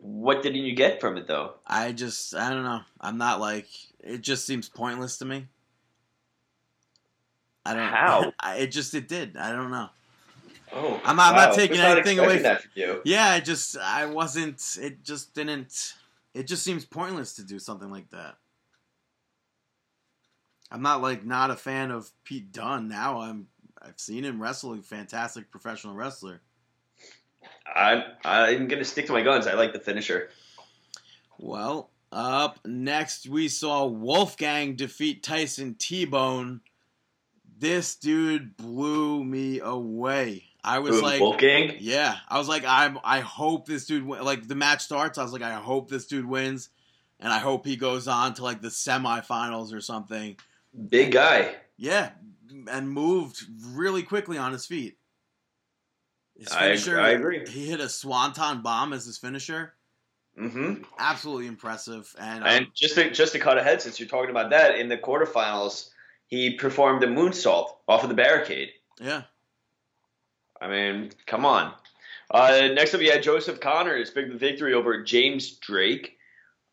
What 0.00 0.42
didn't 0.42 0.62
you 0.64 0.74
get 0.74 1.00
from 1.00 1.16
it 1.16 1.28
though? 1.28 1.54
I 1.66 1.92
just, 1.92 2.34
I 2.34 2.50
don't 2.50 2.64
know. 2.64 2.80
I'm 3.00 3.16
not 3.16 3.40
like, 3.40 3.68
it 4.00 4.22
just 4.22 4.44
seems 4.44 4.68
pointless 4.68 5.18
to 5.18 5.24
me. 5.24 5.46
I 7.64 7.74
don't. 7.74 7.88
How? 7.88 8.32
I, 8.40 8.56
it 8.56 8.68
just, 8.68 8.94
it 8.94 9.06
did. 9.06 9.36
I 9.36 9.52
don't 9.52 9.70
know. 9.70 9.88
Oh, 10.76 11.00
I'm 11.04 11.16
not- 11.16 11.34
I'm 11.34 11.36
not 11.36 11.54
taking 11.54 11.78
anything 11.78 12.18
away 12.18 12.34
expecting 12.36 12.42
that 12.42 12.62
from 12.62 12.70
you. 12.96 13.02
Yeah, 13.04 13.26
I 13.30 13.40
just, 13.40 13.76
I 13.78 14.06
wasn't. 14.06 14.60
It 14.80 15.02
just 15.04 15.34
didn't. 15.34 15.94
It 16.34 16.48
just 16.48 16.64
seems 16.64 16.84
pointless 16.84 17.34
to 17.36 17.44
do 17.44 17.58
something 17.60 17.90
like 17.90 18.10
that. 18.10 18.36
I'm 20.70 20.82
not 20.82 21.00
like 21.02 21.24
not 21.24 21.50
a 21.50 21.56
fan 21.56 21.90
of 21.90 22.10
Pete 22.24 22.52
Dunne 22.52 22.88
now. 22.88 23.20
I'm. 23.20 23.46
I've 23.80 24.00
seen 24.00 24.24
him 24.24 24.40
wrestle, 24.40 24.72
a 24.74 24.82
fantastic 24.82 25.50
professional 25.50 25.94
wrestler. 25.94 26.40
I'm 27.74 28.02
I'm 28.24 28.66
gonna 28.66 28.84
stick 28.84 29.06
to 29.06 29.12
my 29.12 29.20
guns. 29.22 29.46
I 29.46 29.54
like 29.54 29.72
the 29.74 29.78
finisher. 29.78 30.30
Well, 31.38 31.90
up 32.10 32.58
next 32.64 33.28
we 33.28 33.48
saw 33.48 33.84
Wolfgang 33.86 34.74
defeat 34.74 35.22
Tyson 35.22 35.74
T-Bone. 35.78 36.62
This 37.58 37.94
dude 37.94 38.56
blew 38.56 39.22
me 39.22 39.60
away. 39.60 40.44
I 40.64 40.78
was 40.78 40.96
Who, 40.96 41.02
like, 41.02 41.20
Wolfgang. 41.20 41.76
yeah, 41.78 42.16
I 42.28 42.38
was 42.38 42.48
like, 42.48 42.64
I'm. 42.66 42.98
I 43.04 43.20
hope 43.20 43.66
this 43.66 43.84
dude 43.86 44.04
win. 44.06 44.22
like 44.24 44.48
the 44.48 44.54
match 44.54 44.82
starts. 44.82 45.18
I 45.18 45.22
was 45.22 45.32
like, 45.32 45.42
I 45.42 45.52
hope 45.54 45.90
this 45.90 46.06
dude 46.06 46.24
wins, 46.24 46.70
and 47.20 47.32
I 47.32 47.38
hope 47.38 47.66
he 47.66 47.76
goes 47.76 48.08
on 48.08 48.34
to 48.34 48.42
like 48.42 48.62
the 48.62 48.68
semifinals 48.68 49.74
or 49.74 49.80
something. 49.80 50.36
Big 50.88 51.12
guy. 51.12 51.54
Yeah, 51.76 52.10
and 52.70 52.88
moved 52.88 53.44
really 53.66 54.02
quickly 54.02 54.38
on 54.38 54.52
his 54.52 54.64
feet. 54.66 54.96
His 56.38 56.50
I- 56.50 56.70
I 56.98 57.10
agree. 57.10 57.44
He 57.48 57.66
hit 57.66 57.80
a 57.80 57.88
swanton 57.88 58.62
bomb 58.62 58.92
as 58.92 59.04
his 59.06 59.18
finisher. 59.18 59.74
hmm 60.36 60.82
Absolutely 60.98 61.46
impressive, 61.46 62.12
and, 62.18 62.42
um, 62.42 62.48
And 62.48 62.66
just 62.74 62.94
to 62.96 63.10
just 63.10 63.32
to 63.34 63.38
cut 63.38 63.56
ahead, 63.58 63.80
since 63.82 64.00
you're 64.00 64.08
talking 64.08 64.30
about 64.30 64.50
that, 64.50 64.76
in 64.78 64.88
the 64.88 64.96
quarterfinals, 64.98 65.90
he 66.26 66.54
performed 66.54 67.04
a 67.04 67.06
moonsault 67.06 67.68
off 67.86 68.02
of 68.02 68.08
the 68.08 68.16
barricade. 68.16 68.70
yeah, 69.00 69.22
I 70.64 70.68
mean, 70.68 71.10
come 71.26 71.44
on. 71.44 71.74
Uh, 72.30 72.68
next 72.72 72.94
up, 72.94 73.02
you 73.02 73.10
had 73.10 73.22
Joseph 73.22 73.60
Connors 73.60 74.10
pick 74.10 74.30
the 74.32 74.38
victory 74.38 74.72
over 74.72 75.02
James 75.02 75.52
Drake. 75.58 76.16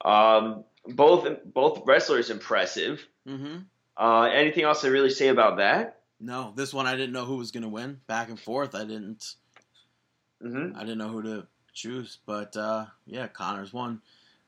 Um, 0.03 0.63
both 0.87 1.27
both 1.45 1.83
wrestlers 1.85 2.29
impressive. 2.29 3.05
hmm 3.27 3.57
Uh, 3.97 4.23
anything 4.33 4.63
else 4.63 4.81
to 4.81 4.89
really 4.89 5.09
say 5.09 5.27
about 5.27 5.57
that? 5.57 5.99
No, 6.19 6.53
this 6.55 6.73
one 6.73 6.87
I 6.87 6.95
didn't 6.95 7.11
know 7.11 7.25
who 7.25 7.35
was 7.35 7.51
going 7.51 7.63
to 7.63 7.69
win. 7.69 7.99
Back 8.07 8.29
and 8.29 8.39
forth, 8.39 8.75
I 8.75 8.85
didn't. 8.85 9.35
hmm 10.41 10.71
I 10.75 10.79
didn't 10.79 10.97
know 10.97 11.09
who 11.09 11.23
to 11.23 11.47
choose, 11.73 12.19
but 12.25 12.55
uh, 12.55 12.85
yeah, 13.05 13.27
Connors 13.27 13.73
won. 13.73 14.01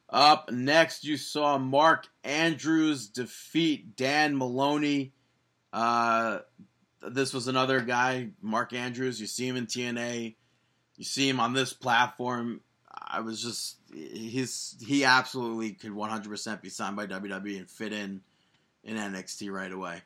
Up 0.10 0.52
next, 0.52 1.04
you 1.04 1.18
saw 1.18 1.58
Mark 1.58 2.08
Andrews 2.24 3.08
defeat 3.08 3.96
Dan 3.98 4.38
Moloney. 4.38 5.12
Uh, 5.74 6.40
this 7.10 7.34
was 7.34 7.48
another 7.48 7.82
guy, 7.82 8.30
Mark 8.42 8.74
Andrews. 8.74 9.20
You 9.20 9.28
see 9.28 9.48
him 9.48 9.56
in 9.56 9.66
TNA. 9.66 10.36
You 10.96 11.04
see 11.04 11.28
him 11.28 11.40
on 11.40 11.54
this 11.54 11.74
platform. 11.74 12.62
I 12.92 13.22
was 13.22 13.42
just 13.42 13.78
his. 13.94 14.76
He 14.86 15.04
absolutely 15.04 15.72
could 15.72 15.92
100% 15.92 16.62
be 16.62 16.70
signed 16.70 16.96
by 16.96 17.08
WWE 17.08 17.58
and 17.58 17.70
fit 17.70 17.94
in 17.94 18.22
in 18.84 18.98
NXT 18.98 19.52
right 19.52 19.72
away. 19.72 20.02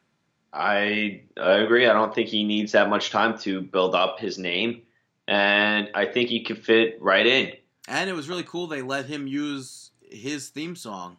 I, 0.54 1.24
I 1.39 1.58
agree. 1.58 1.88
I 1.88 1.93
don't 1.93 2.16
think 2.16 2.30
he 2.30 2.43
needs 2.43 2.72
that 2.72 2.89
much 2.89 3.10
time 3.10 3.38
to 3.39 3.62
build 3.62 3.95
up 3.95 4.20
his 4.20 4.38
name, 4.38 4.84
and 5.28 5.89
I 5.93 6.06
think 6.06 6.30
he 6.30 6.43
could 6.43 6.64
fit 6.64 6.98
right 7.02 7.26
in. 7.26 7.52
And 7.88 8.10
it 8.10 8.14
was 8.14 8.30
really 8.30 8.43
cool 8.43 8.68
they 8.68 8.82
let 8.82 9.06
him 9.06 9.28
use 9.28 9.91
his 10.02 10.50
theme 10.50 10.76
song 10.76 11.18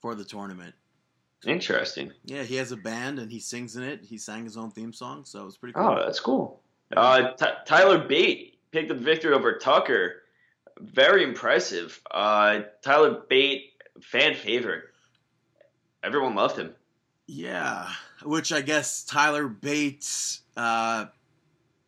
for 0.00 0.14
the 0.14 0.24
tournament. 0.24 0.74
Interesting. 1.46 2.12
Yeah, 2.24 2.42
he 2.42 2.56
has 2.56 2.70
a 2.72 2.76
band 2.76 3.18
and 3.18 3.30
he 3.30 3.40
sings 3.40 3.76
in 3.76 3.82
it. 3.82 4.04
He 4.04 4.18
sang 4.18 4.44
his 4.44 4.56
own 4.56 4.70
theme 4.70 4.92
song, 4.92 5.24
so 5.24 5.42
it 5.42 5.44
was 5.46 5.56
pretty 5.56 5.72
cool. 5.72 5.84
Oh, 5.84 6.02
that's 6.04 6.20
cool. 6.20 6.60
Uh, 6.94 7.30
Ty 7.32 7.52
Tyler 7.64 7.98
Bate 7.98 8.58
picked 8.72 8.90
up 8.90 8.98
the 8.98 9.04
victory 9.04 9.32
over 9.32 9.54
Tucker. 9.54 10.16
Very 10.78 11.22
impressive. 11.22 12.00
Uh, 12.10 12.60
Tyler 12.82 13.22
Bate, 13.28 13.72
fan 14.02 14.34
favorite. 14.34 14.84
Everyone 16.02 16.34
loved 16.34 16.58
him. 16.58 16.74
Yeah, 17.26 17.88
which 18.22 18.52
I 18.52 18.60
guess 18.60 19.04
Tyler 19.04 19.46
Bates, 19.46 20.42
uh, 20.56 21.06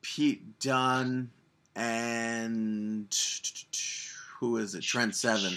Pete 0.00 0.60
Dunne, 0.60 1.30
and 1.74 3.14
who 4.38 4.56
is 4.56 4.74
it? 4.74 4.82
Trent 4.82 5.14
Seven. 5.14 5.52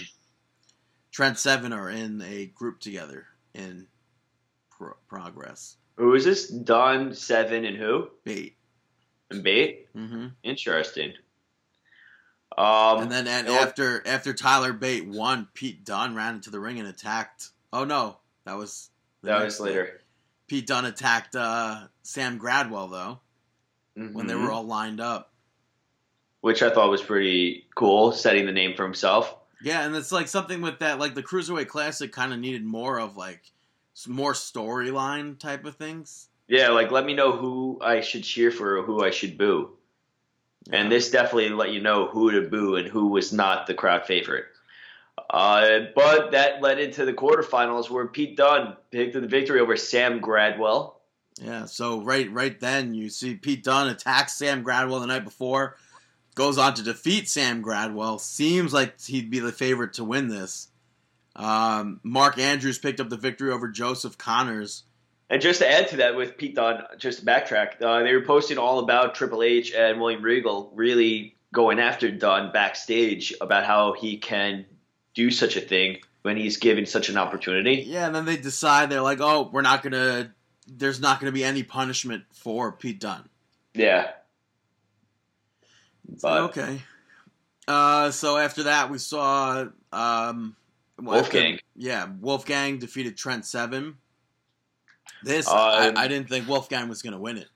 Trent 1.12 1.38
Seven 1.38 1.72
are 1.72 1.88
in 1.88 2.20
a 2.20 2.46
group 2.46 2.80
together 2.80 3.26
in 3.56 3.86
pro- 4.70 4.96
Progress. 5.08 5.76
Who 5.96 6.14
is 6.14 6.24
this? 6.24 6.48
Don 6.48 7.14
Seven 7.14 7.64
and 7.64 7.76
who? 7.76 8.08
Bate. 8.24 8.56
And 9.30 9.42
Bate. 9.42 9.88
hmm 9.94 10.26
Interesting. 10.42 11.14
Um, 12.56 13.02
and 13.02 13.10
then 13.10 13.46
you 13.46 13.52
after 13.52 14.06
after 14.06 14.32
Tyler 14.32 14.72
Bate 14.72 15.06
won, 15.06 15.48
Pete 15.52 15.84
Dunne 15.84 16.14
ran 16.14 16.36
into 16.36 16.50
the 16.50 16.60
ring 16.60 16.78
and 16.78 16.88
attacked. 16.88 17.50
Oh 17.72 17.84
no, 17.84 18.18
that 18.44 18.56
was 18.56 18.90
that 19.22 19.44
was 19.44 19.58
day. 19.58 19.64
later. 19.64 20.00
Pete 20.46 20.66
Dunne 20.66 20.84
attacked 20.86 21.34
uh, 21.34 21.88
Sam 22.02 22.38
Gradwell 22.38 22.88
though 22.90 23.20
when 23.94 24.26
they 24.26 24.34
Mhm. 24.34 24.44
were 24.44 24.52
all 24.52 24.64
lined 24.64 25.00
up. 25.00 25.32
which 26.42 26.62
I 26.62 26.70
thought 26.70 26.90
was 26.90 27.02
pretty 27.02 27.66
cool, 27.74 28.12
setting 28.12 28.46
the 28.46 28.52
name 28.52 28.76
for 28.76 28.84
himself. 28.84 29.34
Yeah, 29.62 29.84
and 29.84 29.96
it's 29.96 30.12
like 30.12 30.28
something 30.28 30.60
with 30.60 30.80
that, 30.80 30.98
like 30.98 31.14
the 31.14 31.22
Cruiserweight 31.22 31.68
Classic 31.68 32.12
kind 32.12 32.32
of 32.32 32.38
needed 32.38 32.64
more 32.64 33.00
of 33.00 33.16
like 33.16 33.42
more 34.06 34.32
storyline 34.32 35.38
type 35.38 35.64
of 35.64 35.76
things. 35.76 36.28
Yeah, 36.48 36.68
like 36.68 36.90
let 36.90 37.04
me 37.04 37.14
know 37.14 37.32
who 37.32 37.78
I 37.80 38.00
should 38.00 38.22
cheer 38.22 38.50
for 38.50 38.78
or 38.78 38.82
who 38.82 39.02
I 39.02 39.10
should 39.10 39.38
boo. 39.38 39.70
And 40.70 40.90
this 40.90 41.10
definitely 41.10 41.48
let 41.50 41.72
you 41.72 41.80
know 41.80 42.06
who 42.08 42.30
to 42.32 42.48
boo 42.48 42.76
and 42.76 42.88
who 42.88 43.08
was 43.08 43.32
not 43.32 43.66
the 43.66 43.74
crowd 43.74 44.06
favorite. 44.06 44.46
Uh, 45.30 45.80
but 45.94 46.32
that 46.32 46.60
led 46.60 46.78
into 46.78 47.04
the 47.04 47.12
quarterfinals 47.12 47.88
where 47.88 48.06
Pete 48.06 48.36
Dunne 48.36 48.76
picked 48.90 49.14
the 49.14 49.26
victory 49.26 49.60
over 49.60 49.76
Sam 49.76 50.20
Gradwell. 50.20 50.94
Yeah, 51.40 51.66
so 51.66 52.00
right 52.00 52.30
right 52.32 52.58
then 52.58 52.94
you 52.94 53.08
see 53.10 53.34
Pete 53.34 53.64
Dunne 53.64 53.88
attacks 53.88 54.34
Sam 54.34 54.64
Gradwell 54.64 55.00
the 55.00 55.06
night 55.06 55.24
before, 55.24 55.76
goes 56.36 56.58
on 56.58 56.74
to 56.74 56.82
defeat 56.82 57.28
Sam 57.28 57.64
Gradwell. 57.64 58.20
Seems 58.20 58.72
like 58.72 59.00
he'd 59.00 59.30
be 59.30 59.40
the 59.40 59.50
favorite 59.50 59.94
to 59.94 60.04
win 60.04 60.28
this. 60.28 60.68
Um, 61.34 61.98
Mark 62.04 62.38
Andrews 62.38 62.78
picked 62.78 63.00
up 63.00 63.08
the 63.08 63.16
victory 63.16 63.50
over 63.50 63.68
Joseph 63.68 64.16
Connors. 64.16 64.84
And 65.28 65.42
just 65.42 65.58
to 65.58 65.68
add 65.68 65.88
to 65.88 65.96
that, 65.96 66.14
with 66.14 66.36
Pete 66.36 66.54
Dunne, 66.54 66.84
just 66.98 67.18
to 67.18 67.26
backtrack, 67.26 67.82
uh, 67.82 68.04
they 68.04 68.14
were 68.14 68.24
posting 68.24 68.58
all 68.58 68.78
about 68.78 69.16
Triple 69.16 69.42
H 69.42 69.72
and 69.72 70.00
William 70.00 70.22
Regal 70.22 70.70
really 70.74 71.34
going 71.52 71.80
after 71.80 72.10
Dunne 72.10 72.52
backstage 72.52 73.34
about 73.40 73.64
how 73.64 73.94
he 73.94 74.18
can 74.18 74.66
do 75.14 75.30
such 75.30 75.56
a 75.56 75.60
thing 75.60 75.98
when 76.22 76.36
he's 76.36 76.58
given 76.58 76.86
such 76.86 77.08
an 77.08 77.16
opportunity. 77.16 77.84
Yeah, 77.86 78.06
and 78.06 78.14
then 78.14 78.24
they 78.24 78.36
decide 78.36 78.90
they're 78.90 79.00
like, 79.00 79.20
oh, 79.20 79.50
we're 79.52 79.62
not 79.62 79.82
gonna. 79.82 80.32
There's 80.68 81.00
not 81.00 81.18
gonna 81.18 81.32
be 81.32 81.44
any 81.44 81.62
punishment 81.62 82.24
for 82.32 82.72
Pete 82.72 83.00
Dunne. 83.00 83.28
Yeah. 83.74 84.10
But 86.22 86.40
okay. 86.50 86.82
Uh, 87.68 88.10
so 88.10 88.36
after 88.36 88.64
that, 88.64 88.90
we 88.90 88.98
saw 88.98 89.66
um, 89.92 90.56
well, 90.98 91.18
after- 91.20 91.38
Wolfgang. 91.38 91.58
yeah, 91.74 92.08
Wolfgang 92.20 92.78
defeated 92.78 93.16
Trent 93.16 93.44
Seven. 93.44 93.96
This 95.22 95.48
Um, 95.48 95.56
I, 95.56 95.92
I 95.96 96.08
didn't 96.08 96.28
think 96.28 96.48
Wolfgang 96.48 96.88
was 96.88 97.02
gonna 97.02 97.18
win 97.18 97.38
it. 97.38 97.48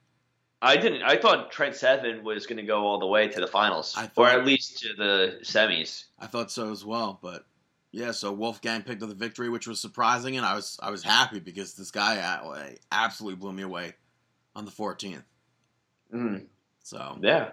I 0.63 0.77
didn't. 0.77 1.03
I 1.03 1.17
thought 1.17 1.51
Trent 1.51 1.75
Seven 1.75 2.23
was 2.23 2.47
going 2.47 2.59
to 2.59 2.65
go 2.65 2.85
all 2.87 2.99
the 2.99 3.07
way 3.07 3.29
to 3.29 3.41
the 3.41 3.47
finals, 3.47 3.95
I 3.97 4.11
or 4.15 4.29
at 4.29 4.45
least 4.45 4.81
to 4.81 4.93
the 4.95 5.39
semis. 5.43 6.05
I 6.19 6.27
thought 6.27 6.51
so 6.51 6.71
as 6.71 6.85
well, 6.85 7.19
but 7.23 7.47
yeah. 7.93 8.11
So 8.11 8.31
Wolfgang 8.31 8.83
picked 8.83 9.03
up 9.03 9.09
the 9.09 9.15
victory, 9.15 9.49
which 9.49 9.67
was 9.67 9.81
surprising, 9.81 10.37
and 10.37 10.45
I 10.45 10.55
was 10.55 10.79
I 10.83 10.91
was 10.91 11.03
happy 11.03 11.41
because 11.41 11.75
this 11.75 11.91
guy 11.91 12.19
uh, 12.19 12.71
absolutely 12.93 13.37
blew 13.37 13.55
me 13.55 13.63
away 13.63 13.95
on 14.55 14.67
the 14.67 14.71
14th. 14.71 15.23
Mm, 16.13 16.45
So 16.83 17.19
yeah. 17.23 17.53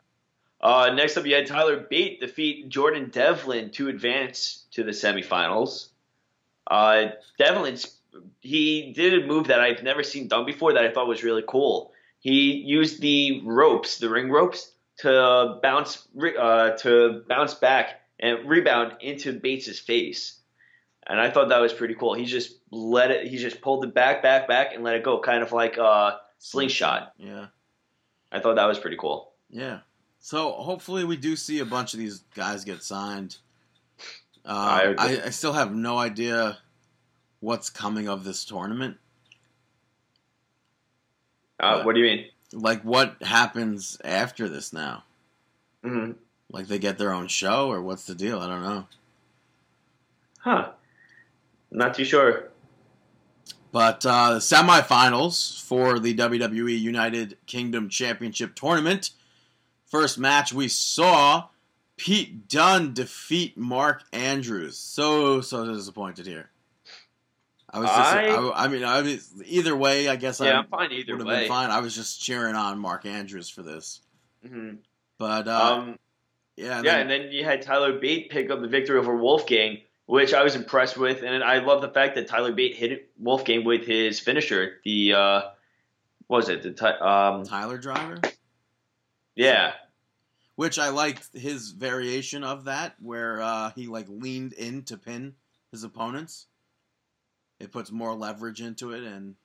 Uh, 0.59 0.91
next 0.95 1.17
up, 1.17 1.25
you 1.25 1.35
had 1.35 1.45
Tyler 1.45 1.77
Bate 1.77 2.19
defeat 2.19 2.69
Jordan 2.69 3.09
Devlin 3.11 3.69
to 3.71 3.89
advance 3.89 4.65
to 4.71 4.83
the 4.83 4.91
semifinals. 4.91 5.89
Uh, 6.65 7.09
Devlin's 7.37 7.97
he 8.41 8.93
did 8.93 9.23
a 9.23 9.27
move 9.27 9.47
that 9.47 9.59
I've 9.59 9.83
never 9.83 10.03
seen 10.03 10.27
done 10.27 10.45
before 10.45 10.73
that 10.73 10.83
I 10.83 10.91
thought 10.91 11.07
was 11.07 11.23
really 11.23 11.43
cool. 11.47 11.91
He 12.19 12.53
used 12.53 13.01
the 13.01 13.41
ropes, 13.45 13.99
the 13.99 14.09
ring 14.09 14.31
ropes, 14.31 14.71
to 14.99 15.59
bounce 15.61 16.07
uh, 16.39 16.71
to 16.71 17.23
bounce 17.27 17.53
back 17.53 18.01
and 18.19 18.49
rebound 18.49 18.93
into 19.01 19.33
Bates' 19.33 19.79
face. 19.79 20.39
And 21.05 21.21
I 21.21 21.29
thought 21.29 21.49
that 21.49 21.61
was 21.61 21.71
pretty 21.71 21.93
cool. 21.93 22.15
He 22.15 22.25
just 22.25 22.55
let 22.71 23.11
it. 23.11 23.27
He 23.27 23.37
just 23.37 23.61
pulled 23.61 23.85
it 23.85 23.93
back, 23.93 24.21
back, 24.21 24.47
back, 24.47 24.73
and 24.73 24.83
let 24.83 24.95
it 24.95 25.03
go, 25.03 25.19
kind 25.19 25.43
of 25.43 25.51
like 25.51 25.77
a 25.77 26.19
slingshot. 26.39 27.13
Yeah. 27.17 27.47
I 28.31 28.39
thought 28.39 28.55
that 28.55 28.65
was 28.65 28.79
pretty 28.79 28.97
cool. 28.97 29.31
Yeah. 29.49 29.79
So 30.19 30.51
hopefully 30.51 31.03
we 31.05 31.15
do 31.17 31.35
see 31.35 31.59
a 31.59 31.65
bunch 31.65 31.93
of 31.93 31.99
these 31.99 32.19
guys 32.35 32.65
get 32.65 32.83
signed. 32.83 33.37
Uh, 34.45 34.49
I. 34.49 34.95
I, 34.97 35.25
I 35.25 35.29
still 35.29 35.53
have 35.53 35.73
no 35.73 35.97
idea 35.97 36.57
what's 37.39 37.69
coming 37.69 38.07
of 38.09 38.23
this 38.23 38.43
tournament. 38.45 38.97
Uh, 41.59 41.81
What? 41.83 41.93
do 41.95 42.01
you 42.01 42.05
mean? 42.05 42.25
Like 42.53 42.81
what 42.83 43.21
happens 43.21 43.97
after 44.03 44.47
this 44.47 44.71
now? 44.71 45.03
hmm 45.83 46.11
Like 46.51 46.67
they 46.67 46.79
get 46.79 46.97
their 46.97 47.11
own 47.13 47.27
show 47.27 47.69
or 47.69 47.81
what's 47.81 48.05
the 48.05 48.15
deal? 48.15 48.39
I 48.39 48.47
don't 48.47 48.63
know. 48.63 48.87
Huh. 50.39 50.69
Not 51.71 51.93
too 51.93 52.05
sure. 52.05 52.49
But 53.73 54.05
uh, 54.05 54.35
the 54.35 54.39
semifinals 54.39 55.61
for 55.61 55.99
the 55.99 56.15
WWE 56.15 56.79
United 56.79 57.37
Kingdom 57.47 57.89
Championship 57.89 58.55
Tournament. 58.55 59.09
First 59.87 60.17
match 60.17 60.53
we 60.53 60.67
saw 60.67 61.47
Pete 61.95 62.47
Dunne 62.47 62.93
defeat 62.93 63.57
Mark 63.57 64.03
Andrews. 64.13 64.77
So 64.77 65.41
so 65.41 65.65
disappointed 65.73 66.25
here. 66.27 66.49
I 67.69 67.79
was 67.79 67.89
just, 67.89 67.99
I- 67.99 68.27
I, 68.27 68.65
I 68.65 68.67
mean 68.69 68.83
I 68.83 69.01
was, 69.01 69.31
either 69.45 69.75
way 69.75 70.07
I 70.07 70.15
guess 70.15 70.39
Yeah, 70.39 70.51
I 70.51 70.57
I'm 70.59 70.67
fine 70.67 70.91
either 70.91 71.13
would 71.13 71.19
have 71.21 71.27
way. 71.27 71.39
been 71.41 71.47
fine. 71.49 71.69
I 71.69 71.79
was 71.79 71.93
just 71.95 72.21
cheering 72.21 72.55
on 72.55 72.79
Mark 72.79 73.05
Andrews 73.05 73.49
for 73.49 73.61
this. 73.61 74.01
hmm 74.45 74.75
But 75.17 75.47
uh, 75.47 75.51
um, 75.79 75.99
yeah, 76.55 76.77
and 76.77 76.85
yeah, 76.85 76.91
then- 76.93 77.01
and 77.01 77.09
then 77.25 77.31
you 77.31 77.43
had 77.43 77.61
Tyler 77.61 77.99
Bate 77.99 78.29
pick 78.29 78.49
up 78.51 78.61
the 78.61 78.67
victory 78.67 78.97
over 78.97 79.15
Wolfgang, 79.15 79.79
which 80.05 80.33
I 80.33 80.43
was 80.43 80.55
impressed 80.55 80.97
with, 80.97 81.23
and 81.23 81.43
I 81.43 81.59
love 81.59 81.81
the 81.81 81.89
fact 81.89 82.15
that 82.15 82.27
Tyler 82.27 82.53
Bate 82.53 82.75
hit 82.75 83.09
Wolfgang 83.19 83.63
with 83.65 83.85
his 83.85 84.19
finisher. 84.19 84.79
The 84.85 85.13
uh, 85.13 85.41
what 86.27 86.37
was 86.37 86.49
it? 86.49 86.63
The 86.63 86.71
ty- 86.71 86.97
um, 86.99 87.43
Tyler 87.43 87.77
Driver. 87.77 88.19
Yeah, 89.37 89.73
which 90.55 90.77
I 90.79 90.89
liked 90.89 91.29
his 91.33 91.71
variation 91.71 92.43
of 92.43 92.65
that, 92.65 92.95
where 92.99 93.41
uh, 93.41 93.71
he 93.75 93.87
like 93.87 94.07
leaned 94.09 94.53
in 94.53 94.83
to 94.85 94.97
pin 94.97 95.35
his 95.71 95.83
opponents. 95.83 96.47
It 97.59 97.71
puts 97.71 97.91
more 97.91 98.13
leverage 98.13 98.61
into 98.61 98.91
it 98.91 99.03
and 99.03 99.35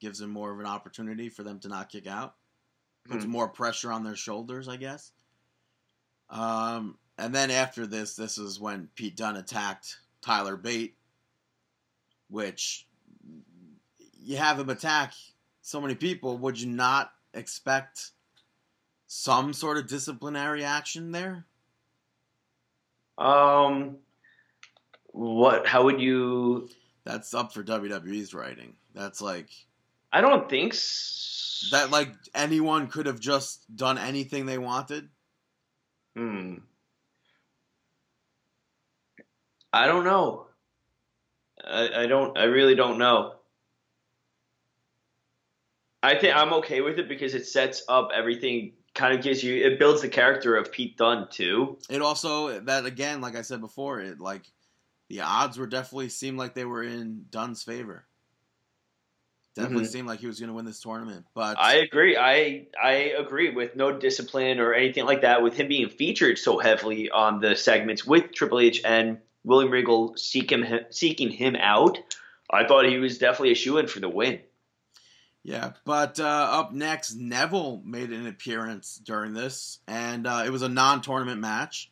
gives 0.00 0.20
him 0.20 0.30
more 0.30 0.52
of 0.52 0.60
an 0.60 0.66
opportunity 0.66 1.28
for 1.28 1.42
them 1.42 1.58
to 1.60 1.68
not 1.68 1.88
kick 1.90 2.06
out. 2.06 2.34
Puts 3.08 3.24
Hmm. 3.24 3.30
more 3.30 3.48
pressure 3.48 3.90
on 3.90 4.04
their 4.04 4.16
shoulders, 4.16 4.68
I 4.68 4.76
guess. 4.76 5.12
Um, 6.30 6.98
and 7.16 7.34
then 7.34 7.50
after 7.50 7.86
this, 7.86 8.16
this 8.16 8.36
is 8.38 8.60
when 8.60 8.88
Pete 8.94 9.16
Dunne 9.16 9.36
attacked 9.36 9.98
Tyler 10.20 10.56
Bate, 10.56 10.94
which 12.28 12.86
you 14.20 14.36
have 14.36 14.58
him 14.60 14.68
attack 14.68 15.14
so 15.62 15.80
many 15.80 15.94
people. 15.94 16.36
Would 16.38 16.60
you 16.60 16.68
not 16.68 17.12
expect 17.32 18.10
some 19.08 19.52
sort 19.52 19.78
of 19.78 19.88
disciplinary 19.88 20.62
action 20.62 21.10
there? 21.10 21.46
Um, 23.16 23.96
what? 25.06 25.66
How 25.66 25.82
would 25.84 26.00
you? 26.00 26.68
That's 27.04 27.34
up 27.34 27.52
for 27.52 27.64
WWE's 27.64 28.34
writing. 28.34 28.74
That's 28.94 29.20
like 29.20 29.48
I 30.12 30.20
don't 30.20 30.48
think 30.48 30.74
s- 30.74 31.68
that. 31.72 31.90
Like 31.90 32.12
anyone 32.34 32.86
could 32.86 33.06
have 33.06 33.18
just 33.18 33.74
done 33.74 33.98
anything 33.98 34.46
they 34.46 34.58
wanted. 34.58 35.08
Hmm. 36.14 36.54
I 39.72 39.86
don't 39.86 40.04
know. 40.04 40.46
I, 41.64 42.02
I 42.02 42.06
don't. 42.06 42.38
I 42.38 42.44
really 42.44 42.74
don't 42.74 42.98
know. 42.98 43.34
I 46.02 46.14
think 46.16 46.36
I'm 46.36 46.52
okay 46.54 46.80
with 46.80 46.98
it 46.98 47.08
because 47.08 47.34
it 47.34 47.46
sets 47.46 47.82
up 47.88 48.10
everything. 48.14 48.74
Kind 48.98 49.16
of 49.16 49.22
gives 49.22 49.44
you. 49.44 49.64
It 49.64 49.78
builds 49.78 50.02
the 50.02 50.08
character 50.08 50.56
of 50.56 50.72
Pete 50.72 50.96
Dunne 50.96 51.28
too. 51.30 51.78
It 51.88 52.02
also 52.02 52.58
that 52.62 52.84
again, 52.84 53.20
like 53.20 53.36
I 53.36 53.42
said 53.42 53.60
before, 53.60 54.00
it 54.00 54.18
like 54.18 54.42
the 55.08 55.20
odds 55.20 55.56
were 55.56 55.68
definitely 55.68 56.08
seemed 56.08 56.36
like 56.36 56.54
they 56.54 56.64
were 56.64 56.82
in 56.82 57.26
Dunne's 57.30 57.62
favor. 57.62 58.06
Definitely 59.54 59.84
Mhm. 59.84 59.92
seemed 59.92 60.08
like 60.08 60.18
he 60.18 60.26
was 60.26 60.40
going 60.40 60.48
to 60.48 60.54
win 60.54 60.64
this 60.64 60.80
tournament, 60.80 61.26
but 61.32 61.56
I 61.60 61.76
agree. 61.76 62.16
I 62.16 62.66
I 62.82 62.92
agree 63.16 63.50
with 63.50 63.76
no 63.76 63.96
discipline 63.96 64.58
or 64.58 64.74
anything 64.74 65.04
like 65.04 65.20
that. 65.20 65.42
With 65.42 65.54
him 65.54 65.68
being 65.68 65.88
featured 65.88 66.36
so 66.36 66.58
heavily 66.58 67.08
on 67.08 67.38
the 67.40 67.54
segments 67.54 68.04
with 68.04 68.32
Triple 68.32 68.58
H 68.58 68.82
and 68.84 69.18
William 69.44 69.70
Regal 69.70 70.16
seek 70.16 70.50
him, 70.50 70.64
seeking 70.90 71.30
him 71.30 71.54
out, 71.54 71.98
I 72.50 72.66
thought 72.66 72.84
he 72.84 72.98
was 72.98 73.18
definitely 73.18 73.52
a 73.52 73.54
shoe 73.54 73.78
in 73.78 73.86
for 73.86 74.00
the 74.00 74.08
win. 74.08 74.40
Yeah, 75.48 75.72
but 75.86 76.20
uh, 76.20 76.24
up 76.50 76.74
next, 76.74 77.14
Neville 77.14 77.80
made 77.82 78.10
an 78.10 78.26
appearance 78.26 79.00
during 79.02 79.32
this, 79.32 79.78
and 79.88 80.26
uh, 80.26 80.42
it 80.44 80.50
was 80.50 80.60
a 80.60 80.68
non-tournament 80.68 81.40
match 81.40 81.90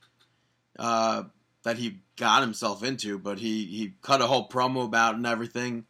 uh, 0.79 1.23
that 1.63 1.79
he 1.79 2.01
got 2.19 2.43
himself 2.43 2.85
into. 2.85 3.19
But 3.19 3.39
he 3.39 3.65
he 3.65 3.95
cut 4.03 4.21
a 4.21 4.27
whole 4.27 4.47
promo 4.47 4.85
about 4.85 5.15
and 5.15 5.27
everything, 5.27 5.87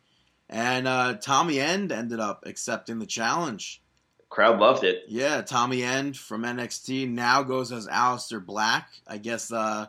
and 0.49 0.87
uh, 0.87 1.15
Tommy 1.15 1.59
End 1.59 1.91
ended 1.91 2.21
up 2.21 2.45
accepting 2.47 3.01
the 3.01 3.05
challenge. 3.07 3.83
Crowd 4.29 4.61
loved 4.61 4.85
it. 4.85 5.03
Yeah, 5.09 5.43
Tommy 5.43 5.83
End 5.83 6.17
from 6.17 6.45
NXT 6.45 7.11
now 7.11 7.43
goes 7.43 7.73
as 7.73 7.89
Aleister 7.89 8.47
Black. 8.47 8.91
I 9.09 9.19
guess 9.19 9.51
uh, 9.51 9.87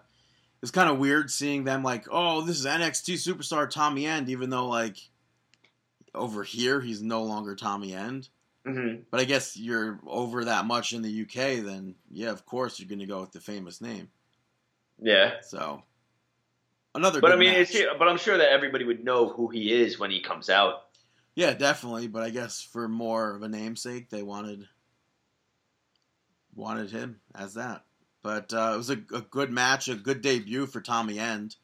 it's 0.63 0.71
kind 0.71 0.89
of 0.89 0.97
weird 0.97 1.29
seeing 1.29 1.63
them 1.63 1.83
like, 1.83 2.05
oh, 2.09 2.41
this 2.41 2.59
is 2.59 2.65
NXT 2.65 3.17
superstar 3.17 3.69
Tommy 3.69 4.07
End, 4.07 4.29
even 4.29 4.49
though 4.49 4.67
like 4.67 4.97
over 6.15 6.43
here 6.43 6.81
he's 6.81 7.01
no 7.01 7.23
longer 7.23 7.55
Tommy 7.55 7.93
End. 7.93 8.29
hmm 8.65 8.95
But 9.11 9.19
I 9.21 9.25
guess 9.25 9.55
you're 9.57 9.99
over 10.07 10.45
that 10.45 10.65
much 10.65 10.93
in 10.93 11.01
the 11.01 11.21
UK, 11.23 11.63
then 11.65 11.95
yeah, 12.11 12.31
of 12.31 12.45
course 12.45 12.79
you're 12.79 12.89
going 12.89 12.99
to 12.99 13.05
go 13.05 13.21
with 13.21 13.31
the 13.31 13.39
famous 13.41 13.81
name. 13.81 14.09
Yeah, 15.01 15.35
So 15.41 15.83
another. 16.95 17.21
but 17.21 17.27
good 17.27 17.35
I 17.35 17.39
mean, 17.39 17.53
match. 17.53 17.75
it's, 17.75 17.85
but 17.99 18.07
I'm 18.07 18.17
sure 18.17 18.37
that 18.37 18.51
everybody 18.51 18.83
would 18.83 19.03
know 19.03 19.29
who 19.29 19.47
he 19.47 19.71
is 19.71 19.99
when 19.99 20.09
he 20.11 20.21
comes 20.21 20.49
out. 20.49 20.83
yeah, 21.35 21.53
definitely. 21.53 22.07
But 22.07 22.23
I 22.23 22.31
guess 22.31 22.61
for 22.61 22.87
more 22.87 23.35
of 23.35 23.43
a 23.43 23.47
namesake, 23.47 24.09
they 24.09 24.23
wanted 24.23 24.67
wanted 26.55 26.89
him 26.91 27.21
as 27.35 27.53
that. 27.53 27.83
But 28.23 28.51
uh, 28.53 28.71
it 28.73 28.77
was 28.77 28.89
a, 28.89 28.97
a 29.13 29.21
good 29.21 29.51
match, 29.51 29.87
a 29.87 29.95
good 29.95 30.21
debut 30.21 30.65
for 30.65 30.81
Tommy 30.81 31.19
End. 31.19 31.55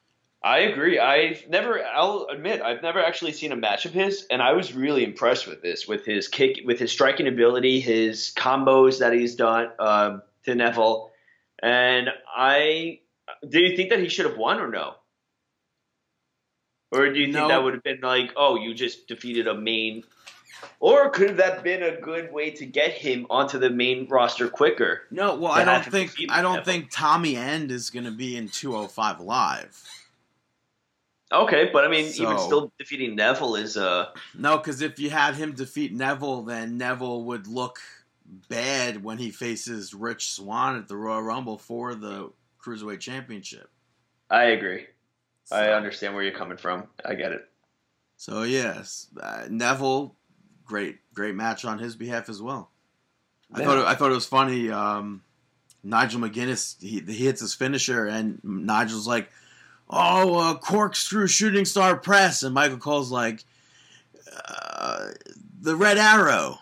I 0.44 0.60
agree. 0.60 1.00
I've 1.00 1.48
never. 1.48 1.82
I'll 1.86 2.28
admit, 2.30 2.62
I've 2.62 2.82
never 2.82 3.02
actually 3.02 3.32
seen 3.32 3.52
a 3.54 3.56
match 3.56 3.86
of 3.86 3.94
his, 3.94 4.28
and 4.30 4.42
I 4.42 4.52
was 4.54 4.74
really 4.74 5.04
impressed 5.06 5.48
with 5.48 5.62
this, 5.62 5.88
with 5.88 6.06
his 6.06 6.28
kick, 6.28 6.58
with 6.66 6.80
his 6.80 6.92
striking 6.92 7.28
ability, 7.28 7.80
his 7.80 8.34
combos 8.36 9.00
that 9.00 9.14
he's 9.14 9.36
done 9.36 9.70
um, 9.80 10.22
to 10.46 10.54
Neville, 10.56 11.12
and 11.62 12.10
I. 12.36 13.00
Do 13.48 13.62
you 13.62 13.76
think 13.78 13.90
that 13.92 14.00
he 14.00 14.10
should 14.10 14.26
have 14.26 14.38
won 14.38 14.60
or 14.60 14.68
no? 14.70 14.96
Or 16.92 17.10
do 17.12 17.20
you 17.20 17.28
think 17.28 17.38
No. 17.38 17.48
that 17.48 17.64
would 17.64 17.74
have 17.74 17.84
been 17.84 18.02
like, 18.02 18.34
oh, 18.36 18.56
you 18.58 18.74
just 18.74 19.08
defeated 19.08 19.48
a 19.48 19.56
main? 19.56 20.04
Or 20.80 21.10
could 21.10 21.38
that 21.38 21.64
been 21.64 21.82
a 21.84 22.00
good 22.00 22.32
way 22.32 22.52
to 22.52 22.66
get 22.66 22.92
him 22.92 23.26
onto 23.30 23.58
the 23.60 23.70
main 23.70 24.08
roster 24.10 24.48
quicker? 24.50 25.04
No, 25.10 25.36
well, 25.36 25.52
I 25.54 25.64
don't 25.64 25.84
think 25.86 26.12
I 26.30 26.42
don't 26.42 26.58
Neville. 26.58 26.66
think 26.66 26.92
Tommy 26.92 27.36
End 27.36 27.72
is 27.72 27.90
going 27.90 28.06
to 28.06 28.12
be 28.12 28.38
in 28.38 28.50
205 28.50 29.22
live. 29.22 29.84
Okay, 31.34 31.70
but 31.74 31.84
I 31.84 31.88
mean, 31.88 32.06
even 32.06 32.38
still 32.38 32.72
defeating 32.78 33.16
Neville 33.16 33.56
is 33.56 33.76
uh 33.76 34.08
No, 34.38 34.58
because 34.58 34.82
if 34.82 35.00
you 35.00 35.10
had 35.10 35.36
him 35.36 35.54
defeat 35.54 35.92
Neville, 35.94 36.44
then 36.44 36.78
Neville 36.78 37.24
would 37.26 37.48
look 37.48 37.80
bad 38.50 39.04
when 39.04 39.18
he 39.18 39.32
faces 39.32 39.94
Rich 39.94 40.32
Swann 40.32 40.78
at 40.78 40.88
the 40.88 40.96
Royal 40.96 41.22
Rumble 41.22 41.58
for 41.58 41.96
the 41.96 42.32
Cruiserweight 42.64 43.00
Championship. 43.00 43.70
I 44.30 44.46
agree. 44.46 44.86
I 45.52 45.70
understand 45.70 46.14
where 46.16 46.24
you're 46.24 46.34
coming 46.38 46.58
from. 46.58 46.88
I 47.04 47.16
get 47.16 47.32
it. 47.32 47.48
So 48.18 48.44
yes, 48.44 49.08
uh, 49.22 49.46
Neville, 49.50 50.16
great, 50.66 51.00
great 51.14 51.36
match 51.36 51.66
on 51.66 51.80
his 51.80 51.96
behalf 51.96 52.30
as 52.30 52.42
well. 52.42 52.70
I 53.54 53.64
thought 53.64 53.80
it, 53.80 53.86
I 53.86 53.96
thought 53.96 54.12
it 54.12 54.16
was 54.16 54.26
funny. 54.26 54.72
Um, 54.72 55.24
Nigel 55.84 56.22
McGuinness 56.22 56.82
he, 56.82 57.02
he 57.02 57.26
hits 57.26 57.42
his 57.42 57.54
finisher, 57.54 58.06
and 58.06 58.40
Nigel's 58.44 59.08
like, 59.08 59.30
"Oh, 59.94 60.36
uh, 60.40 60.56
corkscrew 60.56 61.28
shooting 61.28 61.66
star 61.66 61.96
press," 61.98 62.44
and 62.44 62.54
Michael 62.54 62.78
Cole's 62.78 63.12
like, 63.12 63.44
uh, 64.48 65.10
"The 65.62 65.76
Red 65.76 65.98
Arrow." 65.98 66.60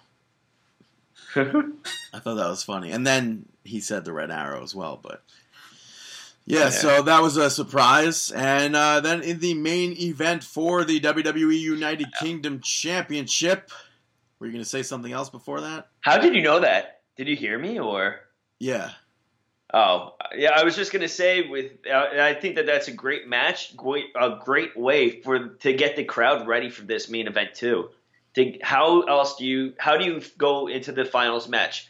I 1.36 2.20
thought 2.20 2.36
that 2.36 2.50
was 2.50 2.64
funny, 2.64 2.92
and 2.92 3.08
then 3.08 3.46
he 3.64 3.80
said 3.80 4.04
the 4.06 4.14
Red 4.14 4.32
Arrow 4.32 4.64
as 4.64 4.76
well, 4.76 5.00
but. 5.02 5.24
Yeah, 6.48 6.62
Yeah. 6.66 6.70
so 6.72 7.02
that 7.04 7.22
was 7.22 7.38
a 7.38 7.52
surprise. 7.52 8.32
And 8.32 8.76
uh, 8.76 9.00
then 9.00 9.22
in 9.22 9.40
the 9.40 9.54
main 9.54 9.94
event 9.94 10.44
for 10.44 10.84
the 10.84 11.00
WWE 11.00 11.58
United 11.58 12.08
Kingdom 12.20 12.60
Championship, 12.62 13.70
were 14.40 14.48
you 14.48 14.52
going 14.52 14.64
to 14.64 14.70
say 14.70 14.82
something 14.82 15.12
else 15.14 15.30
before 15.30 15.62
that? 15.62 15.88
How 16.02 16.18
did 16.18 16.34
you 16.36 16.42
know 16.42 16.60
that? 16.60 17.02
Did 17.16 17.28
you 17.28 17.36
hear 17.36 17.60
me 17.60 17.80
or? 17.80 18.22
Yeah. 18.60 18.90
Oh, 19.74 20.16
yeah. 20.36 20.52
I 20.56 20.64
was 20.64 20.76
just 20.76 20.92
gonna 20.92 21.08
say, 21.08 21.48
with 21.48 21.72
uh, 21.90 22.08
I 22.20 22.34
think 22.34 22.56
that 22.56 22.66
that's 22.66 22.88
a 22.88 22.92
great 22.92 23.28
match, 23.28 23.76
great, 23.76 24.06
a 24.20 24.38
great 24.44 24.76
way 24.78 25.22
for 25.22 25.50
to 25.50 25.74
get 25.74 25.96
the 25.96 26.04
crowd 26.04 26.48
ready 26.48 26.70
for 26.70 26.84
this 26.84 27.10
main 27.10 27.28
event 27.28 27.54
too. 27.54 27.90
To, 28.36 28.58
how 28.62 29.02
else 29.02 29.36
do 29.38 29.46
you 29.46 29.74
how 29.78 29.98
do 29.98 30.06
you 30.06 30.22
go 30.38 30.68
into 30.68 30.92
the 30.92 31.06
finals 31.06 31.48
match? 31.48 31.90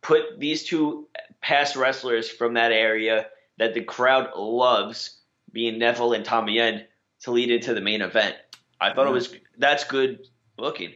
Put 0.00 0.38
these 0.38 0.64
two 0.64 1.08
past 1.40 1.76
wrestlers 1.76 2.30
from 2.30 2.54
that 2.54 2.72
area 2.72 3.26
that 3.58 3.74
the 3.74 3.82
crowd 3.82 4.30
loves, 4.36 5.18
being 5.52 5.78
Neville 5.78 6.12
and 6.12 6.24
Tommy 6.24 6.58
End, 6.58 6.86
to 7.20 7.30
lead 7.30 7.50
into 7.50 7.74
the 7.74 7.80
main 7.80 8.00
event. 8.00 8.36
I 8.80 8.92
thought 8.92 9.06
it 9.06 9.12
was 9.12 9.34
that's 9.58 9.84
good 9.84 10.26
looking. 10.56 10.94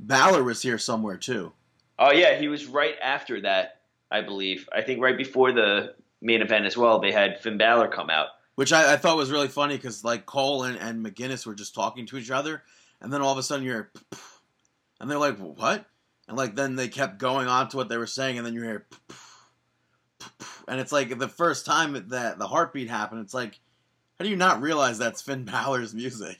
Balor 0.00 0.42
was 0.42 0.62
here 0.62 0.78
somewhere 0.78 1.16
too. 1.16 1.52
Oh 1.98 2.12
yeah, 2.12 2.36
he 2.36 2.48
was 2.48 2.66
right 2.66 2.94
after 3.02 3.40
that. 3.42 3.77
I 4.10 4.22
believe. 4.22 4.68
I 4.72 4.82
think 4.82 5.00
right 5.00 5.16
before 5.16 5.52
the 5.52 5.94
main 6.20 6.42
event 6.42 6.66
as 6.66 6.76
well, 6.76 7.00
they 7.00 7.12
had 7.12 7.40
Finn 7.40 7.58
Balor 7.58 7.88
come 7.88 8.10
out. 8.10 8.28
Which 8.54 8.72
I, 8.72 8.94
I 8.94 8.96
thought 8.96 9.16
was 9.16 9.30
really 9.30 9.48
funny 9.48 9.76
because 9.76 10.02
like 10.04 10.26
Cole 10.26 10.64
and, 10.64 10.76
and 10.78 11.04
McGuinness 11.04 11.46
were 11.46 11.54
just 11.54 11.74
talking 11.74 12.06
to 12.06 12.18
each 12.18 12.30
other, 12.30 12.62
and 13.00 13.12
then 13.12 13.22
all 13.22 13.32
of 13.32 13.38
a 13.38 13.42
sudden 13.42 13.64
you're, 13.64 13.92
and 15.00 15.10
they're 15.10 15.18
like, 15.18 15.38
"What?" 15.38 15.86
And 16.26 16.36
like 16.36 16.56
then 16.56 16.74
they 16.74 16.88
kept 16.88 17.18
going 17.18 17.46
on 17.46 17.68
to 17.68 17.76
what 17.76 17.88
they 17.88 17.96
were 17.96 18.06
saying, 18.06 18.36
and 18.36 18.46
then 18.46 18.54
you 18.54 18.62
hear, 18.62 18.86
and 20.66 20.80
it's 20.80 20.92
like 20.92 21.16
the 21.18 21.28
first 21.28 21.66
time 21.66 21.92
that 22.08 22.38
the 22.38 22.48
heartbeat 22.48 22.90
happened, 22.90 23.20
it's 23.20 23.34
like, 23.34 23.60
how 24.18 24.24
do 24.24 24.30
you 24.30 24.36
not 24.36 24.60
realize 24.60 24.98
that's 24.98 25.22
Finn 25.22 25.44
Balor's 25.44 25.94
music? 25.94 26.38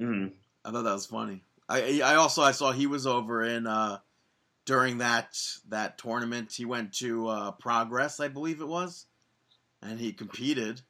Mm. 0.00 0.32
I 0.64 0.70
thought 0.70 0.84
that 0.84 0.92
was 0.92 1.06
funny. 1.06 1.42
I 1.68 2.00
I 2.02 2.14
also 2.14 2.42
I 2.42 2.52
saw 2.52 2.72
he 2.72 2.86
was 2.86 3.06
over 3.06 3.44
in 3.44 3.66
uh 3.66 3.98
during 4.64 4.98
that 4.98 5.38
that 5.68 5.98
tournament. 5.98 6.52
He 6.52 6.64
went 6.64 6.94
to 6.94 7.28
uh, 7.28 7.50
Progress, 7.52 8.20
I 8.20 8.28
believe 8.28 8.60
it 8.60 8.68
was, 8.68 9.06
and 9.82 9.98
he 9.98 10.12
competed. 10.12 10.80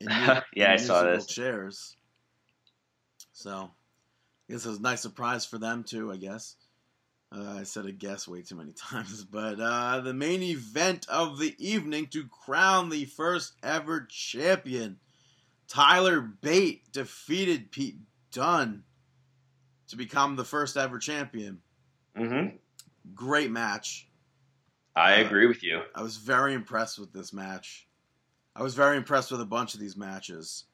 In, 0.00 0.08
yeah, 0.10 0.42
in 0.54 0.62
I 0.70 0.76
saw 0.76 1.02
this. 1.02 1.26
Chairs. 1.26 1.96
So, 3.32 3.70
I 4.48 4.52
guess 4.52 4.64
it 4.64 4.68
was 4.68 4.78
a 4.78 4.82
nice 4.82 5.00
surprise 5.00 5.44
for 5.44 5.58
them 5.58 5.84
too. 5.84 6.10
I 6.12 6.16
guess. 6.16 6.56
Uh, 7.32 7.58
I 7.60 7.62
said 7.62 7.86
a 7.86 7.92
guess 7.92 8.26
way 8.26 8.42
too 8.42 8.56
many 8.56 8.72
times, 8.90 9.24
but 9.24 9.60
uh, 9.60 10.00
the 10.00 10.14
main 10.14 10.42
event 10.42 11.06
of 11.08 11.38
the 11.38 11.54
evening 11.58 12.08
to 12.08 12.26
crown 12.26 12.88
the 12.88 13.04
first 13.04 13.52
ever 13.62 14.06
champion, 14.10 14.98
Tyler 15.68 16.20
Bate 16.20 16.90
defeated 16.90 17.70
Pete 17.70 17.98
Dunne 18.32 18.82
to 19.88 19.96
become 19.96 20.36
the 20.36 20.44
first 20.44 20.76
ever 20.76 20.98
champion. 20.98 21.60
Hmm 22.16 22.46
Great 23.14 23.50
match. 23.50 24.08
I 24.96 25.22
Uh, 25.22 25.26
agree 25.26 25.46
with 25.46 25.62
you. 25.62 25.82
I 25.94 26.02
was 26.02 26.16
very 26.16 26.52
impressed 26.54 26.98
with 26.98 27.12
this 27.12 27.32
match. 27.32 27.86
I 28.54 28.62
was 28.62 28.74
very 28.74 28.96
impressed 28.96 29.30
with 29.30 29.40
a 29.40 29.46
bunch 29.46 29.74
of 29.74 29.80
these 29.80 29.96
matches. 29.96 30.64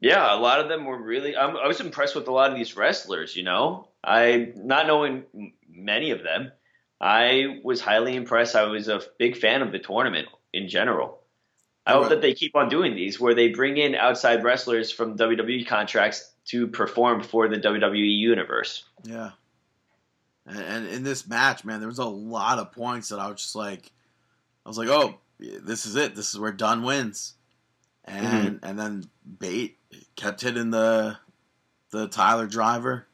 Yeah, 0.00 0.34
a 0.34 0.38
lot 0.38 0.60
of 0.60 0.68
them 0.68 0.84
were 0.84 1.00
really. 1.00 1.36
I'm, 1.36 1.56
I 1.56 1.66
was 1.66 1.80
impressed 1.80 2.14
with 2.14 2.26
a 2.28 2.32
lot 2.32 2.50
of 2.50 2.56
these 2.56 2.76
wrestlers. 2.76 3.36
You 3.36 3.44
know, 3.44 3.88
I 4.02 4.52
not 4.56 4.86
knowing 4.86 5.52
many 5.68 6.10
of 6.10 6.22
them, 6.22 6.52
I 7.00 7.60
was 7.62 7.80
highly 7.80 8.16
impressed. 8.16 8.56
I 8.56 8.64
was 8.64 8.88
a 8.88 9.00
big 9.18 9.36
fan 9.36 9.62
of 9.62 9.72
the 9.72 9.78
tournament 9.78 10.28
in 10.52 10.68
general. 10.68 11.20
I 11.86 11.92
hope 11.92 12.02
Right. 12.02 12.10
that 12.10 12.22
they 12.22 12.34
keep 12.34 12.56
on 12.56 12.68
doing 12.70 12.94
these, 12.96 13.20
where 13.20 13.34
they 13.34 13.48
bring 13.48 13.76
in 13.76 13.94
outside 13.94 14.42
wrestlers 14.42 14.90
from 14.90 15.16
WWE 15.18 15.66
contracts 15.66 16.32
to 16.46 16.66
perform 16.66 17.22
for 17.22 17.46
the 17.46 17.58
WWE 17.58 18.08
universe. 18.18 18.84
Yeah. 19.04 19.32
And, 20.46 20.58
and 20.58 20.86
in 20.88 21.02
this 21.02 21.26
match, 21.26 21.64
man, 21.64 21.80
there 21.80 21.88
was 21.88 21.98
a 21.98 22.04
lot 22.04 22.58
of 22.58 22.72
points 22.72 23.08
that 23.08 23.18
I 23.18 23.28
was 23.30 23.40
just 23.40 23.54
like, 23.56 23.90
I 24.64 24.68
was 24.68 24.76
like, 24.78 24.88
oh, 24.88 25.14
this 25.38 25.86
is 25.86 25.96
it. 25.96 26.14
This 26.14 26.32
is 26.34 26.38
where 26.40 26.52
Dunne 26.52 26.82
wins. 26.82 27.34
And 28.04 28.60
and 28.62 28.78
then 28.78 29.08
Bate 29.38 29.78
kept 30.16 30.42
hitting 30.42 30.70
the 30.70 31.16
the 31.90 32.08
Tyler 32.08 32.46
driver. 32.46 33.06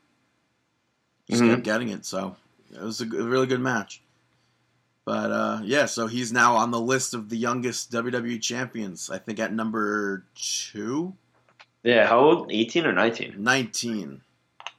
Just 1.29 1.43
Mhm. 1.43 1.51
kept 1.51 1.63
getting 1.63 1.89
it. 1.91 2.05
So 2.05 2.35
it 2.73 2.81
was 2.83 3.01
a 3.01 3.07
really 3.07 3.47
good 3.47 3.61
match. 3.61 4.03
But 5.05 5.31
uh, 5.31 5.61
yeah, 5.63 5.87
so 5.87 6.09
he's 6.09 6.33
now 6.33 6.57
on 6.57 6.73
the 6.73 6.81
list 6.81 7.15
of 7.15 7.29
the 7.29 7.37
youngest 7.37 7.93
WWE 7.93 8.41
champions. 8.43 9.11
I 9.11 9.19
think 9.19 9.39
at 9.39 9.53
number 9.53 10.25
two, 10.35 11.15
Yeah, 11.85 12.07
how 12.09 12.19
old? 12.19 12.53
18 12.53 12.85
or 12.87 12.93
19? 12.93 13.35
19. 13.43 14.21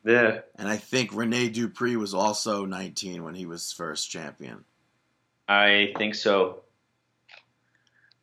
Yeah. 0.03 0.41
And 0.55 0.67
I 0.67 0.77
think 0.77 1.13
Rene 1.13 1.49
Dupree 1.49 1.95
was 1.95 2.13
also 2.13 2.65
19 2.65 3.23
when 3.23 3.35
he 3.35 3.45
was 3.45 3.71
first 3.71 4.09
champion. 4.09 4.65
I 5.47 5.93
think 5.97 6.15
so. 6.15 6.61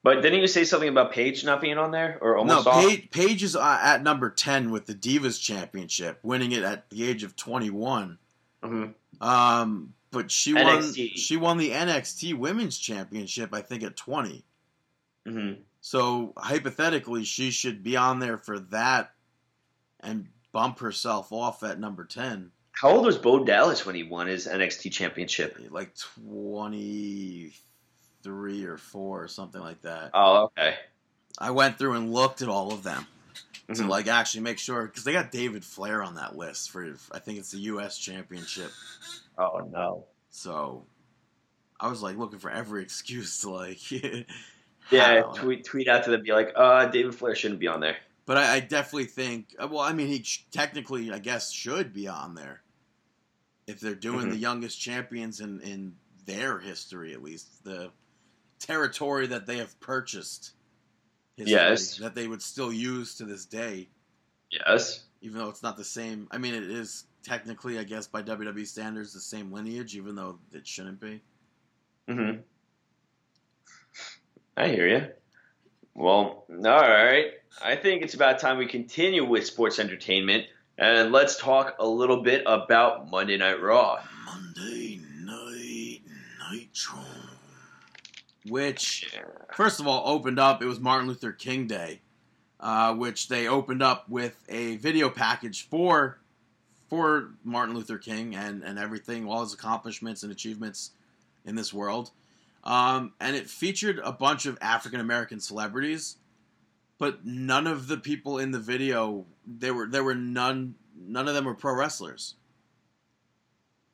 But 0.02 0.22
didn't 0.22 0.40
you 0.40 0.46
say 0.46 0.64
something 0.64 0.88
about 0.88 1.12
Paige 1.12 1.44
not 1.44 1.60
being 1.60 1.76
on 1.76 1.90
there, 1.90 2.18
or 2.20 2.36
almost 2.36 2.66
no, 2.66 2.72
all? 2.72 2.82
Paige, 2.82 3.10
Paige 3.10 3.42
is 3.42 3.56
uh, 3.56 3.80
at 3.82 4.02
number 4.02 4.30
10 4.30 4.70
with 4.70 4.86
the 4.86 4.94
Divas 4.94 5.40
Championship, 5.40 6.20
winning 6.22 6.52
it 6.52 6.62
at 6.62 6.88
the 6.88 7.06
age 7.08 7.24
of 7.24 7.36
21. 7.36 8.18
Mhm. 8.62 8.94
Um, 9.20 9.92
but 10.10 10.30
she 10.30 10.54
won 10.54 10.92
she 10.94 11.36
won 11.36 11.58
the 11.58 11.70
NXT 11.70 12.34
Women's 12.34 12.78
Championship 12.78 13.52
I 13.52 13.60
think 13.60 13.82
at 13.82 13.96
20. 13.96 14.44
Mhm. 15.26 15.58
So 15.80 16.32
hypothetically 16.36 17.24
she 17.24 17.50
should 17.50 17.82
be 17.82 17.96
on 17.96 18.18
there 18.18 18.38
for 18.38 18.58
that 18.58 19.12
and 20.00 20.28
bump 20.58 20.80
herself 20.80 21.30
off 21.32 21.62
at 21.62 21.78
number 21.78 22.04
10. 22.04 22.50
How 22.72 22.88
old 22.90 23.06
was 23.06 23.16
Bo 23.16 23.44
Dallas 23.44 23.86
when 23.86 23.94
he 23.94 24.02
won 24.02 24.26
his 24.26 24.48
NXT 24.48 24.90
championship? 24.90 25.56
Like 25.70 25.94
23 26.24 28.64
or 28.64 28.76
4 28.76 29.22
or 29.22 29.28
something 29.28 29.60
like 29.60 29.80
that. 29.82 30.10
Oh, 30.14 30.46
okay. 30.58 30.74
I 31.38 31.52
went 31.52 31.78
through 31.78 31.92
and 31.94 32.12
looked 32.12 32.42
at 32.42 32.48
all 32.48 32.72
of 32.72 32.82
them. 32.82 33.06
to 33.68 33.74
Mhm. 33.74 33.88
like 33.88 34.08
actually 34.08 34.40
make 34.40 34.58
sure 34.58 34.86
because 34.86 35.04
they 35.04 35.12
got 35.12 35.30
David 35.30 35.64
Flair 35.64 36.02
on 36.02 36.16
that 36.16 36.36
list 36.36 36.70
for 36.70 36.96
I 37.12 37.18
think 37.20 37.38
it's 37.38 37.52
the 37.52 37.58
U.S. 37.72 37.96
Championship. 37.98 38.72
Oh 39.36 39.58
no. 39.70 40.06
So 40.30 40.86
I 41.78 41.88
was 41.88 42.02
like 42.02 42.16
looking 42.16 42.38
for 42.40 42.50
every 42.50 42.82
excuse 42.82 43.40
to 43.42 43.50
like. 43.50 43.78
Yeah, 44.90 45.20
tweet 45.34 45.66
tweet 45.66 45.86
out 45.86 46.04
to 46.04 46.10
them, 46.10 46.22
be 46.22 46.32
like, 46.32 46.50
uh, 46.56 46.86
David 46.86 47.14
Flair 47.14 47.34
shouldn't 47.34 47.60
be 47.60 47.68
on 47.68 47.80
there. 47.80 47.98
But 48.28 48.38
I, 48.38 48.56
I 48.56 48.60
definitely 48.60 49.06
think. 49.06 49.56
uh, 49.58 49.68
Well, 49.68 49.80
I 49.80 49.92
mean, 49.92 50.06
he 50.08 50.22
sh- 50.22 50.48
technically, 50.52 51.10
I 51.12 51.18
guess, 51.18 51.50
should 51.52 51.92
be 51.94 52.06
on 52.08 52.36
there 52.36 52.64
if 53.66 53.80
they're 53.80 53.94
doing 53.94 54.28
Mhm. 54.28 54.30
the 54.30 54.36
youngest 54.36 54.80
champions 54.80 55.40
in 55.40 55.60
in 55.60 56.00
their 56.24 56.58
history, 56.58 57.12
at 57.14 57.22
least 57.22 57.64
the 57.64 57.92
territory 58.60 59.26
that 59.28 59.46
they 59.46 59.58
have 59.58 59.80
purchased. 59.80 60.54
history 61.36 61.52
Yes. 61.52 61.96
that 61.98 62.14
they 62.14 62.28
would 62.28 62.42
still 62.42 62.72
use 62.72 63.16
to 63.16 63.24
this 63.26 63.46
day. 63.46 63.92
Yes. 64.50 65.08
even 65.20 65.38
though 65.38 65.48
it's 65.48 65.62
not 65.62 65.76
the 65.76 65.84
same. 65.84 66.28
I 66.30 66.38
mean, 66.38 66.54
it 66.54 66.70
is 66.70 67.06
technically, 67.22 67.78
I 67.78 67.84
guess, 67.84 68.06
by 68.06 68.22
WWE 68.22 68.64
standards, 68.64 69.12
the 69.12 69.20
same 69.20 69.52
lineage, 69.52 69.96
even 69.96 70.14
though 70.14 70.40
it 70.52 70.66
shouldn't 70.66 71.00
be. 71.00 71.22
hmm 72.08 72.44
I 74.56 74.68
hear 74.68 74.86
you. 74.88 75.14
Well, 75.98 76.44
all 76.48 76.62
right. 76.64 77.32
I 77.60 77.74
think 77.74 78.02
it's 78.02 78.14
about 78.14 78.38
time 78.38 78.56
we 78.56 78.66
continue 78.66 79.24
with 79.24 79.44
sports 79.44 79.80
entertainment, 79.80 80.46
and 80.78 81.10
let's 81.10 81.36
talk 81.36 81.74
a 81.80 81.86
little 81.88 82.22
bit 82.22 82.44
about 82.46 83.10
Monday 83.10 83.36
Night 83.36 83.60
Raw. 83.60 83.98
Monday 84.24 85.00
Night 85.16 85.98
Nitro, 86.52 87.00
which 88.46 89.12
first 89.52 89.80
of 89.80 89.88
all 89.88 90.14
opened 90.14 90.38
up. 90.38 90.62
It 90.62 90.66
was 90.66 90.78
Martin 90.78 91.08
Luther 91.08 91.32
King 91.32 91.66
Day, 91.66 92.00
uh, 92.60 92.94
which 92.94 93.26
they 93.26 93.48
opened 93.48 93.82
up 93.82 94.08
with 94.08 94.36
a 94.48 94.76
video 94.76 95.10
package 95.10 95.66
for 95.68 96.20
for 96.88 97.30
Martin 97.42 97.74
Luther 97.74 97.98
King 97.98 98.36
and 98.36 98.62
and 98.62 98.78
everything, 98.78 99.26
all 99.26 99.40
his 99.40 99.52
accomplishments 99.52 100.22
and 100.22 100.30
achievements 100.30 100.92
in 101.44 101.56
this 101.56 101.74
world. 101.74 102.12
Um, 102.68 103.14
and 103.18 103.34
it 103.34 103.48
featured 103.48 103.98
a 104.04 104.12
bunch 104.12 104.44
of 104.44 104.58
African 104.60 105.00
American 105.00 105.40
celebrities, 105.40 106.18
but 106.98 107.24
none 107.24 107.66
of 107.66 107.88
the 107.88 107.96
people 107.96 108.38
in 108.38 108.50
the 108.50 108.58
video 108.58 109.24
there 109.46 109.72
were 109.72 109.86
there 109.86 110.04
were 110.04 110.14
none 110.14 110.74
none 110.94 111.28
of 111.28 111.34
them 111.34 111.46
were 111.46 111.54
pro 111.54 111.74
wrestlers. 111.74 112.34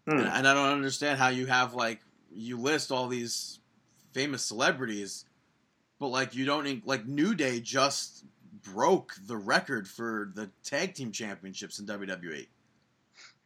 Hmm. 0.09 0.19
And, 0.19 0.27
and 0.27 0.49
I 0.49 0.55
don't 0.55 0.73
understand 0.73 1.21
how 1.21 1.29
you 1.29 1.47
have 1.47 1.75
like 1.75 2.01
you 2.33 2.59
list 2.59 2.91
all 2.91 3.07
these 3.07 3.61
famous 4.13 4.43
celebrities, 4.43 5.25
but 6.01 6.09
like 6.09 6.35
you 6.35 6.45
don't 6.45 6.85
like 6.85 7.07
New 7.07 7.37
Day 7.37 7.61
just 7.61 8.25
broke 8.65 9.15
the 9.25 9.37
record 9.37 9.87
for 9.87 10.33
the 10.35 10.51
tag 10.65 10.95
team 10.95 11.13
championships 11.13 11.79
in 11.79 11.87
WWE. 11.87 12.49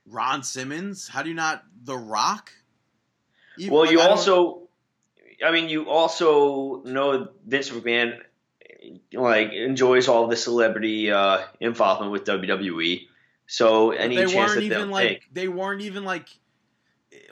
Ron 0.06 0.42
Simmons, 0.42 1.06
how 1.06 1.22
do 1.22 1.28
you 1.28 1.34
not 1.34 1.64
The 1.84 1.98
Rock? 1.98 2.50
Even- 3.58 3.74
Well, 3.74 3.82
like, 3.82 3.92
you 3.92 4.00
also, 4.00 4.67
I 5.44 5.52
mean, 5.52 5.68
you 5.68 5.88
also 5.88 6.82
know 6.82 7.28
Vince 7.46 7.70
McMahon 7.70 8.18
like 9.12 9.52
enjoys 9.52 10.08
all 10.08 10.26
the 10.26 10.36
celebrity 10.36 11.10
uh, 11.10 11.42
involvement 11.60 12.12
with 12.12 12.24
WWE. 12.24 13.06
So 13.46 13.92
any 13.92 14.16
they 14.16 14.26
chance 14.26 14.34
weren't 14.34 14.54
that 14.54 14.62
even 14.62 14.90
like 14.90 15.08
take, 15.08 15.34
they 15.34 15.48
weren't 15.48 15.82
even 15.82 16.04
like 16.04 16.28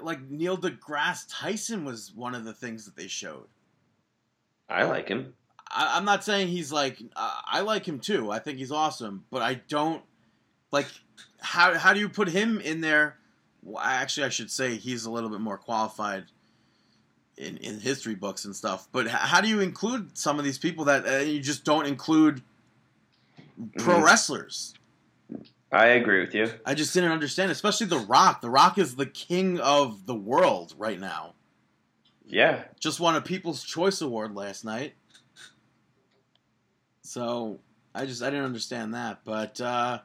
like 0.00 0.28
Neil 0.30 0.56
deGrasse 0.56 1.26
Tyson 1.28 1.84
was 1.84 2.12
one 2.14 2.34
of 2.34 2.44
the 2.44 2.54
things 2.54 2.84
that 2.86 2.96
they 2.96 3.08
showed. 3.08 3.48
I 4.68 4.84
like 4.84 5.08
him. 5.08 5.34
I, 5.68 5.96
I'm 5.96 6.04
not 6.04 6.24
saying 6.24 6.48
he's 6.48 6.72
like 6.72 6.98
uh, 7.14 7.40
I 7.44 7.60
like 7.60 7.86
him 7.86 8.00
too. 8.00 8.30
I 8.30 8.38
think 8.38 8.58
he's 8.58 8.72
awesome, 8.72 9.24
but 9.30 9.42
I 9.42 9.54
don't 9.68 10.02
like 10.70 10.86
how 11.40 11.76
how 11.76 11.92
do 11.92 12.00
you 12.00 12.08
put 12.08 12.28
him 12.28 12.60
in 12.60 12.80
there? 12.80 13.18
Well, 13.62 13.82
actually, 13.82 14.26
I 14.26 14.30
should 14.30 14.50
say 14.50 14.76
he's 14.76 15.04
a 15.06 15.10
little 15.10 15.28
bit 15.28 15.40
more 15.40 15.58
qualified 15.58 16.26
in 17.36 17.56
in 17.58 17.80
history 17.80 18.14
books 18.14 18.44
and 18.44 18.54
stuff. 18.56 18.88
But 18.92 19.08
how 19.08 19.40
do 19.40 19.48
you 19.48 19.60
include 19.60 20.16
some 20.16 20.38
of 20.38 20.44
these 20.44 20.58
people 20.58 20.84
that 20.86 21.06
uh, 21.06 21.16
you 21.18 21.40
just 21.40 21.64
don't 21.64 21.86
include 21.86 22.42
pro 23.78 23.96
Mhm. 23.96 24.04
wrestlers? 24.04 24.74
I 25.72 25.86
agree 25.86 26.20
with 26.20 26.34
you. 26.34 26.50
I 26.64 26.74
just 26.74 26.94
didn't 26.94 27.10
understand, 27.12 27.50
especially 27.50 27.88
The 27.88 27.98
Rock. 27.98 28.40
The 28.40 28.48
Rock 28.48 28.78
is 28.78 28.96
the 28.96 29.04
king 29.06 29.58
of 29.60 30.06
the 30.06 30.14
world 30.14 30.74
right 30.78 30.98
now. 30.98 31.34
Yeah. 32.24 32.64
Just 32.80 33.00
won 33.00 33.16
a 33.16 33.20
People's 33.20 33.62
Choice 33.64 34.00
Award 34.00 34.34
last 34.34 34.64
night. 34.64 34.94
So 37.02 37.58
I 37.94 38.06
just 38.06 38.22
I 38.22 38.30
didn't 38.30 38.44
understand 38.46 38.94
that. 38.94 39.20
But 39.24 39.60
uh, 39.60 40.00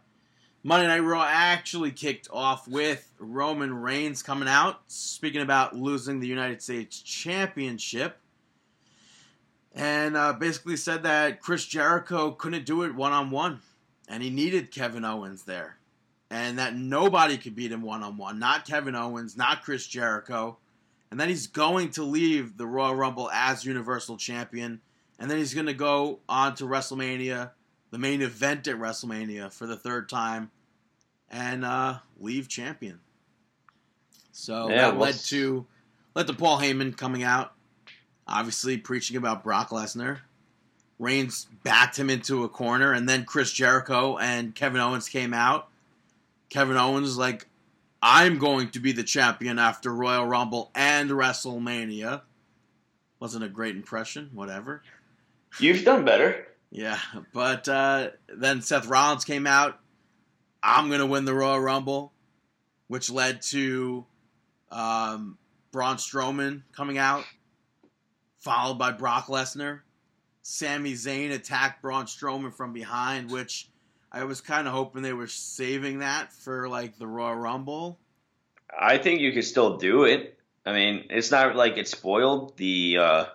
Monday 0.63 0.85
Night 0.85 0.99
Raw 0.99 1.25
actually 1.27 1.89
kicked 1.91 2.27
off 2.31 2.67
with 2.67 3.11
Roman 3.17 3.73
Reigns 3.73 4.21
coming 4.21 4.47
out, 4.47 4.81
speaking 4.87 5.41
about 5.41 5.75
losing 5.75 6.19
the 6.19 6.27
United 6.27 6.61
States 6.61 7.01
Championship. 7.01 8.19
And 9.73 10.15
uh, 10.15 10.33
basically 10.33 10.77
said 10.77 11.01
that 11.03 11.41
Chris 11.41 11.65
Jericho 11.65 12.31
couldn't 12.31 12.65
do 12.65 12.83
it 12.83 12.93
one 12.93 13.11
on 13.11 13.31
one, 13.31 13.61
and 14.07 14.21
he 14.21 14.29
needed 14.29 14.69
Kevin 14.69 15.03
Owens 15.03 15.43
there, 15.43 15.77
and 16.29 16.59
that 16.59 16.75
nobody 16.75 17.37
could 17.37 17.55
beat 17.55 17.71
him 17.71 17.81
one 17.81 18.03
on 18.03 18.17
one. 18.17 18.37
Not 18.37 18.67
Kevin 18.67 18.95
Owens, 18.95 19.35
not 19.35 19.63
Chris 19.63 19.87
Jericho. 19.87 20.57
And 21.09 21.19
then 21.19 21.27
he's 21.27 21.47
going 21.47 21.89
to 21.91 22.03
leave 22.03 22.57
the 22.57 22.67
Royal 22.67 22.95
Rumble 22.95 23.31
as 23.31 23.65
Universal 23.65 24.17
Champion, 24.17 24.81
and 25.17 25.31
then 25.31 25.39
he's 25.39 25.53
going 25.53 25.65
to 25.65 25.73
go 25.73 26.19
on 26.29 26.53
to 26.55 26.65
WrestleMania, 26.65 27.51
the 27.91 27.99
main 27.99 28.21
event 28.21 28.67
at 28.67 28.77
WrestleMania 28.77 29.51
for 29.51 29.67
the 29.67 29.77
third 29.77 30.09
time, 30.09 30.49
and 31.29 31.63
uh, 31.63 31.99
leave 32.19 32.47
champion. 32.47 32.99
So 34.31 34.69
Yeah, 34.69 34.77
that 34.77 34.97
well, 34.97 35.07
led 35.07 35.15
to 35.15 35.65
led 36.15 36.27
to 36.27 36.33
Paul 36.33 36.59
Heyman 36.59 36.97
coming 36.97 37.23
out, 37.23 37.53
obviously 38.27 38.77
preaching 38.77 39.17
about 39.17 39.43
Brock 39.43 39.69
Lesnar. 39.69 40.19
Reigns 40.99 41.47
backed 41.63 41.97
him 41.97 42.09
into 42.09 42.43
a 42.43 42.49
corner, 42.49 42.93
and 42.93 43.07
then 43.09 43.25
Chris 43.25 43.51
Jericho 43.51 44.17
and 44.17 44.55
Kevin 44.55 44.79
Owens 44.79 45.09
came 45.09 45.33
out. 45.33 45.67
Kevin 46.49 46.77
Owens 46.77 47.17
like, 47.17 47.47
I'm 48.03 48.37
going 48.37 48.69
to 48.71 48.79
be 48.79 48.91
the 48.91 49.03
champion 49.03 49.57
after 49.57 49.93
Royal 49.93 50.27
Rumble 50.27 50.69
and 50.75 51.09
WrestleMania. 51.09 52.21
Wasn't 53.19 53.43
a 53.43 53.49
great 53.49 53.75
impression, 53.75 54.29
whatever. 54.33 54.83
You've 55.59 55.83
done 55.83 56.05
better. 56.05 56.47
Yeah, 56.71 56.97
but 57.33 57.67
uh, 57.67 58.11
then 58.33 58.61
Seth 58.61 58.87
Rollins 58.87 59.25
came 59.25 59.45
out. 59.45 59.77
I'm 60.63 60.87
going 60.87 61.01
to 61.01 61.05
win 61.05 61.25
the 61.25 61.33
Royal 61.33 61.59
Rumble, 61.59 62.13
which 62.87 63.09
led 63.09 63.41
to 63.43 64.05
um, 64.71 65.37
Braun 65.71 65.97
Strowman 65.97 66.61
coming 66.71 66.97
out, 66.97 67.25
followed 68.39 68.75
by 68.75 68.91
Brock 68.91 69.27
Lesnar. 69.27 69.81
Sami 70.43 70.93
Zayn 70.93 71.31
attacked 71.31 71.81
Braun 71.81 72.05
Strowman 72.05 72.53
from 72.53 72.73
behind, 72.73 73.31
which 73.31 73.69
I 74.11 74.23
was 74.23 74.41
kind 74.41 74.67
of 74.67 74.73
hoping 74.73 75.01
they 75.01 75.13
were 75.13 75.27
saving 75.27 75.99
that 75.99 76.33
for 76.33 76.67
like 76.67 76.97
the 76.97 77.07
Royal 77.07 77.35
Rumble. 77.35 77.99
I 78.77 78.97
think 78.97 79.19
you 79.19 79.33
could 79.33 79.45
still 79.45 79.77
do 79.77 80.05
it. 80.05 80.37
I 80.65 80.73
mean, 80.73 81.07
it's 81.09 81.31
not 81.31 81.55
like 81.55 81.77
it 81.77 81.87
spoiled. 81.87 82.55
The 82.57 82.97
uh, 82.97 83.25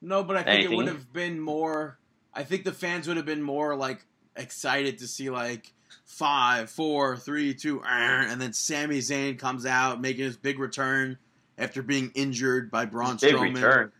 No, 0.00 0.22
but 0.22 0.36
I 0.36 0.42
think 0.42 0.70
it 0.70 0.76
would 0.76 0.88
have 0.88 1.12
been 1.12 1.40
more. 1.40 1.98
I 2.34 2.44
think 2.44 2.64
the 2.64 2.72
fans 2.72 3.08
would 3.08 3.16
have 3.16 3.26
been 3.26 3.42
more 3.42 3.74
like 3.76 4.04
excited 4.36 4.98
to 4.98 5.08
see 5.08 5.30
like 5.30 5.72
five, 6.04 6.70
four, 6.70 7.16
three, 7.16 7.54
two, 7.54 7.82
and 7.84 8.40
then 8.40 8.52
Sami 8.52 8.98
Zayn 8.98 9.38
comes 9.38 9.66
out 9.66 10.00
making 10.00 10.24
his 10.24 10.36
big 10.36 10.58
return 10.58 11.18
after 11.58 11.82
being 11.82 12.12
injured 12.14 12.70
by 12.70 12.84
Braun 12.86 13.16
big 13.20 13.34
Strowman. 13.34 13.54
return. 13.54 13.92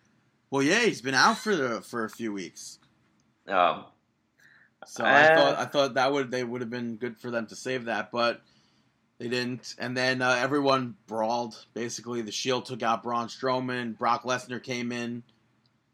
Well, 0.51 0.63
yeah, 0.63 0.81
he's 0.81 1.03
been 1.03 1.15
out 1.15 1.39
for 1.39 1.55
the, 1.55 1.81
for 1.81 2.05
a 2.05 2.11
few 2.11 2.33
weeks, 2.33 2.79
Um, 3.47 3.85
so 4.87 5.05
I 5.05 5.29
Uh, 5.29 5.37
thought 5.37 5.59
I 5.59 5.65
thought 5.67 5.95
that 5.95 6.13
would 6.13 6.31
they 6.31 6.43
would 6.43 6.61
have 6.61 6.71
been 6.71 6.97
good 6.97 7.19
for 7.19 7.31
them 7.31 7.47
to 7.49 7.57
save 7.57 7.85
that, 7.85 8.11
but 8.11 8.41
they 9.19 9.29
didn't. 9.29 9.75
And 9.79 9.97
then 9.97 10.23
uh, 10.23 10.31
everyone 10.39 10.97
brawled. 11.07 11.67
Basically, 11.75 12.23
the 12.23 12.33
Shield 12.33 12.65
took 12.65 12.83
out 12.83 13.03
Braun 13.03 13.29
Strowman. 13.29 13.97
Brock 13.99 14.25
Lesnar 14.25 14.63
came 14.63 14.91
in, 14.91 15.23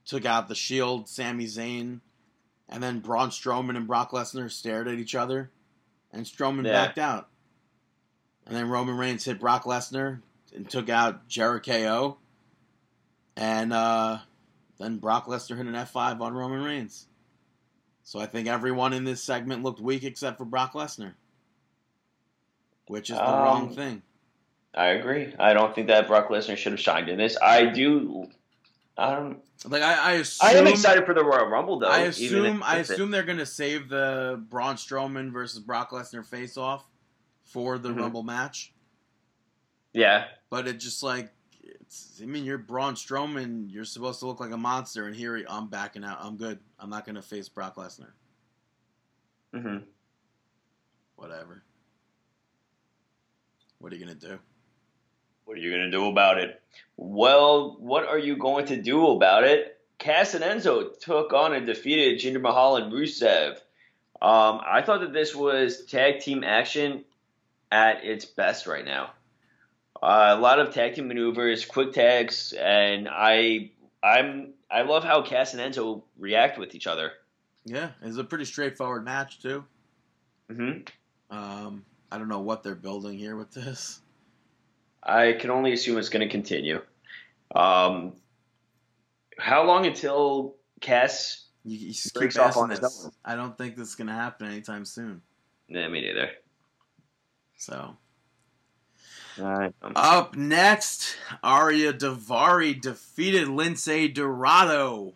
took 0.05 0.25
out 0.25 0.49
the 0.49 0.55
Shield, 0.55 1.09
Sami 1.09 1.47
Zayn, 1.47 2.01
and 2.69 2.83
then 2.83 3.01
Braun 3.01 3.31
Strowman 3.31 3.77
and 3.77 3.87
Brock 3.87 4.11
Lesnar 4.11 4.51
stared 4.51 4.89
at 4.89 4.99
each 4.99 5.15
other, 5.15 5.51
and 6.13 6.25
Strowman 6.27 6.65
Yeah. 6.65 6.73
backed 6.87 6.99
out. 6.99 7.29
And 8.47 8.55
then 8.55 8.69
Roman 8.69 8.97
Reigns 8.97 9.25
hit 9.25 9.41
Brock 9.41 9.65
Lesnar 9.65 10.21
and 10.55 10.69
took 10.71 10.89
out 10.89 11.27
Jericho, 11.29 12.19
and 13.37 13.73
uh, 13.73 14.19
then 14.79 14.99
Brock 14.99 15.27
Lesnar 15.27 15.57
hit 15.57 15.67
an 15.67 15.75
F5 15.75 16.21
on 16.21 16.35
Roman 16.35 16.63
Reigns. 16.63 17.07
So 18.05 18.21
I 18.21 18.27
think 18.27 18.47
everyone 18.47 18.93
in 18.93 19.03
this 19.05 19.21
segment 19.23 19.65
looked 19.65 19.81
weak 19.81 20.05
except 20.05 20.39
for 20.39 20.45
Brock 20.45 20.75
Lesnar, 20.75 21.15
which 22.87 23.11
is 23.11 23.17
the 23.17 23.25
Um, 23.25 23.43
wrong 23.43 23.75
thing. 23.75 24.03
I 24.75 24.89
agree. 24.89 25.35
I 25.41 25.55
don't 25.55 25.75
think 25.75 25.89
that 25.89 26.07
Brock 26.07 26.29
Lesnar 26.29 26.57
should 26.57 26.73
have 26.73 26.81
shined 26.81 27.09
in 27.09 27.19
this. 27.19 27.37
I 27.41 27.67
do. 27.67 28.29
I 28.99 29.15
don't. 29.15 29.41
Like 29.67 29.83
I, 29.83 29.95
I 29.95 30.13
assume, 30.15 30.49
I 30.49 30.53
am 30.55 30.67
excited 30.67 31.05
for 31.05 31.13
the 31.15 31.25
Royal 31.25 31.47
Rumble 31.47 31.79
though. 31.79 31.89
I 31.89 32.01
assume, 32.01 32.57
if 32.59 32.63
I 32.63 32.79
it's 32.79 32.91
it. 32.91 32.95
assume 32.95 33.11
they're 33.11 33.23
going 33.25 33.39
to 33.39 33.47
save 33.47 33.89
the 33.89 34.43
Braun 34.49 34.77
Strowman 34.77 35.31
versus 35.33 35.61
Brock 35.61 35.91
Lesnar 35.91 36.25
face 36.25 36.57
off 36.57 36.85
for 37.45 37.79
the 37.79 37.91
Mhm. 37.91 37.99
Rumble 38.01 38.23
match. 38.23 38.73
Yeah, 39.93 40.27
But 40.51 40.67
it 40.69 40.79
just 40.79 41.03
like, 41.03 41.31
it's, 41.63 42.21
I 42.23 42.27
mean, 42.27 42.45
you're 42.45 42.59
Braun 42.59 42.95
Strowman. 42.97 43.71
You're 43.73 43.85
supposed 43.87 44.21
to 44.21 44.27
look 44.27 44.41
like 44.41 44.51
a 44.53 44.57
monster, 44.59 45.07
and 45.07 45.17
here 45.17 45.43
I'm 45.49 45.69
backing 45.69 46.05
out. 46.05 46.19
I'm 46.21 46.37
good. 46.37 46.59
I'm 46.79 46.91
not 46.91 47.05
going 47.07 47.17
to 47.17 47.23
face 47.23 47.49
Brock 47.49 47.77
Lesnar. 47.77 48.13
Mm-hmm. 49.55 49.85
Whatever. 51.17 51.63
What 53.79 53.93
are 53.93 53.97
you 53.97 54.05
going 54.05 54.19
to 54.19 54.27
do? 54.29 54.39
What 55.47 55.57
are 55.57 55.61
you 55.61 55.71
gonna 55.71 55.91
do 55.91 56.07
about 56.09 56.39
it? 56.39 56.61
Well, 56.99 57.77
what 57.79 58.07
are 58.07 58.19
you 58.19 58.37
going 58.37 58.67
to 58.67 58.77
do 58.77 59.09
about 59.13 59.45
it? 59.45 59.79
Cass 59.99 60.35
and 60.35 60.45
Enzo 60.45 60.99
took 60.99 61.33
on 61.33 61.55
and 61.55 61.67
defeated 61.67 62.21
Jinder 62.21 62.41
Mahal 62.41 62.77
and 62.77 62.93
Rusev. 62.93 63.53
Um, 64.21 64.61
I 64.67 64.83
thought 64.85 65.01
that 65.01 65.13
this 65.13 65.35
was 65.35 65.85
tag 65.87 66.21
team 66.21 66.45
action 66.45 67.05
at 67.73 68.05
its 68.05 68.25
best 68.25 68.67
right 68.67 68.85
now. 68.85 69.11
Uh, 70.03 70.35
a 70.37 70.41
lot 70.41 70.59
of 70.59 70.75
tag 70.75 70.95
team 70.95 71.09
maneuvers, 71.09 71.65
quick 71.65 71.93
tags, 71.93 72.53
and 72.53 73.09
I, 73.11 73.71
I'm, 74.03 74.53
I 74.71 74.83
love 74.83 75.05
how 75.05 75.23
Cass 75.23 75.55
and 75.55 75.75
Enzo 75.75 76.03
react 76.19 76.59
with 76.59 76.75
each 76.75 76.87
other. 76.87 77.13
Yeah, 77.65 77.91
it's 78.03 78.19
a 78.19 78.25
pretty 78.25 78.45
straightforward 78.45 79.05
match 79.05 79.41
too. 79.41 79.65
hmm 80.51 80.79
Um, 81.31 81.85
I 82.11 82.19
don't 82.19 82.29
know 82.29 82.41
what 82.41 82.63
they're 82.63 82.75
building 82.75 83.19
here 83.19 83.37
with 83.37 83.53
this. 83.53 84.01
I 85.03 85.33
can 85.33 85.51
only 85.51 85.73
assume 85.73 85.99
it's 85.99 86.09
going 86.09 86.27
to 86.27 86.33
continue. 86.33 86.81
Um, 87.55 88.15
how 89.39 89.65
long 89.65 89.87
until 89.87 90.57
Cass? 90.81 91.45
You, 91.65 91.79
you 91.79 91.93
just 91.93 92.15
Breaks 92.15 92.37
off 92.37 92.57
on 92.57 92.71
his 92.71 92.81
this. 92.81 93.05
own. 93.05 93.13
I 93.25 93.35
don't 93.35 93.57
think 93.57 93.77
this 93.77 93.89
is 93.89 93.95
gonna 93.95 94.13
happen 94.15 94.47
anytime 94.49 94.85
soon. 94.85 95.21
Nah, 95.69 95.89
me 95.89 96.01
neither. 96.01 96.31
So 97.57 97.97
I, 99.43 99.73
up 99.83 100.37
next, 100.37 101.17
Ariya 101.43 101.99
Daivari 101.99 102.81
defeated 102.81 103.49
Lince 103.49 104.13
Dorado. 104.13 105.15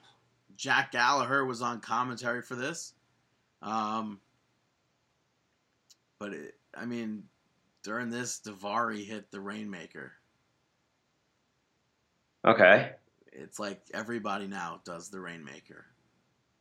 Jack 0.57 0.93
Gallagher 0.93 1.45
was 1.45 1.63
on 1.63 1.81
commentary 1.81 2.43
for 2.43 2.55
this. 2.55 2.93
Um, 3.63 4.21
but 6.19 6.33
it, 6.35 6.55
I 6.75 6.85
mean, 6.85 7.25
during 7.83 8.11
this, 8.11 8.41
Daivari 8.45 9.05
hit 9.05 9.31
the 9.31 9.41
Rainmaker. 9.41 10.13
okay. 12.47 12.93
It's 13.33 13.59
like 13.59 13.81
everybody 13.95 14.49
now 14.49 14.81
does 14.85 15.09
the 15.09 15.21
Rainmaker. 15.21 15.87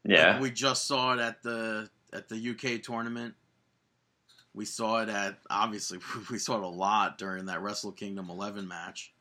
Yeah. 0.06 0.34
Like, 0.34 0.42
we 0.42 0.52
just 0.52 0.88
saw 0.88 1.14
it 1.14 1.20
at 1.20 1.42
the 1.42 1.90
at 2.14 2.30
the 2.30 2.36
UK 2.52 2.82
tournament. 2.82 3.34
We 4.54 4.66
saw 4.66 5.02
it 5.02 5.10
at 5.10 5.40
obviously 5.50 6.00
we 6.32 6.38
saw 6.38 6.58
it 6.58 6.64
a 6.64 6.68
lot 6.68 7.18
during 7.18 7.46
that 7.46 7.62
Wrestle 7.62 7.92
Kingdom 7.92 8.30
11 8.30 8.68
match. 8.68 9.14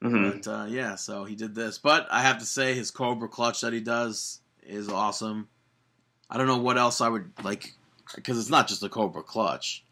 hmm 0.00 0.30
But 0.30 0.46
uh, 0.46 0.66
yeah, 0.68 0.94
so 0.94 1.24
he 1.24 1.34
did 1.34 1.54
this. 1.54 1.78
But 1.78 2.06
I 2.10 2.22
have 2.22 2.38
to 2.38 2.46
say 2.46 2.74
his 2.74 2.90
Cobra 2.90 3.28
clutch 3.28 3.60
that 3.62 3.72
he 3.72 3.80
does 3.80 4.40
is 4.62 4.88
awesome. 4.88 5.48
I 6.30 6.38
don't 6.38 6.46
know 6.46 6.58
what 6.58 6.78
else 6.78 7.00
I 7.00 7.08
would 7.08 7.32
like 7.42 7.72
because 8.14 8.38
it's 8.38 8.50
not 8.50 8.68
just 8.68 8.82
a 8.82 8.88
Cobra 8.88 9.22
clutch. 9.22 9.84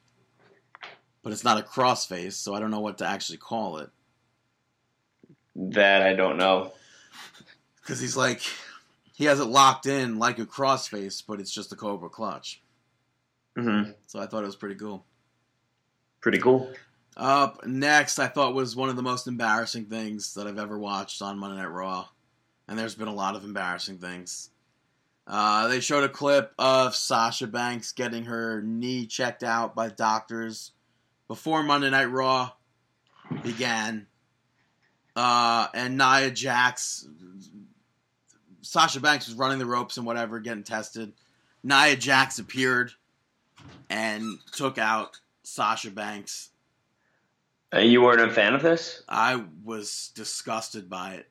But 1.27 1.33
it's 1.33 1.43
not 1.43 1.59
a 1.59 1.63
crossface, 1.63 2.35
so 2.35 2.55
I 2.55 2.61
don't 2.61 2.71
know 2.71 2.79
what 2.79 2.99
to 2.99 3.05
actually 3.05 3.39
call 3.39 3.79
it. 3.79 3.91
That 5.57 6.03
I 6.03 6.13
don't 6.13 6.37
know. 6.37 6.71
Because 7.81 7.99
he's 7.99 8.17
like, 8.17 8.43
he 9.13 9.25
has 9.25 9.41
it 9.41 9.47
locked 9.47 9.87
in 9.87 10.21
like 10.21 10.39
a 10.39 10.47
crossface, 10.47 11.25
but 11.27 11.41
it's 11.41 11.51
just 11.51 11.73
a 11.73 11.75
Cobra 11.75 12.09
clutch. 12.09 12.63
hmm 13.57 13.91
So 14.07 14.21
I 14.21 14.27
thought 14.27 14.45
it 14.45 14.47
was 14.47 14.55
pretty 14.55 14.77
cool. 14.77 15.05
Pretty 16.21 16.39
cool. 16.39 16.71
Up 17.17 17.67
next, 17.67 18.21
I 18.21 18.29
thought 18.29 18.55
was 18.55 18.77
one 18.77 18.89
of 18.89 18.95
the 18.95 19.03
most 19.03 19.27
embarrassing 19.27 19.87
things 19.87 20.35
that 20.35 20.47
I've 20.47 20.61
ever 20.61 20.79
watched 20.79 21.23
on 21.23 21.41
Monday 21.41 21.61
Night 21.61 21.73
Raw, 21.73 22.07
and 22.69 22.79
there's 22.79 22.95
been 22.95 23.09
a 23.09 23.13
lot 23.13 23.35
of 23.35 23.43
embarrassing 23.43 23.99
things. 23.99 24.51
Uh, 25.27 25.67
they 25.67 25.81
showed 25.81 26.05
a 26.05 26.09
clip 26.09 26.53
of 26.57 26.95
Sasha 26.95 27.49
Banks 27.49 27.91
getting 27.91 28.27
her 28.27 28.63
knee 28.63 29.07
checked 29.07 29.43
out 29.43 29.75
by 29.75 29.89
doctors 29.89 30.71
before 31.29 31.63
Monday 31.63 31.91
Night 31.91 32.05
Raw 32.11 32.51
began, 33.43 34.07
uh, 35.15 35.69
and 35.75 35.97
Nia 35.99 36.31
Jax, 36.31 37.07
Sasha 38.63 39.01
Banks 39.01 39.27
was 39.27 39.37
running 39.37 39.59
the 39.59 39.67
ropes 39.67 39.97
and 39.97 40.07
whatever, 40.07 40.41
getting 40.41 40.63
tested. 40.63 41.13
Nia 41.63 41.97
Jax 41.97 42.39
appeared 42.39 42.93
and 43.91 44.39
took 44.53 44.79
out 44.79 45.19
Sasha 45.43 45.91
Banks 45.91 46.51
Uh, 47.75 47.79
you 47.81 48.01
weren't 48.01 48.21
a 48.21 48.33
fan 48.33 48.55
of 48.55 48.63
this? 48.63 49.03
I 49.09 49.45
was 49.65 50.13
disgusted 50.15 50.89
by 50.89 51.15
it. 51.15 51.29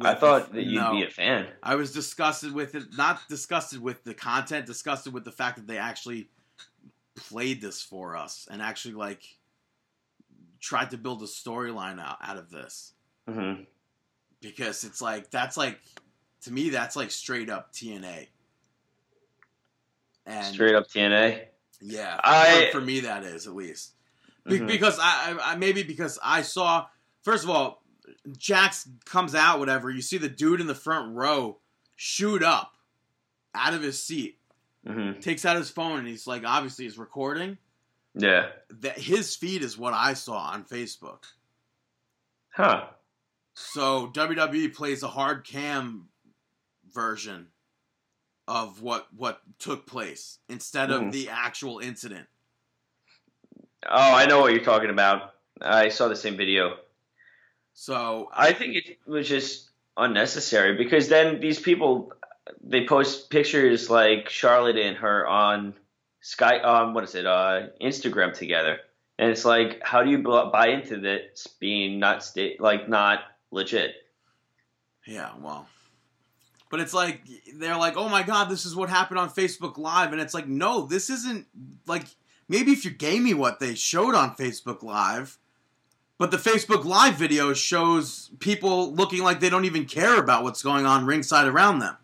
I 0.00 0.14
thought 0.14 0.50
the- 0.50 0.56
that 0.56 0.64
you'd 0.64 0.80
no. 0.80 0.90
be 0.92 1.04
a 1.04 1.10
fan. 1.10 1.46
I 1.62 1.76
was 1.76 1.92
disgusted 1.92 2.52
with 2.52 2.74
it. 2.74 2.96
Not 2.96 3.20
disgusted 3.28 3.80
with 3.80 4.02
the 4.04 4.12
content. 4.12 4.66
Disgusted 4.66 5.12
with 5.14 5.24
the 5.24 5.32
fact 5.32 5.56
that 5.56 5.66
they 5.68 5.78
actually 5.78 6.28
played 7.16 7.60
this 7.60 7.82
for 7.82 8.16
us 8.16 8.46
and 8.50 8.60
actually 8.62 8.94
like 8.94 9.22
tried 10.60 10.90
to 10.90 10.98
build 10.98 11.22
a 11.22 11.26
storyline 11.26 12.00
out 12.00 12.18
out 12.22 12.36
of 12.36 12.50
this 12.50 12.92
hmm 13.28 13.54
because 14.40 14.84
it's 14.84 15.00
like 15.02 15.30
that's 15.30 15.56
like 15.56 15.80
to 16.42 16.52
me 16.52 16.68
that's 16.70 16.94
like 16.96 17.10
straight 17.10 17.50
up 17.50 17.72
TNA. 17.72 18.28
And 20.26 20.54
Straight 20.54 20.74
up 20.74 20.88
TNA. 20.88 21.44
Yeah, 21.80 22.18
I- 22.22 22.68
for, 22.72 22.80
me 22.80 23.00
that 23.00 23.22
is 23.22 23.46
at 23.46 23.54
least 23.54 23.92
Be- 24.44 24.58
Mhm. 24.60 24.66
because 24.66 24.98
I, 24.98 25.32
I 25.40 25.52
I- 25.52 25.56
maybe 25.56 25.82
because 25.82 26.18
I 26.22 26.42
saw 26.42 26.86
first 27.22 27.44
of 27.44 27.50
all, 27.50 27.82
Jax 28.36 28.88
comes 29.04 29.34
out 29.34 29.58
whatever 29.58 29.90
you 29.90 30.00
see 30.02 30.18
the 30.18 30.28
dude 30.28 30.60
in 30.60 30.66
the 30.66 30.74
front 30.74 31.14
row 31.16 31.58
shoot 31.96 32.42
up 32.42 32.76
out 33.54 33.74
of 33.74 33.82
his 33.82 34.02
seat, 34.02 34.35
hmm 34.86 35.12
takes 35.20 35.44
out 35.44 35.56
his 35.56 35.70
phone 35.70 35.98
and 35.98 36.08
he's 36.08 36.26
like 36.26 36.42
obviously 36.44 36.84
he's 36.84 36.98
recording. 36.98 37.58
Yeah. 38.14 38.46
That 38.80 38.98
his 38.98 39.34
feed 39.36 39.62
is 39.62 39.76
what 39.76 39.92
I 39.92 40.14
saw 40.14 40.38
on 40.38 40.64
Facebook. 40.64 41.24
Huh. 42.50 42.86
So 43.54 44.08
WWE 44.08 44.74
plays 44.74 45.02
a 45.02 45.08
hard 45.08 45.44
cam 45.46 46.08
version 46.94 47.48
of 48.48 48.80
what 48.80 49.08
what 49.14 49.40
took 49.58 49.86
place 49.86 50.38
instead 50.48 50.90
of 50.90 51.02
Mhm. 51.02 51.12
the 51.12 51.28
actual 51.30 51.78
incident. 51.80 52.28
Oh, 53.88 54.14
I 54.14 54.26
know 54.26 54.40
what 54.40 54.52
you're 54.52 54.64
talking 54.64 54.90
about. 54.90 55.34
I 55.60 55.88
saw 55.88 56.08
the 56.08 56.16
same 56.16 56.36
video. 56.36 56.76
So 57.74 58.30
I 58.32 58.52
think 58.52 58.76
it 58.76 58.98
was 59.06 59.28
just 59.28 59.70
unnecessary 59.96 60.76
because 60.76 61.08
then 61.08 61.40
these 61.40 61.60
people 61.60 62.12
they 62.62 62.86
post 62.86 63.30
pictures 63.30 63.90
like 63.90 64.28
Charlotte 64.28 64.76
and 64.76 64.96
her 64.96 65.26
on 65.26 65.74
Sky 66.20 66.58
um 66.60 66.94
what 66.94 67.04
is 67.04 67.14
it 67.14 67.26
uh 67.26 67.68
Instagram 67.80 68.32
together 68.32 68.78
and 69.18 69.30
it's 69.30 69.44
like 69.44 69.80
how 69.82 70.02
do 70.02 70.10
you 70.10 70.18
buy 70.18 70.68
into 70.68 70.98
this 70.98 71.46
being 71.60 71.98
not 71.98 72.22
sta- 72.24 72.56
like 72.58 72.88
not 72.88 73.20
legit 73.50 73.94
Yeah, 75.06 75.30
well. 75.40 75.68
But 76.68 76.80
it's 76.80 76.92
like 76.92 77.22
they're 77.54 77.76
like, 77.76 77.96
"Oh 77.96 78.08
my 78.08 78.24
god, 78.24 78.46
this 78.50 78.66
is 78.66 78.74
what 78.74 78.90
happened 78.90 79.20
on 79.20 79.30
Facebook 79.30 79.78
Live." 79.78 80.12
And 80.12 80.20
it's 80.20 80.34
like, 80.34 80.48
"No, 80.48 80.84
this 80.84 81.08
isn't 81.10 81.46
like 81.86 82.06
maybe 82.48 82.72
if 82.72 82.84
you 82.84 82.90
gave 82.90 83.22
me 83.22 83.34
what 83.34 83.60
they 83.60 83.74
showed 83.76 84.16
on 84.16 84.34
Facebook 84.34 84.82
Live, 84.82 85.38
but 86.18 86.32
the 86.32 86.36
Facebook 86.38 86.84
Live 86.84 87.14
video 87.14 87.52
shows 87.52 88.30
people 88.40 88.92
looking 88.94 89.22
like 89.22 89.38
they 89.38 89.48
don't 89.48 89.64
even 89.64 89.84
care 89.84 90.18
about 90.18 90.42
what's 90.42 90.62
going 90.62 90.86
on 90.86 91.06
ringside 91.06 91.46
around 91.46 91.78
them. 91.78 91.96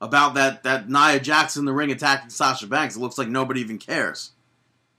About 0.00 0.34
that 0.34 0.62
that 0.64 0.88
Nia 0.90 1.20
Jackson 1.20 1.60
in 1.62 1.64
the 1.66 1.72
ring 1.72 1.90
attacking 1.90 2.30
Sasha 2.30 2.66
Banks, 2.66 2.96
it 2.96 3.00
looks 3.00 3.16
like 3.16 3.28
nobody 3.28 3.60
even 3.60 3.78
cares. 3.78 4.32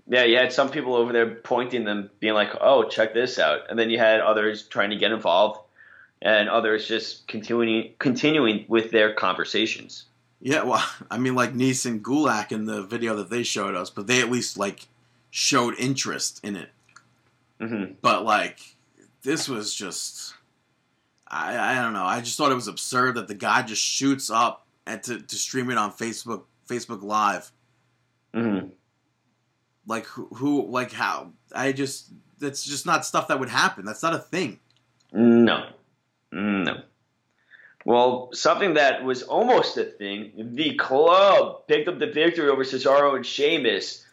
yeah 0.07 0.23
you 0.23 0.37
had 0.37 0.51
some 0.53 0.69
people 0.69 0.95
over 0.95 1.11
there 1.13 1.35
pointing 1.35 1.83
them 1.83 2.09
being 2.19 2.33
like 2.33 2.51
oh 2.61 2.87
check 2.89 3.13
this 3.13 3.37
out 3.39 3.61
and 3.69 3.77
then 3.77 3.89
you 3.89 3.97
had 3.99 4.19
others 4.21 4.63
trying 4.67 4.89
to 4.91 4.95
get 4.95 5.11
involved 5.11 5.59
and 6.21 6.47
others 6.49 6.87
just 6.87 7.27
continuing 7.27 7.91
continuing 7.99 8.65
with 8.67 8.89
their 8.91 9.13
conversations 9.13 10.05
Yeah, 10.41 10.63
well, 10.63 10.83
I 11.11 11.17
mean, 11.17 11.35
like 11.35 11.53
Nese 11.53 11.85
and 11.85 12.03
Gulak 12.03 12.51
in 12.51 12.65
the 12.65 12.83
video 12.83 13.15
that 13.17 13.29
they 13.29 13.43
showed 13.43 13.75
us, 13.75 13.89
but 13.89 14.07
they 14.07 14.21
at 14.21 14.31
least 14.31 14.57
like 14.57 14.87
showed 15.29 15.75
interest 15.77 16.39
in 16.43 16.55
it. 16.55 16.69
hmm 17.59 17.93
But 18.01 18.23
like, 18.23 18.59
this 19.23 19.49
was 19.49 19.73
just, 19.73 20.35
I 21.27 21.57
I 21.57 21.81
don't 21.81 21.93
know. 21.93 22.05
I 22.05 22.21
just 22.21 22.37
thought 22.37 22.51
it 22.51 22.55
was 22.55 22.67
absurd 22.67 23.15
that 23.15 23.27
the 23.27 23.33
guy 23.35 23.61
just 23.63 23.81
shoots 23.81 24.29
up 24.29 24.64
and 24.87 25.01
to, 25.03 25.19
to 25.19 25.35
stream 25.35 25.69
it 25.69 25.77
on 25.77 25.91
Facebook 25.91 26.43
Facebook 26.67 27.01
Live. 27.03 27.51
hmm 28.33 28.67
Like 29.87 30.05
who, 30.05 30.27
who 30.35 30.67
like 30.67 30.91
how? 30.91 31.31
I 31.53 31.71
just 31.71 32.11
that's 32.39 32.63
just 32.63 32.85
not 32.85 33.05
stuff 33.05 33.27
that 33.29 33.39
would 33.39 33.49
happen. 33.49 33.85
That's 33.85 34.03
not 34.03 34.13
a 34.13 34.19
thing. 34.19 34.59
No. 35.13 35.69
No. 36.31 36.81
Well, 37.85 38.29
something 38.33 38.73
that 38.73 39.03
was 39.03 39.21
almost 39.23 39.77
a 39.77 39.83
thing, 39.85 40.31
the 40.55 40.73
club 40.75 41.67
picked 41.67 41.87
up 41.87 41.99
the 41.99 42.07
victory 42.07 42.49
over 42.49 42.63
Cesaro 42.63 43.15
and 43.15 43.23
Sheamus, 43.25 44.03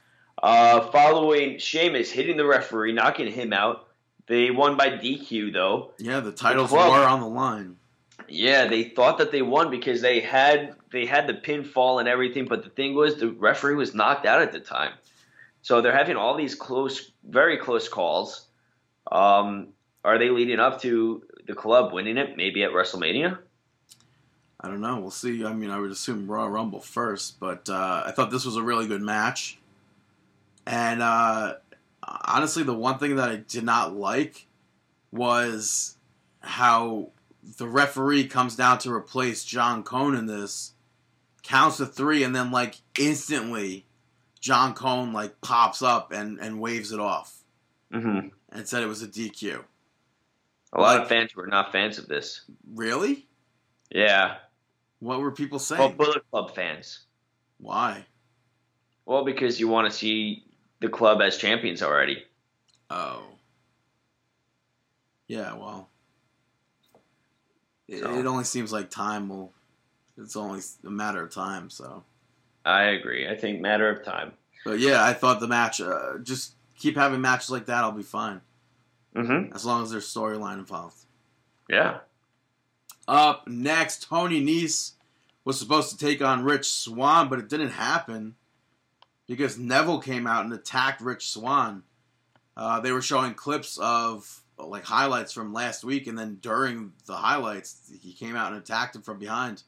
uh, 0.42 0.82
following 0.90 1.58
Sheamus 1.58 2.10
hitting 2.10 2.36
the 2.36 2.44
referee, 2.44 2.92
knocking 2.92 3.32
him 3.32 3.52
out. 3.54 3.88
They 4.26 4.50
won 4.50 4.76
by 4.76 4.90
DQ, 4.90 5.52
though. 5.54 5.92
Yeah, 5.98 6.20
the 6.20 6.32
titles 6.32 6.68
club- 6.68 6.92
were 6.92 7.08
on 7.08 7.20
the 7.20 7.26
line. 7.26 7.76
Yeah, 8.28 8.66
they 8.66 8.84
thought 8.84 9.18
that 9.18 9.32
they 9.32 9.42
won 9.42 9.70
because 9.70 10.00
they 10.00 10.20
had 10.20 10.74
they 10.90 11.06
had 11.06 11.26
the 11.26 11.34
pinfall 11.34 12.00
and 12.00 12.08
everything, 12.08 12.46
but 12.46 12.64
the 12.64 12.70
thing 12.70 12.94
was 12.94 13.16
the 13.16 13.30
referee 13.30 13.74
was 13.74 13.94
knocked 13.94 14.26
out 14.26 14.42
at 14.42 14.52
the 14.52 14.60
time. 14.60 14.92
So 15.62 15.80
they're 15.80 15.96
having 15.96 16.16
all 16.16 16.36
these 16.36 16.54
close, 16.54 17.12
very 17.24 17.56
close 17.56 17.88
calls. 17.88 18.46
Um, 19.10 19.68
are 20.04 20.18
they 20.18 20.28
leading 20.28 20.58
up 20.58 20.80
to 20.82 21.22
the 21.46 21.54
club 21.54 21.92
winning 21.92 22.16
it? 22.16 22.36
Maybe 22.36 22.64
at 22.64 22.70
WrestleMania. 22.70 23.38
I 24.60 24.68
don't 24.68 24.80
know. 24.80 25.00
We'll 25.00 25.10
see. 25.10 25.44
I 25.44 25.52
mean, 25.52 25.70
I 25.70 25.78
would 25.78 25.90
assume 25.90 26.30
Royal 26.30 26.48
Rumble 26.48 26.80
first, 26.80 27.40
but 27.40 27.68
uh, 27.68 28.04
I 28.06 28.12
thought 28.12 28.30
this 28.30 28.44
was 28.44 28.56
a 28.56 28.62
really 28.62 28.86
good 28.86 29.02
match. 29.02 29.58
And 30.66 31.02
uh, 31.02 31.54
honestly, 32.02 32.62
the 32.62 32.74
one 32.74 32.98
thing 32.98 33.16
that 33.16 33.28
I 33.28 33.36
did 33.36 33.64
not 33.64 33.96
like 33.96 34.46
was 35.10 35.96
how 36.40 37.08
the 37.42 37.66
referee 37.68 38.26
comes 38.28 38.56
down 38.56 38.78
to 38.78 38.92
replace 38.92 39.44
John 39.44 39.82
Cone 39.82 40.14
in 40.14 40.26
this, 40.26 40.72
counts 41.42 41.78
to 41.78 41.86
three, 41.86 42.22
and 42.22 42.34
then 42.34 42.50
like 42.50 42.76
instantly, 42.98 43.84
John 44.40 44.74
Cone 44.74 45.12
like 45.12 45.40
pops 45.40 45.82
up 45.82 46.12
and 46.12 46.38
and 46.40 46.60
waves 46.60 46.92
it 46.92 47.00
off 47.00 47.38
hmm 47.92 48.28
and 48.50 48.66
said 48.68 48.82
it 48.82 48.86
was 48.86 49.02
a 49.02 49.08
DQ. 49.08 49.64
A 50.74 50.80
lot 50.80 50.94
Like- 50.94 51.02
of 51.02 51.08
fans 51.08 51.34
were 51.34 51.46
not 51.46 51.72
fans 51.72 51.98
of 51.98 52.06
this. 52.08 52.42
Really? 52.74 53.26
Yeah, 53.90 54.36
What 55.00 55.20
were 55.20 55.30
people 55.32 55.58
saying? 55.58 55.80
well, 55.80 55.90
Bullet 55.90 56.30
Club 56.30 56.54
fans. 56.54 57.00
Why? 57.58 58.06
Well, 59.04 59.24
because 59.24 59.58
you 59.60 59.68
want 59.68 59.90
to 59.90 59.96
see 59.96 60.44
the 60.80 60.88
club 60.88 61.20
as 61.20 61.36
champions 61.38 61.82
already. 61.82 62.24
Oh. 62.88 63.22
Yeah, 65.28 65.54
well. 65.54 65.88
It, 67.92 68.00
So. 68.00 68.18
it 68.18 68.26
only 68.26 68.44
seems 68.44 68.72
like 68.72 68.90
time 68.90 69.28
will. 69.28 69.52
It's 70.18 70.36
only 70.36 70.60
a 70.86 70.90
matter 70.90 71.22
of 71.22 71.32
time, 71.32 71.70
so. 71.70 72.04
I 72.64 72.84
agree. 72.84 73.28
I 73.28 73.36
think 73.36 73.60
matter 73.60 73.88
of 73.88 74.04
time. 74.04 74.32
But 74.64 74.78
yeah, 74.78 75.04
I 75.04 75.12
thought 75.14 75.40
the 75.40 75.48
match. 75.48 75.80
Uh, 75.80 76.18
just 76.22 76.54
keep 76.78 76.96
having 76.96 77.20
matches 77.20 77.50
like 77.50 77.66
that. 77.66 77.78
I'll 77.84 77.92
be 77.92 78.02
fine 78.02 78.40
Mm-hmm. 79.16 79.52
as 79.54 79.64
long 79.66 79.82
as 79.82 79.90
there's 79.90 80.06
storyline 80.12 80.58
involved. 80.58 80.96
Yeah. 81.68 81.98
Up 83.08 83.46
next, 83.48 84.04
Tony 84.08 84.40
Nese 84.44 84.92
was 85.44 85.58
supposed 85.58 85.90
to 85.90 85.98
take 85.98 86.22
on 86.22 86.44
Rich 86.44 86.70
Swann, 86.70 87.28
but 87.28 87.38
it 87.40 87.48
didn't 87.48 87.70
happen 87.70 88.36
because 89.26 89.58
Neville 89.58 89.98
came 90.00 90.26
out 90.26 90.44
and 90.44 90.54
attacked 90.54 91.00
Rich 91.00 91.28
Swann. 91.30 91.82
Uh, 92.56 92.80
they 92.80 92.92
were 92.92 93.02
showing 93.02 93.34
clips 93.34 93.76
of 93.78 94.41
like 94.68 94.84
highlights 94.84 95.32
from 95.32 95.52
last 95.52 95.84
week, 95.84 96.06
and 96.06 96.18
then 96.18 96.38
during 96.40 96.92
the 97.06 97.14
highlights, 97.14 97.90
he 98.00 98.12
came 98.12 98.36
out 98.36 98.52
and 98.52 98.60
attacked 98.60 98.96
him 98.96 99.02
from 99.02 99.18
behind. 99.18 99.62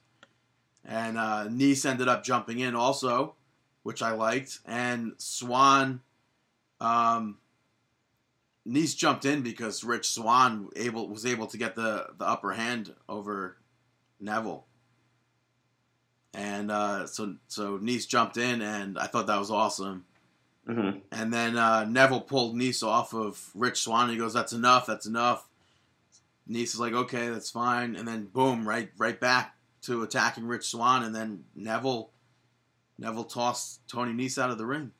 And 0.84 1.16
uh, 1.16 1.46
Nese 1.48 1.86
ended 1.88 2.08
up 2.08 2.24
jumping 2.24 2.60
in 2.60 2.74
also, 2.74 3.34
which 3.82 4.02
I 4.02 4.12
liked. 4.12 4.58
And 4.66 5.14
Swann 5.18 6.00
um, 6.80 7.38
Nese 8.66 8.96
jumped 8.96 9.24
in 9.24 9.42
because 9.42 9.84
Rich 9.84 10.10
Swann 10.10 10.68
able 10.76 11.08
was 11.08 11.26
able 11.26 11.46
to 11.48 11.58
get 11.58 11.74
the 11.74 12.06
the 12.18 12.26
upper 12.26 12.52
hand 12.52 12.94
over 13.08 13.56
Neville, 14.20 14.64
and 16.32 16.70
uh, 16.70 17.06
so 17.06 17.36
so 17.48 17.78
Nese 17.78 18.08
jumped 18.08 18.36
in, 18.36 18.62
and 18.62 18.98
I 18.98 19.06
thought 19.06 19.26
that 19.26 19.38
was 19.38 19.50
awesome. 19.50 20.04
Mm-hmm. 20.68 20.98
And 21.12 21.32
then 21.32 21.56
uh, 21.56 21.84
Neville 21.84 22.22
pulled 22.22 22.56
Nese 22.56 22.82
off 22.82 23.12
of 23.12 23.50
Rich 23.54 23.82
Swann. 23.82 24.04
And 24.04 24.12
he 24.12 24.18
goes, 24.18 24.32
"That's 24.32 24.52
enough. 24.52 24.86
That's 24.86 25.06
enough." 25.06 25.46
Nese 26.50 26.74
is 26.74 26.80
like, 26.80 26.94
"Okay, 26.94 27.28
that's 27.28 27.50
fine." 27.50 27.96
And 27.96 28.08
then 28.08 28.26
boom, 28.26 28.66
right 28.66 28.90
right 28.96 29.18
back 29.18 29.56
to 29.82 30.02
attacking 30.02 30.46
Rich 30.46 30.68
Swann, 30.68 31.02
and 31.02 31.14
then 31.14 31.44
Neville 31.54 32.10
Neville 32.98 33.24
tossed 33.24 33.86
Tony 33.88 34.12
Nese 34.12 34.40
out 34.40 34.50
of 34.50 34.56
the 34.58 34.66
ring, 34.66 34.92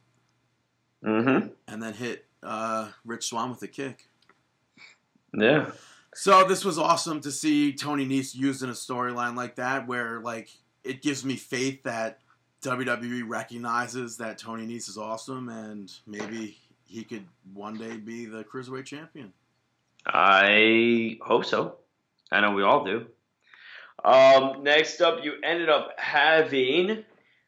Mm-hmm. 1.02 1.48
and 1.68 1.82
then 1.82 1.94
hit 1.94 2.26
uh, 2.42 2.88
Rich 3.04 3.26
Swann 3.28 3.50
with 3.50 3.62
a 3.62 3.68
kick. 3.68 4.08
Yeah. 5.32 5.70
So 6.14 6.44
this 6.46 6.64
was 6.64 6.78
awesome 6.78 7.20
to 7.22 7.32
see 7.32 7.72
Tony 7.72 8.06
Nese 8.06 8.34
used 8.34 8.62
in 8.62 8.68
a 8.68 8.74
storyline 8.74 9.36
like 9.36 9.56
that, 9.56 9.86
where 9.86 10.20
like 10.20 10.50
it 10.84 11.02
gives 11.02 11.24
me 11.24 11.36
faith 11.36 11.82
that 11.84 12.20
WWE 12.64 13.24
recognizes 13.26 14.16
that 14.16 14.38
Tony 14.38 14.66
Nese 14.66 14.88
is 14.88 14.96
awesome, 14.96 15.48
and 15.50 15.92
maybe 16.06 16.56
he 16.86 17.04
could 17.04 17.24
one 17.52 17.76
day 17.76 17.96
be 17.96 18.24
the 18.24 18.42
cruiserweight 18.44 18.86
champion. 18.86 19.32
I 20.06 21.18
hope 21.22 21.44
so. 21.44 21.76
I 22.32 22.40
know 22.40 22.52
we 22.52 22.62
all 22.62 22.84
do. 22.84 23.06
Um, 24.04 24.62
next 24.62 25.00
up, 25.00 25.22
you 25.22 25.34
ended 25.42 25.68
up 25.68 25.92
having 25.98 27.04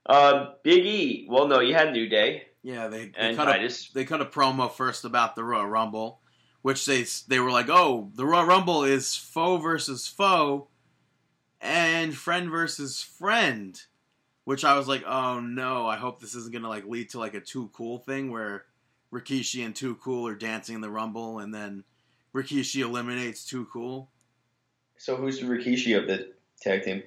uh, 0.07 0.53
Big 0.63 0.85
E. 0.85 1.27
Well, 1.29 1.49
no, 1.49 1.61
you 1.61 1.75
had 1.75 1.93
New 1.93 2.09
Day 2.09 2.45
Yeah, 2.63 2.89
they, 2.89 3.13
they 3.19 3.35
cut 3.35 3.49
a, 3.49 3.71
they 3.95 4.05
cut 4.05 4.21
a 4.21 4.27
promo 4.27 4.71
first 4.71 5.05
about 5.05 5.35
the 5.35 5.45
Royal 5.45 5.67
Rumble, 5.67 6.21
which 6.63 6.87
they 6.87 7.05
they 7.29 7.41
were 7.41 7.51
like, 7.51 7.69
oh, 7.69 8.11
the 8.15 8.27
Royal 8.27 8.45
Rumble 8.47 8.85
is 8.85 9.17
foe 9.17 9.57
versus 9.57 10.07
foe, 10.07 10.69
and 11.61 12.15
friend 12.15 12.51
versus 12.51 13.03
friend, 13.03 13.81
which 14.47 14.65
I 14.65 14.79
was 14.79 14.87
like, 14.89 15.03
oh 15.07 15.41
no, 15.41 15.87
I 15.87 15.97
hope 15.97 16.21
this 16.21 16.35
isn't 16.37 16.53
gonna 16.55 16.69
like 16.69 16.87
lead 16.87 17.11
to 17.11 17.19
like 17.19 17.35
a 17.35 17.41
too 17.41 17.69
cool 17.75 17.99
thing 17.99 18.31
where 18.31 18.65
Rikishi 19.13 19.65
and 19.67 19.75
Too 19.77 19.97
Cool 19.97 20.27
are 20.29 20.35
dancing 20.35 20.77
in 20.77 20.81
the 20.81 20.89
Rumble, 20.91 21.41
and 21.41 21.53
then 21.53 21.85
Rikishi 22.35 22.81
eliminates 22.83 23.45
Too 23.45 23.67
Cool. 23.73 24.09
So 24.99 25.17
who's 25.17 25.41
the 25.41 25.47
Rikishi 25.47 25.99
of 25.99 26.07
the 26.07 26.33
tag 26.61 26.85
team? 26.85 27.03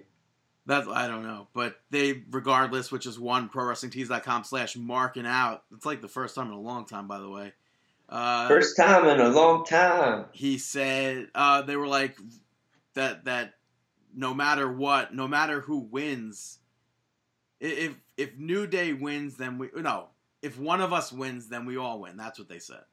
That's 0.65 0.87
I 0.87 1.07
don't 1.07 1.23
know, 1.23 1.47
but 1.53 1.79
they 1.89 2.23
regardless, 2.29 2.91
which 2.91 3.05
is 3.07 3.17
one 3.19 3.49
ProWrestlingTees.com 3.49 4.43
slash 4.43 4.75
marking 4.75 5.25
out. 5.25 5.63
It's 5.73 5.85
like 5.85 6.01
the 6.01 6.07
first 6.07 6.35
time 6.35 6.47
in 6.47 6.53
a 6.53 6.59
long 6.59 6.85
time, 6.85 7.07
by 7.07 7.17
the 7.19 7.29
way. 7.29 7.53
Uh, 8.07 8.47
First 8.47 8.75
time 8.77 9.07
in 9.07 9.19
a 9.19 9.29
long 9.29 9.65
time. 9.65 10.25
he 10.31 10.57
said 10.57 11.29
uh, 11.33 11.61
they 11.63 11.75
were 11.75 11.87
like 11.87 12.17
that 12.93 13.25
that 13.25 13.53
no 14.15 14.33
matter 14.33 14.71
what, 14.71 15.13
no 15.13 15.27
matter 15.27 15.61
who 15.61 15.79
wins, 15.79 16.58
if 17.59 17.95
if 18.17 18.37
New 18.37 18.67
Day 18.67 18.93
wins, 18.93 19.37
then 19.37 19.57
we 19.57 19.69
no. 19.75 20.07
If 20.41 20.57
one 20.57 20.81
of 20.81 20.93
us 20.93 21.11
wins, 21.11 21.49
then 21.49 21.65
we 21.65 21.77
all 21.77 21.99
win. 21.99 22.15
That's 22.15 22.39
what 22.39 22.47
they 22.47 22.59
said. 22.59 22.83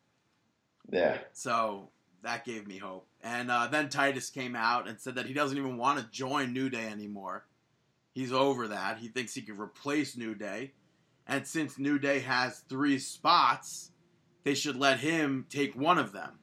Yeah. 0.91 1.19
So 1.33 1.91
that 2.23 2.45
gave 2.45 2.67
me 2.67 2.79
hope. 2.79 3.07
And 3.23 3.51
uh, 3.51 3.69
then 3.69 3.89
Titus 3.89 4.31
came 4.31 4.57
out 4.57 4.89
and 4.89 5.01
said 5.01 5.15
that 5.15 5.27
he 5.27 5.33
doesn't 5.33 5.57
even 5.57 5.77
want 5.77 6.01
to 6.01 6.11
join 6.11 6.53
New 6.53 6.69
Day 6.69 6.87
anymore. 6.87 7.47
He's 8.13 8.33
over 8.33 8.69
that. 8.69 8.99
He 8.99 9.09
thinks 9.09 9.35
he 9.35 9.43
could 9.43 9.61
replace 9.61 10.17
New 10.17 10.35
Day. 10.35 10.73
And 11.27 11.47
since 11.47 11.79
New 11.79 11.99
Day 11.99 12.21
has 12.21 12.61
three 12.69 12.99
spots, 12.99 13.91
they 14.45 14.55
should 14.55 14.77
let 14.77 15.01
him 15.01 15.47
take 15.51 15.75
one 15.75 15.99
of 15.99 16.13
them. 16.13 16.39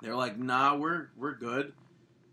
They're 0.00 0.16
like, 0.16 0.38
nah, 0.38 0.76
we're 0.76 1.08
we're 1.16 1.34
good. 1.34 1.72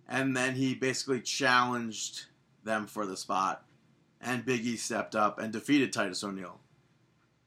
And 0.07 0.35
then 0.35 0.55
he 0.55 0.73
basically 0.73 1.21
challenged 1.21 2.25
them 2.63 2.87
for 2.87 3.05
the 3.05 3.17
spot. 3.17 3.65
And 4.21 4.43
Big 4.45 4.65
E 4.65 4.77
stepped 4.77 5.15
up 5.15 5.39
and 5.39 5.53
defeated 5.53 5.93
Titus 5.93 6.23
O'Neil. 6.23 6.59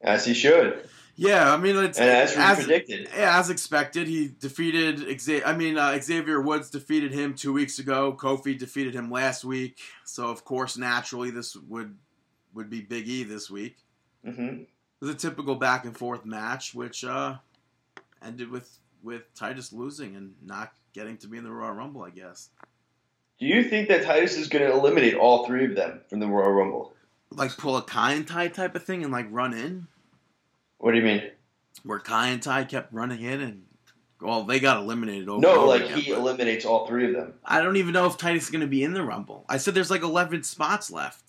As 0.01 0.25
he 0.25 0.35
should. 0.35 0.89
Yeah, 1.17 1.53
I 1.53 1.59
mean 1.59 1.77
it's 1.77 1.99
And 1.99 2.09
as 2.09 2.35
as- 2.37 2.59
predicted. 2.65 3.09
yeah, 3.15 3.39
as 3.39 3.51
expected, 3.51 4.07
he 4.09 4.29
defeated. 4.29 5.05
I 5.45 5.55
mean, 5.55 5.77
uh, 5.77 6.01
Xavier 6.01 6.41
Woods 6.41 6.71
defeated 6.71 7.13
him 7.13 7.35
two 7.35 7.53
weeks 7.53 7.79
ago. 7.79 8.17
Kofi 8.19 8.57
defeated 8.57 8.95
him 8.95 9.11
last 9.11 9.45
week. 9.45 9.79
So 10.05 10.29
of 10.29 10.45
course, 10.45 10.79
naturally, 10.79 11.31
this 11.31 11.57
would 11.57 11.99
would 12.55 12.71
be 12.71 12.81
Big 12.81 13.07
E 13.09 13.25
this 13.25 13.51
week. 13.51 13.77
hmm 14.25 14.31
It 14.41 14.67
was 15.01 15.11
a 15.11 15.15
typical 15.15 15.57
back 15.57 15.85
and 15.85 15.97
forth 15.97 16.25
match, 16.25 16.75
which 16.75 17.05
uh, 17.05 17.37
ended 18.23 18.49
with 18.51 18.79
with 19.03 19.23
Titus 19.35 19.73
losing 19.73 20.17
and 20.17 20.35
not 20.43 20.73
getting 20.95 21.17
to 21.19 21.27
be 21.29 21.37
in 21.39 21.45
the 21.45 21.51
Royal 21.53 21.73
Rumble. 21.73 22.03
I 22.03 22.11
guess. 22.11 22.49
Do 23.41 23.47
you 23.47 23.65
think 23.65 23.89
that 23.89 24.05
Titus 24.05 24.37
is 24.37 24.49
going 24.49 24.65
to 24.65 24.73
eliminate 24.73 25.15
all 25.15 25.47
three 25.47 25.65
of 25.65 25.75
them 25.75 26.01
from 26.09 26.21
the 26.21 26.27
Royal 26.27 26.53
Rumble? 26.53 26.93
Like 27.33 27.57
pull 27.57 27.77
a 27.77 27.83
Kai 27.83 28.15
En 28.15 28.25
Tai 28.25 28.49
type 28.49 28.75
of 28.75 28.85
thing 28.85 29.03
and 29.03 29.13
like 29.13 29.27
run 29.31 29.55
in, 29.55 29.87
What 30.79 30.93
do 30.93 30.99
you 30.99 31.05
mean? 31.05 31.23
where 31.85 31.99
Kai 32.01 32.29
En 32.31 32.41
Tai 32.41 32.65
kept 32.65 32.93
running 32.93 33.23
in 33.23 33.41
and 33.41 33.63
well, 34.21 34.43
they 34.45 34.61
got 34.61 34.77
eliminated 34.77 35.31
over. 35.31 35.41
No, 35.41 35.61
over 35.61 35.67
like 35.67 35.83
again, 35.85 35.99
he 35.99 36.11
eliminates 36.11 36.67
all 36.67 36.87
three 36.87 37.07
of 37.07 37.15
them. 37.15 37.33
I 37.43 37.63
don't 37.63 37.77
even 37.77 37.95
know 37.95 38.05
if 38.07 38.19
Titus 38.19 38.45
is 38.45 38.51
going 38.51 38.61
to 38.61 38.67
be 38.67 38.85
in 38.85 38.93
the 38.93 39.03
Rumble. 39.03 39.47
I 39.49 39.57
said 39.57 39.73
there's 39.75 39.91
like 39.91 40.03
11 40.03 40.43
spots 40.43 40.91
left. 40.91 41.25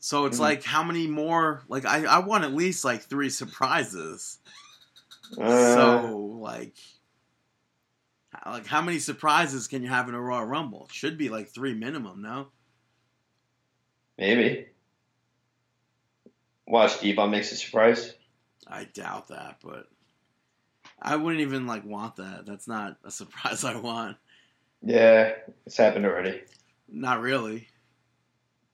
So 0.00 0.24
it's 0.24 0.38
Mhm. 0.38 0.40
like, 0.40 0.64
how 0.64 0.82
many 0.82 1.06
more? 1.06 1.62
Like, 1.68 1.84
I, 1.84 2.06
I 2.06 2.18
want 2.20 2.42
at 2.42 2.52
least 2.54 2.84
like 2.84 3.02
three 3.02 3.28
surprises. 3.30 4.38
Uh, 5.38 5.74
so, 5.74 6.16
like, 6.40 6.74
like, 8.46 8.66
how 8.66 8.80
many 8.82 8.98
surprises 8.98 9.66
can 9.68 9.82
you 9.82 9.88
have 9.88 10.08
in 10.08 10.14
a 10.14 10.20
Royal 10.20 10.44
Rumble? 10.44 10.86
It 10.88 10.94
should 10.94 11.18
be 11.18 11.28
like 11.28 11.48
three 11.48 11.74
minimum, 11.74 12.22
no? 12.22 12.48
maybe. 14.18 14.66
Watch 16.66 17.00
D-Von 17.00 17.30
makes 17.30 17.50
a 17.52 17.56
surprise. 17.56 18.14
I 18.66 18.84
doubt 18.84 19.28
that, 19.28 19.56
but 19.64 19.88
I 21.00 21.16
wouldn't 21.16 21.40
even 21.40 21.66
like 21.66 21.84
want 21.84 22.16
that. 22.16 22.46
That's 22.46 22.68
not 22.68 22.98
a 23.04 23.10
surprise 23.10 23.64
I 23.64 23.76
want. 23.76 24.16
Yeah, 24.82 25.32
it's 25.66 25.76
happened 25.76 26.06
already. 26.06 26.42
Not 26.88 27.20
really. 27.22 27.66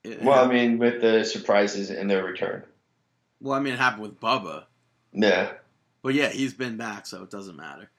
It- 0.03 0.21
Well, 0.21 0.43
I 0.43 0.47
mean, 0.51 0.77
with 0.77 1.01
the 1.01 1.23
surprises 1.23 1.89
and 1.89 2.09
their 2.09 2.23
return. 2.23 2.63
well, 3.41 3.55
I 3.57 3.59
mean, 3.61 3.73
it 3.73 3.79
happened 3.79 4.03
with 4.03 4.19
Bubba, 4.19 4.65
Yeah, 5.13 5.53
but 6.03 6.13
yeah, 6.13 6.29
he's 6.29 6.53
been 6.53 6.77
back, 6.77 7.05
so 7.05 7.23
it 7.23 7.31
doesn't 7.31 7.55
matter. 7.55 7.89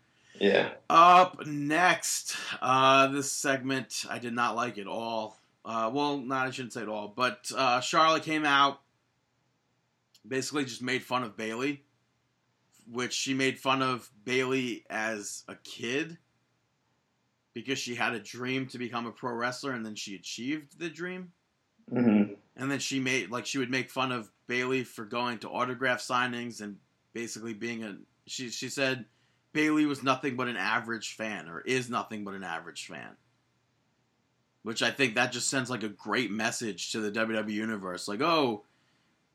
Yeah. 0.40 0.70
Up 0.89 1.47
next, 1.47 2.36
uh, 2.62 3.09
this 3.09 3.31
segment 3.32 4.05
I 4.09 4.19
did 4.19 4.35
not 4.35 4.56
like 4.56 4.78
at 4.78 4.86
all. 4.86 5.40
Uh, 5.65 5.90
well, 5.93 6.19
not 6.19 6.47
I 6.47 6.51
shouldn't 6.51 6.73
say 6.73 6.82
at 6.82 6.89
all, 6.89 7.12
but 7.15 7.51
uh, 7.55 7.81
Charlotte 7.81 8.23
came 8.23 8.44
out, 8.44 8.81
basically 10.27 10.65
just 10.65 10.82
made 10.82 11.02
fun 11.02 11.24
of 11.24 11.36
Bayley, 11.36 11.82
which 12.90 13.12
she 13.12 13.35
made 13.35 13.59
fun 13.59 13.82
of 13.82 14.10
Bayley 14.24 14.85
as 14.89 15.43
a 15.48 15.56
kid 15.56 16.16
because 17.52 17.78
she 17.78 17.94
had 17.94 18.15
a 18.15 18.20
dream 18.20 18.66
to 18.69 18.78
become 18.78 19.06
a 19.06 19.10
pro 19.10 19.35
wrestler 19.35 19.73
and 19.73 19.85
then 19.85 19.94
she 19.94 20.15
achieved 20.15 20.78
the 20.78 20.89
dream. 20.89 21.32
hmm 21.90 22.35
And 22.56 22.70
then 22.70 22.78
she 22.78 23.01
made 23.01 23.31
like 23.31 23.47
she 23.47 23.59
would 23.59 23.70
make 23.70 23.90
fun 23.90 24.12
of 24.12 24.31
Bayley 24.47 24.85
for 24.85 25.05
going 25.05 25.39
to 25.40 25.48
autograph 25.48 26.01
signings 26.01 26.60
and 26.60 26.77
basically 27.12 27.55
being 27.55 27.82
a 27.82 27.97
she 28.27 28.51
she 28.51 28.69
said 28.69 29.05
Bayley 29.59 29.86
was 29.86 30.05
nothing 30.05 30.36
but 30.36 30.47
an 30.47 30.56
average 30.56 31.16
fan 31.16 31.48
or 31.48 31.62
is 31.62 31.90
nothing 31.90 32.22
but 32.22 32.35
an 32.35 32.44
average 32.44 32.86
fan. 32.86 33.16
Which 34.62 34.85
I 34.85 34.93
think 34.93 35.16
that 35.16 35.32
just 35.32 35.51
sends 35.51 35.68
like 35.68 35.82
a 35.82 35.89
great 35.89 36.30
message 36.30 36.93
to 36.93 37.01
the 37.01 37.10
WWE 37.10 37.51
universe. 37.51 38.06
Like, 38.06 38.20
oh, 38.20 38.62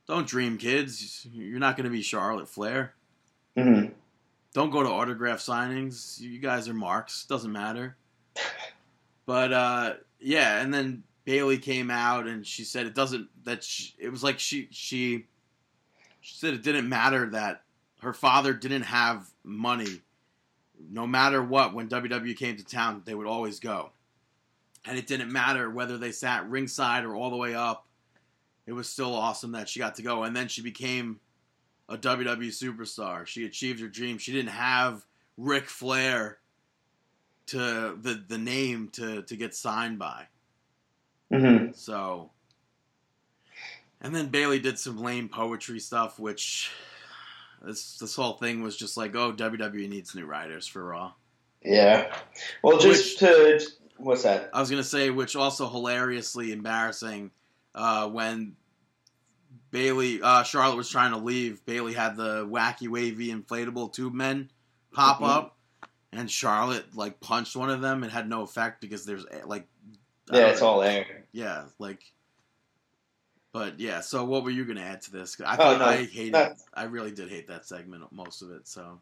don't 0.08 0.26
dream, 0.26 0.58
kids. 0.58 1.28
You're 1.30 1.60
not 1.60 1.76
going 1.76 1.84
to 1.84 1.90
be 1.90 2.02
Charlotte 2.02 2.48
Flair. 2.48 2.94
hmm 3.58 3.88
Don't 4.54 4.70
go 4.70 4.82
to 4.82 4.88
autograph 4.88 5.40
signings. 5.40 6.22
You 6.22 6.40
guys 6.40 6.70
are 6.70 6.74
marks. 6.74 7.26
Doesn't 7.26 7.52
matter. 7.52 7.98
But 9.26 9.54
uh, 9.54 9.94
yeah, 10.20 10.62
and 10.62 10.74
then 10.74 11.04
Bayley 11.24 11.58
came 11.58 11.90
out 11.90 12.28
and 12.28 12.46
she 12.46 12.66
said 12.66 12.86
it 12.86 12.94
doesn't. 12.94 13.30
That 13.46 13.64
she, 13.64 13.94
it 13.98 14.10
was 14.10 14.22
like 14.22 14.38
she 14.38 14.68
she 14.70 15.28
she 16.20 16.36
said 16.36 16.54
it 16.54 16.62
didn't 16.62 16.90
matter 16.90 17.30
that 17.30 17.62
her 18.02 18.12
father 18.12 18.54
didn't 18.54 18.82
have 18.82 19.26
money. 19.46 20.02
No 20.80 21.08
matter 21.08 21.42
what, 21.42 21.74
when 21.74 21.88
WWE 21.90 22.38
came 22.38 22.58
to 22.58 22.66
town, 22.66 23.02
they 23.06 23.16
would 23.16 23.28
always 23.28 23.60
go, 23.60 23.92
and 24.86 24.98
it 24.98 25.08
didn't 25.08 25.32
matter 25.32 25.70
whether 25.70 25.98
they 25.98 26.12
sat 26.12 26.50
ringside 26.50 27.06
or 27.06 27.16
all 27.16 27.30
the 27.30 27.38
way 27.38 27.56
up. 27.56 27.88
It 28.66 28.74
was 28.74 28.90
still 28.90 29.14
awesome 29.14 29.52
that 29.54 29.68
she 29.70 29.80
got 29.80 29.96
to 29.96 30.02
go, 30.02 30.24
and 30.24 30.36
then 30.36 30.48
she 30.48 30.62
became 30.62 31.20
a 31.90 31.98
WWE 31.98 32.48
superstar. 32.48 33.26
She 33.26 33.46
achieved 33.46 33.82
her 33.82 33.88
dream. 33.88 34.18
She 34.18 34.32
didn't 34.32 34.52
have 34.52 35.06
Ric 35.38 35.66
Flair 35.70 36.40
to 37.48 37.98
the 38.02 38.24
the 38.28 38.38
name 38.38 38.90
to 38.94 39.22
to 39.24 39.36
get 39.36 39.54
signed 39.54 40.00
by. 40.00 40.28
hmm 41.32 41.72
So, 41.74 42.32
and 44.02 44.16
then 44.16 44.30
Bayley 44.30 44.60
did 44.60 44.80
some 44.80 44.98
lame 44.98 45.30
poetry 45.30 45.80
stuff, 45.80 46.20
which 46.20 46.72
this 47.64 47.98
this 47.98 48.16
whole 48.16 48.34
thing 48.34 48.62
was 48.62 48.76
just 48.76 48.98
like, 48.98 49.16
oh, 49.16 49.32
WWE 49.34 49.88
needs 49.90 50.14
new 50.16 50.26
writers 50.26 50.68
for 50.68 50.84
Raw. 50.86 51.14
Yeah. 51.64 52.14
Well, 52.62 52.78
just 52.78 53.20
to 53.20 53.60
what's 53.98 54.24
that? 54.24 54.50
I 54.54 54.60
was 54.60 54.70
gonna 54.70 54.84
say, 54.84 55.10
which 55.10 55.36
also 55.36 55.70
hilariously 55.70 56.52
embarrassing 56.52 57.32
uh, 57.74 58.10
when 58.10 58.56
Bayley 59.72 60.22
uh, 60.22 60.44
Charlotte 60.44 60.76
was 60.76 60.90
trying 60.90 61.12
to 61.12 61.18
leave. 61.18 61.66
Bayley 61.66 61.94
had 61.94 62.16
the 62.16 62.46
wacky 62.46 62.88
wavy 62.88 63.30
inflatable 63.34 63.92
tube 63.94 64.14
men 64.14 64.50
pop 64.92 65.20
Mhm. 65.20 65.28
up, 65.30 65.58
and 66.12 66.30
Charlotte 66.30 66.96
like 66.96 67.20
punched 67.20 67.56
one 67.56 67.70
of 67.70 67.82
them 67.82 68.04
and 68.04 68.12
had 68.12 68.30
no 68.30 68.42
effect 68.44 68.82
because 68.82 69.06
there's 69.06 69.26
eh, 69.32 69.42
like 69.46 69.68
Yeah, 70.32 70.48
it's 70.48 70.62
know. 70.62 70.68
all 70.68 70.84
air. 70.84 71.26
yeah 71.32 71.66
like. 71.80 72.02
But 73.54 73.80
yeah, 73.80 74.02
so 74.02 74.26
what 74.26 74.44
were 74.44 74.50
you 74.50 74.66
gonna 74.66 74.82
add 74.82 75.04
to 75.04 75.12
this? 75.12 75.40
I 75.40 75.54
Oh, 75.54 75.58
thought 75.58 75.80
no, 75.80 75.86
I 75.86 76.06
hated. 76.06 76.34
not- 76.34 76.58
I 76.74 76.84
really 76.86 77.12
did 77.12 77.30
hate 77.30 77.48
that 77.48 77.66
segment, 77.66 78.04
most 78.12 78.42
of 78.42 78.52
it. 78.52 78.68
So 78.68 79.00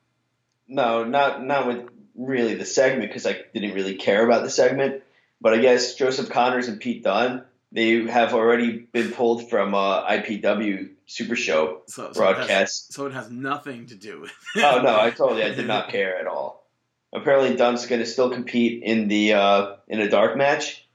No, 0.67 1.03
not 1.03 1.43
not 1.43 1.65
with 1.67 1.89
really 2.15 2.55
the 2.55 2.65
segment 2.65 3.09
because 3.09 3.25
I 3.25 3.41
didn't 3.53 3.73
really 3.73 3.95
care 3.95 4.23
about 4.25 4.43
the 4.43 4.49
segment. 4.49 5.03
But 5.39 5.53
I 5.55 5.57
guess 5.57 5.95
Joseph 5.95 6.29
Conners 6.29 6.67
and 6.67 6.79
Pete 6.79 7.03
Dunne 7.03 7.43
they 7.73 8.05
have 8.07 8.33
already 8.33 8.79
been 8.79 9.11
pulled 9.13 9.49
from 9.49 9.73
uh, 9.73 10.05
IPW 10.05 10.89
Super 11.05 11.37
Show 11.37 11.83
so, 11.87 12.03
so 12.03 12.03
it 12.03 12.07
has, 12.09 12.17
broadcast. 12.17 12.93
so 12.93 13.05
it 13.05 13.13
has 13.13 13.31
nothing 13.31 13.85
to 13.85 13.95
do 13.95 14.19
with. 14.19 14.31
oh 14.57 14.81
no, 14.83 14.99
I 14.99 15.09
totally 15.11 15.43
I 15.43 15.53
did 15.55 15.67
not 15.67 15.87
care 15.95 16.19
at 16.19 16.27
all. 16.27 16.67
Apparently, 17.13 17.55
Dunne's 17.55 17.85
going 17.85 17.99
to 18.01 18.05
still 18.05 18.29
compete 18.29 18.83
in 18.83 19.07
the 19.07 19.33
uh, 19.33 19.75
in 19.87 20.01
a 20.01 20.09
dark 20.09 20.35
match, 20.37 20.85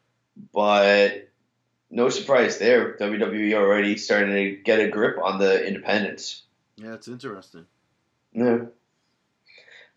but 0.52 1.25
no 1.90 2.08
surprise 2.08 2.58
there. 2.58 2.96
WWE 2.98 3.54
already 3.54 3.96
starting 3.96 4.34
to 4.34 4.56
get 4.62 4.80
a 4.80 4.88
grip 4.88 5.18
on 5.22 5.38
the 5.38 5.64
independents. 5.66 6.42
Yeah, 6.76 6.94
it's 6.94 7.08
interesting. 7.08 7.66
Yeah. 8.32 8.66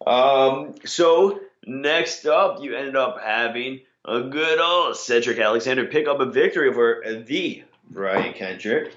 Um, 0.06 0.76
so 0.86 1.40
next 1.66 2.26
up, 2.26 2.61
you 2.61 2.76
ended 2.76 2.95
up 2.95 3.20
having 3.22 3.82
a 4.06 4.22
good 4.22 4.60
old 4.60 4.95
Cedric 4.95 5.40
Alexander 5.40 5.86
pick 5.86 6.07
up 6.07 6.20
a 6.20 6.26
victory 6.26 6.70
over 6.70 7.03
the 7.28 7.64
Brian 7.90 8.34
Kendrick. 8.34 8.95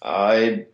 I 0.00 0.66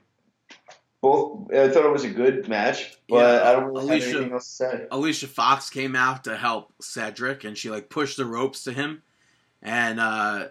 both 1.00 1.52
I 1.52 1.68
thought 1.68 1.84
it 1.84 1.92
was 1.92 2.04
a 2.04 2.10
good 2.10 2.48
match, 2.48 2.96
but 3.08 3.16
Yeah, 3.42 3.48
I 3.50 3.52
don't 3.52 3.64
really 3.66 3.80
Alicia- 3.86 4.06
have 4.06 4.14
anything 4.16 4.32
else 4.34 4.46
to 4.48 4.54
say. 4.54 4.86
Alicia 4.90 5.26
Fox 5.26 5.68
came 5.70 5.96
out 5.96 6.24
to 6.24 6.36
help 6.36 6.72
Cedric, 6.80 7.44
and 7.44 7.58
she 7.58 7.70
like 7.70 7.88
pushed 7.88 8.16
the 8.16 8.24
ropes 8.24 8.64
to 8.64 8.72
him, 8.72 9.02
and 9.62 9.98
uh, 9.98 10.48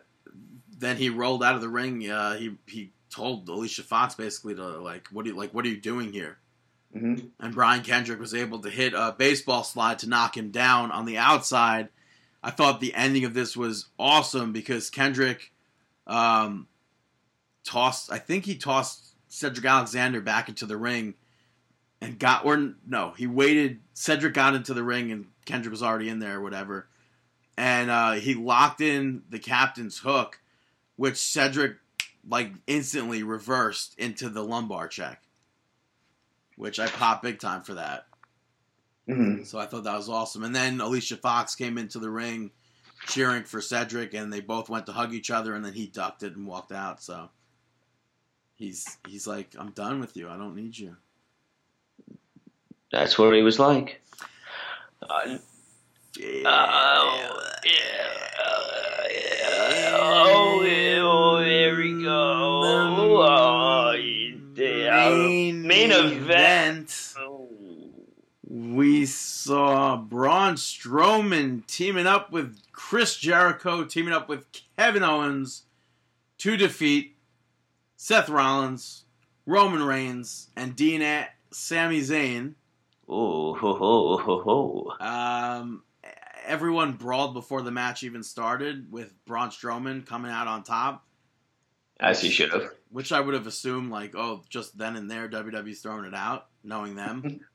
then 0.78 0.98
he 0.98 1.10
rolled 1.10 1.44
out 1.44 1.56
of 1.56 1.62
the 1.62 1.70
ring. 1.70 2.10
Uh, 2.10 2.36
he 2.36 2.56
he 2.68 2.91
told 3.10 3.48
Alicia 3.48 3.84
Fox 3.84 4.16
basically 4.16 4.56
to 4.56 4.64
like, 4.80 5.08
what 5.12 5.26
do 5.26 5.32
you 5.32 5.38
like? 5.38 5.54
What 5.54 5.66
are 5.66 5.70
you 5.70 5.80
doing 5.80 6.12
here? 6.12 6.38
hmm 6.91 7.16
And 7.40 7.54
Brian 7.54 7.84
Kendrick 7.84 8.20
was 8.20 8.34
able 8.34 8.60
to 8.60 8.70
hit 8.70 8.94
a 8.94 9.16
baseball 9.18 9.64
slide 9.64 10.00
to 10.00 10.10
knock 10.10 10.38
him 10.38 10.52
down 10.52 10.91
on 10.91 11.06
the 11.06 11.18
outside. 11.18 11.90
I 12.44 12.52
thought 12.52 12.80
the 12.80 12.94
ending 12.94 13.26
of 13.26 13.34
this 13.34 13.56
was 13.56 13.88
awesome 13.98 14.52
because 14.52 14.90
Kendrick 14.90 15.52
um, 16.08 16.68
tossed. 17.64 18.12
I 18.12 18.18
think 18.20 18.45
he 18.45 18.56
tossed 18.56 19.16
Cedric 19.30 19.66
Alexander 19.66 20.22
back 20.22 20.50
into 20.50 20.66
the 20.66 20.78
ring 20.78 21.16
and 22.02 22.20
got 22.20 22.45
or 22.45 22.74
no, 22.86 23.12
he 23.12 23.28
waited. 23.28 23.80
Cedric 23.94 24.34
got 24.34 24.56
into 24.56 24.74
the 24.74 24.84
ring 24.84 25.12
and 25.12 25.28
Kendrick 25.45 25.72
was 25.72 25.82
already 25.82 26.10
in 26.10 26.20
there 26.20 26.38
or 26.40 26.41
whatever, 26.41 26.88
and 27.58 27.90
uh, 27.90 28.12
he 28.14 28.34
locked 28.36 28.82
in 28.82 29.24
the 29.30 29.40
captain's 29.40 30.00
hook, 30.00 30.40
which 30.95 31.18
Cedric 31.18 31.78
like 32.28 32.52
instantly 32.68 33.24
reversed 33.24 33.95
into 33.98 34.30
the 34.30 34.44
lumbar 34.44 34.88
check, 34.88 35.22
which 36.56 36.80
I 36.80 36.88
popped 36.88 37.24
big 37.24 37.40
time 37.40 37.61
for 37.64 37.74
that. 37.76 38.06
hmm 39.07 39.44
So 39.44 39.60
I 39.60 39.65
thought 39.65 39.84
that 39.84 39.98
was 39.98 40.10
awesome. 40.10 40.44
And 40.44 40.56
then 40.56 40.80
Alicia 40.80 41.18
Fox 41.18 41.56
came 41.56 41.78
into 41.78 41.99
the 41.99 42.10
ring 42.10 42.52
cheering 43.07 43.44
for 43.44 43.60
Cedric, 43.60 44.14
and 44.14 44.32
they 44.32 44.40
both 44.40 44.70
went 44.70 44.86
to 44.86 44.94
hug 44.94 45.14
each 45.14 45.30
other, 45.30 45.53
and 45.56 45.65
then 45.65 45.74
he 45.74 45.88
ducked 45.88 46.24
it 46.24 46.36
and 46.38 46.48
walked 46.48 46.72
out. 46.72 47.03
So 47.03 47.30
he's 48.56 48.98
he's 49.07 49.28
like, 49.28 49.56
I'm 49.57 49.72
done 49.72 49.99
with 49.99 50.15
you. 50.15 50.30
I 50.30 50.38
don't 50.38 50.56
need 50.56 50.78
you. 50.78 50.95
That's 52.91 53.18
what 53.18 53.34
he 53.34 53.41
was 53.41 53.60
like. 53.60 54.02
Uh, 55.02 55.20
Yeah. 55.26 55.38
Oh, 56.15 57.40
yeah. 57.65 57.72
Oh, 58.45 59.07
yeah. 59.10 59.98
Oh, 59.98 61.40
there 61.40 61.76
we 61.76 62.03
go. 62.03 62.61
Oh. 62.64 63.94
Main, 64.56 65.68
Main 65.68 65.91
event. 65.91 67.15
We 68.48 69.06
saw 69.06 69.98
Braun 69.98 70.56
Strowman 70.56 71.65
teaming 71.65 72.06
up 72.06 72.31
with 72.31 72.57
Chris 72.72 73.18
Jericho, 73.18 73.84
teaming 73.84 74.14
up 74.14 74.30
with 74.30 74.45
Kevin 74.77 75.03
Owens 75.03 75.64
to 76.40 76.56
defeat 76.56 77.15
Seth 77.98 78.30
Rollins, 78.30 79.06
Roman 79.45 79.84
Reigns, 79.84 80.49
and 80.56 80.76
Dean 80.76 81.26
Sami 81.52 82.02
Zayn. 82.02 82.53
Oh, 83.10 83.53
ho, 83.56 83.73
ho, 83.73 84.18
ho, 84.18 84.41
ho. 84.41 85.06
Um, 85.06 85.84
everyone 86.45 86.94
brawled 86.94 87.34
before 87.34 87.61
the 87.61 87.72
match 87.72 88.03
even 88.03 88.24
started, 88.24 88.91
with 88.91 89.14
Braun 89.26 89.49
Strowman 89.49 90.06
coming 90.06 90.32
out 90.32 90.48
on 90.48 90.64
top, 90.64 91.06
As 91.99 92.22
he 92.22 92.30
should 92.30 92.52
have. 92.52 92.72
which 92.90 93.11
I 93.11 93.20
would 93.20 93.34
have 93.34 93.48
assumed, 93.48 93.91
like, 93.91 94.15
oh, 94.15 94.44
just 94.49 94.78
then 94.78 94.95
and 94.95 95.10
there, 95.10 95.28
WWE's 95.30 95.82
throwing 95.82 96.06
it 96.06 96.14
out, 96.14 96.48
knowing 96.64 96.95
them. 96.95 97.41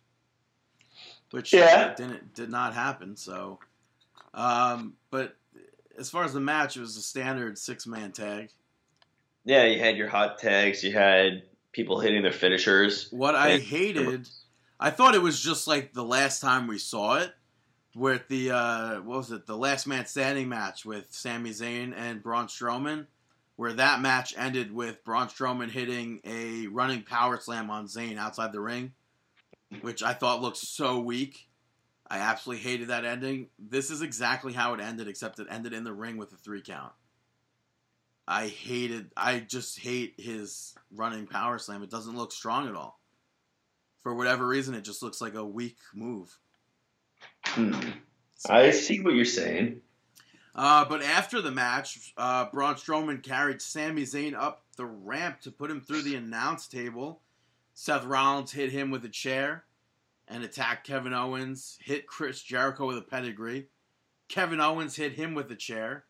Which 1.31 1.53
Yeah. 1.53 1.95
didn't 1.95 2.35
did 2.35 2.51
not 2.51 2.73
happen. 2.73 3.15
So, 3.15 3.59
um, 4.33 4.95
but 5.11 5.37
as 5.99 6.09
far 6.09 6.25
as 6.25 6.33
the 6.33 6.41
match, 6.41 6.77
it 6.77 6.81
was 6.81 6.97
a 6.97 7.03
standard 7.03 7.59
six 7.59 7.87
man 7.87 8.13
tag. 8.13 8.49
Yeah, 9.45 9.65
you 9.65 9.79
had 9.79 9.99
your 9.99 10.09
hot 10.09 10.39
tags. 10.39 10.83
You 10.83 10.93
had 10.93 11.43
people 11.73 12.01
hitting 12.01 12.23
their 12.23 12.33
finishers. 12.33 13.09
What 13.11 13.35
I 13.35 13.59
hated, 13.59 14.27
I 14.81 14.89
thought 14.91 15.15
it 15.15 15.21
was 15.23 15.39
just 15.39 15.67
like 15.67 15.93
the 15.93 16.03
last 16.05 16.41
time 16.41 16.67
we 16.67 16.79
saw 16.79 17.17
it, 17.19 17.31
with 17.99 18.29
the 18.29 18.53
uh, 18.53 18.95
what 19.01 19.19
was 19.19 19.33
it, 19.33 19.47
the 19.47 19.57
last 19.57 19.87
man 19.87 20.07
standing 20.07 20.49
match 20.49 20.85
with 20.85 21.07
Sami 21.11 21.51
Zayn 21.51 21.93
and 21.97 22.23
Braun 22.23 22.47
Strowman, 22.47 23.07
where 23.57 23.73
that 23.73 24.01
match 24.01 24.35
ended 24.39 24.73
with 24.73 25.05
Braun 25.05 25.27
Strowman 25.27 25.71
hitting 25.71 26.21
a 26.25 26.69
running 26.69 27.03
power 27.03 27.39
slam 27.41 27.71
on 27.71 27.87
Zayn 27.87 28.17
outside 28.17 28.53
the 28.53 28.61
ring, 28.61 28.93
which 29.81 30.03
I 30.03 30.15
thought 30.15 30.41
looked 30.41 30.59
so 30.59 31.01
weak. 31.01 31.49
I 32.11 32.19
absolutely 32.19 32.63
hated 32.63 32.89
that 32.89 33.05
ending. 33.05 33.49
This 33.59 33.91
is 33.91 34.01
exactly 34.01 34.53
how 34.53 34.73
it 34.75 34.81
ended, 34.81 35.09
except 35.09 35.41
it 35.41 35.49
ended 35.51 35.75
in 35.75 35.85
the 35.85 35.93
ring 35.93 36.17
with 36.17 36.33
a 36.33 36.37
three 36.37 36.63
count. 36.63 36.93
I 38.27 38.47
hated. 38.47 39.11
I 39.17 39.41
just 39.41 39.79
hate 39.81 40.15
his 40.19 40.75
running 40.95 41.27
power 41.27 41.59
slam. 41.59 41.83
It 41.83 41.91
doesn't 41.91 42.17
look 42.17 42.33
strong 42.33 42.69
at 42.69 42.75
all. 42.75 43.01
For 44.03 44.15
whatever 44.15 44.47
reason, 44.47 44.75
it 44.75 44.85
just 44.85 45.03
looks 45.03 45.21
like 45.21 45.35
a 45.35 45.45
weak 45.45 45.79
move. 45.95 46.39
Hmm. 47.45 47.75
I 48.49 48.71
see 48.71 49.01
what 49.01 49.15
you're 49.15 49.25
saying. 49.25 49.81
Uh, 50.55 50.85
but 50.85 51.03
after 51.03 51.41
the 51.41 51.51
match, 51.51 52.13
uh, 52.17 52.47
Braun 52.53 52.75
Strowman 52.75 53.23
carried 53.23 53.63
Sami 53.63 54.03
Zayn 54.03 54.35
up 54.35 54.65
the 54.77 54.87
ramp 54.87 55.41
to 55.43 55.51
put 55.51 55.71
him 55.71 55.81
through 55.81 56.03
the 56.03 56.17
announce 56.17 56.67
table. 56.67 57.21
Seth 57.75 58.05
Rollins 58.05 58.53
hit 58.53 58.73
him 58.73 58.91
with 58.91 59.05
a 59.05 59.09
chair 59.09 59.65
and 60.27 60.43
attacked 60.43 60.87
Kevin 60.87 61.15
Owens, 61.15 61.79
hit 61.81 62.07
Chris 62.07 62.43
Jericho 62.43 62.87
with 62.87 62.99
a 62.99 63.03
pedigree. 63.03 63.69
Kevin 64.29 64.61
Owens 64.61 64.97
hit 64.97 65.13
him 65.13 65.35
with 65.35 65.51
a 65.51 65.57
chair. 65.57 66.05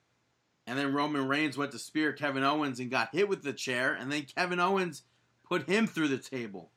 And 0.66 0.78
then 0.78 0.92
Roman 0.92 1.28
Reigns 1.28 1.56
went 1.56 1.72
to 1.72 1.78
spear 1.78 2.12
Kevin 2.12 2.42
Owens 2.42 2.80
and 2.80 2.90
got 2.90 3.14
hit 3.14 3.28
with 3.28 3.42
the 3.42 3.52
chair. 3.52 3.94
And 3.94 4.12
then 4.12 4.26
Kevin 4.36 4.60
Owens 4.60 5.02
put 5.48 5.68
him 5.68 5.86
through 5.86 6.08
the 6.08 6.18
table. 6.18 6.70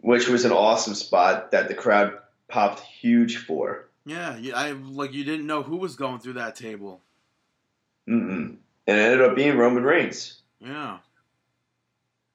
Which 0.00 0.28
was 0.28 0.44
an 0.44 0.52
awesome 0.52 0.94
spot 0.94 1.52
that 1.52 1.68
the 1.68 1.74
crowd 1.74 2.18
popped 2.48 2.80
huge 2.80 3.38
for. 3.38 3.88
Yeah, 4.04 4.36
I 4.54 4.72
like 4.72 5.12
you 5.14 5.24
didn't 5.24 5.46
know 5.46 5.62
who 5.62 5.76
was 5.76 5.96
going 5.96 6.18
through 6.18 6.34
that 6.34 6.56
table. 6.56 7.00
Mm-mm. 8.08 8.56
And 8.86 8.98
it 8.98 9.00
ended 9.00 9.22
up 9.22 9.36
being 9.36 9.56
Roman 9.56 9.84
Reigns. 9.84 10.40
Yeah. 10.60 10.98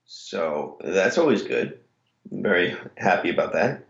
So 0.05 0.77
that's 0.81 1.17
always 1.17 1.43
good. 1.43 1.79
I'm 2.31 2.41
very 2.41 2.75
happy 2.95 3.29
about 3.29 3.53
that. 3.53 3.83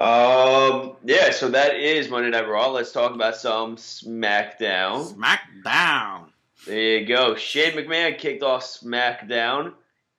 Um, 0.00 0.96
yeah, 1.04 1.30
so 1.30 1.48
that 1.50 1.76
is 1.76 2.08
Monday 2.08 2.30
Night 2.30 2.48
Raw. 2.48 2.70
Let's 2.70 2.92
talk 2.92 3.12
about 3.12 3.36
some 3.36 3.76
SmackDown. 3.76 5.14
SmackDown. 5.14 6.26
There 6.66 6.98
you 6.98 7.06
go. 7.06 7.36
Shane 7.36 7.72
McMahon 7.72 8.18
kicked 8.18 8.42
off 8.42 8.62
SmackDown 8.62 9.74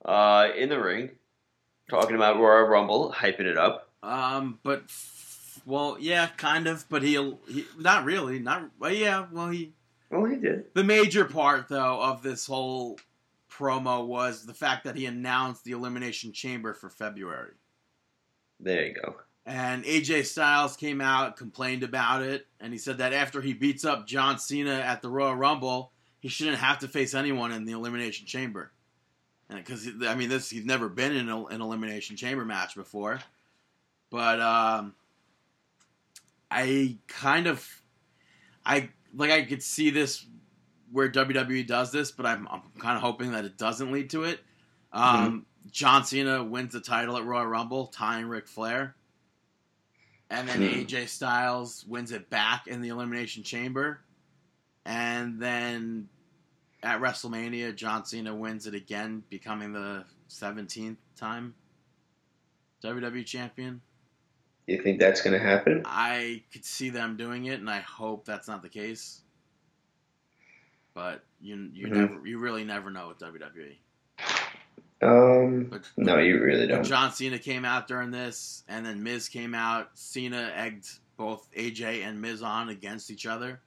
uh, 0.06 0.50
in 0.56 0.70
the 0.70 0.80
ring, 0.80 1.12
talking 1.90 2.16
about 2.16 2.38
Royal 2.38 2.66
Rumble, 2.66 3.12
hyping 3.12 3.42
it 3.42 3.58
up. 3.58 3.87
Um, 4.04 4.60
but 4.64 4.84
f- 4.84 5.62
well, 5.66 5.98
yeah, 6.00 6.28
kind 6.38 6.68
of, 6.68 6.86
but 6.90 7.04
he'll 7.04 7.40
he 7.50 7.66
not 7.78 8.06
really, 8.06 8.40
not 8.40 8.70
well, 8.80 8.92
yeah, 8.94 9.26
well, 9.32 9.50
he 9.50 9.74
Well, 10.10 10.26
he 10.26 10.38
did. 10.38 10.66
the 10.74 10.84
major 10.84 11.26
part 11.26 11.68
though 11.68 12.02
of 12.02 12.22
this 12.22 12.46
whole 12.46 13.00
promo 13.52 14.06
was 14.06 14.46
the 14.46 14.54
fact 14.54 14.84
that 14.84 14.96
he 14.96 15.06
announced 15.08 15.64
the 15.64 15.72
Elimination 15.72 16.32
Chamber 16.32 16.74
for 16.74 16.90
February. 16.90 17.54
There 18.60 18.86
you 18.86 18.94
go. 18.94 19.16
And 19.46 19.84
AJ 19.86 20.26
Styles 20.26 20.76
came 20.76 21.00
out, 21.00 21.38
complained 21.38 21.82
about 21.84 22.22
it, 22.22 22.48
and 22.60 22.74
he 22.74 22.78
said 22.80 22.98
that 22.98 23.14
after 23.14 23.42
he 23.42 23.54
beats 23.54 23.86
up 23.86 24.06
John 24.06 24.38
Cena 24.40 24.74
at 24.74 25.02
the 25.02 25.10
Royal 25.10 25.36
Rumble, 25.36 25.92
he 26.20 26.28
shouldn't 26.28 26.58
have 26.58 26.80
to 26.80 26.88
face 26.88 27.14
anyone 27.14 27.52
in 27.54 27.64
the 27.66 27.72
Elimination 27.72 28.28
Chamber. 28.28 28.72
Because 29.50 29.88
I 30.06 30.16
mean, 30.16 30.28
this 30.30 30.50
he's 30.50 30.66
never 30.66 30.90
been 30.90 31.16
in 31.16 31.30
an 31.30 31.62
Elimination 31.62 32.18
Chamber 32.18 32.44
match 32.44 32.76
before, 32.76 33.20
but 34.10 34.40
um, 34.42 34.94
I 36.50 36.98
kind 37.08 37.48
of, 37.48 37.68
I 38.66 38.90
like 39.14 39.32
I 39.32 39.44
could 39.44 39.64
see 39.64 39.90
this 39.90 40.26
where 40.92 41.10
WWE 41.10 41.68
does 41.68 41.92
this, 41.92 42.12
but 42.12 42.26
I'm, 42.26 42.48
I'm 42.50 42.62
kind 42.80 42.96
of 42.96 43.02
hoping 43.02 43.32
that 43.32 43.46
it 43.46 43.58
doesn't 43.58 43.92
lead 43.92 44.10
to 44.12 44.24
it. 44.24 44.40
Um, 44.94 45.46
John 45.70 46.06
Cena 46.06 46.44
wins 46.44 46.74
the 46.74 46.80
title 46.80 47.18
at 47.18 47.26
Royal 47.26 47.46
Rumble, 47.46 47.88
tying 47.88 48.28
Ric 48.28 48.48
Flair. 48.48 48.96
And 50.30 50.48
then 50.48 50.58
Hmm. 50.58 50.64
AJ 50.64 51.10
Styles 51.10 51.86
wins 51.88 52.12
it 52.12 52.30
back 52.30 52.68
in 52.68 52.82
the 52.82 52.90
Elimination 52.90 53.44
Chamber. 53.44 54.02
And 54.86 55.42
then 55.42 56.08
at 56.84 57.02
WrestleMania, 57.02 57.76
John 57.76 58.06
Cena 58.06 58.34
wins 58.34 58.68
it 58.68 58.74
again, 58.74 59.24
becoming 59.30 59.74
the 59.74 60.06
17th 60.30 60.98
time 61.18 61.54
WWE 62.84 63.26
champion. 63.26 63.82
You 64.68 64.82
think 64.82 65.00
that's 65.00 65.22
going 65.22 65.34
to 65.34 65.40
happen? 65.46 65.84
I 65.86 66.44
could 66.52 66.66
see 66.66 66.90
them 66.90 67.16
doing 67.18 67.46
it, 67.46 67.60
and 67.60 67.70
I 67.70 67.80
hope 67.80 68.26
that's 68.26 68.48
not 68.50 68.62
the 68.62 68.70
case. 68.70 69.22
But 70.94 71.24
you 71.40 71.70
you 71.74 71.88
Mhm. 71.88 71.92
never 71.92 72.28
you 72.28 72.40
really 72.40 72.64
never 72.64 72.90
know 72.92 73.08
with 73.10 73.20
WWE. 73.20 73.78
Um, 75.02 75.66
But 75.66 75.88
no, 75.96 76.18
you 76.18 76.42
really 76.42 76.66
don't. 76.68 76.84
John 76.84 77.12
Cena 77.14 77.38
came 77.40 77.64
out 77.66 77.88
during 77.88 78.10
this, 78.12 78.64
and 78.68 78.84
then 78.86 79.04
Miz 79.04 79.30
came 79.30 79.54
out. 79.54 79.92
Cena 79.98 80.52
egged 80.56 80.88
both 81.18 81.48
AJ 81.56 82.02
and 82.04 82.20
Miz 82.20 82.42
on 82.42 82.70
against 82.70 83.12
each 83.12 83.26
other, 83.28 83.62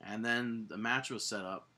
and 0.00 0.24
then 0.24 0.66
the 0.68 0.78
match 0.78 1.10
was 1.10 1.24
set 1.26 1.40
up. 1.44 1.68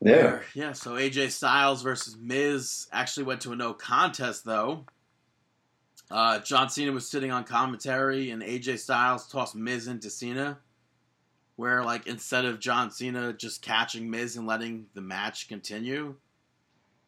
Yeah. 0.00 0.16
Where- 0.16 0.44
yeah. 0.54 0.72
So 0.72 0.96
AJ 0.96 1.28
Styles 1.30 1.82
versus 1.82 2.16
Miz 2.16 2.88
actually 2.92 3.24
went 3.24 3.40
to 3.42 3.52
a 3.52 3.56
no 3.56 3.72
contest 3.72 4.44
though. 4.44 4.84
Uh, 6.10 6.38
John 6.40 6.68
Cena 6.68 6.92
was 6.92 7.08
sitting 7.08 7.30
on 7.30 7.44
commentary, 7.44 8.30
and 8.30 8.42
AJ 8.42 8.78
Styles 8.78 9.26
tossed 9.26 9.54
Miz 9.54 9.88
into 9.88 10.10
Cena. 10.10 10.58
Where 11.56 11.84
like 11.84 12.08
instead 12.08 12.44
of 12.44 12.58
John 12.58 12.90
Cena 12.90 13.32
just 13.32 13.62
catching 13.62 14.10
Miz 14.10 14.36
and 14.36 14.46
letting 14.46 14.86
the 14.94 15.00
match 15.00 15.48
continue, 15.48 16.16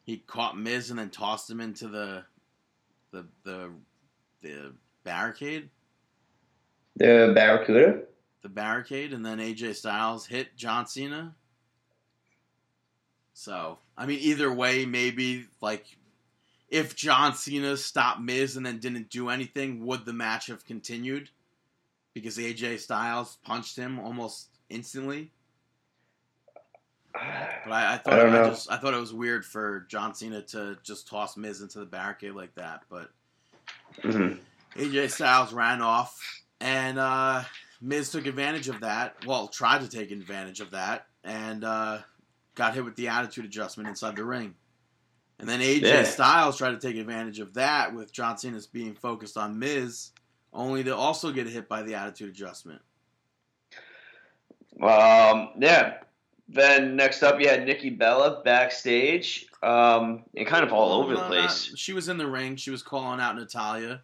he 0.03 0.17
caught 0.19 0.57
Miz 0.57 0.89
and 0.89 0.97
then 0.97 1.09
tossed 1.09 1.49
him 1.49 1.59
into 1.59 1.89
the 1.89 2.23
the 3.11 3.25
the 3.43 3.71
the 4.41 4.73
barricade, 5.03 5.69
The 6.95 7.33
Barracuda? 7.35 8.03
the 8.41 8.49
barricade, 8.49 9.11
and 9.11 9.25
then 9.25 9.39
AJ 9.39 9.75
Styles 9.75 10.25
hit 10.25 10.55
John 10.55 10.87
Cena. 10.87 11.35
So 13.33 13.79
I 13.97 14.05
mean, 14.05 14.19
either 14.21 14.51
way, 14.51 14.85
maybe 14.85 15.47
like 15.59 15.96
if 16.69 16.95
John 16.95 17.33
Cena 17.33 17.77
stopped 17.77 18.21
Miz 18.21 18.57
and 18.57 18.65
then 18.65 18.79
didn't 18.79 19.09
do 19.09 19.29
anything, 19.29 19.85
would 19.85 20.05
the 20.05 20.13
match 20.13 20.47
have 20.47 20.65
continued? 20.65 21.29
Because 22.13 22.37
AJ 22.37 22.79
Styles 22.79 23.37
punched 23.43 23.77
him 23.77 23.99
almost 23.99 24.49
instantly. 24.69 25.31
But 27.13 27.71
I, 27.73 27.93
I 27.93 27.97
thought 27.97 28.19
I 28.19 28.43
I, 28.43 28.47
just 28.49 28.71
I 28.71 28.77
thought 28.77 28.93
it 28.93 28.99
was 28.99 29.13
weird 29.13 29.45
for 29.45 29.85
John 29.89 30.13
Cena 30.13 30.41
to 30.43 30.77
just 30.83 31.07
toss 31.07 31.37
Miz 31.37 31.61
into 31.61 31.79
the 31.79 31.85
barricade 31.85 32.33
like 32.33 32.53
that. 32.55 32.81
But 32.89 33.09
Mhm. 34.03 34.39
AJ 34.75 35.09
Styles 35.11 35.53
ran 35.53 35.81
off, 35.81 36.19
and 36.59 36.99
uh, 36.99 37.43
Miz 37.81 38.11
took 38.11 38.25
advantage 38.27 38.67
of 38.69 38.81
that. 38.81 39.15
Well, 39.25 39.47
tried 39.47 39.81
to 39.81 39.89
take 39.89 40.11
advantage 40.11 40.59
of 40.59 40.71
that, 40.71 41.07
and 41.23 41.63
uh, 41.63 41.99
got 42.55 42.75
hit 42.75 42.85
with 42.85 42.95
the 42.95 43.07
attitude 43.07 43.45
adjustment 43.45 43.89
inside 43.89 44.15
the 44.15 44.25
ring. 44.25 44.53
And 45.39 45.47
then 45.47 45.59
AJ 45.61 45.81
Yeah. 45.81 46.03
Styles 46.03 46.57
tried 46.57 46.71
to 46.71 46.79
take 46.79 46.95
advantage 46.97 47.39
of 47.39 47.53
that 47.55 47.93
with 47.93 48.11
John 48.11 48.37
Cena's 48.37 48.65
being 48.67 48.95
focused 48.95 49.37
on 49.37 49.59
Miz, 49.59 50.11
only 50.51 50.83
to 50.83 50.95
also 50.95 51.31
get 51.31 51.47
hit 51.47 51.69
by 51.69 51.83
the 51.83 51.93
attitude 51.95 52.29
adjustment. 52.29 52.81
Um, 54.81 55.49
yeah. 55.59 55.97
Then 56.49 56.95
next 56.95 57.23
up, 57.23 57.41
you 57.41 57.49
had 57.49 57.65
Nikki 57.65 57.89
Bella 57.89 58.41
backstage, 58.43 59.47
um, 59.61 60.23
and 60.35 60.47
kind 60.47 60.63
of 60.63 60.71
all 60.71 60.93
over 61.03 61.13
the 61.15 61.21
place. 61.23 61.69
not- 61.71 61.77
she 61.77 61.91
was 61.93 62.07
in 62.07 62.17
the 62.17 62.27
ring. 62.27 62.55
She 62.55 62.71
was 62.71 62.81
calling 62.81 63.19
out 63.19 63.35
Natalya. 63.35 64.01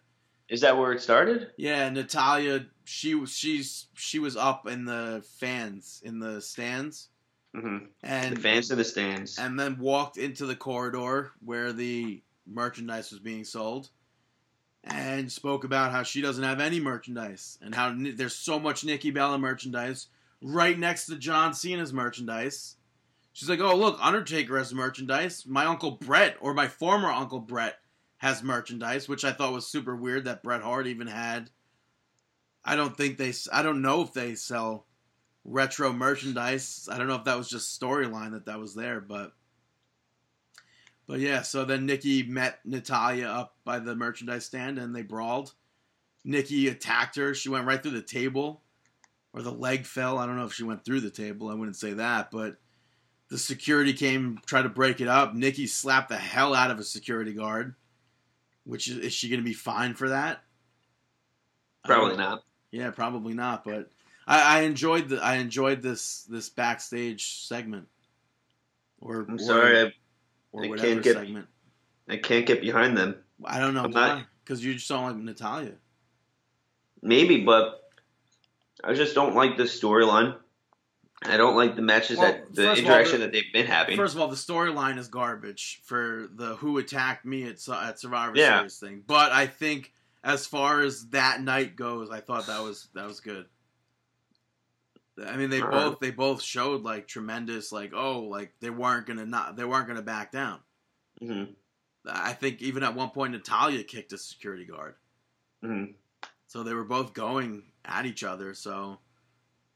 Is 0.49 0.59
that 0.61 0.77
where 0.77 0.91
it 0.91 1.01
started? 1.01 1.51
Yeah, 1.57 1.89
Natalya. 1.89 2.65
She 2.83 3.15
was 3.15 3.33
she's 3.35 3.87
she 3.95 4.19
was 4.19 4.35
up 4.35 4.67
in 4.67 4.83
the 4.83 5.23
fans 5.39 6.01
in 6.03 6.19
the 6.19 6.41
stands, 6.41 7.07
hmm 7.55 7.77
and 8.01 8.35
The 8.37 8.41
fans 8.41 8.71
in 8.71 8.77
the 8.77 8.83
stands. 8.83 9.37
and 9.37 9.59
then 9.59 9.77
walked 9.79 10.17
into 10.17 10.45
the 10.45 10.55
corridor 10.55 11.31
where 11.43 11.71
the 11.73 12.21
merchandise 12.47 13.11
was 13.11 13.19
being 13.19 13.43
sold 13.43 13.89
and 14.83 15.31
spoke 15.31 15.63
about 15.63 15.91
how 15.91 16.03
she 16.03 16.21
doesn't 16.21 16.43
have 16.43 16.59
any 16.59 16.79
merchandise 16.79 17.57
and 17.61 17.73
how 17.73 17.95
there's 17.95 18.35
so 18.35 18.59
much 18.59 18.83
Nikki 18.83 19.11
Bella 19.11 19.37
merchandise 19.37 20.07
right 20.41 20.77
next 20.77 21.05
to 21.05 21.15
John 21.15 21.53
Cena's 21.53 21.93
merchandise. 21.93 22.75
She's 23.31 23.49
like, 23.49 23.61
"Oh, 23.61 23.75
look, 23.75 23.97
Undertaker 24.01 24.57
has 24.57 24.73
merchandise. 24.73 25.45
My 25.47 25.65
uncle 25.65 25.91
Bret 25.91 26.37
or 26.41 26.53
my 26.53 26.67
former 26.67 27.09
uncle 27.09 27.39
Bret 27.39 27.79
has 28.17 28.43
merchandise," 28.43 29.07
which 29.07 29.23
I 29.23 29.31
thought 29.31 29.53
was 29.53 29.65
super 29.65 29.95
weird 29.95 30.25
that 30.25 30.43
Bret 30.43 30.61
Hart 30.61 30.85
even 30.87 31.07
had. 31.07 31.49
I 32.65 32.75
don't 32.75 32.95
think 32.95 33.17
they 33.17 33.33
I 33.51 33.61
don't 33.63 33.81
know 33.81 34.01
if 34.01 34.13
they 34.13 34.35
sell 34.35 34.85
retro 35.45 35.91
merchandise. 35.91 36.87
I 36.91 36.97
don't 36.97 37.07
know 37.07 37.15
if 37.15 37.25
that 37.25 37.37
was 37.37 37.49
just 37.49 37.79
storyline 37.79 38.31
that 38.31 38.45
that 38.45 38.59
was 38.59 38.75
there, 38.75 38.99
but 39.01 39.33
but 41.07 41.19
yeah. 41.19 41.41
So 41.41 41.65
then 41.65 41.85
Nikki 41.85 42.23
met 42.23 42.59
Natalya 42.65 43.27
up 43.27 43.55
by 43.63 43.79
the 43.79 43.95
merchandise 43.95 44.45
stand, 44.45 44.77
and 44.77 44.95
they 44.95 45.01
brawled. 45.01 45.53
Nikki 46.23 46.69
attacked 46.69 47.17
her. 47.17 47.33
She 47.33 47.49
went 47.49 47.65
right 47.65 47.81
through 47.81 47.91
the 47.91 48.01
table, 48.01 48.61
or 49.33 49.41
the 49.41 49.51
leg 49.51 49.85
fell. 49.85 50.17
I 50.17 50.25
don't 50.25 50.37
know 50.37 50.45
if 50.45 50.53
she 50.53 50.63
went 50.63 50.85
through 50.85 51.01
the 51.01 51.09
table. 51.09 51.49
I 51.49 51.55
wouldn't 51.55 51.75
say 51.75 51.93
that, 51.93 52.31
but 52.31 52.57
the 53.29 53.37
security 53.37 53.93
came 53.93 54.39
tried 54.45 54.61
to 54.61 54.69
break 54.69 55.01
it 55.01 55.07
up. 55.07 55.33
Nikki 55.33 55.67
slapped 55.67 56.09
the 56.09 56.17
hell 56.17 56.53
out 56.53 56.71
of 56.71 56.79
a 56.79 56.83
security 56.83 57.33
guard. 57.33 57.75
Which 58.65 58.87
is, 58.87 58.97
is 58.99 59.11
she 59.11 59.27
going 59.27 59.41
to 59.41 59.45
be 59.45 59.53
fined 59.53 59.97
for 59.97 60.07
that? 60.07 60.41
Probably 61.83 62.15
not. 62.15 62.45
yeah, 62.71 62.91
probably 62.91 63.33
not. 63.33 63.65
But 63.65 63.91
I, 64.27 64.59
I 64.59 64.61
enjoyed 64.61 65.09
the 65.09 65.23
I 65.23 65.35
enjoyed 65.35 65.81
this 65.81 66.23
this 66.23 66.49
backstage 66.49 67.39
segment. 67.45 67.87
Or 68.99 69.25
I'm 69.27 69.35
or, 69.35 69.39
sorry, 69.39 69.79
I, 69.79 69.83
or 70.53 70.63
I 70.65 70.67
whatever 70.69 70.87
can't 70.87 71.03
get- 71.03 71.15
segment. 71.15 71.47
I 72.09 72.17
can't 72.17 72.45
get 72.45 72.61
behind 72.61 72.97
them. 72.97 73.15
I 73.45 73.59
don't 73.59 73.73
know 73.73 73.83
I'm 73.83 73.91
why. 73.91 74.23
Because 74.43 74.63
you 74.63 74.73
just 74.73 74.87
don't 74.89 75.03
like 75.03 75.15
Natalya. 75.15 75.71
Maybe, 77.01 77.43
but 77.43 77.89
I 78.83 78.93
just 78.93 79.15
don't 79.15 79.35
like 79.35 79.57
the 79.57 79.63
storyline. 79.63 80.35
I 81.25 81.37
don't 81.37 81.55
like 81.55 81.75
the 81.77 81.81
matches 81.81 82.17
Well, 82.17 82.31
that 82.33 82.53
the 82.53 82.69
all, 82.69 82.75
interaction 82.75 83.19
the- 83.19 83.25
that 83.27 83.31
they've 83.31 83.51
been 83.53 83.65
having. 83.65 83.95
First 83.95 84.15
of 84.15 84.21
all, 84.21 84.27
the 84.27 84.35
storyline 84.35 84.97
is 84.97 85.07
garbage 85.07 85.81
for 85.85 86.27
the 86.33 86.55
Who 86.57 86.77
Attacked 86.77 87.23
Me 87.25 87.43
at, 87.43 87.65
at 87.69 87.99
Survivor 87.99 88.33
Yeah. 88.35 88.59
Series 88.59 88.79
thing. 88.79 89.03
But 89.07 89.31
I 89.31 89.47
think 89.47 89.93
as 90.23 90.45
far 90.45 90.81
as 90.81 91.07
that 91.09 91.41
night 91.41 91.75
goes, 91.77 92.09
I 92.09 92.19
thought 92.19 92.47
that 92.47 92.61
was 92.61 92.89
that 92.95 93.05
was 93.05 93.19
good. 93.21 93.45
I 95.21 95.37
mean, 95.37 95.49
they 95.49 95.61
All 95.61 95.69
both 95.69 95.99
they 95.99 96.11
both 96.11 96.41
showed 96.41 96.83
like 96.83 97.07
tremendous 97.07 97.71
like 97.71 97.93
oh 97.93 98.21
like 98.21 98.53
they 98.59 98.69
weren't 98.69 99.05
gonna 99.05 99.25
not 99.25 99.55
they 99.55 99.65
weren't 99.65 99.87
gonna 99.87 100.01
back 100.01 100.31
down. 100.31 100.59
hmm 101.21 101.43
I 102.05 102.33
think 102.33 102.61
even 102.61 102.83
at 102.83 102.95
one 102.95 103.11
point 103.11 103.31
Natalya 103.31 103.83
kicked 103.83 104.11
a 104.11 104.17
security 104.17 104.65
guard. 104.65 104.95
hmm 105.61 105.85
So 106.47 106.63
they 106.63 106.73
were 106.73 106.83
both 106.83 107.13
going 107.13 107.63
at 107.85 108.05
each 108.05 108.23
other. 108.23 108.53
So 108.53 108.99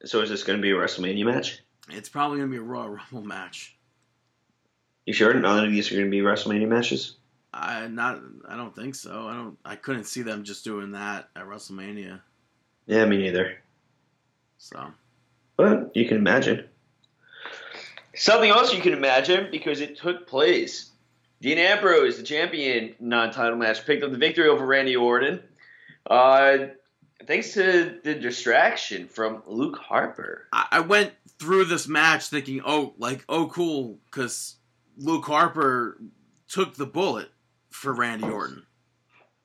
So 0.03 0.21
is 0.21 0.29
this 0.29 0.43
going 0.43 0.57
to 0.57 0.61
be 0.61 0.71
a 0.71 0.75
WrestleMania 0.75 1.25
match? 1.25 1.61
it's 1.89 2.09
probably 2.09 2.39
gonna 2.39 2.51
be 2.51 2.57
a 2.57 2.61
Royal 2.61 2.89
Rumble 2.89 3.21
match. 3.23 3.77
You 5.05 5.13
sure 5.13 5.33
none 5.33 5.63
of 5.63 5.71
these 5.71 5.89
are 5.89 5.95
going 5.95 6.07
to 6.07 6.11
be 6.11 6.19
WrestleMania 6.19 6.67
matches? 6.67 7.15
I 7.53 7.87
not 7.87 8.21
I 8.47 8.57
don't 8.57 8.75
think 8.75 8.93
so. 8.95 9.27
I 9.27 9.33
don't 9.33 9.57
I 9.63 9.75
couldn't 9.77 10.03
see 10.03 10.21
them 10.21 10.43
just 10.43 10.65
doing 10.65 10.91
that 10.91 11.29
at 11.35 11.45
WrestleMania. 11.45 12.19
Yeah, 12.87 13.05
me 13.05 13.17
neither. 13.17 13.57
So 14.57 14.91
But 15.57 15.95
you 15.95 16.07
can 16.07 16.17
imagine. 16.17 16.65
Something 18.15 18.49
else 18.49 18.73
you 18.73 18.81
can 18.81 18.93
imagine 18.93 19.49
because 19.51 19.81
it 19.81 19.97
took 19.97 20.27
place. 20.27 20.91
Dean 21.41 21.57
Ambrose, 21.57 22.17
the 22.17 22.23
champion 22.23 22.95
non-title 22.99 23.57
match, 23.57 23.85
picked 23.85 24.03
up 24.03 24.11
the 24.11 24.17
victory 24.17 24.47
over 24.47 24.65
Randy 24.65 24.95
Orton. 24.95 25.41
Uh, 26.09 26.57
thanks 27.25 27.53
to 27.53 27.99
the 28.03 28.15
distraction 28.15 29.07
from 29.07 29.43
Luke 29.45 29.77
Harper. 29.77 30.47
I, 30.51 30.67
I 30.71 30.79
went 30.79 31.13
through 31.39 31.65
this 31.65 31.87
match 31.87 32.27
thinking, 32.27 32.61
oh, 32.65 32.93
like, 32.97 33.23
oh, 33.29 33.47
cool, 33.47 33.99
because 34.05 34.55
Luke 34.97 35.25
Harper 35.25 36.01
took 36.47 36.75
the 36.75 36.87
bullet 36.87 37.29
for 37.69 37.93
Randy 37.93 38.27
Orton. 38.27 38.63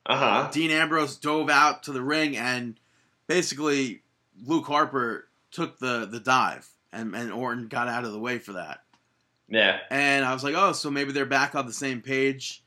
Uh 0.05 0.17
huh. 0.17 0.49
Dean 0.51 0.71
Ambrose 0.71 1.17
dove 1.17 1.49
out 1.49 1.83
to 1.83 1.91
the 1.91 2.01
ring, 2.01 2.35
and 2.35 2.79
basically 3.27 4.01
Luke 4.43 4.65
Harper 4.65 5.27
took 5.53 5.79
the 5.79 6.05
the 6.05 6.19
dive, 6.19 6.67
and 6.91 7.15
and 7.15 7.31
Orton 7.31 7.69
got 7.69 7.87
out 7.87 8.03
of 8.03 8.11
the 8.11 8.19
way 8.19 8.39
for 8.39 8.53
that. 8.53 8.81
Yeah. 9.47 9.79
And 9.91 10.25
I 10.25 10.33
was 10.33 10.43
like, 10.43 10.55
oh, 10.55 10.73
so 10.73 10.89
maybe 10.89 11.11
they're 11.11 11.25
back 11.25 11.55
on 11.55 11.65
the 11.65 11.73
same 11.73 12.01
page. 12.01 12.63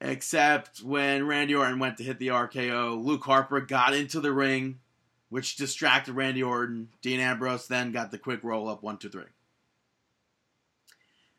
Except 0.00 0.82
when 0.82 1.26
Randy 1.26 1.54
Orton 1.54 1.78
went 1.78 1.98
to 1.98 2.04
hit 2.04 2.18
the 2.18 2.28
RKO, 2.28 3.04
Luke 3.04 3.22
Harper 3.22 3.60
got 3.60 3.94
into 3.94 4.18
the 4.20 4.32
ring, 4.32 4.80
which 5.28 5.56
distracted 5.56 6.14
Randy 6.14 6.42
Orton. 6.42 6.88
Dean 7.02 7.20
Ambrose 7.20 7.68
then 7.68 7.92
got 7.92 8.10
the 8.10 8.18
quick 8.18 8.42
roll 8.42 8.68
up 8.68 8.82
one, 8.82 8.96
two, 8.96 9.10
three. 9.10 9.24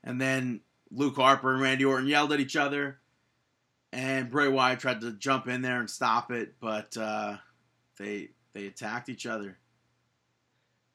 And 0.04 0.22
then 0.22 0.62
Luke 0.92 1.16
Harper 1.16 1.54
and 1.54 1.62
Randy 1.62 1.86
Orton 1.86 2.08
yelled 2.08 2.32
at 2.34 2.40
each 2.40 2.56
other. 2.56 3.00
And 3.92 4.30
Bray 4.30 4.48
Wyatt 4.48 4.80
tried 4.80 5.02
to 5.02 5.12
jump 5.12 5.48
in 5.48 5.62
there 5.62 5.80
and 5.80 5.90
stop 5.90 6.32
it, 6.32 6.54
but 6.62 6.96
uh, 6.96 7.38
they 7.98 8.30
they 8.54 8.68
attacked 8.68 9.10
each 9.10 9.26
other. 9.26 9.58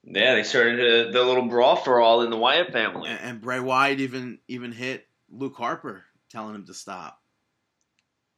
Yeah, 0.09 0.35
they 0.35 0.43
started 0.43 0.79
a, 0.79 1.11
the 1.11 1.21
little 1.23 1.47
brawl 1.47 1.75
for 1.75 1.99
all 1.99 2.21
in 2.21 2.29
the 2.29 2.37
Wyatt 2.37 2.71
family. 2.71 3.09
And, 3.09 3.19
and 3.19 3.41
Bray 3.41 3.59
Wyatt 3.59 3.99
even 3.99 4.39
even 4.47 4.71
hit 4.71 5.05
Luke 5.29 5.55
Harper, 5.57 6.03
telling 6.29 6.55
him 6.55 6.65
to 6.67 6.73
stop. 6.73 7.21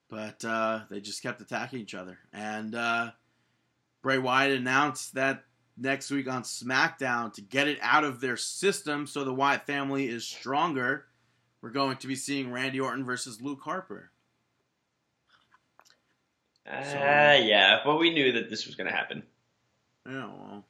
But 0.10 0.44
uh, 0.44 0.82
they 0.90 1.00
just 1.00 1.22
kept 1.22 1.40
attacking 1.42 1.80
each 1.80 1.94
other. 1.94 2.18
And 2.34 2.74
uh, 2.74 3.12
Bray 4.02 4.18
Wyatt 4.18 4.58
announced 4.58 5.14
that 5.14 5.44
next 5.78 6.10
week 6.10 6.28
on 6.28 6.42
SmackDown 6.42 7.32
to 7.36 7.42
get 7.42 7.68
it 7.68 7.78
out 7.84 8.04
of 8.04 8.20
their 8.20 8.36
system 8.36 9.06
so 9.06 9.24
the 9.24 9.34
Wyatt 9.34 9.68
family 9.68 10.08
is 10.08 10.26
stronger. 10.26 11.06
We're 11.62 11.70
going 11.70 11.98
to 11.98 12.08
be 12.08 12.16
seeing 12.16 12.52
Randy 12.52 12.80
Orton 12.80 13.06
versus 13.06 13.42
Luke 13.42 13.62
Harper. 13.62 14.10
Ah, 16.68 16.82
So- 16.84 16.98
yeah, 17.46 17.80
but 17.86 17.98
we 17.98 18.12
knew 18.14 18.32
that 18.34 18.50
this 18.50 18.66
was 18.66 18.74
going 18.76 18.90
to 18.90 18.96
happen. 18.96 19.24
Yeah, 20.08 20.26
well, 20.26 20.66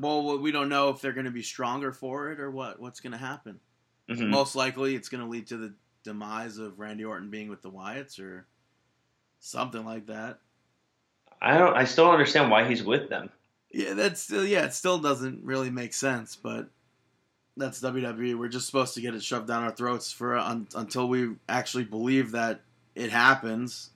well, 0.00 0.38
we 0.38 0.52
don't 0.52 0.68
know 0.68 0.88
if 0.88 1.00
they're 1.00 1.12
going 1.12 1.26
to 1.26 1.30
be 1.30 1.42
stronger 1.42 1.92
for 1.92 2.32
it 2.32 2.40
or 2.40 2.50
what. 2.50 2.80
What's 2.80 3.00
going 3.00 3.12
to 3.12 3.18
happen? 3.18 3.60
Mhm. 4.08 4.30
Most 4.30 4.56
likely, 4.56 4.96
it's 4.96 5.08
going 5.08 5.22
to 5.22 5.30
lead 5.30 5.46
to 5.48 5.56
the 5.56 5.74
demise 6.02 6.58
of 6.58 6.78
Randy 6.78 7.04
Orton 7.04 7.30
being 7.30 7.48
with 7.48 7.62
the 7.62 7.70
Wyatts 7.70 8.18
or 8.18 8.46
something 9.38 9.84
like 9.84 10.06
that. 10.06 10.38
I 11.40 11.56
don't. 11.58 11.76
I 11.76 11.84
still 11.84 12.04
don't 12.06 12.14
understand 12.14 12.50
why 12.50 12.68
he's 12.68 12.82
with 12.82 13.08
them. 13.08 13.30
Yeah, 13.70 13.94
that's 13.94 14.20
still 14.20 14.44
yeah, 14.44 14.64
it 14.64 14.74
still 14.74 14.98
doesn't 14.98 15.44
really 15.44 15.70
make 15.70 15.94
sense, 15.94 16.36
but 16.36 16.68
that's 17.56 17.80
WWE. 17.80 18.38
We're 18.38 18.48
just 18.48 18.66
supposed 18.66 18.94
to 18.94 19.00
get 19.00 19.14
it 19.14 19.22
shoved 19.22 19.46
down 19.46 19.62
our 19.62 19.70
throats 19.70 20.12
for 20.12 20.36
un, 20.36 20.66
until 20.74 21.08
we 21.08 21.36
actually 21.48 21.84
believe 21.84 22.32
that 22.32 22.62
it 22.94 23.10
happens. 23.10 23.90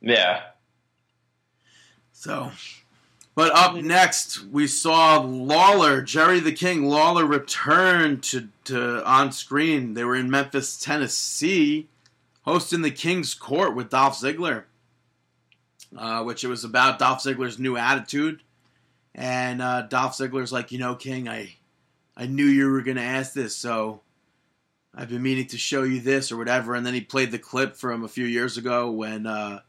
Yeah. 0.00 0.42
So, 2.12 2.52
but 3.34 3.52
up 3.54 3.76
next, 3.76 4.44
we 4.46 4.66
saw 4.66 5.18
Lawler, 5.20 6.02
Jerry 6.02 6.40
the 6.40 6.52
King 6.52 6.84
Lawler, 6.84 7.24
return 7.24 8.20
to, 8.22 8.48
to 8.64 9.04
on 9.04 9.32
screen. 9.32 9.94
They 9.94 10.04
were 10.04 10.16
in 10.16 10.30
Memphis, 10.30 10.78
Tennessee, 10.78 11.88
hosting 12.42 12.82
the 12.82 12.90
King's 12.90 13.34
Court 13.34 13.76
with 13.76 13.90
Dolph 13.90 14.18
Ziggler, 14.18 14.64
uh, 15.96 16.24
which 16.24 16.42
it 16.42 16.48
was 16.48 16.64
about 16.64 16.98
Dolph 16.98 17.22
Ziggler's 17.22 17.58
new 17.58 17.76
attitude. 17.76 18.42
And 19.14 19.62
uh, 19.62 19.82
Dolph 19.82 20.16
Ziggler's 20.16 20.52
like, 20.52 20.72
you 20.72 20.78
know, 20.78 20.94
King, 20.94 21.28
I, 21.28 21.56
I 22.16 22.26
knew 22.26 22.46
you 22.46 22.70
were 22.70 22.82
going 22.82 22.96
to 22.96 23.02
ask 23.02 23.32
this, 23.32 23.56
so 23.56 24.00
I've 24.94 25.08
been 25.08 25.22
meaning 25.22 25.46
to 25.48 25.58
show 25.58 25.84
you 25.84 26.00
this 26.00 26.32
or 26.32 26.36
whatever. 26.36 26.74
And 26.74 26.84
then 26.84 26.94
he 26.94 27.00
played 27.00 27.30
the 27.30 27.38
clip 27.38 27.76
from 27.76 28.04
a 28.04 28.08
few 28.08 28.26
years 28.26 28.56
ago 28.56 28.90
when. 28.90 29.26
Uh, 29.26 29.60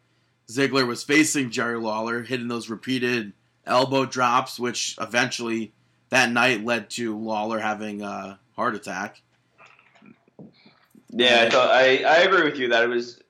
Ziggler 0.52 0.86
was 0.86 1.02
facing 1.02 1.50
Jerry 1.50 1.80
Lawler, 1.80 2.24
hitting 2.24 2.50
those 2.50 2.70
repeated 2.70 3.32
elbow 3.66 4.06
drops, 4.06 4.60
which 4.60 4.96
eventually 5.00 5.74
that 6.10 6.32
night 6.32 6.64
led 6.66 6.90
to 6.92 7.18
Lawler 7.18 7.60
having 7.60 8.02
a 8.02 8.40
heart 8.56 8.76
attack. 8.76 9.22
Yeah, 11.10 11.44
I 11.46 11.50
thought 11.50 11.70
I, 11.72 12.04
I 12.04 12.18
agree 12.20 12.44
with 12.44 12.58
you 12.58 12.70
that 12.70 12.84
it 12.84 12.88
was 12.88 13.22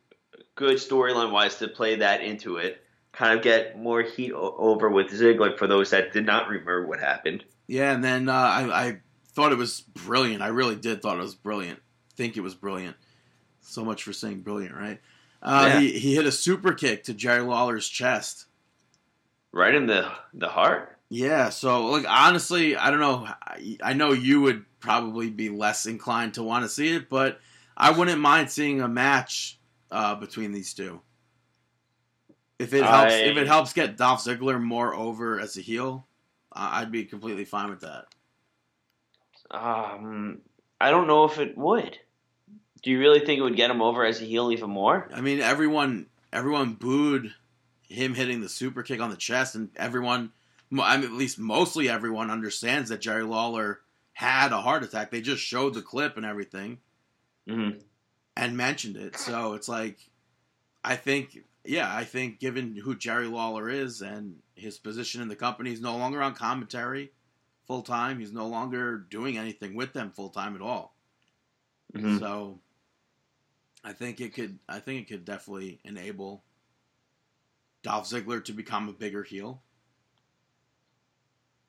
good 0.55 0.77
storyline 0.77 1.31
wise 1.31 1.57
to 1.57 1.67
play 1.67 1.95
that 1.97 2.21
into 2.21 2.57
it. 2.57 2.83
Kind 3.11 3.37
of 3.37 3.43
get 3.43 3.77
more 3.77 4.01
heat 4.03 4.31
o- 4.31 4.55
over 4.57 4.89
with 4.89 5.07
Ziggler 5.07 5.57
for 5.57 5.67
those 5.67 5.89
that 5.89 6.13
did 6.13 6.25
not 6.25 6.47
remember 6.47 6.85
what 6.87 6.99
happened. 6.99 7.43
Yeah, 7.67 7.93
and 7.93 8.03
then 8.03 8.29
uh, 8.29 8.33
I, 8.33 8.87
I 8.87 8.97
thought 9.33 9.51
it 9.51 9.57
was 9.57 9.81
brilliant. 9.81 10.41
I 10.41 10.47
really 10.47 10.75
did 10.75 11.01
thought 11.01 11.17
it 11.17 11.21
was 11.21 11.35
brilliant. 11.35 11.79
Think 12.15 12.37
it 12.37 12.41
was 12.41 12.55
brilliant. 12.55 12.95
So 13.61 13.83
much 13.83 14.03
for 14.03 14.13
saying 14.13 14.41
brilliant, 14.41 14.75
right? 14.75 14.99
Uh, 15.41 15.65
Yeah. 15.67 15.79
he, 15.79 15.99
he 15.99 16.15
hit 16.15 16.25
a 16.25 16.31
super 16.31 16.73
kick 16.73 17.03
to 17.05 17.13
Jerry 17.13 17.41
Lawler's 17.41 17.87
chest. 17.87 18.45
Right 19.51 19.73
in 19.75 19.85
the 19.85 20.09
the 20.33 20.47
heart. 20.47 20.97
Yeah, 21.09 21.49
so 21.49 21.87
like 21.87 22.05
honestly, 22.07 22.77
I 22.77 22.89
don't 22.89 23.01
know. 23.01 23.27
I, 23.27 23.77
I 23.83 23.93
know 23.93 24.13
you 24.13 24.41
would 24.41 24.65
probably 24.79 25.29
be 25.29 25.49
less 25.49 25.85
inclined 25.85 26.35
to 26.35 26.43
want 26.43 26.63
to 26.63 26.69
see 26.69 26.95
it, 26.95 27.09
but 27.09 27.39
I 27.75 27.91
wouldn't 27.91 28.21
mind 28.21 28.49
seeing 28.49 28.79
a 28.81 28.87
match 28.87 29.59
uh, 29.91 30.15
between 30.15 30.53
these 30.53 30.73
two. 30.73 31.01
If 32.59 32.73
it 32.73 32.83
helps, 32.83 33.13
I- 33.13 33.17
if 33.17 33.37
it 33.37 33.47
helps 33.47 33.73
get 33.73 33.97
Dolph 33.97 34.23
Ziggler 34.23 34.61
more 34.61 34.93
over 34.95 35.39
as 35.39 35.57
a 35.57 35.61
heel, 35.61 36.05
I'd 36.53 36.91
be 36.91 37.03
completely 37.05 37.43
fine 37.45 37.69
with 37.69 37.81
that. 37.81 38.05
Um, 39.49 40.39
I 40.79 40.91
don't 40.91 41.07
know 41.07 41.25
if 41.25 41.39
it 41.39 41.57
would. 41.57 41.97
Do 42.83 42.89
you 42.89 42.99
really 42.99 43.19
think 43.19 43.39
it 43.39 43.43
would 43.43 43.55
get 43.55 43.69
him 43.69 43.81
over 43.81 44.05
as 44.05 44.21
a 44.21 44.25
heel 44.25 44.51
even 44.51 44.69
more? 44.69 45.09
I 45.13 45.21
mean, 45.21 45.39
everyone 45.41 46.07
everyone 46.33 46.73
booed 46.73 47.33
him 47.91 48.13
hitting 48.13 48.41
the 48.41 48.49
super 48.49 48.83
kick 48.83 49.01
on 49.01 49.09
the 49.09 49.15
chest, 49.15 49.55
and 49.55 49.69
everyone, 49.75 50.31
I 50.71 50.97
mean, 50.97 51.05
at 51.05 51.11
least 51.11 51.37
mostly 51.37 51.89
everyone 51.89 52.31
understands 52.31 52.89
that 52.89 53.01
Jerry 53.01 53.23
Lawler 53.23 53.81
had 54.13 54.51
a 54.51 54.61
heart 54.61 54.83
attack. 54.83 55.11
They 55.11 55.21
just 55.21 55.43
showed 55.43 55.73
the 55.73 55.81
clip 55.81 56.17
and 56.17 56.25
everything. 56.25 56.79
Mm-hmm. 57.49 57.79
and 58.37 58.55
mentioned 58.55 58.97
it. 58.97 59.17
So 59.17 59.53
it's 59.53 59.67
like, 59.67 59.97
I 60.83 60.95
think, 60.95 61.39
yeah, 61.65 61.93
I 61.93 62.03
think 62.03 62.39
given 62.39 62.75
who 62.75 62.95
Jerry 62.95 63.27
Lawler 63.27 63.69
is 63.69 64.01
and 64.01 64.37
his 64.55 64.77
position 64.77 65.21
in 65.21 65.27
the 65.27 65.35
company, 65.35 65.71
he's 65.71 65.81
no 65.81 65.97
longer 65.97 66.21
on 66.21 66.35
commentary 66.35 67.11
full 67.67 67.81
time. 67.81 68.19
He's 68.19 68.31
no 68.31 68.47
longer 68.47 68.97
doing 68.97 69.37
anything 69.37 69.75
with 69.75 69.93
them 69.93 70.11
full 70.11 70.29
time 70.29 70.55
at 70.55 70.61
all. 70.61 70.95
Mm-hmm. 71.95 72.19
So 72.19 72.59
I 73.83 73.93
think 73.93 74.21
it 74.21 74.33
could, 74.33 74.59
I 74.69 74.79
think 74.79 75.01
it 75.01 75.07
could 75.11 75.25
definitely 75.25 75.79
enable 75.83 76.43
Dolph 77.83 78.07
Ziggler 78.07 78.43
to 78.45 78.53
become 78.53 78.89
a 78.89 78.93
bigger 78.93 79.23
heel. 79.23 79.61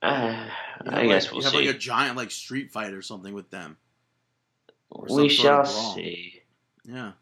Uh, 0.03 0.49
I 0.87 1.01
have 1.01 1.09
guess 1.09 1.33
we'll 1.33 1.43
see. 1.43 1.43
you 1.43 1.43
have 1.43 1.53
see. 1.53 1.67
like 1.67 1.77
a 1.77 1.79
giant 1.79 2.17
like 2.17 2.31
street 2.31 2.73
fight 2.73 2.93
or 2.93 3.03
something 3.03 3.35
with 3.35 3.51
them. 3.51 3.77
we 4.91 5.29
shall 5.29 5.65
see. 5.65 6.43
Yeah. 6.85 7.13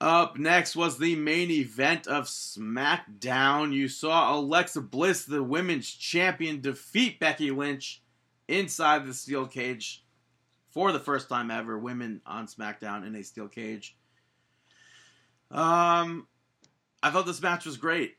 Up 0.00 0.38
next 0.38 0.76
was 0.76 0.98
the 0.98 1.16
main 1.16 1.50
event 1.50 2.06
of 2.06 2.24
SmackDown. 2.24 3.72
You 3.72 3.88
saw 3.88 4.36
Alexa 4.36 4.82
Bliss, 4.82 5.24
the 5.24 5.42
women's 5.42 5.90
champion, 5.90 6.60
defeat 6.60 7.18
Becky 7.18 7.50
Lynch 7.50 8.02
inside 8.48 9.06
the 9.06 9.14
steel 9.14 9.46
cage 9.46 10.04
for 10.68 10.92
the 10.92 11.00
first 11.00 11.28
time 11.28 11.50
ever. 11.50 11.78
Women 11.78 12.20
on 12.26 12.46
SmackDown 12.48 13.06
in 13.06 13.14
a 13.14 13.22
steel 13.22 13.48
cage. 13.48 13.96
Um, 15.50 16.26
I 17.04 17.10
thought 17.10 17.26
this 17.26 17.42
match 17.42 17.66
was 17.66 17.76
great. 17.76 18.14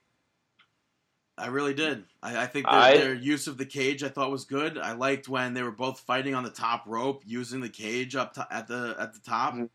I 1.37 1.47
really 1.47 1.73
did. 1.73 2.03
I, 2.23 2.43
I 2.43 2.45
think 2.45 2.65
their, 2.65 2.73
I- 2.75 2.97
their 2.97 3.13
use 3.15 3.47
of 3.47 3.57
the 3.57 3.65
cage 3.65 4.03
I 4.03 4.09
thought 4.09 4.31
was 4.31 4.45
good. 4.45 4.77
I 4.77 4.93
liked 4.93 5.27
when 5.27 5.53
they 5.53 5.63
were 5.63 5.71
both 5.71 5.99
fighting 6.01 6.33
on 6.35 6.43
the 6.43 6.49
top 6.49 6.83
rope, 6.85 7.23
using 7.25 7.59
the 7.61 7.69
cage 7.69 8.15
up 8.15 8.33
to, 8.35 8.47
at 8.51 8.67
the 8.67 8.95
at 8.99 9.13
the 9.13 9.19
top. 9.19 9.55
Mhm. 9.55 9.69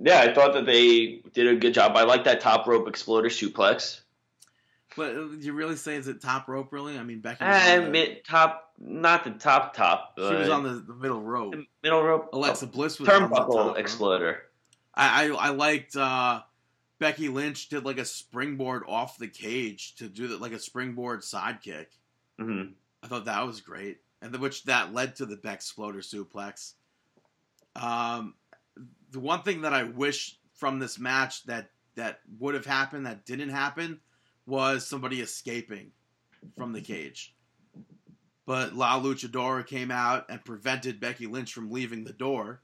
Yeah, 0.00 0.20
I 0.20 0.32
thought 0.32 0.52
that 0.54 0.66
they 0.66 1.22
did 1.32 1.46
a 1.48 1.56
good 1.56 1.74
job. 1.74 1.96
I 1.96 2.04
like 2.04 2.24
that 2.24 2.40
top 2.40 2.66
rope 2.66 2.86
exploder 2.88 3.28
suplex. 3.28 4.00
But 4.96 5.16
uh, 5.16 5.28
you 5.40 5.52
really 5.54 5.74
say 5.76 5.96
is 5.96 6.06
it 6.06 6.20
top 6.22 6.46
rope? 6.48 6.72
Really? 6.72 6.96
I 6.98 7.02
mean, 7.02 7.20
Becky 7.20 7.44
was, 7.44 7.62
And 7.66 7.86
on 7.86 7.92
the, 7.92 8.20
top, 8.24 8.72
not 8.78 9.24
the 9.24 9.30
top 9.30 9.74
top. 9.74 10.14
she 10.16 10.22
was 10.22 10.48
on 10.48 10.62
the, 10.62 10.74
the 10.86 10.94
middle 10.94 11.20
rope. 11.20 11.52
the 11.52 11.66
middle 11.82 12.02
rope. 12.04 12.28
Alexa 12.32 12.66
Bliss 12.68 13.00
was 13.00 13.08
on 13.08 13.22
the 13.22 13.28
top 13.36 13.48
turnbuckle 13.48 13.76
exploder. 13.78 14.42
I, 14.94 15.26
I 15.32 15.48
I 15.48 15.48
liked 15.50 15.96
uh, 15.96 16.42
Becky 16.98 17.28
Lynch 17.28 17.68
did 17.68 17.84
like 17.84 17.98
a 17.98 18.04
springboard 18.04 18.82
off 18.86 19.18
the 19.18 19.28
cage 19.28 19.96
to 19.96 20.08
do 20.08 20.28
that 20.28 20.40
like 20.40 20.52
a 20.52 20.58
springboard 20.58 21.22
sidekick. 21.22 21.86
hmm 22.38 22.62
I 23.02 23.06
thought 23.06 23.26
that 23.26 23.46
was 23.46 23.60
great, 23.60 23.98
and 24.22 24.32
the, 24.32 24.38
which 24.38 24.64
that 24.64 24.94
led 24.94 25.16
to 25.16 25.26
the 25.26 25.36
Beck 25.36 25.56
Exploder 25.56 25.98
suplex. 25.98 26.72
Um, 27.76 28.34
the 29.10 29.20
one 29.20 29.42
thing 29.42 29.60
that 29.62 29.74
I 29.74 29.82
wish 29.82 30.38
from 30.54 30.78
this 30.78 30.98
match 30.98 31.44
that 31.44 31.68
that 31.96 32.20
would 32.38 32.54
have 32.54 32.64
happened 32.64 33.06
that 33.06 33.26
didn't 33.26 33.50
happen 33.50 34.00
was 34.46 34.86
somebody 34.86 35.20
escaping 35.20 35.92
from 36.56 36.72
the 36.72 36.80
cage. 36.80 37.34
But 38.46 38.74
La 38.74 39.00
Luchadora 39.00 39.66
came 39.66 39.90
out 39.90 40.26
and 40.28 40.44
prevented 40.44 41.00
Becky 41.00 41.26
Lynch 41.26 41.52
from 41.52 41.70
leaving 41.70 42.04
the 42.04 42.12
door. 42.12 42.62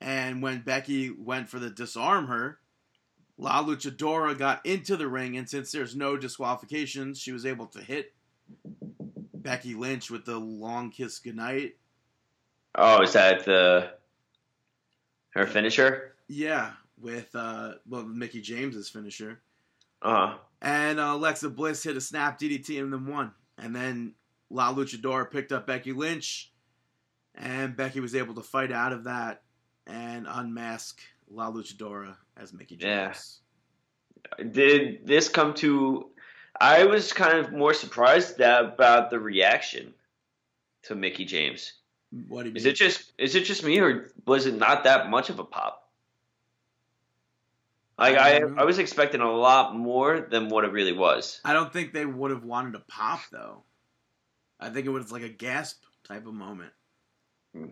And 0.00 0.42
when 0.42 0.62
Becky 0.62 1.10
went 1.10 1.48
for 1.48 1.58
the 1.58 1.70
disarm 1.70 2.26
her, 2.26 2.58
La 3.38 3.62
Luchadora 3.64 4.36
got 4.36 4.64
into 4.64 4.96
the 4.96 5.08
ring, 5.08 5.36
and 5.36 5.48
since 5.48 5.72
there's 5.72 5.96
no 5.96 6.16
disqualifications, 6.16 7.18
she 7.18 7.32
was 7.32 7.46
able 7.46 7.66
to 7.66 7.80
hit 7.80 8.12
Becky 9.34 9.74
Lynch 9.74 10.10
with 10.10 10.24
the 10.24 10.38
long 10.38 10.90
kiss 10.90 11.18
goodnight. 11.18 11.76
Oh, 12.74 13.02
is 13.02 13.12
that 13.14 13.44
the 13.44 13.92
her 15.30 15.46
finisher? 15.46 16.14
Yeah, 16.28 16.72
with 17.00 17.34
uh, 17.34 17.74
well, 17.88 18.04
Mickie 18.04 18.40
James's 18.40 18.88
finisher. 18.88 19.40
Uh 20.00 20.36
And 20.60 21.00
uh, 21.00 21.12
Alexa 21.14 21.50
Bliss 21.50 21.82
hit 21.82 21.96
a 21.96 22.00
snap 22.00 22.38
DDT 22.38 22.80
and 22.80 22.92
then 22.92 23.06
won. 23.06 23.32
And 23.58 23.74
then 23.74 24.14
La 24.50 24.72
Luchadora 24.72 25.30
picked 25.30 25.52
up 25.52 25.66
Becky 25.66 25.92
Lynch, 25.92 26.52
and 27.34 27.76
Becky 27.76 28.00
was 28.00 28.14
able 28.14 28.34
to 28.34 28.42
fight 28.42 28.72
out 28.72 28.92
of 28.92 29.04
that 29.04 29.42
and 29.86 30.26
unmask 30.28 31.00
La 31.32 31.50
Luchadora 31.50 32.16
as 32.36 32.52
Mickie 32.52 32.76
James. 32.76 33.40
Yeah. 34.38 34.44
Did 34.44 35.06
this 35.06 35.28
come 35.28 35.54
to? 35.54 36.10
I 36.60 36.84
was 36.84 37.12
kind 37.12 37.38
of 37.38 37.52
more 37.52 37.74
surprised 37.74 38.38
that, 38.38 38.64
about 38.64 39.10
the 39.10 39.18
reaction 39.18 39.94
to 40.84 40.94
Mickie 40.94 41.24
James. 41.24 41.72
What 42.28 42.42
do 42.44 42.50
you 42.50 42.56
Is 42.56 42.64
mean? 42.64 42.72
it 42.72 42.76
just 42.76 43.12
is 43.18 43.34
it 43.34 43.44
just 43.44 43.64
me 43.64 43.80
or 43.80 44.12
was 44.26 44.46
it 44.46 44.54
not 44.54 44.84
that 44.84 45.08
much 45.10 45.30
of 45.30 45.38
a 45.38 45.44
pop? 45.44 45.90
Like 47.98 48.16
I 48.16 48.38
I. 48.38 48.40
I 48.58 48.64
was 48.64 48.78
expecting 48.78 49.20
a 49.20 49.32
lot 49.32 49.74
more 49.76 50.20
than 50.20 50.48
what 50.48 50.64
it 50.64 50.72
really 50.72 50.92
was. 50.92 51.40
I 51.44 51.52
don't 51.52 51.72
think 51.72 51.92
they 51.92 52.06
would 52.06 52.30
have 52.30 52.44
wanted 52.44 52.72
to 52.72 52.80
pop 52.80 53.20
though. 53.30 53.62
I 54.60 54.70
think 54.70 54.86
it 54.86 54.90
was 54.90 55.10
like 55.10 55.22
a 55.22 55.28
gasp 55.28 55.82
type 56.04 56.26
of 56.26 56.34
moment. 56.34 56.72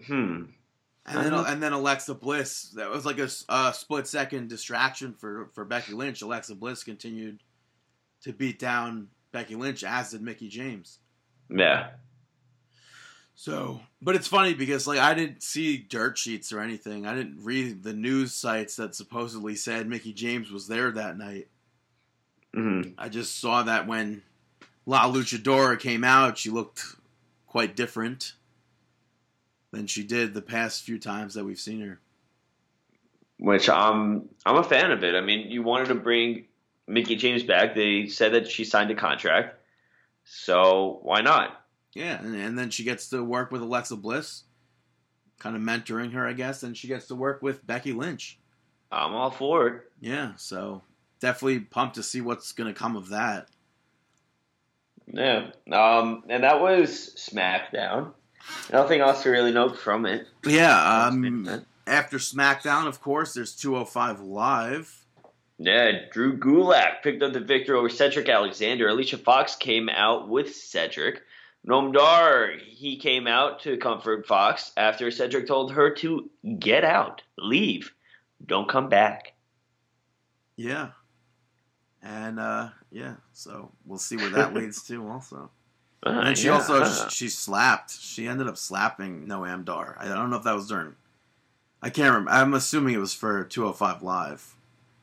Hmm. 0.07 0.45
And 1.11 1.27
then, 1.27 1.35
and 1.35 1.63
then 1.63 1.73
Alexa 1.73 2.15
Bliss, 2.15 2.71
that 2.77 2.91
was 2.91 3.05
like 3.05 3.19
a 3.19 3.29
split 3.73 4.07
second 4.07 4.49
distraction 4.49 5.15
for, 5.15 5.51
for 5.55 5.65
Becky 5.65 5.93
Lynch. 5.93 6.23
Alexa 6.23 6.55
Bliss 6.55 6.85
continued 6.85 7.43
to 8.23 8.33
beat 8.33 8.59
down 8.59 9.09
Becky 9.33 9.57
Lynch, 9.57 9.83
as 9.85 10.11
did 10.11 10.23
Mickie 10.23 10.49
James. 10.49 10.99
Yeah. 11.49 11.91
So, 13.35 13.81
but 14.03 14.17
it's 14.17 14.29
funny 14.29 14.55
because 14.55 14.87
like 14.87 14.99
I 14.99 15.15
didn't 15.15 15.43
see 15.43 15.79
dirt 15.79 16.19
sheets 16.19 16.53
or 16.53 16.61
anything. 16.61 17.07
I 17.07 17.15
didn't 17.15 17.43
read 17.43 17.83
the 17.83 17.95
news 17.95 18.35
sites 18.35 18.77
that 18.77 18.95
supposedly 18.95 19.55
said 19.55 19.89
Mickie 19.89 20.13
James 20.13 20.51
was 20.51 20.69
there 20.69 20.91
that 20.91 21.17
night. 21.17 21.49
hmm 22.53 22.83
I 22.99 23.09
just 23.09 23.41
saw 23.41 23.63
that 23.63 23.87
when 23.87 24.23
La 24.85 25.11
Luchadora 25.11 25.79
came 25.79 26.05
out, 26.05 26.37
she 26.37 26.51
looked 26.51 26.85
quite 27.47 27.75
different 27.77 28.35
than 29.73 29.87
she 29.87 30.03
did 30.03 30.35
the 30.35 30.43
past 30.43 30.85
few 30.85 30.99
times 30.99 31.35
that 31.35 31.45
we've 31.45 31.59
seen 31.59 31.81
her. 31.81 32.01
Which 33.39 33.69
I'm 33.69 34.29
I'm 34.45 34.57
a 34.57 34.65
fan 34.65 34.91
of 34.91 35.03
it. 35.03 35.15
I 35.15 35.21
mean, 35.21 35.51
you 35.51 35.63
wanted 35.63 35.89
to 35.89 35.95
bring 35.95 36.47
Mickie 36.87 37.17
James 37.17 37.43
back. 37.43 37.75
They 37.75 38.07
said 38.07 38.35
that 38.35 38.49
she 38.49 38.65
signed 38.65 38.91
a 38.91 38.95
contract, 38.95 39.57
so 40.25 41.01
why 41.03 41.23
not? 41.23 41.65
Yeah, 41.95 42.21
and, 42.21 42.37
and 42.37 42.59
then 42.59 42.71
she 42.71 42.85
gets 42.85 43.09
to 43.11 43.25
work 43.25 43.51
with 43.51 43.63
Alexa 43.63 43.97
Bliss, 43.97 44.45
kind 45.39 45.57
of 45.57 45.63
mentoring 45.63 46.13
her, 46.13 46.27
I 46.27 46.35
guess, 46.35 46.63
and 46.63 46.77
she 46.77 46.87
gets 46.87 47.07
to 47.09 47.15
work 47.15 47.43
with 47.43 47.67
Becky 47.67 47.93
Lynch. 47.93 48.39
I'm 48.93 49.15
all 49.15 49.31
for 49.31 49.69
it. 49.69 49.83
Yeah, 50.01 50.33
so 50.37 50.83
definitely 51.21 51.61
pumped 51.61 51.95
to 51.95 52.03
see 52.03 52.21
what's 52.21 52.53
going 52.53 52.73
to 52.73 52.79
come 52.79 52.97
of 52.97 53.11
that. 53.11 53.49
Yeah. 55.07 55.51
Um, 55.71 56.25
and 56.29 56.45
that 56.45 56.61
was 56.61 57.15
SmackDown. 57.17 58.13
Nothing 58.73 59.01
else 59.01 59.23
to 59.23 59.31
really 59.31 59.53
note 59.53 59.79
from 59.79 60.07
it. 60.07 60.27
Yeah, 60.45 61.07
um, 61.07 61.65
after 61.87 62.19
SmackDown, 62.19 62.87
of 62.87 63.01
course, 63.01 63.35
there's 63.35 63.55
205 63.55 64.21
Live. 64.21 65.05
Yeah, 65.59 65.91
Drew 66.11 66.39
Gulak 66.39 67.03
picked 67.03 67.23
up 67.23 67.35
the 67.35 67.41
victory 67.41 67.77
over 67.77 67.91
Cedric 67.91 68.29
Alexander. 68.29 68.89
Alicia 68.89 69.19
Fox 69.19 69.57
came 69.57 69.89
out 69.91 70.29
with 70.29 70.55
Cedric. 70.55 71.23
Noam 71.67 71.93
Dar, 71.93 72.53
he 72.59 72.97
came 72.97 73.27
out 73.27 73.61
to 73.61 73.77
comfort 73.77 74.27
Fox 74.27 74.73
after 74.77 75.11
Cedric 75.11 75.47
told 75.47 75.73
her 75.73 75.91
to 75.97 76.31
get 76.59 76.85
out, 76.85 77.21
leave, 77.37 77.93
don't 78.47 78.69
come 78.69 78.89
back. 78.89 79.35
Yeah. 80.57 80.93
And, 82.03 82.41
uh, 82.41 82.71
yeah, 82.91 83.17
so 83.35 83.73
we'll 83.85 83.99
see 83.99 84.17
where 84.17 84.31
that 84.31 84.55
leads 84.55 84.83
to 84.85 85.07
also. 85.07 85.51
Uh, 86.05 86.11
And 86.25 86.39
she 86.39 86.47
yeah, 86.47 86.55
also, 86.55 86.81
uh, 86.83 87.09
she 87.11 87.29
slapped. 87.29 87.91
She 88.01 88.27
ended 88.27 88.47
up 88.49 88.57
slapping 88.57 89.27
Noam 89.27 89.65
Dar. 89.65 89.97
I 89.99 90.09
don't 90.09 90.31
know 90.31 90.37
if 90.37 90.45
that 90.45 90.55
was 90.55 90.69
during, 90.69 90.95
I 91.83 91.91
can't 91.91 92.09
remember. 92.15 92.31
I'm 92.31 92.55
assuming 92.55 92.95
it 92.95 92.99
was 92.99 93.15
for 93.15 93.45
205 93.45 94.03
Live. 94.03 94.55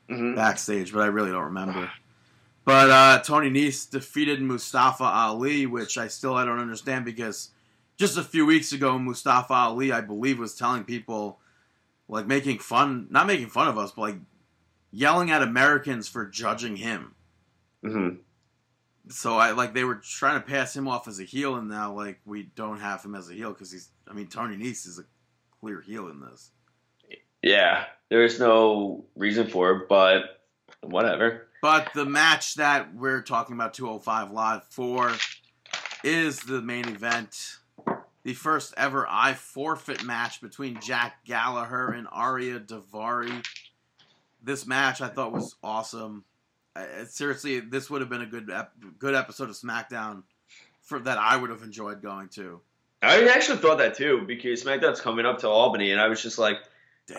mhm. 0.08 0.34
backstage, 0.34 0.92
but 0.92 1.00
I 1.02 1.06
really 1.06 1.30
don't 1.30 1.44
remember. 1.44 1.90
But 2.64 2.90
uh, 2.90 3.18
Tony 3.22 3.50
Nese 3.50 3.88
defeated 3.90 4.42
Mustafa 4.42 5.04
Ali, 5.04 5.66
which 5.66 5.96
I 5.96 6.08
still 6.08 6.34
I 6.34 6.44
don't 6.44 6.58
understand 6.58 7.04
because 7.04 7.50
just 7.96 8.18
a 8.18 8.22
few 8.22 8.44
weeks 8.44 8.72
ago, 8.72 8.98
Mustafa 8.98 9.54
Ali, 9.54 9.90
I 9.92 10.00
believe, 10.02 10.38
was 10.38 10.54
telling 10.54 10.84
people 10.84 11.38
like 12.08 12.26
making 12.26 12.58
fun, 12.58 13.06
not 13.10 13.26
making 13.26 13.48
fun 13.48 13.68
of 13.68 13.78
us, 13.78 13.92
but 13.92 14.02
like 14.02 14.16
yelling 14.92 15.30
at 15.30 15.42
Americans 15.42 16.08
for 16.08 16.26
judging 16.26 16.76
him. 16.76 17.14
Mhm. 17.84 18.18
So 19.10 19.36
I 19.36 19.52
like 19.52 19.72
they 19.74 19.84
were 19.84 19.96
trying 19.96 20.40
to 20.40 20.46
pass 20.46 20.76
him 20.76 20.86
off 20.86 21.08
as 21.08 21.18
a 21.20 21.24
heel, 21.24 21.56
and 21.56 21.68
now 21.68 21.94
like 21.94 22.20
we 22.24 22.44
don't 22.54 22.80
have 22.80 23.02
him 23.02 23.14
as 23.14 23.30
a 23.30 23.34
heel 23.34 23.52
because 23.52 23.72
he's. 23.72 23.90
I 24.06 24.12
mean, 24.12 24.28
Tony 24.28 24.56
Nese 24.56 24.86
is 24.86 24.98
a 24.98 25.04
clear 25.60 25.80
heel 25.80 26.08
in 26.08 26.20
this. 26.20 26.50
Yeah, 27.42 27.84
there's 28.10 28.38
no 28.38 29.04
reason 29.16 29.46
for 29.46 29.72
it, 29.72 29.88
but 29.88 30.42
whatever. 30.82 31.46
But 31.62 31.90
the 31.94 32.04
match 32.04 32.54
that 32.54 32.94
we're 32.94 33.22
talking 33.22 33.54
about 33.54 33.74
205 33.74 34.30
Live 34.30 34.64
for 34.64 35.12
is 36.04 36.40
the 36.40 36.62
main 36.62 36.88
event. 36.88 37.56
The 38.24 38.34
first 38.34 38.74
ever 38.76 39.06
I 39.08 39.34
forfeit 39.34 40.04
match 40.04 40.40
between 40.40 40.80
Jack 40.80 41.24
Gallagher 41.24 41.88
and 41.90 42.06
Ariya 42.08 42.66
Daivari. 42.66 43.44
This 44.42 44.66
match 44.66 45.00
I 45.00 45.08
thought 45.08 45.32
was 45.32 45.56
awesome. 45.62 46.24
Uh, 46.78 47.04
seriously, 47.06 47.60
this 47.60 47.90
would 47.90 48.00
have 48.00 48.10
been 48.10 48.22
a 48.22 48.26
good 48.26 48.50
ep- 48.50 48.72
good 48.98 49.14
episode 49.14 49.48
of 49.50 49.56
SmackDown 49.56 50.22
for 50.82 50.98
that 51.00 51.18
I 51.18 51.36
would 51.36 51.50
have 51.50 51.62
enjoyed 51.62 52.02
going 52.02 52.28
to. 52.30 52.60
I 53.02 53.28
actually 53.28 53.58
thought 53.58 53.78
that 53.78 53.94
too 53.94 54.24
because 54.26 54.62
SmackDown's 54.62 55.00
coming 55.00 55.26
up 55.26 55.38
to 55.38 55.48
Albany, 55.48 55.92
and 55.92 56.00
I 56.00 56.08
was 56.08 56.22
just 56.22 56.38
like, 56.38 56.58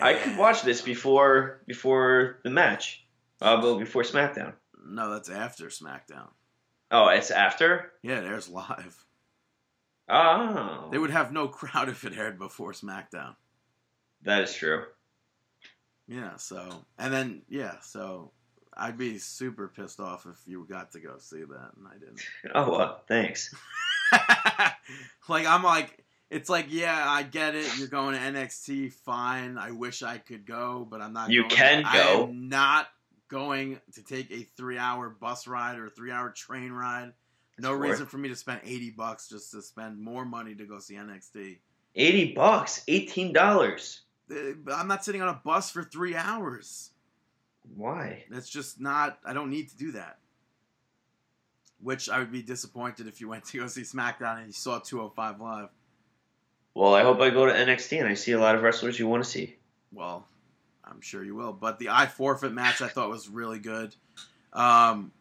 I 0.00 0.14
could 0.14 0.36
watch 0.36 0.62
this 0.62 0.80
before 0.82 1.60
before 1.66 2.38
the 2.44 2.50
match, 2.50 3.04
uh, 3.40 3.60
but 3.60 3.78
before 3.78 4.02
SmackDown. 4.02 4.52
No, 4.86 5.10
that's 5.10 5.28
after 5.30 5.66
SmackDown. 5.66 6.28
Oh, 6.90 7.08
it's 7.08 7.30
after. 7.30 7.92
Yeah, 8.02 8.18
it 8.20 8.24
airs 8.26 8.48
live. 8.48 9.04
Oh, 10.08 10.88
They 10.90 10.98
would 10.98 11.10
have 11.10 11.32
no 11.32 11.46
crowd 11.48 11.88
if 11.88 12.04
it 12.04 12.16
aired 12.16 12.38
before 12.38 12.72
SmackDown. 12.72 13.36
That 14.22 14.42
is 14.42 14.52
true. 14.52 14.84
Yeah, 16.08 16.36
so 16.36 16.84
and 16.98 17.14
then 17.14 17.42
yeah, 17.48 17.78
so 17.80 18.32
I'd 18.76 18.96
be 18.98 19.18
super 19.18 19.68
pissed 19.68 20.00
off 20.00 20.26
if 20.30 20.38
you 20.46 20.66
got 20.68 20.92
to 20.92 21.00
go 21.00 21.16
see 21.18 21.40
that 21.40 21.70
and 21.76 21.86
I 21.88 21.94
didn't. 21.98 22.20
Oh 22.54 22.70
well, 22.70 23.02
thanks. 23.08 23.54
like 25.28 25.46
I'm 25.46 25.62
like 25.62 26.04
it's 26.30 26.48
like 26.48 26.66
yeah, 26.68 27.04
I 27.08 27.22
get 27.24 27.54
it. 27.54 27.66
You're 27.78 27.88
going 27.88 28.14
to 28.14 28.20
NXT, 28.20 28.92
fine. 28.92 29.58
I 29.58 29.72
wish 29.72 30.02
I 30.02 30.18
could 30.18 30.46
go, 30.46 30.86
but 30.88 31.00
I'm 31.00 31.12
not. 31.12 31.30
You 31.30 31.42
going. 31.42 31.50
can 31.50 31.84
I 31.84 31.94
go. 31.96 32.22
am 32.28 32.48
not 32.48 32.86
going 33.28 33.80
to 33.94 34.02
take 34.04 34.30
a 34.30 34.42
three-hour 34.56 35.08
bus 35.20 35.46
ride 35.46 35.78
or 35.78 35.86
a 35.86 35.90
three-hour 35.90 36.30
train 36.30 36.72
ride. 36.72 37.12
No 37.58 37.72
It's 37.74 37.80
reason 37.80 38.00
worth- 38.00 38.10
for 38.10 38.18
me 38.18 38.28
to 38.28 38.36
spend 38.36 38.60
eighty 38.64 38.90
bucks 38.90 39.28
just 39.28 39.50
to 39.52 39.62
spend 39.62 40.00
more 40.00 40.24
money 40.24 40.54
to 40.54 40.64
go 40.64 40.78
see 40.78 40.94
NXT. 40.94 41.58
Eighty 41.96 42.32
bucks, 42.32 42.82
eighteen 42.88 43.32
dollars. 43.32 44.02
Uh, 44.30 44.52
I'm 44.72 44.86
not 44.86 45.04
sitting 45.04 45.22
on 45.22 45.28
a 45.28 45.40
bus 45.44 45.70
for 45.70 45.82
three 45.82 46.14
hours. 46.14 46.90
Why? 47.74 48.24
That's 48.30 48.48
just 48.48 48.80
not. 48.80 49.18
I 49.24 49.32
don't 49.32 49.50
need 49.50 49.68
to 49.70 49.76
do 49.76 49.92
that. 49.92 50.18
Which 51.82 52.10
I 52.10 52.18
would 52.18 52.32
be 52.32 52.42
disappointed 52.42 53.06
if 53.06 53.20
you 53.20 53.28
went 53.28 53.44
to 53.46 53.58
go 53.58 53.66
see 53.66 53.82
SmackDown 53.82 54.38
and 54.38 54.46
you 54.48 54.52
saw 54.52 54.78
205 54.78 55.40
live. 55.40 55.68
Well, 56.74 56.94
I 56.94 57.02
hope 57.02 57.20
I 57.20 57.30
go 57.30 57.46
to 57.46 57.52
NXT 57.52 58.00
and 58.00 58.08
I 58.08 58.14
see 58.14 58.32
a 58.32 58.38
lot 58.38 58.54
of 58.54 58.62
wrestlers 58.62 58.98
you 58.98 59.08
want 59.08 59.24
to 59.24 59.30
see. 59.30 59.56
Well, 59.92 60.26
I'm 60.84 61.00
sure 61.00 61.24
you 61.24 61.34
will. 61.34 61.52
But 61.52 61.78
the 61.78 61.88
I 61.88 62.06
forfeit 62.06 62.52
match 62.52 62.82
I 62.82 62.88
thought 62.88 63.08
was 63.08 63.28
really 63.28 63.58
good. 63.58 63.94
Um, 64.52 65.12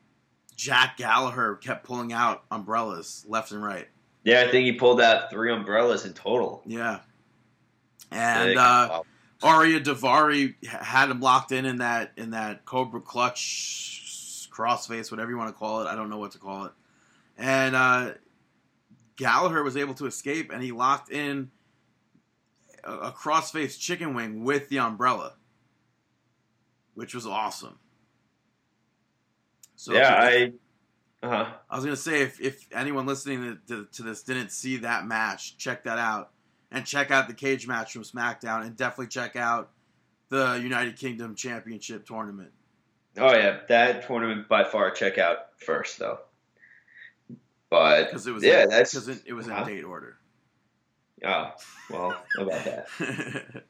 Jack 0.55 0.97
Gallagher 0.97 1.55
kept 1.55 1.85
pulling 1.85 2.11
out 2.11 2.43
umbrellas 2.51 3.25
left 3.27 3.51
and 3.51 3.63
right. 3.63 3.87
Yeah, 4.23 4.41
I 4.41 4.51
think 4.51 4.65
he 4.65 4.73
pulled 4.73 4.99
out 4.99 5.29
three 5.31 5.51
umbrellas 5.53 6.05
in 6.05 6.13
total. 6.13 6.61
Yeah. 6.65 6.99
And 8.11 8.57
uh, 8.57 8.87
Wow. 8.91 9.05
Ariya 9.41 9.83
Daivari 9.83 10.65
had 10.67 11.09
him 11.09 11.21
locked 11.21 11.51
in 11.51 11.65
in 11.65 11.77
that 11.77 12.11
in 12.17 12.31
that 12.31 12.65
Cobra 12.65 12.99
Clutch 12.99 14.49
crossface, 14.51 15.11
whatever 15.11 15.31
you 15.31 15.37
want 15.37 15.49
to 15.49 15.57
call 15.57 15.81
it. 15.81 15.87
I 15.87 15.95
don't 15.95 16.09
know 16.09 16.17
what 16.17 16.31
to 16.33 16.37
call 16.39 16.65
it. 16.65 16.71
And 17.37 17.75
uh, 17.75 18.11
Gallagher 19.15 19.63
was 19.63 19.77
able 19.77 19.93
to 19.95 20.05
escape, 20.05 20.51
and 20.51 20.61
he 20.61 20.73
locked 20.73 21.09
in 21.09 21.51
a, 22.83 22.93
a 22.93 23.11
crossface 23.11 23.79
chicken 23.79 24.13
wing 24.13 24.43
with 24.43 24.67
the 24.67 24.79
umbrella, 24.79 25.35
which 26.95 27.13
was 27.13 27.25
awesome. 27.25 27.79
So 29.75 29.93
yeah, 29.93 30.13
I. 30.13 30.53
Uh 31.21 31.29
huh. 31.29 31.51
I 31.69 31.75
was 31.75 31.83
gonna 31.83 31.97
say 31.97 32.21
if, 32.21 32.39
if 32.39 32.65
anyone 32.73 33.05
listening 33.05 33.59
to, 33.67 33.75
to, 33.75 33.87
to 33.91 34.03
this 34.03 34.23
didn't 34.23 34.51
see 34.51 34.77
that 34.77 35.05
match, 35.05 35.57
check 35.57 35.83
that 35.83 35.97
out, 35.97 36.31
and 36.71 36.85
check 36.85 37.11
out 37.11 37.27
the 37.27 37.33
cage 37.33 37.67
match 37.67 37.93
from 37.93 38.03
SmackDown, 38.03 38.65
and 38.65 38.75
definitely 38.75 39.07
check 39.07 39.35
out 39.35 39.71
the 40.29 40.59
United 40.61 40.97
Kingdom 40.97 41.35
Championship 41.35 42.05
tournament. 42.05 42.51
Oh 43.17 43.33
yeah, 43.33 43.59
that 43.67 44.07
tournament 44.07 44.47
by 44.47 44.63
far 44.63 44.91
check 44.91 45.17
out 45.17 45.59
first 45.59 45.99
though. 45.99 46.19
But 47.69 48.05
because 48.05 48.25
it 48.27 48.31
was 48.31 48.43
yeah, 48.43 48.63
in, 48.63 48.69
that's 48.69 48.93
'cause 48.93 49.07
it, 49.07 49.23
it 49.25 49.33
was 49.33 49.47
in 49.47 49.53
uh-huh. 49.53 49.65
date 49.65 49.83
order. 49.83 50.17
Oh, 51.25 51.51
well, 51.89 52.23
about 52.37 52.63
that. 52.63 53.63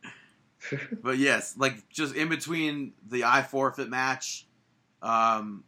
but 1.02 1.18
yes, 1.18 1.56
like 1.58 1.90
just 1.90 2.16
in 2.16 2.30
between 2.30 2.94
the 3.08 3.24
I 3.24 3.42
forfeit 3.42 3.90
match, 3.90 4.46
um, 5.02 5.64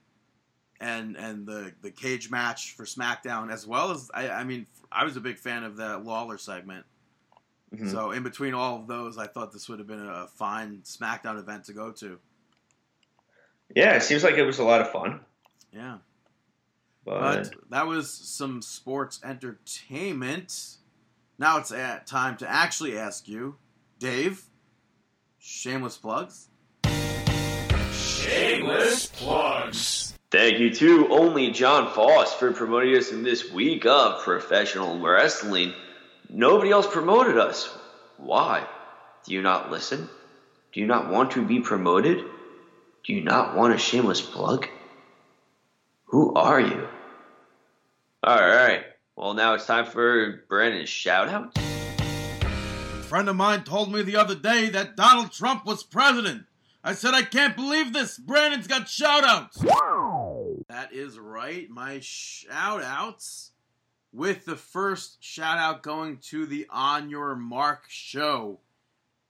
and 0.79 1.15
and 1.17 1.45
the 1.45 1.73
the 1.81 1.91
cage 1.91 2.29
match 2.29 2.73
for 2.73 2.85
SmackDown, 2.85 3.51
as 3.51 3.65
well 3.65 3.91
as 3.91 4.11
I, 4.13 4.29
I 4.29 4.43
mean, 4.43 4.67
I 4.91 5.03
was 5.03 5.17
a 5.17 5.21
big 5.21 5.39
fan 5.39 5.63
of 5.63 5.77
that 5.77 6.05
Lawler 6.05 6.37
segment. 6.37 6.85
Mhm. 7.73 7.89
So 7.91 8.11
in 8.11 8.23
between 8.23 8.53
all 8.53 8.77
of 8.79 8.87
those, 8.87 9.17
I 9.17 9.27
thought 9.27 9.51
this 9.53 9.69
would 9.69 9.79
have 9.79 9.87
been 9.87 10.05
a 10.05 10.27
fine 10.27 10.81
SmackDown 10.83 11.39
event 11.39 11.65
to 11.65 11.73
go 11.73 11.91
to. 11.93 12.19
Yeah, 13.75 13.95
it 13.95 14.03
seems 14.03 14.23
like 14.23 14.35
it 14.35 14.43
was 14.43 14.59
a 14.59 14.63
lot 14.63 14.81
of 14.81 14.91
fun. 14.91 15.21
Yeah, 15.71 15.99
But, 17.05 17.21
but 17.43 17.53
that 17.69 17.87
was 17.87 18.11
some 18.11 18.61
sports 18.61 19.21
entertainment. 19.23 20.77
Now 21.39 21.57
it's 21.59 21.71
at 21.71 22.05
time 22.07 22.35
to 22.37 22.49
actually 22.49 22.97
ask 22.97 23.27
you, 23.29 23.55
Dave. 23.99 24.43
Shameless 25.39 25.97
plugs. 25.97 26.49
Shameless 27.93 29.07
plugs. 29.07 30.13
thank 30.29 30.59
you 30.59 30.73
to 30.75 31.07
only 31.09 31.51
John 31.51 31.91
Foss 31.93 32.33
for 32.33 32.51
promoting 32.51 32.95
us 32.97 33.11
in 33.11 33.23
this 33.23 33.51
week 33.51 33.85
of 33.85 34.21
professional 34.23 34.99
wrestling. 34.99 35.73
Nobody 36.33 36.71
else 36.71 36.87
promoted 36.87 37.37
us. 37.37 37.77
Why? 38.15 38.65
Do 39.25 39.33
you 39.33 39.41
not 39.41 39.69
listen? 39.69 40.07
Do 40.71 40.79
you 40.79 40.87
not 40.87 41.09
want 41.09 41.31
to 41.31 41.45
be 41.45 41.59
promoted? 41.59 42.23
Do 43.05 43.13
you 43.13 43.21
not 43.21 43.57
want 43.57 43.73
a 43.73 43.77
shameless 43.77 44.21
plug? 44.21 44.65
Who 46.05 46.33
are 46.33 46.61
you? 46.61 46.87
Alright. 48.25 48.85
Well, 49.17 49.33
now 49.33 49.55
it's 49.55 49.65
time 49.65 49.85
for 49.85 50.45
Brandon's 50.47 50.87
shout 50.87 51.27
out. 51.27 51.57
A 51.57 53.03
friend 53.03 53.27
of 53.27 53.35
mine 53.35 53.63
told 53.63 53.91
me 53.91 54.01
the 54.01 54.15
other 54.15 54.35
day 54.35 54.69
that 54.69 54.95
Donald 54.95 55.33
Trump 55.33 55.65
was 55.65 55.83
president. 55.83 56.45
I 56.81 56.93
said, 56.93 57.13
I 57.13 57.23
can't 57.23 57.57
believe 57.57 57.91
this. 57.91 58.17
Brandon's 58.17 58.67
got 58.67 58.87
shout 58.87 59.25
outs. 59.25 59.57
That 60.69 60.93
is 60.93 61.19
right. 61.19 61.69
My 61.69 61.99
shout 62.01 62.83
outs. 62.83 63.50
With 64.13 64.45
the 64.45 64.55
first 64.55 65.23
shout 65.23 65.57
out 65.57 65.83
going 65.83 66.17
to 66.29 66.45
the 66.45 66.67
On 66.69 67.09
Your 67.09 67.35
Mark 67.35 67.85
show. 67.87 68.59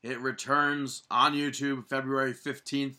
It 0.02 0.20
returns 0.20 1.04
on 1.12 1.34
YouTube 1.34 1.88
February 1.88 2.34
15th. 2.34 2.96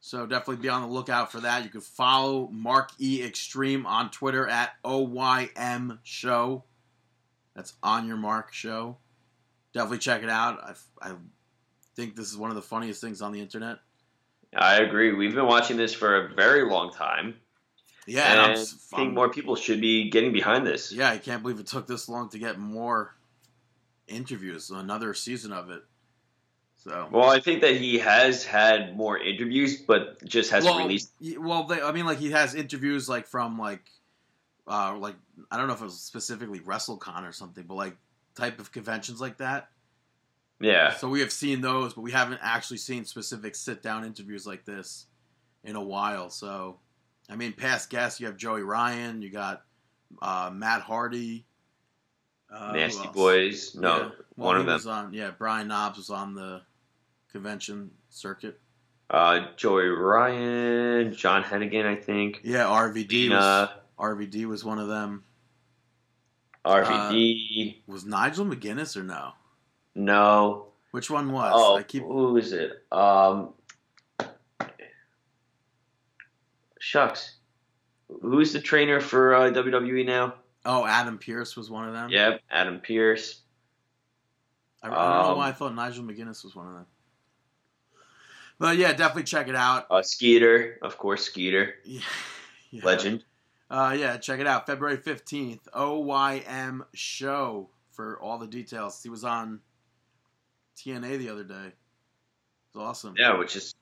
So 0.00 0.26
definitely 0.26 0.62
be 0.62 0.68
on 0.68 0.82
the 0.82 0.88
lookout 0.88 1.32
for 1.32 1.40
that. 1.40 1.64
You 1.64 1.70
can 1.70 1.80
follow 1.80 2.48
Mark 2.48 2.90
E 2.98 3.22
Extreme 3.22 3.86
on 3.86 4.10
Twitter 4.10 4.46
at 4.46 4.72
OYM 4.84 5.98
Show. 6.02 6.64
That's 7.54 7.74
On 7.82 8.06
Your 8.06 8.16
Mark 8.16 8.52
Show 8.52 8.98
definitely 9.72 9.98
check 9.98 10.22
it 10.22 10.30
out. 10.30 10.60
I, 11.02 11.10
I 11.10 11.12
think 11.94 12.16
this 12.16 12.30
is 12.30 12.36
one 12.36 12.50
of 12.50 12.56
the 12.56 12.62
funniest 12.62 13.00
things 13.00 13.22
on 13.22 13.32
the 13.32 13.40
internet. 13.40 13.78
I 14.56 14.78
agree. 14.78 15.12
We've 15.12 15.34
been 15.34 15.46
watching 15.46 15.76
this 15.76 15.94
for 15.94 16.24
a 16.24 16.34
very 16.34 16.68
long 16.68 16.92
time. 16.92 17.36
Yeah, 18.06 18.22
and 18.24 18.32
and 18.32 18.40
I 18.40 18.44
I'm, 18.46 18.50
s- 18.52 18.72
think 18.72 19.00
I'm- 19.00 19.14
more 19.14 19.28
people 19.28 19.56
should 19.56 19.80
be 19.80 20.10
getting 20.10 20.32
behind 20.32 20.66
this. 20.66 20.90
Yeah, 20.92 21.10
I 21.10 21.18
can't 21.18 21.42
believe 21.42 21.60
it 21.60 21.66
took 21.66 21.86
this 21.86 22.08
long 22.08 22.28
to 22.30 22.38
get 22.38 22.58
more 22.58 23.14
interviews. 24.08 24.70
Another 24.70 25.14
season 25.14 25.52
of 25.52 25.70
it. 25.70 25.82
So 26.78 27.08
Well, 27.12 27.28
I 27.28 27.40
think 27.40 27.60
that 27.60 27.76
he 27.76 27.98
has 27.98 28.44
had 28.44 28.96
more 28.96 29.18
interviews, 29.18 29.82
but 29.82 30.24
just 30.24 30.50
hasn't 30.50 30.74
well, 30.74 30.82
released. 30.82 31.12
well, 31.38 31.64
they, 31.64 31.80
I 31.82 31.92
mean, 31.92 32.06
like 32.06 32.18
he 32.18 32.30
has 32.30 32.54
interviews 32.54 33.06
like 33.08 33.26
from 33.26 33.58
like, 33.58 33.82
uh, 34.66 34.96
like 34.96 35.16
I 35.50 35.58
don't 35.58 35.66
know 35.68 35.74
if 35.74 35.80
it 35.82 35.84
was 35.84 36.00
specifically 36.00 36.60
WrestleCon 36.60 37.28
or 37.28 37.32
something, 37.32 37.64
but 37.68 37.74
like 37.74 37.96
type 38.34 38.58
of 38.58 38.72
conventions 38.72 39.20
like 39.20 39.36
that. 39.38 39.68
Yeah, 40.62 40.94
So 40.94 41.08
we 41.08 41.20
have 41.20 41.32
seen 41.32 41.60
those, 41.62 41.94
but 41.94 42.02
we 42.02 42.12
haven't 42.12 42.40
actually 42.42 42.76
seen 42.78 43.04
specific 43.06 43.54
sit 43.54 43.82
down 43.82 44.04
interviews 44.04 44.46
like 44.46 44.64
this 44.66 45.06
in 45.64 45.74
a 45.74 45.82
while. 45.82 46.28
So, 46.28 46.78
I 47.30 47.36
mean, 47.36 47.52
past 47.52 47.90
guests, 47.90 48.20
you 48.20 48.26
have 48.26 48.36
Joey 48.36 48.62
Ryan, 48.62 49.22
you 49.22 49.30
got 49.30 49.62
uh, 50.20 50.50
Matt 50.52 50.82
Hardy, 50.82 51.44
uh, 52.52 52.72
Nasty? 52.72 53.08
Boys. 53.14 53.74
No, 53.74 53.88
Yeah. 53.88 54.08
Well, 54.36 54.46
one 54.48 54.56
of 54.56 54.66
them. 54.66 54.92
On, 54.92 55.12
yeah, 55.12 55.30
Brian 55.36 55.68
Knobbs 55.68 55.98
was 55.98 56.10
on 56.10 56.34
the 56.34 56.62
convention 57.30 57.90
circuit. 58.08 58.58
Uh, 59.08 59.46
Joey 59.56 59.86
Ryan, 59.88 61.12
John 61.14 61.42
Hennigan, 61.42 61.84
I 61.84 61.96
think. 61.96 62.40
Yeah, 62.42 62.64
RVD 62.64 63.30
was 63.30 63.68
RVD 63.98 64.46
was 64.46 64.64
one 64.64 64.78
of 64.78 64.88
them. 64.88 65.24
RVD. 66.64 67.76
Was 67.86 68.04
Nigel 68.04 68.46
McGuinness 68.46 68.96
or 68.96 69.02
no? 69.02 69.32
no. 69.94 70.66
Which 70.92 71.08
one 71.08 71.30
was? 71.30 71.52
Oh, 71.54 71.76
I 71.76 71.84
keep 71.84 72.02
who 72.02 72.36
is 72.36 72.52
it? 72.52 72.84
Um, 72.90 73.54
shucks. 76.80 77.36
Who's 78.22 78.52
the 78.52 78.60
trainer 78.60 79.00
for 79.00 79.34
uh, 79.36 79.50
WWE 79.52 80.04
now? 80.04 80.34
Oh, 80.64 80.84
Adam 80.84 81.16
Pearce 81.16 81.56
was 81.56 81.70
one 81.70 81.86
of 81.86 81.94
them. 81.94 82.10
Yep, 82.10 82.40
Adam 82.50 82.80
Pearce. 82.80 83.42
I, 84.82 84.88
I 84.88 84.90
don't 84.90 84.98
know 84.98 85.30
Um, 85.32 85.38
why 85.38 85.48
I 85.48 85.52
thought 85.52 85.74
Nigel 85.74 86.04
McGuinness 86.04 86.42
was 86.42 86.56
one 86.56 86.66
of 86.66 86.74
them. 86.74 86.86
But 88.58 88.76
yeah, 88.76 88.92
definitely 88.92 89.22
check 89.22 89.48
it 89.48 89.54
out. 89.54 89.86
Uh, 89.90 90.02
Skeeter, 90.02 90.78
of 90.82 90.98
course, 90.98 91.24
Skeeter, 91.24 91.76
Yeah. 91.84 92.00
Yeah. 92.70 92.84
legend. 92.84 93.24
Uh, 93.70 93.96
yeah, 93.98 94.16
check 94.16 94.40
it 94.40 94.46
out. 94.46 94.66
February 94.66 94.96
15th, 94.98 95.60
OYM 95.74 96.80
show 96.92 97.70
for 97.92 98.20
all 98.20 98.38
the 98.38 98.46
details. 98.46 99.00
He 99.02 99.08
was 99.08 99.22
on 99.24 99.60
TNA 100.76 101.18
the 101.18 101.28
other 101.30 101.44
day. 101.44 101.66
It's 102.68 102.76
awesome. 102.76 103.14
Yeah, 103.16 103.38
which 103.38 103.54
is 103.56 103.74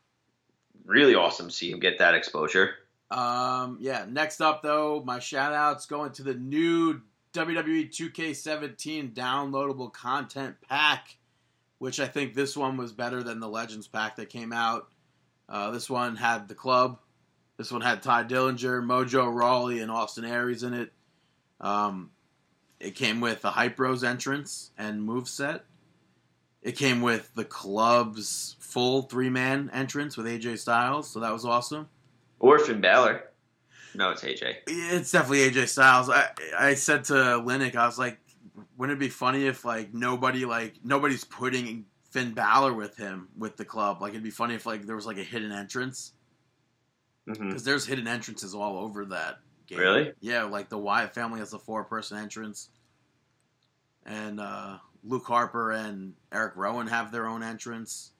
really 0.85 1.15
awesome 1.15 1.49
to 1.49 1.55
see 1.55 1.71
him 1.73 1.81
get 1.81 1.99
that 1.99 2.15
exposure. 2.15 2.75
Um, 3.11 3.79
yeah, 3.81 4.05
next 4.09 4.41
up 4.41 4.63
though, 4.63 5.03
my 5.05 5.19
shout 5.19 5.53
outs 5.53 5.87
going 5.87 6.13
to 6.13 6.23
the 6.23 6.35
new 6.35 7.01
WWE 7.33 7.91
2K17 7.91 9.15
downloadable 9.15 9.93
content 9.93 10.57
pack, 10.69 11.17
which 11.79 12.01
I 12.01 12.07
think 12.07 12.35
this 12.35 12.57
one 12.57 12.77
was 12.77 12.93
better 12.93 13.23
than 13.23 13.41
the 13.41 13.49
Legends 13.49 13.89
pack 13.89 14.17
that 14.17 14.29
came 14.29 14.53
out. 14.53 14.89
Uh, 15.49 15.71
this 15.71 15.89
one 15.89 16.17
had 16.17 16.49
the 16.49 16.55
club. 16.55 16.99
This 17.57 17.73
one 17.73 17.81
had 17.81 18.03
Tye 18.03 18.25
Dillinger, 18.25 18.85
Mojo 18.85 19.35
Rawley, 19.35 19.81
and 19.81 19.91
Austin 19.91 20.25
Aries 20.25 20.63
in 20.63 20.75
it. 20.75 20.93
Um, 21.61 22.11
it 22.79 22.95
came 22.95 23.21
with 23.21 23.43
the 23.43 23.51
Hype 23.51 23.77
Bros 23.77 24.05
entrance 24.05 24.71
and 24.79 25.03
move 25.03 25.29
set. 25.29 25.65
It 26.63 26.77
came 26.77 27.01
with 27.01 27.35
the 27.35 27.45
club's 27.45 28.57
full 28.61 29.03
three 29.03 29.31
man 29.31 29.71
entrance 29.73 30.17
with 30.17 30.27
AJ 30.27 30.59
Styles, 30.59 31.11
so 31.11 31.21
that 31.21 31.33
was 31.33 31.45
awesome. 31.45 31.89
Or 32.41 32.59
Finn 32.59 32.81
Balor. 32.81 33.25
No, 33.95 34.11
it's 34.11 34.23
AJ. 34.23 34.57
It's 34.67 35.11
definitely 35.11 35.51
AJ 35.51 35.69
Styles. 35.69 36.09
I 36.11 36.29
I 36.59 36.75
said 36.75 37.05
to 37.05 37.15
Linux, 37.15 37.75
I 37.75 37.87
was 37.87 37.99
like, 37.99 38.19
wouldn't 38.77 38.97
it 38.97 39.01
be 39.01 39.09
funny 39.09 39.47
if 39.47 39.65
like 39.65 39.93
nobody 39.93 40.45
like 40.45 40.75
nobody's 40.85 41.25
putting 41.25 41.87
Finn 42.11 42.33
Balor 42.33 42.75
with 42.75 42.97
him 42.97 43.29
with 43.37 43.57
the 43.57 43.65
club? 43.65 44.01
Like 44.01 44.11
it'd 44.11 44.23
be 44.23 44.31
funny 44.31 44.55
if 44.55 44.67
like 44.67 44.87
there 44.87 44.97
was 44.97 45.07
like 45.07 45.19
a 45.19 45.25
hidden 45.25 45.53
entrance 45.53 46.13
because 47.27 47.65
there's 47.65 47.87
hidden 47.87 48.07
entrances 48.07 48.55
all 48.55 48.79
over 48.79 49.05
that 49.07 49.39
game. 49.67 49.79
Really? 49.79 50.13
Yeah, 50.21 50.45
like 50.45 50.69
the 50.69 50.79
Wyatt 50.79 51.15
family 51.15 51.41
has 51.41 51.53
a 51.53 51.59
four 51.59 51.85
person 51.85 52.19
entrance, 52.19 52.71
and 54.07 54.41
uh, 54.41 54.79
Luke 55.05 55.27
Harper 55.27 55.73
and 55.73 56.15
Eric 56.33 56.57
Rowan 56.57 56.87
have 56.87 57.13
their 57.13 57.27
own 57.27 57.43
entrance, 57.43 58.13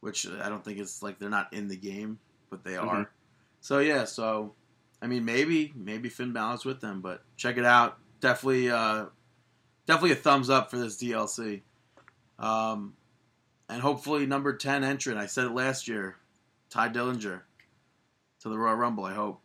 which 0.00 0.26
I 0.26 0.48
don't 0.48 0.64
think 0.64 0.78
it's 0.78 1.02
like 1.02 1.18
they're 1.18 1.30
not 1.30 1.52
in 1.52 1.68
the 1.68 1.76
game, 1.76 2.18
but 2.52 2.62
they 2.62 2.76
are. 2.76 2.96
Mhm. 2.98 3.08
So 3.60 3.80
yeah, 3.80 4.04
so 4.04 4.54
I 5.00 5.08
mean 5.08 5.24
maybe 5.24 5.72
maybe 5.74 6.08
Finn 6.08 6.32
Balor's 6.32 6.64
with 6.64 6.80
them, 6.80 7.00
but 7.00 7.24
check 7.36 7.56
it 7.56 7.64
out. 7.64 7.98
Definitely, 8.20 8.70
uh, 8.70 9.06
definitely 9.86 10.12
a 10.12 10.16
thumbs 10.16 10.48
up 10.50 10.70
for 10.70 10.78
this 10.78 10.96
DLC. 11.02 11.62
Um, 12.38 12.94
and 13.68 13.82
hopefully 13.82 14.26
number 14.26 14.56
ten 14.56 14.84
entrant. 14.84 15.18
I 15.18 15.26
said 15.26 15.46
it 15.46 15.52
last 15.52 15.88
year, 15.88 16.16
Tye 16.70 16.88
Dillinger. 16.88 17.40
to 18.40 18.48
the 18.48 18.58
Royal 18.58 18.74
Rumble. 18.76 19.04
I 19.04 19.14
hope, 19.14 19.40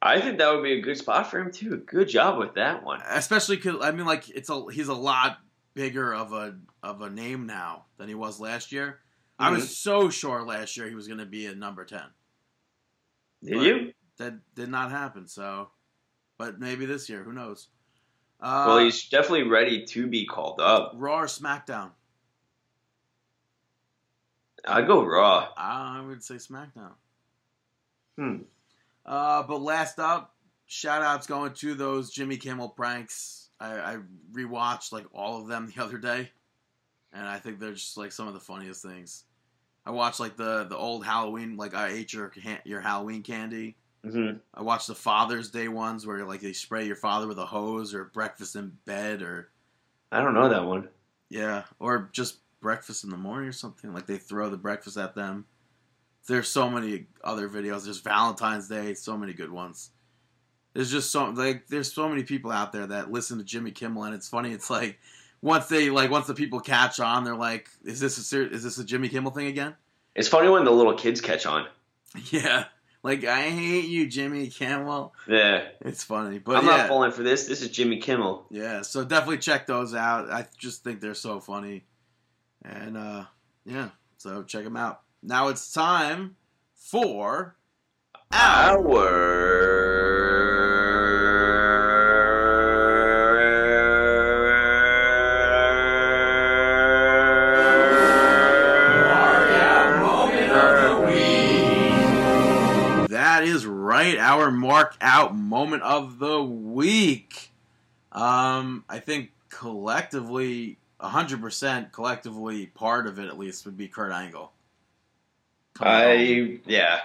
I 0.00 0.20
think 0.20 0.38
that 0.38 0.52
would 0.52 0.62
be 0.62 0.72
a 0.74 0.80
good 0.80 0.96
spot 0.96 1.28
for 1.30 1.38
him 1.40 1.50
too. 1.52 1.76
Good 1.78 2.08
job 2.08 2.38
with 2.38 2.54
that 2.54 2.82
one. 2.84 3.00
especially 3.08 3.56
because 3.56 3.76
I 3.84 3.90
mean, 3.92 4.06
like 4.06 4.28
it's 4.30 4.48
a 4.50 4.64
he's 4.72 4.88
a 4.88 4.94
lot 4.94 5.38
bigger 5.74 6.12
of 6.14 6.32
a 6.32 6.56
of 6.82 7.00
a 7.02 7.10
name 7.10 7.46
now 7.46 7.84
than 7.96 8.08
he 8.08 8.14
was 8.14 8.38
last 8.40 8.72
year. 8.72 9.00
I 9.38 9.50
Mhm. 9.50 9.54
was 9.56 9.76
so 9.76 10.08
sure 10.10 10.42
last 10.44 10.76
year 10.76 10.88
he 10.88 10.94
was 10.94 11.06
going 11.08 11.18
to 11.18 11.26
be 11.26 11.46
a 11.46 11.54
number 11.54 11.84
ten. 11.84 12.06
Did 13.42 13.54
But- 13.54 13.62
you? 13.66 13.94
That 14.18 14.54
did 14.54 14.68
not 14.68 14.90
happen. 14.90 15.26
So, 15.26 15.70
but 16.38 16.60
maybe 16.60 16.84
this 16.86 17.08
year, 17.08 17.24
who 17.24 17.32
knows? 17.32 17.68
Uh, 18.40 18.64
well, 18.68 18.78
he's 18.78 19.08
definitely 19.08 19.44
ready 19.48 19.84
to 19.86 20.06
be 20.06 20.26
called 20.26 20.60
up. 20.60 20.92
Raw 20.94 21.20
or 21.20 21.26
SmackDown? 21.26 21.92
I'd 24.66 24.86
go 24.86 25.04
Raw. 25.04 25.48
I 25.56 26.00
would 26.00 26.22
say 26.22 26.34
SmackDown. 26.36 26.92
Hmm. 28.16 28.36
Uh, 29.04 29.42
but 29.42 29.60
last 29.60 29.98
up, 29.98 30.36
shout 30.66 31.02
outs 31.02 31.26
going 31.26 31.54
to 31.54 31.74
those 31.74 32.10
Jimmy 32.12 32.36
Kimmel 32.36 32.68
pranks. 32.68 33.50
I, 33.58 33.94
I 33.94 33.98
rewatched 34.32 34.92
like 34.92 35.06
all 35.12 35.40
of 35.40 35.48
them 35.48 35.72
the 35.74 35.82
other 35.82 35.98
day, 35.98 36.30
and 37.12 37.26
I 37.28 37.38
think 37.38 37.58
they're 37.58 37.72
just 37.74 37.96
like 37.96 38.12
some 38.12 38.28
of 38.28 38.34
the 38.34 38.40
funniest 38.40 38.82
things. 38.82 39.24
I 39.86 39.90
watched 39.92 40.20
like 40.20 40.36
the 40.36 40.64
the 40.64 40.76
old 40.76 41.04
Halloween, 41.04 41.56
like 41.56 41.74
I 41.74 41.88
ate 41.88 42.12
your 42.12 42.32
your 42.64 42.80
Halloween 42.80 43.22
candy. 43.22 43.76
hmm 44.04 44.42
I 44.54 44.62
watched 44.62 44.88
the 44.88 44.94
Father's 44.94 45.50
Day 45.50 45.68
ones 45.68 46.06
where 46.06 46.24
like 46.26 46.40
they 46.42 46.52
spray 46.54 46.86
your 46.86 46.96
father 46.96 47.28
with 47.28 47.38
a 47.38 47.46
hose 47.46 47.94
or 47.94 48.04
breakfast 48.06 48.56
in 48.56 48.78
bed 48.86 49.22
or 49.22 49.50
I 50.12 50.20
don't 50.20 50.34
know 50.34 50.48
that 50.48 50.64
one. 50.64 50.88
yeah, 51.28 51.64
or 51.78 52.10
just 52.12 52.38
breakfast 52.60 53.04
in 53.04 53.10
the 53.10 53.16
morning 53.16 53.48
or 53.48 53.52
something. 53.52 53.92
Like 53.92 54.06
they 54.06 54.18
throw 54.18 54.50
the 54.50 54.56
breakfast 54.56 54.96
at 54.96 55.14
them. 55.14 55.46
There's 56.28 56.48
so 56.48 56.70
many 56.70 57.08
other 57.24 57.48
videos. 57.48 57.84
There's 57.84 58.00
Valentine's 58.00 58.68
Day, 58.68 58.94
so 58.94 59.16
many 59.16 59.32
good 59.34 59.50
ones. 59.52 59.90
There's 60.74 60.90
just 60.90 61.10
so 61.10 61.26
like 61.30 61.68
there's 61.68 61.92
so 61.92 62.08
many 62.08 62.24
people 62.24 62.50
out 62.52 62.72
there 62.72 62.86
that 62.86 63.10
listen 63.12 63.38
to 63.38 63.44
Jimmy 63.44 63.72
Kimmel, 63.72 64.04
and 64.04 64.14
it's 64.14 64.28
funny. 64.28 64.52
It's 64.52 64.70
like 64.70 65.00
once 65.42 65.66
they 65.66 65.90
like 65.90 66.10
once 66.10 66.26
the 66.28 66.34
people 66.34 66.60
catch 66.60 66.98
on, 67.00 67.24
they're 67.24 67.34
like, 67.36 67.68
"Is 67.84 68.00
this 68.00 68.16
a 68.16 68.22
ser- 68.22 68.46
is 68.46 68.62
this 68.64 68.78
a 68.78 68.84
Jimmy 68.84 69.08
Kimmel 69.10 69.32
thing 69.32 69.46
again?" 69.48 69.74
It's 70.14 70.28
funny 70.28 70.48
when 70.48 70.64
the 70.64 70.70
little 70.70 70.94
kids 70.94 71.20
catch 71.20 71.44
on. 71.46 71.66
Yeah, 72.30 72.64
like 73.02 73.24
I 73.24 73.42
hate 73.48 73.86
you, 73.88 74.06
Jimmy 74.06 74.48
Kimmel. 74.48 75.14
Yeah, 75.26 75.64
It's 75.80 76.04
funny, 76.04 76.38
but 76.38 76.56
I'm 76.56 76.66
yeah, 76.66 76.76
not 76.76 76.88
falling 76.88 77.10
for 77.12 77.22
this. 77.22 77.46
This 77.46 77.62
is 77.62 77.70
Jimmy 77.70 77.98
Kimmel. 77.98 78.44
yeah. 78.50 78.82
So 78.82 79.02
definitely 79.04 79.38
check 79.38 79.66
those 79.66 79.94
out. 79.94 80.30
I 80.30 80.46
just 80.58 80.84
think 80.84 81.00
they're 81.00 81.14
so 81.14 81.40
funny, 81.40 81.84
and 82.64 82.96
uh 82.96 83.24
yeah, 83.64 83.88
so 84.18 84.42
check 84.42 84.64
them 84.64 84.76
out. 84.76 85.00
Now 85.22 85.48
it's 85.48 85.72
time 85.72 86.36
for 86.74 87.56
our 88.30 88.76
That 88.76 88.82
our 104.40 104.50
mark 104.50 104.96
out 105.00 105.36
moment 105.36 105.82
of 105.82 106.18
the 106.18 106.42
week. 106.42 107.50
Um, 108.12 108.84
I 108.88 108.98
think 108.98 109.32
collectively, 109.48 110.78
hundred 111.00 111.40
percent 111.40 111.92
collectively, 111.92 112.66
part 112.66 113.06
of 113.06 113.18
it 113.18 113.26
at 113.26 113.38
least 113.38 113.64
would 113.64 113.76
be 113.76 113.88
Kurt 113.88 114.12
Angle. 114.12 114.52
I 115.80 116.60
yeah, 116.66 117.00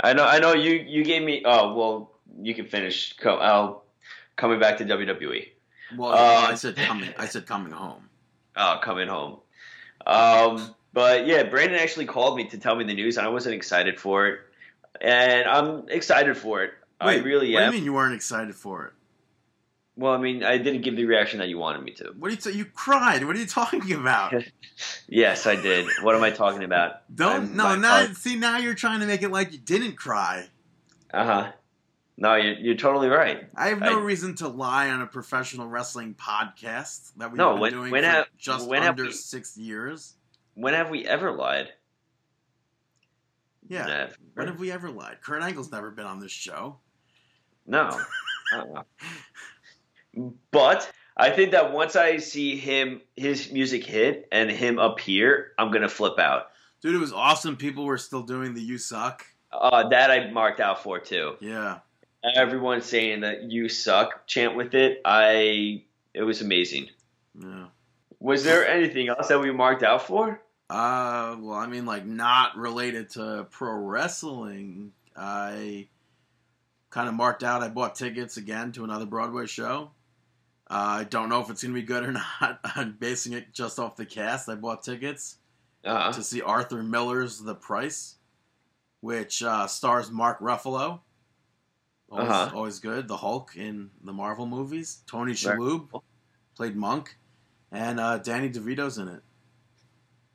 I 0.00 0.12
know. 0.12 0.24
I 0.24 0.38
know 0.38 0.54
you. 0.54 0.72
You 0.72 1.04
gave 1.04 1.22
me. 1.22 1.42
Oh 1.44 1.74
well, 1.74 2.12
you 2.40 2.54
can 2.54 2.66
finish. 2.66 3.16
Co- 3.16 3.38
I'll 3.38 3.84
coming 4.36 4.60
back 4.60 4.78
to 4.78 4.84
WWE. 4.84 5.48
well, 5.96 6.14
yeah, 6.14 6.46
I 6.46 6.50
um, 6.50 6.56
said 6.56 6.76
coming. 6.76 7.12
I 7.18 7.26
said 7.26 7.46
coming 7.46 7.72
home. 7.72 8.04
Oh, 8.60 8.80
coming 8.82 9.06
home. 9.06 9.38
Um, 10.04 10.74
but 10.92 11.28
yeah, 11.28 11.44
Brandon 11.44 11.78
actually 11.78 12.06
called 12.06 12.36
me 12.36 12.42
to 12.48 12.58
tell 12.58 12.74
me 12.74 12.82
the 12.82 12.94
news, 12.94 13.16
and 13.16 13.24
I 13.24 13.30
wasn't 13.30 13.54
excited 13.54 14.00
for 14.00 14.26
it, 14.26 14.40
and 15.00 15.48
I'm 15.48 15.88
excited 15.88 16.36
for 16.36 16.62
it. 16.64 16.72
I 17.00 17.06
Wait, 17.06 17.24
really 17.24 17.52
What 17.54 17.60
do 17.60 17.66
you 17.66 17.72
mean 17.72 17.84
you 17.84 17.92
weren't 17.92 18.14
excited 18.14 18.54
for 18.54 18.86
it? 18.86 18.92
Well, 19.96 20.12
I 20.12 20.18
mean, 20.18 20.44
I 20.44 20.58
didn't 20.58 20.82
give 20.82 20.94
the 20.94 21.04
reaction 21.06 21.40
that 21.40 21.48
you 21.48 21.58
wanted 21.58 21.82
me 21.82 21.90
to. 21.94 22.12
What 22.16 22.28
are 22.28 22.30
you? 22.30 22.36
T- 22.36 22.52
you 22.52 22.64
cried. 22.64 23.24
What 23.24 23.34
are 23.34 23.38
you 23.40 23.46
talking 23.46 23.92
about? 23.92 24.32
Yes, 25.08 25.44
I 25.48 25.56
did. 25.56 25.86
What 26.02 26.14
am 26.14 26.22
I 26.22 26.30
talking 26.30 26.62
about? 26.62 27.02
Don't 27.12 27.32
I'm- 27.32 27.56
no. 27.56 27.74
Now 27.74 28.06
see 28.12 28.36
now 28.36 28.58
you're 28.58 28.74
trying 28.74 29.00
to 29.00 29.06
make 29.06 29.22
it 29.22 29.30
like 29.32 29.52
you 29.52 29.58
didn't 29.58 29.96
cry. 29.96 30.46
Uh 31.12 31.24
huh. 31.24 31.52
No, 32.16 32.34
you're, 32.36 32.54
you're 32.54 32.74
totally 32.76 33.08
right. 33.08 33.48
I 33.56 33.68
have 33.68 33.80
no 33.80 33.98
I- 33.98 34.02
reason 34.02 34.36
to 34.36 34.46
lie 34.48 34.88
on 34.90 35.00
a 35.00 35.06
professional 35.06 35.66
wrestling 35.66 36.14
podcast 36.14 37.12
that 37.16 37.30
we've 37.30 37.38
No, 37.38 37.52
been 37.54 37.60
when- 37.60 37.72
doing 37.72 37.90
when 37.90 38.02
for 38.04 38.08
have- 38.10 38.26
just 38.38 38.70
under 38.70 39.04
we- 39.04 39.12
six 39.12 39.56
years. 39.56 40.14
When 40.54 40.74
have 40.74 40.90
we 40.90 41.04
ever 41.06 41.32
lied? 41.32 41.72
Yeah. 43.68 43.86
Never. 43.86 44.12
When 44.34 44.46
have 44.46 44.58
we 44.60 44.70
ever 44.72 44.90
lied? 44.90 45.18
Kurt 45.22 45.42
Angle's 45.42 45.70
never 45.70 45.90
been 45.90 46.06
on 46.06 46.20
this 46.20 46.32
show. 46.32 46.78
No. 47.66 48.00
Uh-uh. 48.54 48.82
But 50.50 50.90
I 51.16 51.30
think 51.30 51.52
that 51.52 51.72
once 51.72 51.96
I 51.96 52.16
see 52.16 52.56
him, 52.56 53.02
his 53.16 53.52
music 53.52 53.84
hit 53.84 54.26
and 54.32 54.50
him 54.50 54.78
appear, 54.78 55.52
I'm 55.58 55.70
gonna 55.70 55.88
flip 55.88 56.18
out. 56.18 56.48
Dude, 56.80 56.94
it 56.94 56.98
was 56.98 57.12
awesome. 57.12 57.56
People 57.56 57.84
were 57.84 57.98
still 57.98 58.22
doing 58.22 58.54
the 58.54 58.62
"You 58.62 58.78
Suck." 58.78 59.26
Uh, 59.52 59.88
that 59.88 60.10
I 60.10 60.30
marked 60.30 60.60
out 60.60 60.82
for 60.82 60.98
too. 60.98 61.36
Yeah, 61.40 61.78
Everyone 62.36 62.80
saying 62.80 63.20
that 63.20 63.44
"you 63.44 63.68
suck" 63.68 64.26
chant 64.26 64.56
with 64.56 64.74
it. 64.74 65.00
I 65.04 65.82
it 66.14 66.22
was 66.22 66.40
amazing. 66.40 66.88
yeah. 67.38 67.66
Was 68.20 68.42
there 68.42 68.66
anything 68.66 69.08
else 69.08 69.28
that 69.28 69.40
we 69.40 69.52
marked 69.52 69.82
out 69.84 70.02
for? 70.06 70.40
Uh, 70.70 71.36
well, 71.40 71.54
I 71.58 71.66
mean, 71.66 71.86
like 71.86 72.04
not 72.04 72.56
related 72.56 73.10
to 73.10 73.46
pro 73.50 73.72
wrestling. 73.72 74.92
I 75.16 75.88
kind 76.90 77.08
of 77.08 77.14
marked 77.14 77.42
out. 77.42 77.62
I 77.62 77.68
bought 77.68 77.94
tickets 77.94 78.36
again 78.36 78.72
to 78.72 78.84
another 78.84 79.06
Broadway 79.06 79.46
show. 79.46 79.90
Uh, 80.70 81.00
I 81.00 81.04
don't 81.04 81.30
know 81.30 81.40
if 81.40 81.48
it's 81.48 81.62
gonna 81.62 81.74
be 81.74 81.82
good 81.82 82.04
or 82.04 82.12
not. 82.40 82.60
I'm 82.64 82.96
basing 82.98 83.32
it 83.32 83.52
just 83.52 83.78
off 83.78 83.96
the 83.96 84.04
cast. 84.06 84.48
I 84.48 84.54
bought 84.56 84.82
tickets. 84.82 85.36
Uh, 85.84 86.12
to 86.12 86.22
see 86.22 86.42
Arthur 86.42 86.82
Miller's 86.82 87.38
The 87.40 87.54
Price, 87.54 88.16
which 89.00 89.42
uh, 89.42 89.66
stars 89.68 90.10
Mark 90.10 90.40
Ruffalo. 90.40 91.00
Always, 92.10 92.28
Uh-huh. 92.30 92.50
always 92.54 92.78
good. 92.80 93.06
The 93.08 93.16
Hulk 93.16 93.52
in 93.56 93.90
the 94.02 94.12
Marvel 94.12 94.44
movies. 94.46 95.02
Tony 95.06 95.32
Shalhoub 95.32 96.02
played 96.56 96.74
Monk, 96.76 97.16
and 97.70 98.00
uh, 98.00 98.18
Danny 98.18 98.50
DeVito's 98.50 98.98
in 98.98 99.08
it, 99.08 99.22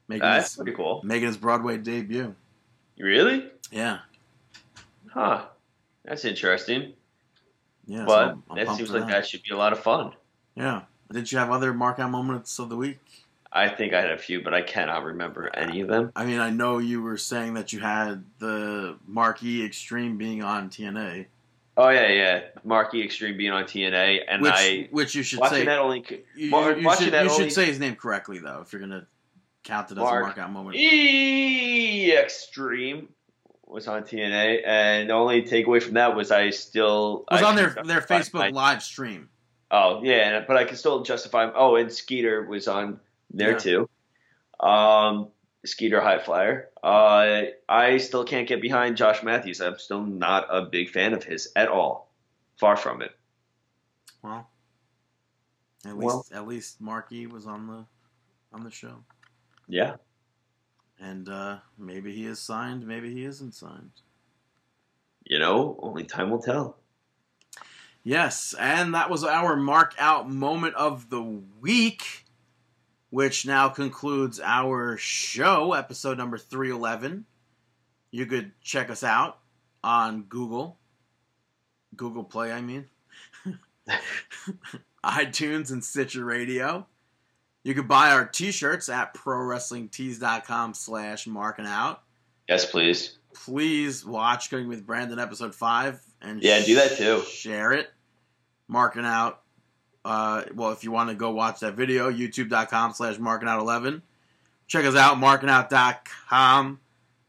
making 0.08 0.22
that's 0.24 0.50
his, 0.50 0.56
pretty 0.58 0.74
cool. 0.74 1.02
making 1.04 1.28
his 1.28 1.38
Broadway 1.38 1.78
debut. 1.78 2.36
Really? 3.00 3.50
Yeah, 3.72 4.00
Huh. 5.10 5.46
That's 6.06 6.26
interesting. 6.26 6.94
yeah. 7.86 8.00
so 8.00 8.06
but 8.06 8.38
I'm 8.50 8.56
that 8.66 8.76
seems 8.76 8.92
like 8.92 9.08
that 9.08 9.26
should 9.28 9.44
be 9.44 9.52
a 9.54 9.58
lot 9.58 9.72
of 9.74 9.80
fun. 9.80 10.12
Yeah. 10.56 10.82
Did 11.12 11.32
you 11.32 11.38
have 11.38 11.52
other 11.52 11.74
mark 11.74 12.00
out 12.00 12.10
moments 12.12 12.58
of 12.60 12.70
the 12.70 12.76
week? 12.76 13.00
I 13.52 13.70
think 13.70 13.94
I 13.94 14.02
had 14.02 14.10
a 14.12 14.18
few, 14.18 14.42
but 14.44 14.54
I 14.54 14.64
cannot 14.64 15.04
remember 15.04 15.50
any 15.56 15.82
of 15.82 15.88
them. 15.88 16.12
I 16.16 16.26
mean, 16.26 16.40
I 16.40 16.50
know 16.50 16.80
you 16.80 17.02
were 17.04 17.18
saying 17.18 17.54
that 17.54 17.72
you 17.72 17.80
had 17.80 18.24
the 18.40 18.98
Marquee 19.08 19.64
Extreme 19.64 20.18
being 20.18 20.42
on 20.44 20.70
TNA, 20.70 21.28
Oh 21.76 21.90
yeah, 21.90 22.08
yeah. 22.10 22.42
Marquee 22.64 23.04
Extreme 23.04 23.36
being 23.38 23.52
on 23.52 23.64
TNA, 23.64 24.20
and 24.28 24.42
which 24.44 24.54
I 24.56 24.88
which 24.92 25.16
you 25.16 25.24
should 25.24 25.40
watching 25.40 25.60
say 25.60 25.66
that 25.66 25.80
only. 25.80 26.04
You, 26.10 26.22
you- 26.36 26.76
you 26.76 26.86
watching 26.86 27.06
should, 27.06 27.14
that 27.14 27.26
you 27.26 27.32
only- 27.32 27.44
should 27.46 27.54
say 27.54 27.66
his 27.66 27.80
name 27.80 27.96
correctly 27.96 28.40
though 28.40 28.62
if 28.62 28.72
you're 28.74 28.80
gonna 28.82 29.08
count 29.64 29.92
it 29.92 29.98
as 29.98 29.98
Mark 30.04 30.38
a 30.38 30.40
markout 30.42 30.52
moment. 30.52 30.76
E 30.76 32.12
Extreme 32.16 33.10
was 33.66 33.88
on 33.88 34.04
TNA, 34.04 34.62
and 34.66 35.10
the 35.10 35.14
only 35.14 35.42
takeaway 35.44 35.82
from 35.82 35.94
that 35.96 36.16
was 36.16 36.32
I 36.32 36.50
still 36.52 37.26
It 37.32 37.36
was 37.36 37.42
I 37.44 37.50
on 37.50 37.56
their 37.56 37.76
their 37.86 38.02
Facebook 38.02 38.34
my- 38.34 38.50
live 38.50 38.84
stream. 38.84 39.30
Oh 39.72 40.04
yeah, 40.04 40.44
but 40.48 40.56
I 40.58 40.66
can 40.66 40.76
still 40.78 41.02
justify. 41.04 41.50
Oh, 41.56 41.76
and 41.76 41.92
Skeeter 41.92 42.44
was 42.46 42.68
on 42.68 43.00
there 43.32 43.54
Yeah. 43.54 43.58
too. 43.58 43.90
Um, 44.60 45.30
Skeeter 45.66 46.00
High 46.02 46.20
Flyer. 46.20 46.70
Uh, 46.84 47.44
I 47.68 47.98
still 47.98 48.24
can't 48.26 48.48
get 48.48 48.62
behind 48.62 48.98
Josh 48.98 49.24
Matthews. 49.24 49.62
I'm 49.62 49.80
still 49.80 50.04
not 50.04 50.46
a 50.50 50.62
big 50.64 50.90
fan 50.92 51.14
of 51.14 51.24
his 51.24 51.52
at 51.56 51.70
all. 51.70 52.12
Far 52.60 52.76
from 52.78 53.02
it. 53.02 53.18
Well, 54.22 54.50
at 55.86 55.98
least 55.98 56.04
Well- 56.06 56.26
at 56.34 56.48
least 56.48 56.80
Marky 56.82 57.26
was 57.28 57.48
on 57.48 57.66
the 57.68 57.86
on 58.54 58.64
the 58.64 58.70
show, 58.72 59.04
Yeah. 59.68 59.96
and 61.00 61.28
uh, 61.30 61.58
maybe 61.78 62.14
he 62.14 62.26
is 62.26 62.40
signed, 62.40 62.86
maybe 62.88 63.14
he 63.14 63.26
isn't 63.26 63.54
signed. 63.54 63.92
You 65.26 65.40
know, 65.40 65.80
only 65.82 66.04
time 66.04 66.30
will 66.30 66.42
tell. 66.42 66.78
Yes, 68.04 68.54
and 68.60 68.94
that 68.94 69.10
was 69.10 69.24
our 69.24 69.56
mark 69.56 69.96
out 69.98 70.30
moment 70.30 70.76
of 70.76 71.10
the 71.10 71.22
week, 71.62 72.26
which 73.10 73.46
now 73.46 73.70
concludes 73.70 74.42
our 74.44 74.98
show, 74.98 75.72
episode 75.74 76.18
number 76.18 76.38
311. 76.38 77.26
You 78.12 78.26
could 78.26 78.52
check 78.62 78.90
us 78.90 79.04
out 79.04 79.40
on 79.84 80.24
Google, 80.24 80.78
Google 81.96 82.26
Play, 82.26 82.52
I 82.52 82.60
mean, 82.62 82.86
iTunes 85.04 85.72
and 85.72 85.84
Stitcher 85.84 86.26
Radio. 86.26 86.88
You 87.64 87.74
can 87.74 87.88
buy 87.88 88.12
our 88.12 88.26
t-shirts 88.26 88.90
at 88.90 89.14
prowrestlingtees.com 89.14 90.74
slash 90.74 91.28
marking 91.28 91.66
out. 91.66 92.02
Yes, 92.48 92.70
please. 92.70 93.18
Please 93.34 94.06
watch 94.06 94.50
Cooking 94.50 94.68
with 94.68 94.86
Brandon 94.86 95.18
episode 95.18 95.56
5 95.56 96.00
and 96.22 96.44
Yeah, 96.44 96.62
do 96.64 96.76
that 96.76 96.98
too. 96.98 97.22
Share 97.22 97.72
it. 97.72 97.90
Marking 98.68 99.06
out. 99.06 99.42
Uh, 100.06 100.44
well, 100.54 100.72
if 100.72 100.84
you 100.84 100.92
want 100.92 101.10
to 101.10 101.16
go 101.16 101.32
watch 101.32 101.62
that 101.62 101.76
video, 101.76 102.12
youtube.com 102.12 102.94
slash 102.94 103.18
marking 103.18 103.48
out 103.48 103.60
11. 103.62 104.02
Check 104.68 104.86
us 104.86 104.96
out, 104.96 105.18
markingout.com, 105.18 106.80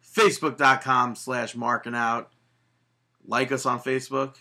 facebook.com 0.04 1.14
slash 1.14 1.54
marking 1.54 1.94
out. 1.94 2.30
Like 3.26 3.52
us 3.52 3.66
on 3.66 3.80
Facebook. 3.80 4.36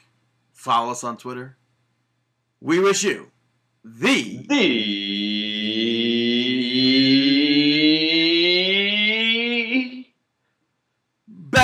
Follow 0.53 0.91
us 0.91 1.03
on 1.03 1.18
Twitter. 1.18 1.57
We 2.61 2.80
wish 2.80 3.03
you 3.03 3.32
the 3.84 4.45
The 4.48 4.56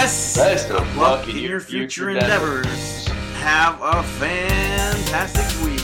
best, 0.10 0.36
Best 0.38 0.72
of 0.72 0.98
luck 0.98 1.28
in 1.30 1.38
your 1.38 1.60
future 1.60 2.10
endeavors. 2.10 3.08
Have 3.38 3.80
a 3.82 4.02
fantastic 4.04 5.66
week. 5.66 5.79